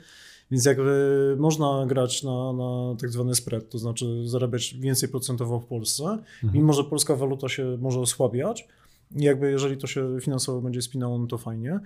Więc 0.52 0.66
jakby 0.66 1.36
można 1.40 1.86
grać 1.86 2.24
na, 2.24 2.54
na 2.54 2.96
tak 3.02 3.12
zwany 3.12 3.36
spread, 3.36 3.70
to 3.70 3.78
znaczy 3.78 4.28
zarabiać 4.28 4.76
więcej 4.80 5.10
procentowo 5.10 5.60
w 5.60 5.66
Polsce, 5.66 6.04
mhm. 6.04 6.54
mimo 6.54 6.74
że 6.74 6.84
polska 6.84 7.16
waluta 7.16 7.50
się 7.50 7.78
może 7.82 8.00
osłabiać, 8.00 8.68
jakby 9.16 9.52
jeżeli 9.52 9.78
to 9.78 9.88
się 9.88 10.18
finansowo 10.22 10.62
będzie 10.62 10.82
spinało, 10.82 11.20
no 11.20 11.28
to 11.28 11.38
fajnie. 11.38 11.80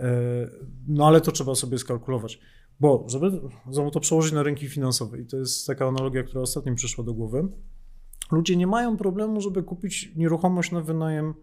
E, 0.00 0.10
no 0.88 1.06
ale 1.06 1.20
to 1.20 1.32
trzeba 1.32 1.54
sobie 1.54 1.78
skalkulować. 1.78 2.40
Bo 2.80 3.06
żeby 3.08 3.40
znowu 3.70 3.90
to 3.90 4.00
przełożyć 4.00 4.32
na 4.32 4.42
rynki 4.42 4.68
finansowe, 4.68 5.20
i 5.20 5.26
to 5.26 5.36
jest 5.36 5.66
taka 5.66 5.88
analogia, 5.88 6.22
która 6.22 6.40
ostatnio 6.40 6.74
przyszła 6.74 7.04
do 7.04 7.14
głowy, 7.14 7.48
ludzie 8.30 8.56
nie 8.56 8.66
mają 8.66 8.96
problemu, 8.96 9.40
żeby 9.40 9.62
kupić 9.62 10.12
nieruchomość 10.16 10.72
na 10.72 10.80
wynajem 10.80 11.34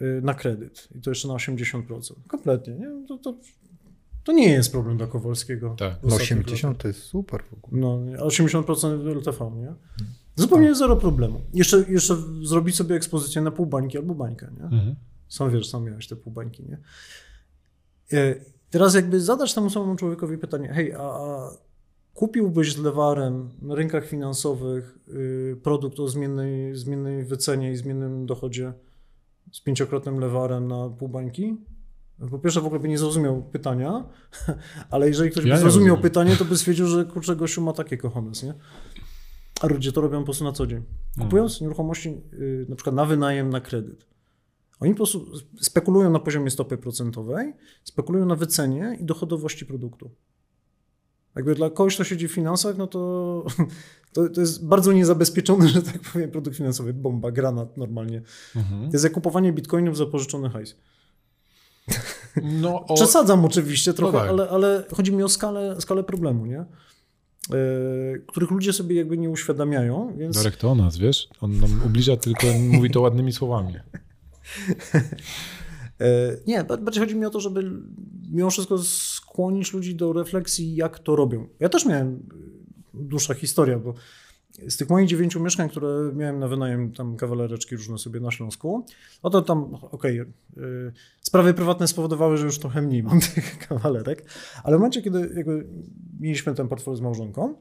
y, 0.00 0.20
na 0.22 0.34
kredyt 0.34 0.88
i 0.94 1.00
to 1.00 1.10
jeszcze 1.10 1.28
na 1.28 1.34
80%. 1.34 2.12
Kompletnie, 2.26 2.74
nie? 2.74 3.06
To, 3.08 3.18
to, 3.18 3.34
to 4.24 4.32
nie 4.32 4.48
jest 4.48 4.72
problem 4.72 4.96
dla 4.96 5.06
Kowalskiego. 5.06 5.74
Tak. 5.78 5.98
No 6.02 6.16
80 6.16 6.78
to 6.78 6.88
jest 6.88 7.02
super 7.02 7.42
w 7.42 7.52
ogóle. 7.52 7.80
No, 7.80 7.98
80% 8.26 9.16
LTV, 9.16 9.50
nie? 9.56 9.74
Zupełnie 10.42 10.74
zero 10.74 10.96
problemu. 10.96 11.40
Jeszcze, 11.54 11.84
jeszcze 11.88 12.16
zrobić 12.42 12.76
sobie 12.76 12.96
ekspozycję 12.96 13.42
na 13.42 13.50
półbańki 13.50 13.98
albo 13.98 14.14
bańkę, 14.14 14.50
nie? 14.56 14.64
Mhm. 14.64 14.94
Sam 15.28 15.50
wiesz, 15.50 15.68
sam 15.68 15.84
miałeś 15.84 16.08
te 16.08 16.16
półbańki, 16.16 16.62
nie? 16.62 16.78
E, 18.12 18.34
teraz 18.70 18.94
jakby 18.94 19.20
zadać 19.20 19.54
temu 19.54 19.70
samemu 19.70 19.96
człowiekowi 19.96 20.38
pytanie, 20.38 20.68
hej, 20.68 20.92
a, 20.92 21.00
a 21.00 21.50
kupiłbyś 22.18 22.74
z 22.74 22.78
lewarem 22.78 23.48
na 23.62 23.74
rynkach 23.74 24.06
finansowych 24.06 24.98
y, 25.08 25.56
produkt 25.62 26.00
o 26.00 26.08
zmiennej, 26.08 26.76
zmiennej 26.76 27.24
wycenie 27.24 27.72
i 27.72 27.76
zmiennym 27.76 28.26
dochodzie 28.26 28.72
z 29.52 29.60
pięciokrotnym 29.60 30.18
lewarem 30.18 30.68
na 30.68 30.88
półbańki? 30.88 31.56
Po 32.30 32.38
pierwsze 32.38 32.60
w 32.60 32.66
ogóle 32.66 32.80
by 32.80 32.88
nie 32.88 32.98
zrozumiał 32.98 33.42
pytania, 33.42 34.04
ale 34.90 35.08
jeżeli 35.08 35.30
ktoś 35.30 35.44
ja 35.44 35.54
by 35.54 35.60
zrozumiał 35.60 35.88
rozumiem. 35.88 36.02
pytanie, 36.02 36.36
to 36.36 36.44
by 36.44 36.56
stwierdził, 36.56 36.86
że 36.86 37.04
kurczę 37.04 37.36
gościu 37.36 37.62
ma 37.62 37.72
takie 37.72 37.96
kochones, 37.96 38.42
nie? 38.42 38.54
A 39.60 39.66
ludzie 39.66 39.92
to 39.92 40.00
robią 40.00 40.18
po 40.18 40.24
prostu 40.24 40.44
na 40.44 40.52
co 40.52 40.66
dzień. 40.66 40.78
Mhm. 40.78 41.26
Kupując 41.28 41.52
hmm. 41.52 41.64
nieruchomości 41.64 42.20
yy, 42.32 42.66
na 42.68 42.76
przykład 42.76 42.96
na 42.96 43.04
wynajem, 43.04 43.50
na 43.50 43.60
kredyt. 43.60 44.06
Oni 44.80 44.92
po 44.92 44.96
prostu 44.96 45.26
spekulują 45.60 46.10
na 46.10 46.18
poziomie 46.18 46.50
stopy 46.50 46.78
procentowej, 46.78 47.54
spekulują 47.84 48.26
na 48.26 48.36
wycenie 48.36 48.96
i 49.00 49.04
dochodowości 49.04 49.66
produktu. 49.66 50.10
Jakby 51.36 51.54
dla 51.54 51.70
kogoś, 51.70 51.94
kto 51.94 52.04
siedzi 52.04 52.28
w 52.28 52.32
finansach, 52.32 52.76
no 52.76 52.86
to, 52.86 53.44
to, 54.12 54.28
to 54.28 54.40
jest 54.40 54.66
bardzo 54.66 54.92
niezabezpieczony, 54.92 55.68
że 55.68 55.82
tak 55.82 56.00
powiem, 56.12 56.30
produkt 56.30 56.56
finansowy. 56.56 56.94
Bomba, 56.94 57.30
granat 57.30 57.76
normalnie. 57.76 58.22
Mhm. 58.56 58.86
To 58.86 58.92
jest 58.92 59.04
jak 59.04 59.12
kupowanie 59.12 59.52
bitcoinów 59.52 59.96
za 59.96 60.06
pożyczony 60.06 60.50
hajs. 60.50 60.76
No, 62.42 62.84
o... 62.86 62.94
Przesadzam 62.94 63.44
oczywiście 63.44 63.94
trochę, 63.94 64.12
no 64.12 64.18
tak. 64.18 64.28
ale, 64.28 64.48
ale 64.48 64.84
chodzi 64.96 65.12
mi 65.12 65.22
o 65.22 65.28
skalę, 65.28 65.80
skalę 65.80 66.04
problemu, 66.04 66.46
nie? 66.46 66.64
Yy, 67.50 68.24
których 68.26 68.50
ludzie 68.50 68.72
sobie 68.72 68.96
jakby 68.96 69.18
nie 69.18 69.30
uświadamiają. 69.30 70.16
Więc... 70.16 70.36
Darek 70.36 70.56
to 70.56 70.70
o 70.70 70.74
nas, 70.74 70.98
wiesz? 70.98 71.28
On 71.40 71.60
nam 71.60 71.82
ubliża, 71.86 72.16
tylko 72.16 72.46
mówi 72.58 72.90
to 72.90 73.00
ładnymi 73.00 73.32
słowami. 73.32 73.74
E, 76.00 76.36
nie, 76.46 76.64
bardziej 76.64 77.00
chodzi 77.00 77.16
mi 77.16 77.26
o 77.26 77.30
to, 77.30 77.40
żeby 77.40 77.70
mimo 78.30 78.50
wszystko 78.50 78.78
skłonić 78.78 79.72
ludzi 79.72 79.94
do 79.94 80.12
refleksji, 80.12 80.76
jak 80.76 80.98
to 80.98 81.16
robią. 81.16 81.46
Ja 81.60 81.68
też 81.68 81.86
miałem 81.86 82.22
dłuższa 82.94 83.34
historia, 83.34 83.78
bo 83.78 83.94
z 84.68 84.76
tych 84.76 84.90
moich 84.90 85.08
dziewięciu 85.08 85.40
mieszkań, 85.40 85.68
które 85.68 86.12
miałem 86.14 86.38
na 86.38 86.48
wynajem, 86.48 86.92
tam 86.92 87.16
kawalereczki 87.16 87.76
różne 87.76 87.98
sobie 87.98 88.20
na 88.20 88.30
Śląsku, 88.30 88.86
no 89.24 89.30
to 89.30 89.42
tam, 89.42 89.74
okej, 89.74 90.20
okay, 90.20 90.92
sprawy 91.20 91.54
prywatne 91.54 91.88
spowodowały, 91.88 92.36
że 92.36 92.46
już 92.46 92.58
trochę 92.58 92.82
mniej 92.82 93.02
mam 93.02 93.20
tych 93.34 93.68
kawalerek, 93.68 94.24
ale 94.64 94.76
w 94.76 94.80
momencie, 94.80 95.02
kiedy 95.02 95.32
jakby 95.36 95.66
mieliśmy 96.20 96.54
ten 96.54 96.68
portfel 96.68 96.96
z 96.96 97.00
małżonką, 97.00 97.54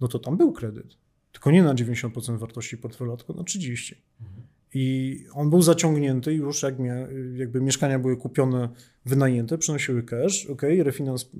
no 0.00 0.08
to 0.08 0.18
tam 0.18 0.36
był 0.36 0.52
kredyt. 0.52 0.96
Tylko 1.32 1.50
nie 1.50 1.62
na 1.62 1.74
90% 1.74 2.38
wartości 2.38 2.78
portfela, 2.78 3.16
tylko 3.16 3.32
na 3.32 3.42
30%. 3.42 3.94
Mhm. 4.20 4.42
I 4.74 5.26
on 5.32 5.50
był 5.50 5.62
zaciągnięty 5.62 6.34
już, 6.34 6.62
jak 6.62 6.78
mia, 6.78 6.94
jakby 7.36 7.60
mieszkania 7.60 7.98
były 7.98 8.16
kupione, 8.16 8.68
wynajęte, 9.06 9.58
przynosiły 9.58 10.02
cash, 10.02 10.46
ok, 10.46 10.62
refinans 10.78 11.30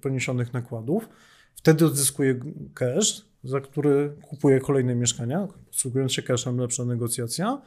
poniesionych 0.00 0.52
nakładów. 0.52 1.08
Wtedy 1.54 1.86
odzyskuje 1.86 2.40
cash, 2.74 3.29
za 3.44 3.60
który 3.60 4.12
kupuje 4.22 4.60
kolejne 4.60 4.94
mieszkania, 4.94 5.48
posługując 5.66 6.12
się 6.12 6.22
cashem, 6.22 6.58
lepsza 6.58 6.84
negocjacja, 6.84 7.62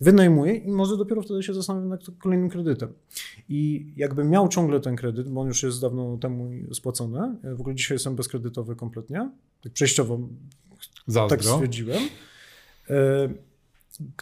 wynajmuje 0.00 0.54
i 0.54 0.70
może 0.70 0.96
dopiero 0.96 1.22
wtedy 1.22 1.42
się 1.42 1.54
zastanowić 1.54 1.90
nad 1.90 2.18
kolejnym 2.18 2.48
kredytem. 2.50 2.92
I 3.48 3.92
jakby 3.96 4.24
miał 4.24 4.48
ciągle 4.48 4.80
ten 4.80 4.96
kredyt, 4.96 5.28
bo 5.28 5.40
on 5.40 5.48
już 5.48 5.62
jest 5.62 5.80
dawno 5.80 6.18
temu 6.18 6.50
spłacony, 6.74 7.36
w 7.56 7.60
ogóle 7.60 7.74
dzisiaj 7.74 7.94
jestem 7.94 8.16
bezkredytowy 8.16 8.76
kompletnie, 8.76 9.30
tak 9.62 9.72
przejściowo 9.72 10.18
Zazdro. 11.06 11.36
tak 11.36 11.44
stwierdziłem. 11.44 12.02
E, 12.90 13.28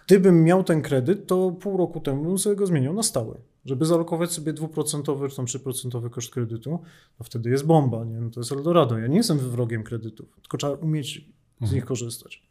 Gdybym 0.06 0.44
miał 0.44 0.64
ten 0.64 0.82
kredyt, 0.82 1.26
to 1.26 1.50
pół 1.50 1.76
roku 1.76 2.00
temu 2.00 2.24
bym 2.24 2.38
sobie 2.38 2.56
go 2.56 2.66
zmienił 2.66 2.92
na 2.92 3.02
stałe. 3.02 3.38
Żeby 3.64 3.86
zalokować 3.86 4.32
sobie 4.32 4.52
dwuprocentowy 4.52 5.28
czy 5.28 5.36
tam 5.36 5.46
3% 5.46 6.10
koszt 6.10 6.30
kredytu, 6.30 6.78
to 7.18 7.24
wtedy 7.24 7.50
jest 7.50 7.66
bomba, 7.66 8.04
nie? 8.04 8.20
No 8.20 8.30
to 8.30 8.40
jest 8.40 8.52
Eldorado. 8.52 8.98
Ja 8.98 9.06
nie 9.06 9.16
jestem 9.16 9.38
wrogiem 9.38 9.82
kredytów, 9.82 10.28
tylko 10.40 10.56
trzeba 10.58 10.72
umieć 10.72 11.14
z 11.58 11.62
mhm. 11.62 11.74
nich 11.74 11.84
korzystać. 11.84 12.42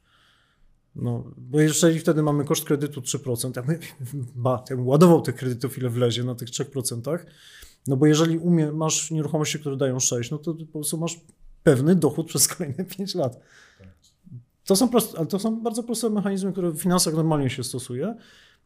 No, 0.96 1.24
bo 1.38 1.60
jeżeli 1.60 2.00
wtedy 2.00 2.24
mamy 2.24 2.46
koszt 2.46 2.66
kredytu 2.66 3.02
3%, 3.02 3.52
ja 3.56 3.64
bym, 3.64 3.80
ba, 4.36 4.64
ja 4.70 4.76
bym 4.76 4.88
ładował 4.88 5.22
tych 5.22 5.36
kredytów, 5.36 5.78
ile 5.78 5.90
wlezie 5.90 6.24
na 6.24 6.36
tych 6.36 6.50
3%, 6.50 7.18
no 7.88 7.98
bo 7.98 8.06
jeżeli 8.06 8.38
umie, 8.38 8.72
masz 8.72 9.12
nieruchomości, 9.12 9.60
które 9.60 9.78
dają 9.78 10.00
6, 10.00 10.32
no 10.32 10.38
to 10.38 10.54
po 10.54 10.66
prostu 10.66 10.98
masz 10.98 11.20
pewny 11.64 11.96
dochód 11.96 12.28
przez 12.28 12.48
kolejne 12.48 12.86
5 12.98 13.16
lat. 13.16 13.40
To 14.66 14.76
są, 14.76 14.90
proste, 14.90 15.18
ale 15.18 15.28
to 15.28 15.40
są 15.40 15.62
bardzo 15.62 15.84
proste 15.84 16.10
mechanizmy, 16.10 16.52
które 16.52 16.72
w 16.72 16.82
finansach 16.82 17.14
normalnie 17.14 17.50
się 17.50 17.64
stosuje. 17.64 18.16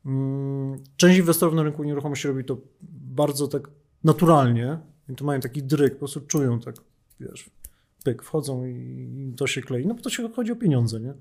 Mm, 0.06 0.84
część 0.98 1.20
inwestorów 1.20 1.56
na 1.56 1.64
rynku 1.64 1.84
nieruchomości 1.84 2.28
robi 2.28 2.46
to 2.46 2.58
bardzo 2.92 3.48
tak 3.48 3.70
naturalnie. 4.04 4.80
I 5.10 5.16
to 5.16 5.26
mają 5.26 5.40
taki 5.40 5.64
dryk, 5.64 5.94
po 5.94 6.00
prostu 6.00 6.22
czują 6.22 6.60
tak, 6.60 6.76
wiesz, 7.20 7.50
pyk, 8.04 8.24
wchodzą 8.24 8.66
i 8.66 9.34
to 9.38 9.48
się 9.48 9.62
klei. 9.62 9.88
No 9.88 9.94
bo 9.94 10.02
to 10.02 10.10
się 10.10 10.30
chodzi 10.34 10.52
o 10.52 10.56
pieniądze, 10.56 11.00
nie? 11.00 11.14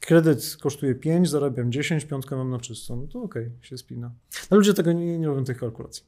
Kredyt 0.00 0.56
kosztuje 0.60 0.94
5, 0.94 1.30
zarabiam 1.30 1.72
10, 1.72 2.04
piątkę 2.04 2.36
mam 2.36 2.50
na 2.50 2.58
czysto. 2.58 2.96
No 2.96 3.06
to 3.06 3.22
okej, 3.22 3.46
okay, 3.46 3.68
się 3.68 3.78
spina. 3.78 4.12
Ale 4.50 4.58
ludzie 4.58 4.74
tego 4.74 4.92
nie, 4.92 5.18
nie 5.18 5.26
robią 5.26 5.44
tych 5.44 5.58
kalkulacji 5.58 6.04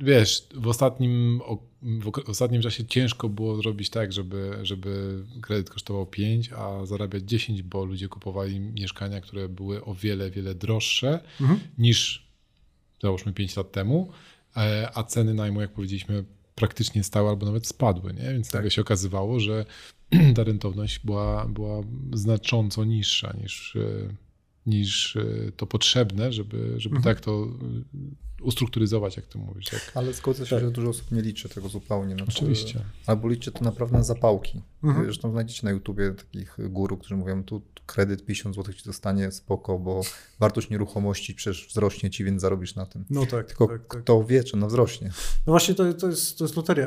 wiesz, 0.00 0.46
w 0.54 0.66
ostatnim, 0.68 1.40
w 1.82 2.28
ostatnim 2.28 2.62
czasie 2.62 2.86
ciężko 2.86 3.28
było 3.28 3.56
zrobić 3.56 3.90
tak, 3.90 4.12
żeby, 4.12 4.58
żeby 4.62 5.22
kredyt 5.42 5.70
kosztował 5.70 6.06
5, 6.06 6.50
a 6.52 6.86
zarabiać 6.86 7.22
10, 7.22 7.62
bo 7.62 7.84
ludzie 7.84 8.08
kupowali 8.08 8.60
mieszkania, 8.60 9.20
które 9.20 9.48
były 9.48 9.84
o 9.84 9.94
wiele, 9.94 10.30
wiele 10.30 10.54
droższe 10.54 11.20
mhm. 11.40 11.60
niż 11.78 12.28
załóżmy 13.02 13.32
5 13.32 13.56
lat 13.56 13.72
temu, 13.72 14.10
e, 14.56 14.90
a 14.94 15.02
ceny 15.02 15.34
najmu, 15.34 15.60
jak 15.60 15.72
powiedzieliśmy, 15.72 16.24
praktycznie 16.54 17.04
stały 17.04 17.28
albo 17.28 17.46
nawet 17.46 17.66
spadły, 17.66 18.14
nie? 18.14 18.32
więc 18.32 18.46
tak. 18.46 18.54
nagle 18.54 18.70
się 18.70 18.82
okazywało, 18.82 19.40
że 19.40 19.64
ta 20.36 20.44
rentowność 20.44 20.98
była, 20.98 21.46
była 21.46 21.80
znacząco 22.12 22.84
niższa 22.84 23.34
niż, 23.42 23.76
e, 23.76 24.14
niż 24.68 25.16
e, 25.16 25.52
to 25.56 25.66
potrzebne, 25.66 26.32
żeby, 26.32 26.74
żeby 26.76 26.96
mhm. 26.96 27.14
tak 27.14 27.24
to 27.24 27.48
ustrukturyzować, 28.42 29.16
jak 29.16 29.26
to 29.26 29.38
mówisz. 29.38 29.66
Tak. 29.66 29.92
Ale 29.94 30.12
zgodzę 30.12 30.46
się, 30.46 30.56
tak. 30.56 30.64
że 30.64 30.70
dużo 30.70 30.88
osób 30.88 31.12
nie 31.12 31.22
liczy 31.22 31.48
tego 31.48 31.68
zupełnie. 31.68 32.14
Znaczy, 32.14 32.32
Oczywiście. 32.36 32.80
Albo 33.06 33.28
liczy 33.28 33.52
to 33.52 33.64
naprawdę 33.64 33.96
na 33.96 34.04
zapałki. 34.04 34.62
Mhm. 34.84 35.04
Zresztą 35.04 35.30
znajdziecie 35.30 35.60
na 35.64 35.70
YouTubie 35.70 36.10
takich 36.10 36.56
guru, 36.70 36.96
którzy 36.96 37.16
mówią, 37.16 37.44
tu 37.44 37.62
kredyt 37.86 38.24
50 38.24 38.56
zł 38.56 38.74
ci 38.74 38.84
dostanie 38.84 39.32
spoko, 39.32 39.78
bo 39.78 40.00
wartość 40.38 40.70
nieruchomości 40.70 41.34
przecież 41.34 41.66
wzrośnie 41.68 42.10
ci, 42.10 42.24
więc 42.24 42.42
zarobisz 42.42 42.74
na 42.74 42.86
tym. 42.86 43.04
No 43.10 43.26
tak. 43.26 43.46
Tylko 43.46 43.66
tak, 43.66 43.86
tak. 43.86 44.02
kto 44.02 44.24
wie, 44.24 44.44
czy 44.44 44.56
ona 44.56 44.66
wzrośnie. 44.66 45.10
No 45.46 45.52
właśnie 45.52 45.74
to, 45.74 45.94
to, 45.94 46.08
jest, 46.08 46.38
to 46.38 46.44
jest 46.44 46.56
loteria. 46.56 46.86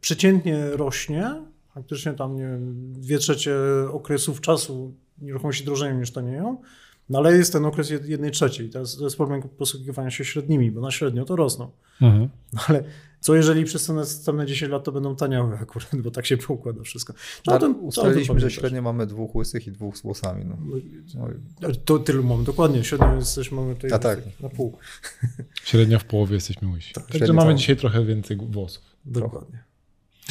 Przeciętnie 0.00 0.70
rośnie, 0.70 1.42
faktycznie 1.74 2.12
tam 2.12 2.36
nie 2.36 2.42
wiem, 2.42 2.92
dwie 2.92 3.18
trzecie 3.18 3.54
okresów 3.92 4.40
czasu 4.40 4.94
nieruchomości 5.18 5.64
drożeją 5.64 6.00
niż 6.00 6.12
tanieją, 6.12 6.62
No 7.10 7.18
ale 7.18 7.36
jest 7.36 7.52
ten 7.52 7.64
okres 7.64 7.90
jed- 7.90 8.08
jednej 8.08 8.30
trzeciej. 8.30 8.70
To 8.70 8.78
jest, 8.78 8.98
to 8.98 9.04
jest 9.04 9.16
problem 9.16 9.42
posługiwania 9.42 10.10
się 10.10 10.24
średnimi, 10.24 10.70
bo 10.70 10.80
na 10.80 10.90
średnio 10.90 11.24
to 11.24 11.36
rosną. 11.36 11.70
Mhm. 12.00 12.28
No 12.52 12.60
ale 12.68 12.84
co 13.20 13.34
jeżeli 13.34 13.64
przez 13.64 13.86
te 13.86 13.92
następne 13.92 14.46
10 14.46 14.72
lat 14.72 14.84
to 14.84 14.92
będą 14.92 15.16
taniały 15.16 15.58
akurat, 15.58 15.96
bo 15.96 16.10
tak 16.10 16.26
się 16.26 16.36
poukłada 16.36 16.82
wszystko. 16.82 17.12
No, 17.46 17.52
ale 17.52 17.60
tym 17.60 17.84
ustaliliśmy, 17.84 18.40
że 18.40 18.50
średnio 18.50 18.82
mamy 18.82 19.06
dwóch 19.06 19.34
łysych 19.34 19.66
i 19.66 19.72
dwóch 19.72 19.96
z 19.96 20.02
włosami. 20.02 20.44
No. 20.44 20.56
Oj. 21.24 21.34
To 21.84 21.98
tylu 21.98 22.24
mamy, 22.24 22.44
dokładnie. 22.44 22.84
Średnio 22.84 23.14
jesteśmy 23.14 23.56
mamy 23.60 23.74
tutaj 23.74 23.92
A 23.92 23.98
tak. 23.98 24.18
na 24.40 24.48
pół. 24.48 24.78
Średnio 25.64 25.98
w 25.98 26.04
połowie 26.04 26.34
jesteśmy 26.34 26.72
łysi. 26.72 26.94
Także 26.94 27.18
średnio 27.18 27.34
mamy 27.34 27.48
całą. 27.48 27.58
dzisiaj 27.58 27.76
trochę 27.76 28.04
więcej 28.04 28.36
włosów. 28.36 28.82
Dokładnie. 29.04 29.64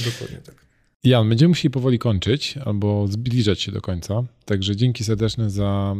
Dokładnie 0.05 0.37
tak. 0.37 0.55
Jan, 1.03 1.29
będziemy 1.29 1.49
musieli 1.49 1.71
powoli 1.71 1.99
kończyć 1.99 2.57
albo 2.65 3.07
zbliżać 3.07 3.61
się 3.61 3.71
do 3.71 3.81
końca. 3.81 4.23
Także 4.45 4.75
dzięki 4.75 5.03
serdeczne 5.03 5.49
za, 5.49 5.95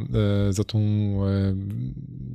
e, 0.50 0.54
za 0.54 0.64
tą 0.64 0.80
e, 0.80 1.54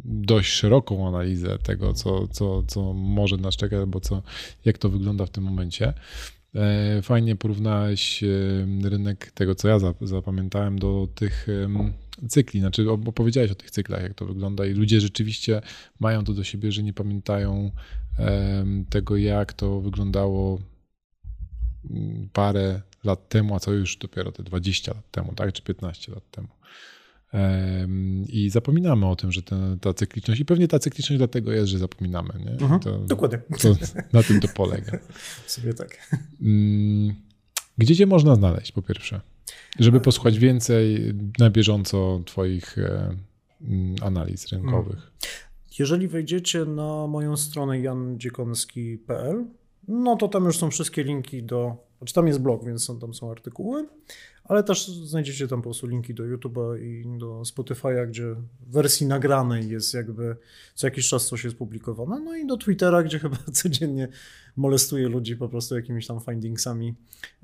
dość 0.04 0.48
szeroką 0.52 1.08
analizę 1.08 1.58
tego, 1.58 1.92
co, 1.94 2.28
co, 2.28 2.62
co 2.62 2.92
może 2.92 3.36
nas 3.36 3.56
czekać, 3.56 3.78
albo 3.78 4.00
co, 4.00 4.22
jak 4.64 4.78
to 4.78 4.88
wygląda 4.88 5.26
w 5.26 5.30
tym 5.30 5.44
momencie. 5.44 5.92
E, 6.54 7.02
Fajnie 7.02 7.36
porównałeś 7.36 8.24
rynek 8.84 9.30
tego, 9.32 9.54
co 9.54 9.68
ja 9.68 9.78
za- 9.78 9.94
zapamiętałem, 10.00 10.78
do 10.78 11.08
tych 11.14 11.46
cykli. 12.28 12.60
Znaczy, 12.60 12.82
op- 12.84 13.08
opowiedziałeś 13.08 13.50
o 13.50 13.54
tych 13.54 13.70
cyklach, 13.70 14.02
jak 14.02 14.14
to 14.14 14.26
wygląda, 14.26 14.66
i 14.66 14.72
ludzie 14.72 15.00
rzeczywiście 15.00 15.60
mają 16.00 16.24
to 16.24 16.32
do 16.34 16.44
siebie, 16.44 16.72
że 16.72 16.82
nie 16.82 16.92
pamiętają 16.92 17.70
tego, 18.90 19.16
jak 19.16 19.52
to 19.52 19.80
wyglądało 19.80 20.58
parę 22.32 22.80
lat 23.04 23.28
temu, 23.28 23.54
a 23.54 23.60
co 23.60 23.72
już 23.72 23.96
dopiero 23.96 24.32
te 24.32 24.42
20 24.42 24.94
lat 24.94 25.10
temu, 25.10 25.32
tak, 25.34 25.52
czy 25.52 25.62
15 25.62 26.12
lat 26.12 26.30
temu. 26.30 26.48
Em, 27.32 28.24
I 28.28 28.50
zapominamy 28.50 29.06
o 29.06 29.16
tym, 29.16 29.32
że 29.32 29.42
ta, 29.42 29.56
ta 29.80 29.94
cykliczność, 29.94 30.40
i 30.40 30.44
pewnie 30.44 30.68
ta 30.68 30.78
cykliczność 30.78 31.18
dlatego 31.18 31.52
jest, 31.52 31.68
że 31.68 31.78
zapominamy. 31.78 32.28
Nie? 32.44 32.50
Mhm, 32.50 32.80
To, 32.80 32.98
Dokładnie. 32.98 33.38
to, 33.62 33.74
na 34.12 34.22
tym 34.22 34.40
to 34.40 34.48
polega. 34.48 34.98
Sobie 35.46 35.74
tak. 35.74 36.08
Mm, 36.42 37.14
Gdzie 37.78 37.96
cię 37.96 38.06
można 38.06 38.34
znaleźć, 38.34 38.72
po 38.72 38.82
pierwsze? 38.82 39.20
Żeby 39.78 40.00
posłuchać 40.00 40.38
więcej 40.38 41.14
na 41.38 41.50
bieżąco 41.50 42.20
Twoich 42.26 42.78
e, 42.78 43.16
mm, 43.62 43.94
analiz 44.02 44.48
rynkowych. 44.48 45.10
Jeżeli 45.78 46.08
wejdziecie 46.08 46.64
na 46.64 47.06
moją 47.06 47.36
stronę 47.36 47.80
jandziekonski.pl, 47.80 49.44
no 49.88 50.16
to 50.16 50.28
tam 50.28 50.44
już 50.44 50.58
są 50.58 50.70
wszystkie 50.70 51.04
linki 51.04 51.42
do. 51.42 51.76
Znaczy 51.98 52.14
tam 52.14 52.26
jest 52.26 52.40
blog, 52.40 52.64
więc 52.64 52.84
są, 52.84 52.98
tam 52.98 53.14
są 53.14 53.30
artykuły, 53.30 53.88
ale 54.44 54.64
też 54.64 54.88
znajdziecie 54.88 55.48
tam 55.48 55.58
po 55.58 55.62
prostu 55.62 55.86
linki 55.86 56.14
do 56.14 56.24
YouTube'a 56.24 56.80
i 56.80 57.18
do 57.18 57.42
Spotify'a, 57.42 58.08
gdzie 58.08 58.34
w 58.34 58.72
wersji 58.72 59.06
nagranej 59.06 59.68
jest 59.68 59.94
jakby 59.94 60.36
co 60.74 60.86
jakiś 60.86 61.08
czas 61.08 61.26
coś 61.26 61.44
jest 61.44 61.56
publikowane. 61.56 62.20
No 62.20 62.36
i 62.36 62.46
do 62.46 62.56
Twittera, 62.56 63.02
gdzie 63.02 63.18
chyba 63.18 63.36
codziennie 63.62 64.08
molestuję 64.56 65.08
ludzi 65.08 65.36
po 65.36 65.48
prostu 65.48 65.76
jakimiś 65.76 66.06
tam 66.06 66.20
findingsami, 66.20 66.94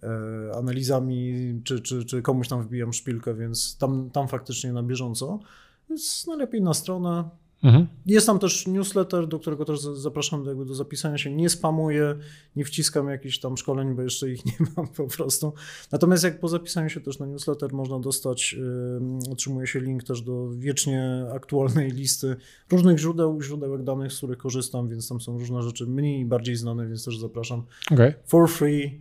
e, 0.03 0.09
analizami, 0.55 1.35
czy, 1.65 1.81
czy, 1.81 2.05
czy 2.05 2.23
komuś 2.23 2.49
tam 2.49 2.63
wbijam 2.63 2.93
szpilkę, 2.93 3.35
więc 3.35 3.77
tam, 3.79 4.11
tam 4.11 4.29
faktycznie 4.29 4.73
na 4.73 4.83
bieżąco. 4.83 5.41
Więc 5.89 6.27
najlepiej 6.27 6.63
na 6.63 6.75
stronę, 6.75 7.29
Mhm. 7.63 7.87
jest 8.07 8.27
tam 8.27 8.39
też 8.39 8.67
newsletter, 8.67 9.29
do 9.29 9.39
którego 9.39 9.65
też 9.65 9.81
za- 9.81 9.95
zapraszam 9.95 10.45
do, 10.45 10.65
do 10.65 10.75
zapisania 10.75 11.19
się. 11.19 11.31
Nie 11.31 11.49
spamuję, 11.49 12.17
nie 12.57 12.65
wciskam 12.65 13.09
jakichś 13.09 13.39
tam 13.39 13.57
szkoleń, 13.57 13.95
bo 13.95 14.03
jeszcze 14.03 14.31
ich 14.31 14.45
nie 14.47 14.53
mam 14.77 14.89
po 14.89 15.07
prostu. 15.07 15.53
Natomiast 15.93 16.25
jak 16.25 16.41
po 16.41 16.49
zapisaniu 16.49 16.89
się 16.89 17.01
też 17.01 17.19
na 17.19 17.27
newsletter 17.27 17.73
można 17.73 17.99
dostać, 18.01 18.53
yy, 18.53 19.33
otrzymuje 19.33 19.67
się 19.67 19.81
link 19.81 20.05
też 20.05 20.23
do 20.23 20.51
wiecznie 20.51 21.27
aktualnej 21.35 21.91
listy 21.91 22.37
różnych 22.71 22.99
źródeł, 22.99 23.43
źródełek 23.43 23.83
danych, 23.83 24.13
z 24.13 24.17
których 24.17 24.39
korzystam, 24.39 24.89
więc 24.89 25.09
tam 25.09 25.21
są 25.21 25.39
różne 25.39 25.63
rzeczy 25.63 25.87
mniej 25.87 26.21
i 26.21 26.25
bardziej 26.25 26.57
znane, 26.57 26.87
więc 26.89 27.05
też 27.05 27.19
zapraszam 27.19 27.63
Okej. 27.93 28.15
for 28.27 28.51
free, 28.51 29.01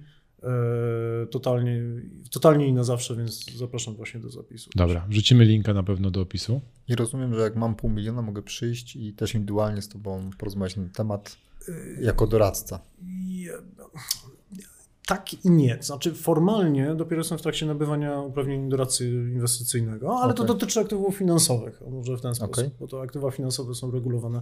totalnie, 1.32 1.82
totalnie 2.32 2.68
i 2.68 2.74
na 2.74 2.84
zawsze, 2.84 3.16
więc 3.16 3.56
zapraszam 3.56 3.95
właśnie 3.95 4.20
do 4.20 4.30
zapisu. 4.30 4.70
Dobra, 4.76 5.06
wrzucimy 5.10 5.45
linka 5.45 5.74
na 5.74 5.84
pewno 5.84 6.11
do 6.11 6.22
opisu. 6.22 6.61
I 6.88 6.95
rozumiem, 6.95 7.36
że 7.36 7.41
jak 7.41 7.56
mam 7.56 7.76
pół 7.76 7.90
miliona, 7.90 8.22
mogę 8.22 8.41
przyjść 8.41 8.95
i 8.95 9.14
też 9.14 9.34
indywidualnie 9.34 9.82
z 9.82 9.90
Tobą 9.90 10.30
porozmawiać 10.38 10.76
na 10.76 10.84
ten 10.84 10.91
temat 10.91 11.38
jako 12.02 12.28
doradca. 12.28 12.80
Tak 15.10 15.34
i 15.45 15.49
nie. 15.49 15.77
To 15.77 15.84
Znaczy, 15.84 16.14
formalnie 16.14 16.95
dopiero 16.95 17.19
jestem 17.19 17.38
w 17.38 17.41
trakcie 17.41 17.65
nabywania 17.65 18.22
uprawnień 18.22 18.69
doradcy 18.69 19.06
inwestycyjnego, 19.10 20.18
ale 20.19 20.34
to 20.34 20.44
Okej. 20.44 20.56
dotyczy 20.56 20.80
aktywów 20.80 21.15
finansowych, 21.15 21.81
może 21.91 22.18
w 22.18 22.22
ten 22.22 22.36
sposób, 22.36 22.53
Okej. 22.53 22.69
bo 22.80 22.88
to 22.88 23.02
aktywa 23.02 23.31
finansowe 23.31 23.76
są 23.76 23.91
regulowane 23.91 24.41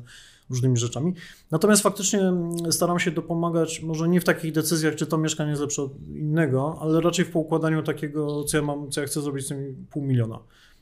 różnymi 0.50 0.78
rzeczami. 0.78 1.14
Natomiast 1.52 1.84
faktycznie 1.84 2.34
staram 2.72 3.00
się 3.00 3.12
dopomagać, 3.12 3.82
może 3.82 4.08
nie 4.08 4.22
w 4.22 4.24
takich 4.24 4.52
decyzjach, 4.52 4.96
czy 4.96 5.06
to 5.06 5.18
mieszkanie 5.18 5.50
jest 5.50 5.62
lepsze 5.62 5.82
od 5.84 5.92
innego, 6.10 6.78
ale 6.82 7.02
raczej 7.02 7.26
w 7.26 7.32
poukładaniu 7.32 7.84
takiego, 7.84 8.44
co 8.44 8.58
ja 8.58 8.64
mam, 8.64 8.92
co 8.92 9.02
ja 9.02 9.08
chcę 9.08 9.22
zrobić 9.22 9.46
z 9.46 9.50
tym 9.50 9.86
pół 9.92 10.04
miliona. 10.04 10.40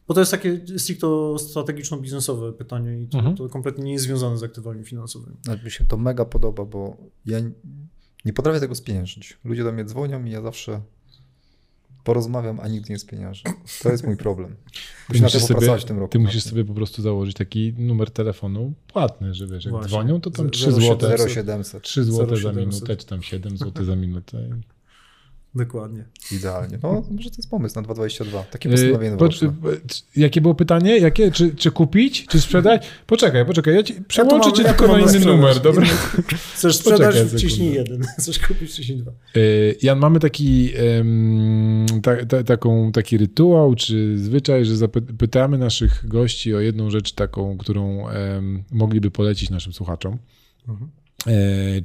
Bo 0.08 0.14
to 0.14 0.20
jest 0.20 0.32
takie 0.32 0.62
stricto 0.78 1.36
strategiczno-biznesowe 1.40 2.54
pytanie 2.54 3.02
i 3.02 3.08
to, 3.08 3.18
Mhm. 3.18 3.36
to 3.38 3.50
kompletnie 3.50 3.84
nie 3.84 3.94
jest 3.94 4.06
związane 4.06 4.38
z 4.38 4.44
aktywami 4.44 4.84
finansowymi. 4.84 5.36
Mi 5.66 5.72
się 5.72 5.86
to 5.88 5.98
mega 5.98 6.26
podoba, 6.26 6.66
bo 6.66 6.98
ja 7.26 7.38
nie 8.26 8.34
potrafię 8.34 8.60
tego 8.60 8.76
spieniężyć. 8.76 9.38
Ludzie 9.46 9.64
do 9.64 9.72
mnie 9.72 9.86
dzwonią 9.86 10.26
i 10.26 10.32
ja 10.32 10.42
zawsze 10.42 10.82
porozmawiam, 12.04 12.60
a 12.60 12.68
nigdy 12.68 12.94
nie 12.94 13.00
spieniężę. 13.00 13.44
To 13.84 13.92
jest 13.92 14.04
mój 14.04 14.18
problem. 14.18 14.56
Muszę 15.10 15.22
na 15.22 15.30
to 15.30 15.40
popracować 15.40 15.82
w 15.82 15.86
tym 15.86 16.00
roku. 16.00 16.12
ty 16.12 16.20
musisz 16.20 16.44
tym. 16.44 16.50
sobie 16.50 16.66
po 16.66 16.74
prostu 16.74 17.02
założyć 17.02 17.36
taki 17.36 17.74
numer 17.78 18.12
telefonu 18.12 18.74
płatny, 18.88 19.34
że 19.34 19.48
wiesz, 19.48 19.66
jak 19.66 19.72
Właśnie. 19.72 19.90
dzwonią, 19.90 20.22
to 20.22 20.32
tam 20.32 20.46
Ze- 20.46 20.52
3 20.52 20.64
zero 20.72 20.82
złote, 20.86 21.06
siedem. 21.08 21.28
0700. 21.28 21.84
3 21.84 22.04
złote 22.04 22.36
za 22.38 22.42
0700. 22.42 22.66
minutę, 22.74 22.98
czy 22.98 23.06
tam 23.06 23.22
7 23.24 23.58
zł 23.58 23.86
za 23.86 23.96
minutę. 23.96 24.50
Dokładnie. 25.56 26.06
Idealnie. 26.32 26.80
No, 26.84 27.04
może 27.12 27.30
to 27.30 27.36
jest 27.38 27.50
pomysł 27.50 27.76
na 27.76 27.82
2,22. 27.88 28.44
Takie 28.52 28.70
Yy, 28.70 28.76
postanowienie 28.76 29.18
po, 29.18 29.26
roczne. 29.26 29.48
y, 29.48 29.52
jakie 30.22 30.42
było 30.42 30.56
pytanie? 30.56 30.98
Jakie? 30.98 31.32
Czy, 31.32 31.56
czy 31.56 31.72
kupić, 31.72 32.26
czy 32.28 32.42
sprzedać? 32.42 32.88
Poczekaj, 33.08 33.46
poczekaj, 33.46 33.76
ja 33.76 33.84
ci 33.84 33.94
przełączę 33.94 34.48
mam- 34.48 34.56
cię 34.56 34.64
ja 34.64 34.74
tylko 34.74 34.88
na 34.88 35.00
inny 35.00 35.20
numer, 35.20 35.62
dobra? 35.62 35.86
Chcesz 36.56 36.76
sprzedać, 36.76 37.16
wciśnij 37.16 37.74
jeden. 37.74 38.04
Chcesz 38.20 38.40
kupić, 38.40 38.72
wciśnij 38.72 38.98
dwa. 38.98 39.12
Y, 39.38 39.76
Jan, 39.82 40.00
mamy 40.00 40.20
taki, 40.20 40.72
ta, 42.04 42.26
ta, 42.26 42.44
taką, 42.44 42.92
taki 42.92 43.18
rytuał 43.18 43.76
czy 43.76 44.18
zwyczaj, 44.18 44.66
że 44.66 44.74
zapy- 44.76 45.18
pytamy 45.18 45.58
naszych 45.58 46.08
gości 46.08 46.56
o 46.56 46.60
jedną 46.60 46.90
rzecz 46.90 47.12
taką, 47.14 47.58
którą 47.58 48.06
mogliby 48.72 49.12
polecić 49.12 49.50
naszym 49.50 49.74
słuchaczom. 49.74 50.18
Mhm. 50.68 50.90
E, 51.28 51.32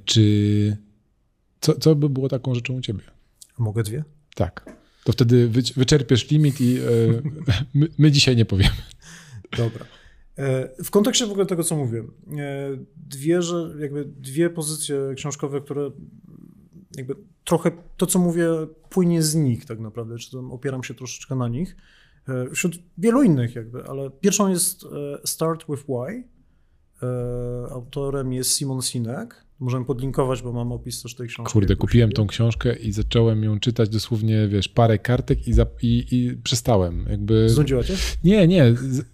czy 0.05 0.76
co, 1.60 1.74
co 1.74 1.94
by 1.94 2.09
było 2.09 2.28
taką 2.28 2.55
rzeczą 2.55 2.74
u 2.74 2.80
ciebie? 2.80 3.01
Mogę 3.60 3.82
dwie? 3.82 4.04
Tak. 4.34 4.76
To 5.04 5.12
wtedy 5.12 5.48
wyc- 5.48 5.74
wyczerpiesz 5.76 6.30
limit 6.30 6.60
i 6.60 6.78
e, 6.78 6.82
my, 7.74 7.88
my 7.98 8.10
dzisiaj 8.10 8.36
nie 8.36 8.44
powiemy. 8.44 8.74
Dobra. 9.56 9.86
E, 10.38 10.84
W 10.84 10.90
kontekście 10.90 11.26
w 11.26 11.30
ogóle 11.30 11.46
tego, 11.46 11.64
co 11.64 11.76
mówiłem, 11.76 12.06
e, 12.06 12.30
dwie, 12.96 13.42
że 13.42 13.74
jakby 13.80 14.04
dwie 14.04 14.50
pozycje 14.50 14.96
książkowe, 15.16 15.60
które 15.60 15.90
jakby 16.96 17.14
trochę 17.44 17.70
to, 17.96 18.06
co 18.06 18.18
mówię, 18.18 18.46
płynie 18.90 19.22
z 19.22 19.34
nich 19.34 19.64
tak 19.64 19.80
naprawdę, 19.80 20.18
czy 20.18 20.30
tam 20.30 20.52
opieram 20.52 20.84
się 20.84 20.94
troszeczkę 20.94 21.34
na 21.34 21.48
nich, 21.48 21.76
wśród 22.54 22.78
wielu 22.98 23.22
innych 23.22 23.54
jakby, 23.54 23.84
ale 23.84 24.10
pierwszą 24.10 24.48
jest 24.48 24.84
Start 25.24 25.64
with 25.68 25.82
Why. 25.84 26.24
Autorem 27.70 28.32
jest 28.32 28.56
Simon 28.56 28.82
Sinek. 28.82 29.44
Możemy 29.60 29.84
podlinkować, 29.84 30.42
bo 30.42 30.52
mam 30.52 30.72
opis 30.72 31.02
też 31.02 31.14
tej 31.14 31.28
książki. 31.28 31.52
Kurde, 31.52 31.76
kupiłem 31.76 32.12
tą 32.12 32.26
książkę 32.26 32.76
i 32.76 32.92
zacząłem 32.92 33.42
ją 33.44 33.60
czytać 33.60 33.88
dosłownie, 33.88 34.48
wiesz, 34.48 34.68
parę 34.68 34.98
kartek 34.98 35.48
i, 35.48 35.52
za, 35.52 35.66
i, 35.82 36.06
i 36.10 36.36
przestałem. 36.42 37.06
Jakby... 37.10 37.48
Znudziła 37.48 37.84
cię? 37.84 37.94
Nie, 38.24 38.48
nie. 38.48 38.74
z- 38.74 39.04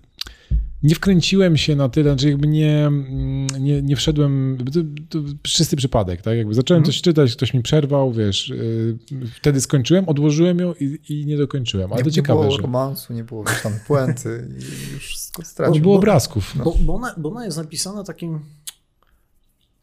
Nie 0.82 0.94
wkręciłem 0.94 1.56
się 1.56 1.76
na 1.76 1.88
tyle, 1.88 2.18
że 2.18 2.28
jakby 2.30 2.46
nie, 2.46 2.86
mm, 2.86 3.46
nie, 3.60 3.82
nie 3.82 3.96
wszedłem. 3.96 4.58
To, 4.72 4.80
to 5.08 5.24
czysty 5.42 5.76
przypadek, 5.76 6.22
tak? 6.22 6.36
Jakby 6.36 6.54
zacząłem 6.54 6.78
Mhm. 6.80 6.92
coś 6.92 7.02
czytać, 7.02 7.32
ktoś 7.36 7.54
mi 7.54 7.62
przerwał, 7.62 8.12
wiesz. 8.12 8.48
yy, 8.48 8.98
Wtedy 9.34 9.60
skończyłem, 9.60 10.08
odłożyłem 10.08 10.58
ją 10.58 10.74
i, 10.80 10.98
i 11.08 11.26
nie 11.26 11.36
dokończyłem. 11.36 11.92
Ale 11.92 11.96
nie, 11.98 12.04
to 12.04 12.08
nie 12.10 12.14
ciekawe, 12.14 12.40
było 12.40 12.56
że. 12.56 12.62
romansu, 12.62 13.12
nie 13.12 13.24
było 13.24 13.44
wiesz, 13.44 13.62
tam 13.62 13.72
puenty 13.86 14.48
i 14.60 14.94
już 14.94 15.16
Bo 15.38 15.44
stracił. 15.44 15.82
było 15.82 15.94
bo- 15.94 15.98
obrazków. 15.98 16.54
Bo, 16.64 16.74
bo, 16.80 16.94
ona, 16.94 17.14
bo 17.18 17.30
ona 17.30 17.44
jest 17.44 17.56
napisana 17.56 18.04
takim 18.04 18.40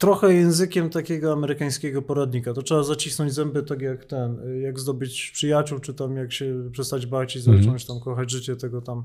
trochę 0.04 0.34
językiem 0.34 0.90
takiego 0.90 1.34
amerykańskiego 1.34 2.02
poradnika. 2.02 2.54
To 2.54 2.62
trzeba 2.62 2.84
zacisnąć 2.84 3.34
zęby 3.34 3.64
tak 3.64 3.82
jak 3.82 4.06
ten, 4.06 4.38
jak 4.62 4.80
zdobyć 4.80 5.32
przyjaciół, 5.32 5.80
czy 5.80 5.94
tam 5.94 6.18
jak 6.18 6.34
się 6.34 6.70
przestać 6.72 7.06
bać 7.06 7.36
i 7.36 7.40
zacząć 7.40 7.66
mm 7.66 7.78
-hmm. 7.78 7.88
tam 7.88 8.00
kochać 8.00 8.32
życie 8.32 8.56
tego 8.56 8.82
tam, 8.82 9.04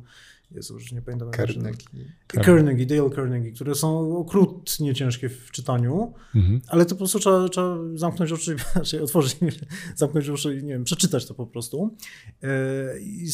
Jezu, 0.51 0.75
już 0.75 0.93
nie 0.93 1.03
pamiętam. 1.03 1.31
Carnegie. 1.31 1.85
Carnegie, 2.45 2.87
Dale 2.87 3.11
Carnegie, 3.11 3.53
które 3.53 3.75
są 3.75 4.16
okrutnie 4.16 4.95
ciężkie 4.95 5.29
w 5.29 5.51
czytaniu, 5.51 6.12
mhm. 6.35 6.61
ale 6.69 6.85
to 6.85 6.91
po 6.91 6.99
prostu 6.99 7.19
trzeba, 7.19 7.49
trzeba 7.49 7.77
zamknąć 7.95 8.33
oczy, 8.33 8.57
znaczy 8.73 9.03
otworzyć, 9.03 9.37
zamknąć 9.97 10.29
oczy 10.29 10.59
i 10.59 10.65
nie 10.65 10.73
wiem, 10.73 10.85
przeczytać 10.85 11.27
to 11.27 11.35
po 11.35 11.47
prostu 11.47 11.97
e, 12.43 13.01
i 13.01 13.29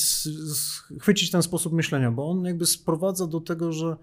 chwycić 1.01 1.31
ten 1.31 1.43
sposób 1.43 1.73
myślenia, 1.73 2.11
bo 2.11 2.31
on 2.31 2.45
jakby 2.45 2.66
sprowadza 2.66 3.27
do 3.27 3.41
tego, 3.41 3.73
że 3.73 3.97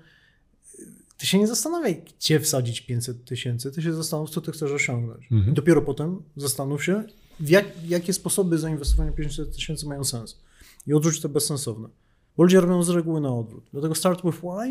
ty 1.22 1.28
się 1.28 1.40
nie 1.40 1.48
zastanawiaj, 1.48 2.02
gdzie 2.20 2.40
wsadzić 2.40 2.82
500 2.82 3.26
tysięcy, 3.26 3.72
ty 3.72 3.82
się 3.82 3.94
zastanów, 3.94 4.30
co 4.30 4.42
ty 4.42 4.52
chcesz 4.52 4.72
osiągnąć. 4.72 5.32
Mhm. 5.32 5.54
dopiero 5.54 5.82
potem 5.82 6.24
zastanów 6.36 6.84
się, 6.84 7.04
jak, 7.40 7.66
jakie 7.88 8.14
sposoby 8.14 8.58
zainwestowania 8.58 9.12
500 9.12 9.56
tysięcy 9.56 9.86
mają 9.86 10.04
sens 10.04 10.40
i 10.88 10.94
odrzuć 10.94 11.22
te 11.22 11.30
bezsensowne. 11.30 11.90
Bo 12.38 12.44
ludzie 12.44 12.62
robią 12.62 12.84
z 12.84 12.90
reguły 12.90 13.22
na 13.22 13.36
odwrót. 13.36 13.64
Dlatego 13.72 13.96
Start 13.96 14.22
with 14.26 14.38
Why 14.38 14.70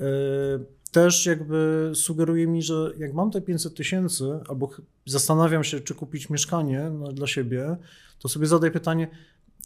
yy, 0.00 0.06
też 0.92 1.26
jakby 1.26 1.90
sugeruje 1.94 2.46
mi, 2.46 2.62
że 2.62 2.92
jak 2.98 3.14
mam 3.14 3.30
te 3.30 3.40
500 3.40 3.74
tysięcy, 3.74 4.24
albo 4.48 4.70
zastanawiam 5.06 5.64
się, 5.64 5.80
czy 5.80 5.94
kupić 5.94 6.30
mieszkanie 6.30 6.90
no, 6.98 7.12
dla 7.12 7.26
siebie, 7.26 7.76
to 8.18 8.28
sobie 8.28 8.46
zadaj 8.46 8.70
pytanie, 8.70 9.08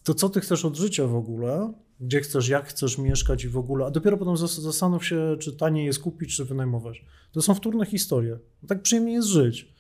to 0.05 0.15
co 0.15 0.29
ty 0.29 0.41
chcesz 0.41 0.65
od 0.65 0.77
życia 0.77 1.07
w 1.07 1.15
ogóle, 1.15 1.73
gdzie 2.01 2.21
chcesz, 2.21 2.49
jak 2.49 2.67
chcesz 2.67 2.99
mieszkać 2.99 3.45
i 3.45 3.49
w 3.49 3.57
ogóle, 3.57 3.87
a 3.87 3.91
dopiero 3.91 4.17
potem 4.17 4.37
zastanów 4.37 5.07
się, 5.07 5.37
czy 5.41 5.57
taniej 5.57 5.87
jest 5.87 5.99
kupić, 5.99 6.37
czy 6.37 6.45
wynajmować. 6.45 7.05
To 7.33 7.43
są 7.43 7.55
wtórne 7.55 7.87
historie. 7.87 8.39
Tak 8.67 8.83
przyjemnie 8.83 9.13
jest 9.13 9.29
żyć. 9.29 9.75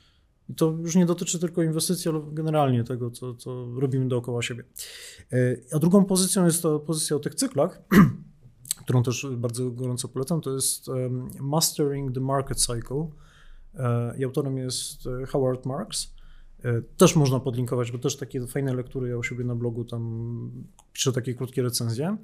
I 0.48 0.54
to 0.54 0.70
już 0.70 0.96
nie 0.96 1.06
dotyczy 1.06 1.38
tylko 1.38 1.62
inwestycji, 1.62 2.10
ale 2.10 2.20
generalnie 2.32 2.84
tego, 2.84 3.10
co, 3.10 3.34
co 3.34 3.66
robimy 3.80 4.08
dookoła 4.08 4.42
siebie. 4.42 4.64
E, 5.32 5.56
a 5.72 5.78
drugą 5.78 6.04
pozycją 6.04 6.44
jest 6.44 6.62
to 6.62 6.80
pozycja 6.80 7.16
o 7.16 7.20
tych 7.20 7.34
cyklach, 7.34 7.82
którą 8.84 9.02
też 9.02 9.26
bardzo 9.36 9.70
gorąco 9.70 10.08
polecam, 10.08 10.40
to 10.40 10.54
jest 10.54 10.86
Mastering 11.40 12.14
the 12.14 12.20
Market 12.20 12.58
Cycle. 12.58 13.08
E, 13.74 14.18
I 14.18 14.24
autorem 14.24 14.58
jest 14.58 15.06
e, 15.06 15.26
Howard 15.26 15.66
Marks. 15.66 16.17
Też 16.96 17.16
można 17.16 17.40
podlinkować, 17.40 17.92
bo 17.92 17.98
też 17.98 18.16
takie 18.16 18.46
fajne 18.46 18.74
lektury 18.74 19.08
ja 19.08 19.16
u 19.16 19.22
siebie 19.22 19.44
na 19.44 19.54
blogu 19.54 19.84
tam 19.84 20.50
piszę 20.92 21.12
takie 21.12 21.34
krótkie 21.34 21.62
recenzje. 21.62 22.16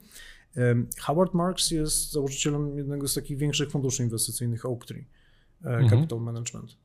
Howard 1.00 1.34
Marks 1.34 1.70
jest 1.70 2.12
założycielem 2.12 2.78
jednego 2.78 3.08
z 3.08 3.14
takich 3.14 3.38
większych 3.38 3.70
funduszy 3.70 4.02
inwestycyjnych 4.02 4.66
Oaktree 4.66 5.04
mhm. 5.64 5.90
Capital 5.90 6.20
Management 6.20 6.76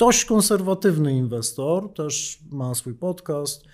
dość 0.00 0.24
konserwatywny 0.24 1.16
inwestor, 1.16 1.94
też 1.94 2.38
ma 2.50 2.74
swój 2.74 2.94
podcast, 2.94 3.64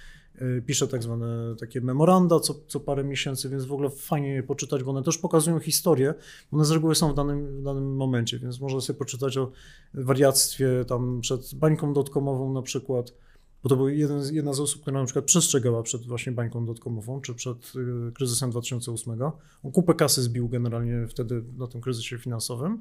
y, 0.42 0.62
pisze 0.66 0.88
tak 0.88 1.02
zwane 1.02 1.56
takie 1.60 1.80
memoranda 1.80 2.40
co, 2.40 2.54
co 2.66 2.80
parę 2.80 3.04
miesięcy, 3.04 3.48
więc 3.48 3.64
w 3.64 3.72
ogóle 3.72 3.90
fajnie 3.90 4.28
je 4.28 4.42
poczytać, 4.42 4.82
bo 4.82 4.90
one 4.90 5.02
też 5.02 5.18
pokazują 5.18 5.58
historię, 5.58 6.14
one 6.52 6.64
z 6.64 6.70
reguły 6.70 6.94
są 6.94 7.12
w 7.12 7.14
danym, 7.14 7.60
w 7.60 7.62
danym 7.62 7.96
momencie, 7.96 8.38
więc 8.38 8.60
można 8.60 8.80
sobie 8.80 8.98
poczytać 8.98 9.36
o 9.36 9.52
wariactwie 9.94 10.84
tam 10.88 11.20
przed 11.20 11.54
bańką 11.54 11.92
dotkomową 11.92 12.52
na 12.52 12.62
przykład, 12.62 13.14
bo 13.62 13.68
to 13.68 13.76
był 13.76 13.88
jeden, 13.88 14.22
jedna 14.32 14.52
z 14.52 14.60
osób, 14.60 14.82
która 14.82 15.00
na 15.00 15.04
przykład 15.04 15.24
przestrzegała 15.24 15.82
przed 15.82 16.06
właśnie 16.06 16.32
bańką 16.32 16.66
dotkomową, 16.66 17.20
czy 17.20 17.34
przed 17.34 17.72
y, 17.76 18.12
kryzysem 18.12 18.50
2008. 18.50 19.20
On 19.62 19.72
kupę 19.72 19.94
kasy 19.94 20.22
zbił 20.22 20.48
generalnie 20.48 21.06
wtedy 21.08 21.44
na 21.56 21.66
tym 21.66 21.80
kryzysie 21.80 22.18
finansowym. 22.18 22.80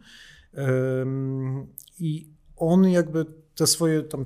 I 2.00 2.28
on 2.56 2.90
jakby 2.90 3.26
te 3.56 3.68
swoje 3.68 4.04
tam 4.04 4.26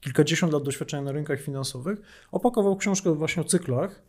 kilkadziesiąt 0.00 0.52
lat 0.52 0.62
doświadczenia 0.62 1.02
na 1.02 1.12
rynkach 1.12 1.40
finansowych 1.40 1.98
opakował 2.32 2.76
książkę 2.76 3.14
właśnie 3.14 3.42
o 3.42 3.44
cyklach 3.44 4.02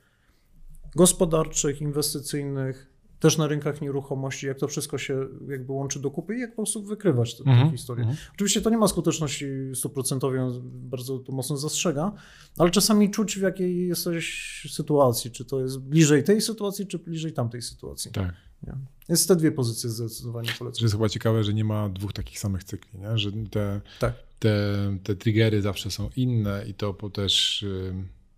gospodarczych, 0.95 1.82
inwestycyjnych, 1.82 2.89
też 3.20 3.38
na 3.38 3.48
rynkach 3.48 3.82
nieruchomości, 3.82 4.48
jak 4.48 4.60
to 4.60 4.68
wszystko 4.68 4.98
się 4.98 5.28
jakby 5.48 5.74
łączy 5.74 6.00
do 6.00 6.12
kupy 6.12 6.36
i 6.36 6.40
jak 6.40 6.50
po 6.50 6.56
prostu 6.56 6.84
wykrywać 6.84 7.38
tę 7.38 7.44
mm 7.46 7.68
-hmm. 7.68 7.72
historię. 7.72 8.04
Mm 8.04 8.16
-hmm. 8.16 8.30
Oczywiście 8.34 8.62
to 8.62 8.70
nie 8.70 8.78
ma 8.78 8.88
skuteczności 8.88 9.46
stuprocentowej, 9.74 10.40
on 10.40 10.62
bardzo 10.64 11.20
to 11.20 11.32
mocno 11.32 11.58
zastrzega, 11.58 12.12
ale 12.58 12.70
czasami 12.70 13.12
czuć 13.12 13.38
w 13.38 13.41
jakiej 13.41 13.88
jesteś 13.88 14.68
sytuacji, 14.72 15.32
czy 15.32 15.46
to 15.46 15.62
jest 15.62 15.80
bliżej 15.80 16.24
tej 16.24 16.41
sytuacji, 16.41 16.88
czy 16.88 17.00
bliżej 17.00 17.34
tamtej 17.34 17.62
sytuacji. 17.62 18.12
Tak. 18.12 18.34
Nie? 18.64 18.74
Jest 19.10 19.28
te 19.28 19.36
dwie 19.36 19.52
pozycje 19.52 19.90
zdecydowanie 19.90 20.50
polecam. 20.60 20.84
Jest 20.84 20.96
chyba 20.96 21.10
ciekawe, 21.10 21.44
że 21.44 21.54
nie 21.54 21.64
ma 21.64 21.90
dwóch 21.90 22.14
takich 22.14 22.40
samych 22.40 22.64
cykli, 22.64 23.00
nie? 23.00 23.18
że 23.18 23.32
te, 23.32 23.82
tak. 24.00 24.14
te, 24.40 24.76
te 25.04 25.16
triggery 25.16 25.62
zawsze 25.62 25.91
są 25.91 26.10
inne 26.16 26.66
i 26.68 26.74
to 26.74 26.94
też 26.94 27.64
y, 27.64 27.94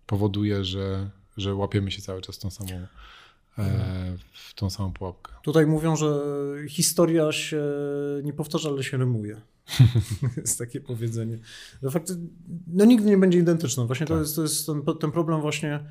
powoduje, 0.06 0.64
że, 0.64 1.10
że 1.36 1.54
łapiemy 1.54 1.90
się 1.90 2.02
cały 2.02 2.20
czas 2.20 2.38
tą 2.38 2.50
samą. 2.50 2.86
W 4.32 4.54
tą 4.54 4.70
samą 4.70 4.92
pułapkę. 4.92 5.32
Tutaj 5.42 5.66
mówią, 5.66 5.96
że 5.96 6.22
historia 6.68 7.32
się 7.32 7.62
nie 8.22 8.32
powtarza, 8.32 8.68
ale 8.68 8.82
się 8.82 8.96
rymuje. 8.96 9.40
jest 10.36 10.58
takie 10.58 10.80
powiedzenie. 10.80 11.38
No, 11.82 11.90
fakt, 11.90 12.12
no 12.66 12.84
nigdy 12.84 13.10
nie 13.10 13.18
będzie 13.18 13.38
identyczna. 13.38 13.84
Właśnie 13.84 14.06
tak. 14.06 14.16
to 14.16 14.20
jest, 14.20 14.36
to 14.36 14.42
jest 14.42 14.66
ten, 14.66 14.82
ten 15.00 15.12
problem 15.12 15.40
właśnie 15.40 15.84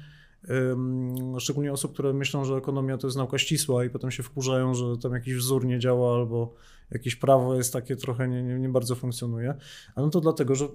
szczególnie 1.40 1.74
osób, 1.74 1.94
które 1.94 2.14
myślą, 2.14 2.46
że 2.46 2.56
ekonomia 2.56 2.98
to 2.98 3.08
jest 3.08 3.18
nauka 3.18 3.38
ścisła 3.38 3.86
i 3.86 3.90
potem 3.90 4.12
się 4.12 4.24
wkurzają, 4.24 4.74
że 4.74 4.98
tam 4.98 5.14
jakiś 5.14 5.36
wzór 5.36 5.66
nie 5.66 5.80
działa 5.80 6.16
albo 6.16 6.54
jakieś 6.92 7.16
prawo 7.16 7.56
jest 7.56 7.74
takie 7.74 7.96
trochę 7.96 8.28
nie, 8.28 8.44
nie, 8.44 8.60
nie 8.60 8.70
bardzo 8.70 8.96
funkcjonuje. 8.96 9.54
A 9.96 10.02
no 10.02 10.10
to 10.10 10.22
dlatego, 10.22 10.56
że 10.56 10.68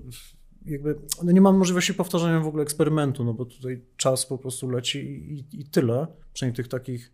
jakby 0.67 0.99
no 1.23 1.33
nie 1.33 1.41
mam 1.41 1.57
możliwości 1.57 1.95
powtarzania 1.95 2.41
w 2.41 2.47
ogóle 2.47 2.63
eksperymentu, 2.63 3.25
no 3.25 3.35
bo 3.35 3.45
tutaj 3.45 3.83
czas 3.97 4.27
po 4.27 4.39
prostu 4.39 4.71
leci 4.71 4.99
i, 4.99 5.33
i, 5.33 5.61
i 5.61 5.65
tyle, 5.65 6.07
przynajmniej 6.33 6.57
tych 6.57 6.69
takich 6.69 7.13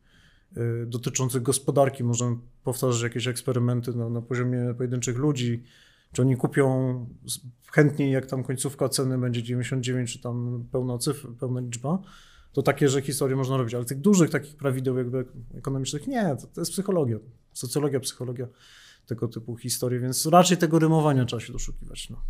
y, 0.57 0.87
dotyczących 0.87 1.43
gospodarki 1.43 2.05
możemy 2.05 2.37
powtarzać 2.65 3.03
jakieś 3.03 3.27
eksperymenty 3.27 3.93
na, 3.93 4.09
na 4.09 4.23
poziomie 4.23 4.75
pojedynczych 4.77 5.17
ludzi, 5.17 5.63
czy 6.13 6.23
oni 6.23 6.37
kupią 6.37 7.07
chętniej, 7.73 8.13
jak 8.13 8.27
tam 8.27 8.45
końcówka 8.45 8.89
ceny 8.89 9.19
będzie 9.19 9.43
99, 9.43 10.13
czy 10.13 10.21
tam 10.21 10.69
pełna 10.73 10.99
cyfra, 10.99 11.31
pełna 11.41 11.61
liczba, 11.61 11.99
to 12.53 12.63
takie, 12.63 12.89
że 12.89 13.03
historie 13.03 13.37
można 13.37 13.57
robić, 13.57 13.75
ale 13.75 13.85
tych 13.85 14.01
dużych 14.01 14.31
takich 14.31 14.57
prawideł 14.57 14.99
jakby 14.99 15.27
ekonomicznych 15.55 16.07
nie, 16.07 16.37
to, 16.41 16.47
to 16.47 16.61
jest 16.61 16.73
psychologia, 16.73 17.19
socjologia, 17.53 18.01
psychologia 18.01 18.47
tego 19.07 19.29
typu 19.29 19.57
historii, 19.57 20.01
więc 20.01 20.27
raczej 20.27 20.57
tego 20.57 20.79
rymowania 20.79 21.25
trzeba 21.25 21.41
się 21.41 21.53
doszukiwać. 21.53 22.11
No. 22.11 22.23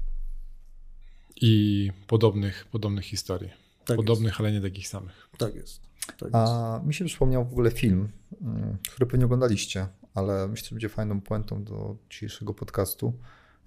I 1.42 1.90
podobnych, 2.06 2.64
podobnych 2.70 3.04
historii. 3.04 3.50
Tak 3.84 3.96
podobnych, 3.96 4.32
jest. 4.32 4.40
ale 4.40 4.52
nie 4.52 4.60
takich 4.60 4.88
samych. 4.88 5.28
Tak 5.38 5.54
jest. 5.54 5.80
Tak 6.18 6.28
A 6.32 6.80
mi 6.86 6.94
się 6.94 7.04
przypomniał 7.04 7.44
w 7.44 7.52
ogóle 7.52 7.70
film, 7.70 8.08
mm, 8.42 8.76
który 8.90 9.06
pewnie 9.06 9.24
oglądaliście, 9.26 9.86
ale 10.14 10.48
myślę, 10.48 10.68
że 10.68 10.74
będzie 10.74 10.88
fajną 10.88 11.20
puentą 11.20 11.64
do 11.64 11.96
dzisiejszego 12.10 12.54
podcastu. 12.54 13.12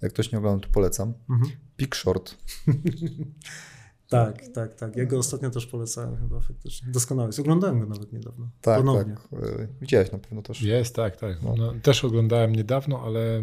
Jak 0.02 0.12
ktoś 0.12 0.32
nie 0.32 0.38
oglądał, 0.38 0.60
to 0.60 0.74
polecam. 0.74 1.12
Mhm. 1.30 1.52
Big 1.78 1.96
Short. 1.96 2.34
Tak, 4.08 4.48
tak, 4.54 4.74
tak. 4.74 4.96
Ja 4.96 5.06
go 5.06 5.18
ostatnio 5.18 5.50
też 5.50 5.66
polecałem 5.66 6.16
chyba 6.16 6.40
faktycznie. 6.40 6.92
Doskonały 6.92 7.28
jest. 7.28 7.38
Oglądałem 7.38 7.80
go 7.80 7.86
nawet 7.86 8.12
niedawno. 8.12 8.48
Tak, 8.60 8.78
Ponownie. 8.78 9.14
tak. 9.30 9.40
E, 9.42 9.68
widziałeś 9.80 10.12
na 10.12 10.18
pewno 10.18 10.42
też. 10.42 10.62
Jest, 10.62 10.94
tak, 10.94 11.16
tak. 11.16 11.42
No. 11.42 11.54
No, 11.56 11.74
też 11.82 12.04
oglądałem 12.04 12.52
niedawno, 12.56 13.02
ale 13.02 13.42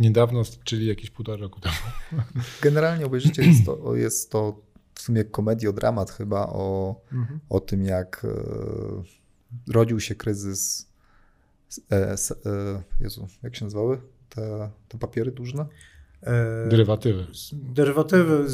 niedawno, 0.00 0.42
czyli 0.64 0.86
jakieś 0.86 1.10
półtora 1.10 1.38
roku 1.38 1.60
temu. 1.60 1.74
Generalnie 2.62 3.06
obejrzycie, 3.06 3.44
jest 3.44 3.66
to, 3.66 3.96
jest 3.96 4.30
to 4.30 4.62
w 4.94 5.00
sumie 5.00 5.24
komediodramat 5.24 6.10
chyba 6.10 6.46
o, 6.46 7.00
mhm. 7.12 7.40
o 7.48 7.60
tym, 7.60 7.84
jak 7.84 8.24
e, 8.24 9.72
rodził 9.72 10.00
się 10.00 10.14
kryzys 10.14 10.88
e, 11.92 12.12
e, 12.12 12.16
Jezu, 13.00 13.28
jak 13.42 13.56
się 13.56 13.64
nazywały 13.64 14.00
te, 14.28 14.70
te 14.88 14.98
papiery 14.98 15.32
dłużne? 15.32 15.66
E, 16.22 16.68
Derywatywy. 16.68 17.26
Derywatywy 17.52 18.46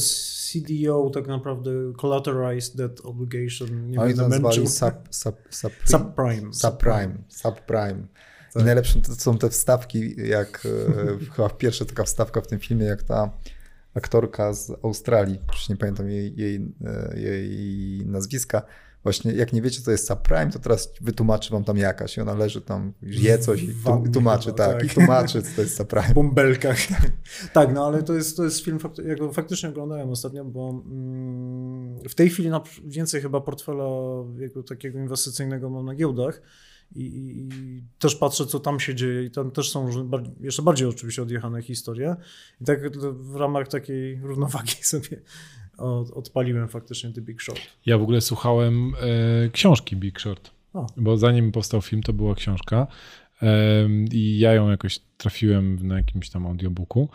CDO 0.52 1.10
tak 1.14 1.26
naprawdę 1.26 1.70
collateralized 2.00 2.76
debt 2.76 3.00
obligation. 3.04 3.90
Nie 3.90 4.00
Oni 4.00 4.14
to 4.14 4.28
nazwali 4.28 4.66
sub, 4.66 4.94
sub, 5.10 5.36
sub, 5.50 5.72
subprime. 5.84 6.52
Subprime. 6.52 7.14
Subprime. 7.28 8.06
Tak. 8.52 8.62
I 8.62 8.66
najlepsze 8.66 9.00
to 9.00 9.14
są 9.14 9.38
te 9.38 9.50
wstawki, 9.50 10.14
jak 10.28 10.66
e, 10.66 11.32
chyba 11.36 11.50
pierwsza 11.50 11.84
taka 11.84 12.04
wstawka 12.04 12.40
w 12.40 12.46
tym 12.46 12.58
filmie, 12.58 12.86
jak 12.86 13.02
ta 13.02 13.30
aktorka 13.94 14.52
z 14.52 14.72
Australii, 14.82 15.38
już 15.52 15.68
nie 15.68 15.76
pamiętam 15.76 16.10
jej, 16.10 16.36
jej, 16.36 16.74
e, 16.84 17.20
jej 17.20 18.06
nazwiska, 18.06 18.62
właśnie 19.02 19.32
jak 19.32 19.52
nie 19.52 19.62
wiecie, 19.62 19.80
co 19.82 19.90
jest 19.90 20.08
subprime, 20.08 20.50
to 20.50 20.58
teraz 20.58 20.92
wytłumaczy 21.00 21.52
wam 21.52 21.64
tam 21.64 21.76
jakaś 21.76 22.16
i 22.16 22.20
ona 22.20 22.34
leży 22.34 22.60
tam, 22.60 22.92
je 23.02 23.38
coś 23.38 23.62
i 23.62 23.74
tłumaczy, 24.12 24.52
tak, 24.52 24.72
tak, 24.72 24.84
i 24.84 24.88
tłumaczy, 24.88 25.42
co 25.42 25.48
to 25.56 25.62
jest 25.62 25.76
subprime. 25.76 26.08
W 26.08 26.14
bąbelkach. 26.14 26.78
tak, 27.52 27.74
no 27.74 27.86
ale 27.86 28.02
to 28.02 28.14
jest, 28.14 28.36
to 28.36 28.44
jest 28.44 28.64
film, 28.64 28.78
ja 29.06 29.14
go 29.14 29.32
faktycznie 29.32 29.68
oglądałem 29.68 30.10
ostatnio, 30.10 30.44
bo 30.44 30.70
mm, 30.70 32.08
w 32.08 32.14
tej 32.14 32.30
chwili 32.30 32.50
więcej 32.84 33.22
chyba 33.22 33.40
portfela 33.40 33.84
takiego 34.68 34.98
inwestycyjnego 34.98 35.70
mam 35.70 35.86
na 35.86 35.94
giełdach 35.94 36.42
i, 36.94 37.02
i, 37.02 37.48
i 37.48 37.82
też 37.98 38.16
patrzę, 38.16 38.46
co 38.46 38.60
tam 38.60 38.80
się 38.80 38.94
dzieje 38.94 39.24
i 39.24 39.30
tam 39.30 39.50
też 39.50 39.70
są 39.70 39.88
jeszcze 40.40 40.62
bardziej 40.62 40.88
oczywiście 40.88 41.22
odjechane 41.22 41.62
historie. 41.62 42.16
I 42.60 42.64
tak 42.64 42.98
w 43.12 43.36
ramach 43.36 43.68
takiej 43.68 44.20
równowagi 44.22 44.74
sobie 44.94 45.22
od, 45.78 46.10
odpaliłem 46.10 46.68
faktycznie 46.68 47.12
The 47.12 47.20
Big 47.20 47.42
Short. 47.42 47.60
Ja 47.86 47.98
w 47.98 48.02
ogóle 48.02 48.20
słuchałem 48.20 48.92
e, 49.00 49.50
książki 49.50 49.96
Big 49.96 50.20
Short, 50.20 50.50
bo 50.96 51.16
zanim 51.16 51.52
powstał 51.52 51.82
film, 51.82 52.02
to 52.02 52.12
była 52.12 52.34
książka 52.34 52.86
e, 53.42 53.88
i 54.12 54.38
ja 54.38 54.54
ją 54.54 54.70
jakoś 54.70 54.98
trafiłem 55.16 55.86
na 55.86 55.96
jakimś 55.96 56.30
tam 56.30 56.46
audiobooku 56.46 57.08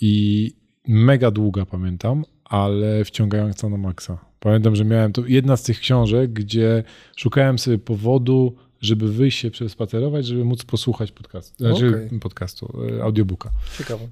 i 0.00 0.52
mega 0.88 1.30
długa 1.30 1.66
pamiętam, 1.66 2.24
ale 2.44 3.04
wciągająca 3.04 3.68
na 3.68 3.76
maksa. 3.76 4.28
Pamiętam, 4.40 4.76
że 4.76 4.84
miałem 4.84 5.12
to 5.12 5.26
jedna 5.26 5.56
z 5.56 5.62
tych 5.62 5.80
książek, 5.80 6.32
gdzie 6.32 6.84
szukałem 7.16 7.58
sobie 7.58 7.78
powodu, 7.78 8.56
żeby 8.80 9.12
wyjść 9.12 9.38
się 9.38 9.50
przespacerować, 9.50 10.26
żeby 10.26 10.44
móc 10.44 10.64
posłuchać 10.64 11.12
podcastu, 11.12 11.54
znaczy 11.56 11.88
Okej. 12.06 12.20
podcastu, 12.20 12.82
e, 12.98 13.02
audiobooka. 13.02 13.50
Ciekawe. 13.78 14.08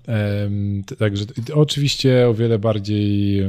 Także 0.98 1.24
oczywiście 1.55 2.28
o 2.28 2.34
wiele 2.34 2.59
bardziej 2.59 3.43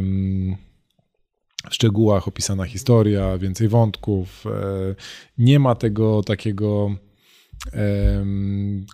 w 1.69 1.75
szczegółach 1.75 2.27
opisana 2.27 2.65
historia, 2.65 3.37
więcej 3.37 3.67
wątków. 3.67 4.43
e, 4.45 4.95
Nie 5.37 5.59
ma 5.59 5.75
tego 5.75 6.23
takiego 6.23 6.95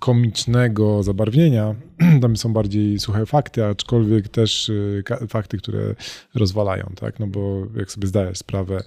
komicznego 0.01 1.03
zabarwienia. 1.03 1.75
Tam 2.21 2.37
są 2.37 2.53
bardziej 2.53 2.99
suche 2.99 3.25
fakty, 3.25 3.65
aczkolwiek 3.65 4.27
też 4.27 4.71
e, 5.21 5.27
fakty, 5.27 5.57
które 5.57 5.95
rozwalają, 6.35 6.91
tak? 6.95 7.19
No 7.19 7.27
bo 7.27 7.67
jak 7.75 7.91
sobie 7.91 8.07
zdajesz 8.07 8.37
sprawę, 8.37 8.83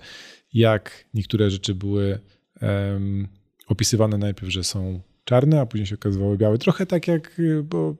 jak 0.54 1.04
niektóre 1.14 1.50
rzeczy 1.50 1.74
były 1.74 2.18
em, 2.60 3.28
opisywane 3.66 4.18
najpierw, 4.18 4.52
że 4.52 4.64
są 4.64 5.00
czarne, 5.24 5.60
a 5.60 5.66
później 5.66 5.86
się 5.86 5.94
okazywały 5.94 6.36
białe. 6.38 6.58
Trochę 6.58 6.86
tak 6.86 7.08
jak, 7.08 7.38
y, 7.38 7.62
bo 7.62 7.94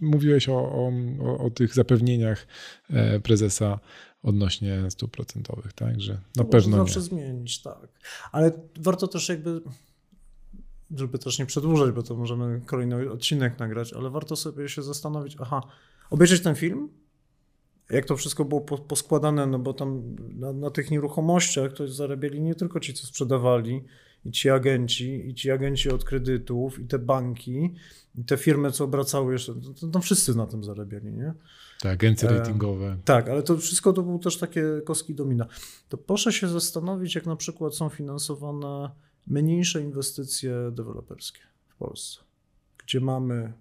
mówiłeś 0.00 0.48
o, 0.48 0.54
o, 0.54 0.92
o, 1.38 1.50
tych 1.50 1.74
zapewnieniach 1.74 2.46
e, 2.90 3.20
prezesa 3.20 3.78
odnośnie 4.22 4.90
stóp 4.90 5.10
procentowych, 5.10 5.72
tak? 5.72 6.00
Że 6.00 6.12
na 6.12 6.44
To 6.44 6.44
pewno 6.44 6.76
zawsze 6.76 7.00
nie. 7.00 7.06
zmienić, 7.06 7.62
tak. 7.62 7.88
Ale 8.32 8.52
warto 8.80 9.08
też 9.08 9.28
jakby, 9.28 9.60
żeby 10.96 11.18
też 11.18 11.38
nie 11.38 11.46
przedłużać, 11.46 11.90
bo 11.94 12.02
to 12.02 12.16
możemy 12.16 12.60
kolejny 12.66 13.10
odcinek 13.10 13.58
nagrać, 13.58 13.92
ale 13.92 14.10
warto 14.10 14.36
sobie 14.36 14.68
się 14.68 14.82
zastanowić, 14.82 15.36
aha, 15.40 15.62
obejrzeć 16.10 16.42
ten 16.42 16.54
film, 16.54 16.88
jak 17.90 18.04
to 18.04 18.16
wszystko 18.16 18.44
było 18.44 18.60
po- 18.60 18.78
poskładane, 18.78 19.46
no 19.46 19.58
bo 19.58 19.74
tam 19.74 20.16
na, 20.34 20.52
na 20.52 20.70
tych 20.70 20.90
nieruchomościach 20.90 21.72
to 21.72 21.88
zarabiali 21.88 22.40
nie 22.40 22.54
tylko 22.54 22.80
ci, 22.80 22.94
co 22.94 23.06
sprzedawali, 23.06 23.84
i 24.24 24.30
ci 24.30 24.50
agenci, 24.50 25.28
i 25.28 25.34
ci 25.34 25.50
agenci 25.50 25.90
od 25.90 26.04
kredytów, 26.04 26.78
i 26.78 26.86
te 26.86 26.98
banki, 26.98 27.74
i 28.14 28.24
te 28.24 28.36
firmy, 28.36 28.72
co 28.72 28.84
obracały 28.84 29.32
jeszcze, 29.32 29.54
to, 29.54 29.74
to, 29.80 29.86
to 29.86 30.00
wszyscy 30.00 30.34
na 30.34 30.46
tym 30.46 30.64
zarabiali, 30.64 31.12
nie? 31.12 31.34
Te 31.80 31.90
agencje 31.90 32.28
E, 32.28 32.38
ratingowe. 32.38 32.96
Tak, 33.04 33.28
ale 33.28 33.42
to 33.42 33.56
wszystko 33.56 33.92
to 33.92 34.02
były 34.02 34.18
też 34.18 34.38
takie 34.38 34.64
kostki 34.84 35.14
domina. 35.14 35.46
To 35.88 35.98
proszę 35.98 36.32
się 36.32 36.48
zastanowić, 36.48 37.14
jak 37.14 37.26
na 37.26 37.36
przykład 37.36 37.74
są 37.74 37.88
finansowane 37.88 38.90
mniejsze 39.26 39.82
inwestycje 39.82 40.54
deweloperskie 40.72 41.40
w 41.68 41.76
Polsce, 41.76 42.20
gdzie 42.84 43.00
mamy 43.00 43.52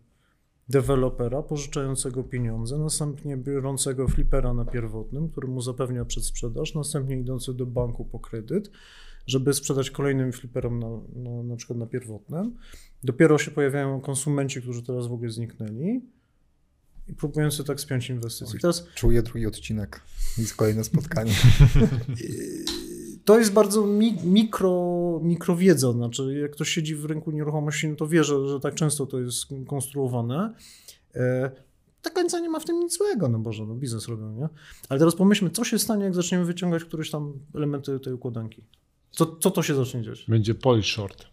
dewelopera 0.72 1.42
pożyczającego 1.42 2.24
pieniądze, 2.24 2.78
następnie 2.78 3.38
biorącego 3.38 4.08
flipera 4.08 4.54
na 4.54 4.66
pierwotnym, 4.66 5.30
który 5.30 5.48
mu 5.48 5.62
zapewnia 5.62 6.06
przedsprzedaż, 6.06 6.76
następnie 6.76 7.20
idący 7.20 7.54
do 7.54 7.66
banku 7.66 8.06
po 8.06 8.20
kredyt, 8.20 8.72
żeby 9.28 9.54
sprzedać 9.54 9.92
kolejnym 9.92 10.32
fliperom 10.32 10.80
na, 10.80 10.90
na, 11.16 11.44
na 11.44 11.56
przykład 11.56 11.80
na 11.80 11.86
pierwotnym. 11.86 12.56
Dopiero 13.04 13.38
się 13.38 13.52
pojawiają 13.52 14.02
konsumenci, 14.02 14.62
którzy 14.62 14.84
teraz 14.84 15.08
w 15.08 15.14
ogóle 15.14 15.32
zniknęli 15.32 16.02
i 17.08 17.14
próbujący 17.14 17.64
tak 17.64 17.80
spiąć 17.80 18.10
inwestycje. 18.10 18.54
Oj. 18.54 18.62
Teraz 18.62 18.88
Czuję 18.96 19.24
drugi 19.24 19.46
odcinek. 19.46 20.02
Jest 20.38 20.56
kolejne 20.56 20.84
spotkanie. 20.84 21.34
To 23.26 23.40
jest 23.40 23.54
bardzo 23.54 23.86
mi, 23.86 24.18
mikro, 24.24 25.20
mikrowiedza, 25.24 25.92
znaczy 25.92 26.40
jak 26.42 26.52
ktoś 26.52 26.70
siedzi 26.70 26.96
w 26.96 27.06
rynku 27.06 27.32
nieruchomości, 27.32 27.88
no 27.88 27.96
to 27.96 28.08
wie, 28.08 28.24
że, 28.24 28.48
że 28.48 28.60
tak 28.60 28.76
często 28.76 29.06
to 29.06 29.20
jest 29.20 29.46
konstruowane. 29.68 30.54
E, 31.16 31.52
tak 32.02 32.14
końca 32.14 32.40
nie 32.40 32.50
ma 32.50 32.60
w 32.60 32.66
tym 32.66 32.80
nic 32.80 32.98
złego, 32.98 33.30
no 33.30 33.40
Boże, 33.40 33.66
no 33.66 33.76
biznes 33.76 34.08
robią, 34.08 34.32
nie? 34.32 34.50
Ale 34.90 35.00
teraz 35.00 35.16
pomyślmy, 35.16 35.50
co 35.50 35.64
się 35.64 35.80
stanie, 35.80 36.04
jak 36.04 36.16
zaczniemy 36.16 36.46
wyciągać 36.46 36.84
któreś 36.84 37.12
tam 37.12 37.34
elementy 37.56 38.00
tej 38.00 38.14
układanki. 38.14 38.64
Co, 39.12 39.36
co 39.36 39.52
to 39.52 39.64
się 39.64 39.76
zacznie 39.76 40.02
dziać? 40.02 40.26
Będzie 40.28 40.56
Polish 40.56 40.94
Short. 40.94 41.26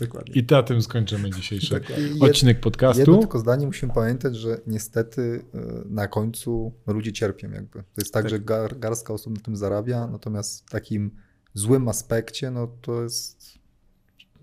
Dokładnie. 0.00 0.34
I 0.34 0.46
na 0.50 0.62
tym 0.62 0.82
skończymy 0.82 1.30
dzisiejszy 1.30 1.80
Dokładnie. 1.80 2.06
Odcinek 2.20 2.56
Jedno 2.56 2.62
podcastu. 2.70 3.18
tylko 3.18 3.38
zdanie 3.38 3.66
musimy 3.66 3.92
pamiętać, 3.92 4.36
że 4.36 4.60
niestety 4.66 5.20
y, 5.22 5.44
na 5.90 6.08
końcu 6.08 6.72
ludzie 6.86 7.12
cierpią 7.12 7.50
jakby. 7.50 7.78
To 7.78 7.84
jest 7.98 8.12
tak, 8.14 8.22
Tak. 8.22 8.30
że 8.30 8.40
gar, 8.40 8.78
garstka 8.78 9.14
osób 9.14 9.36
na 9.36 9.40
tym 9.40 9.56
zarabia, 9.56 10.06
natomiast 10.06 10.66
w 10.66 10.70
takim 10.70 11.10
złym 11.58 11.88
aspekcie, 11.88 12.50
no 12.50 12.68
to 12.82 13.02
jest 13.02 13.58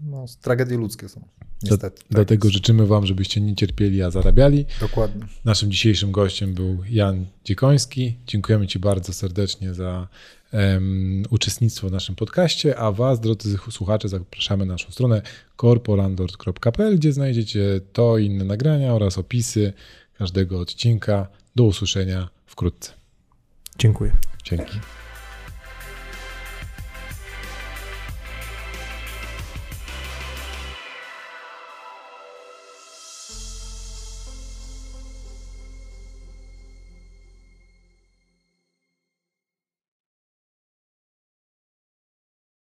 no, 0.01 0.25
tragedie 0.41 0.77
ludzkie 0.77 1.09
są. 1.09 1.27
Niestety. 1.63 2.01
Tak 2.01 2.07
Dlatego 2.09 2.49
życzymy 2.49 2.87
Wam, 2.87 3.05
żebyście 3.05 3.41
nie 3.41 3.55
cierpieli, 3.55 4.03
a 4.03 4.11
zarabiali. 4.11 4.65
Dokładnie. 4.79 5.25
Naszym 5.45 5.71
dzisiejszym 5.71 6.11
gościem 6.11 6.53
był 6.53 6.83
Jan 6.89 7.25
Dziekoński. 7.43 8.15
Dziękujemy 8.27 8.67
Ci 8.67 8.79
bardzo 8.79 9.13
serdecznie 9.13 9.73
za 9.73 10.07
em, 10.51 11.23
uczestnictwo 11.29 11.89
w 11.89 11.91
naszym 11.91 12.15
podcaście, 12.15 12.77
a 12.77 12.91
Was, 12.91 13.19
drodzy 13.19 13.57
słuchacze, 13.71 14.09
zapraszamy 14.09 14.65
na 14.65 14.73
naszą 14.73 14.91
stronę 14.91 15.21
corpolandlord.pl, 15.61 16.95
gdzie 16.95 17.13
znajdziecie 17.13 17.81
to 17.93 18.17
i 18.17 18.25
inne 18.25 18.45
nagrania 18.45 18.93
oraz 18.93 19.17
opisy 19.17 19.73
każdego 20.17 20.59
odcinka. 20.59 21.27
Do 21.55 21.63
usłyszenia 21.63 22.29
wkrótce. 22.45 22.91
Dziękuję. 23.79 24.11
Dzięki. 24.43 24.79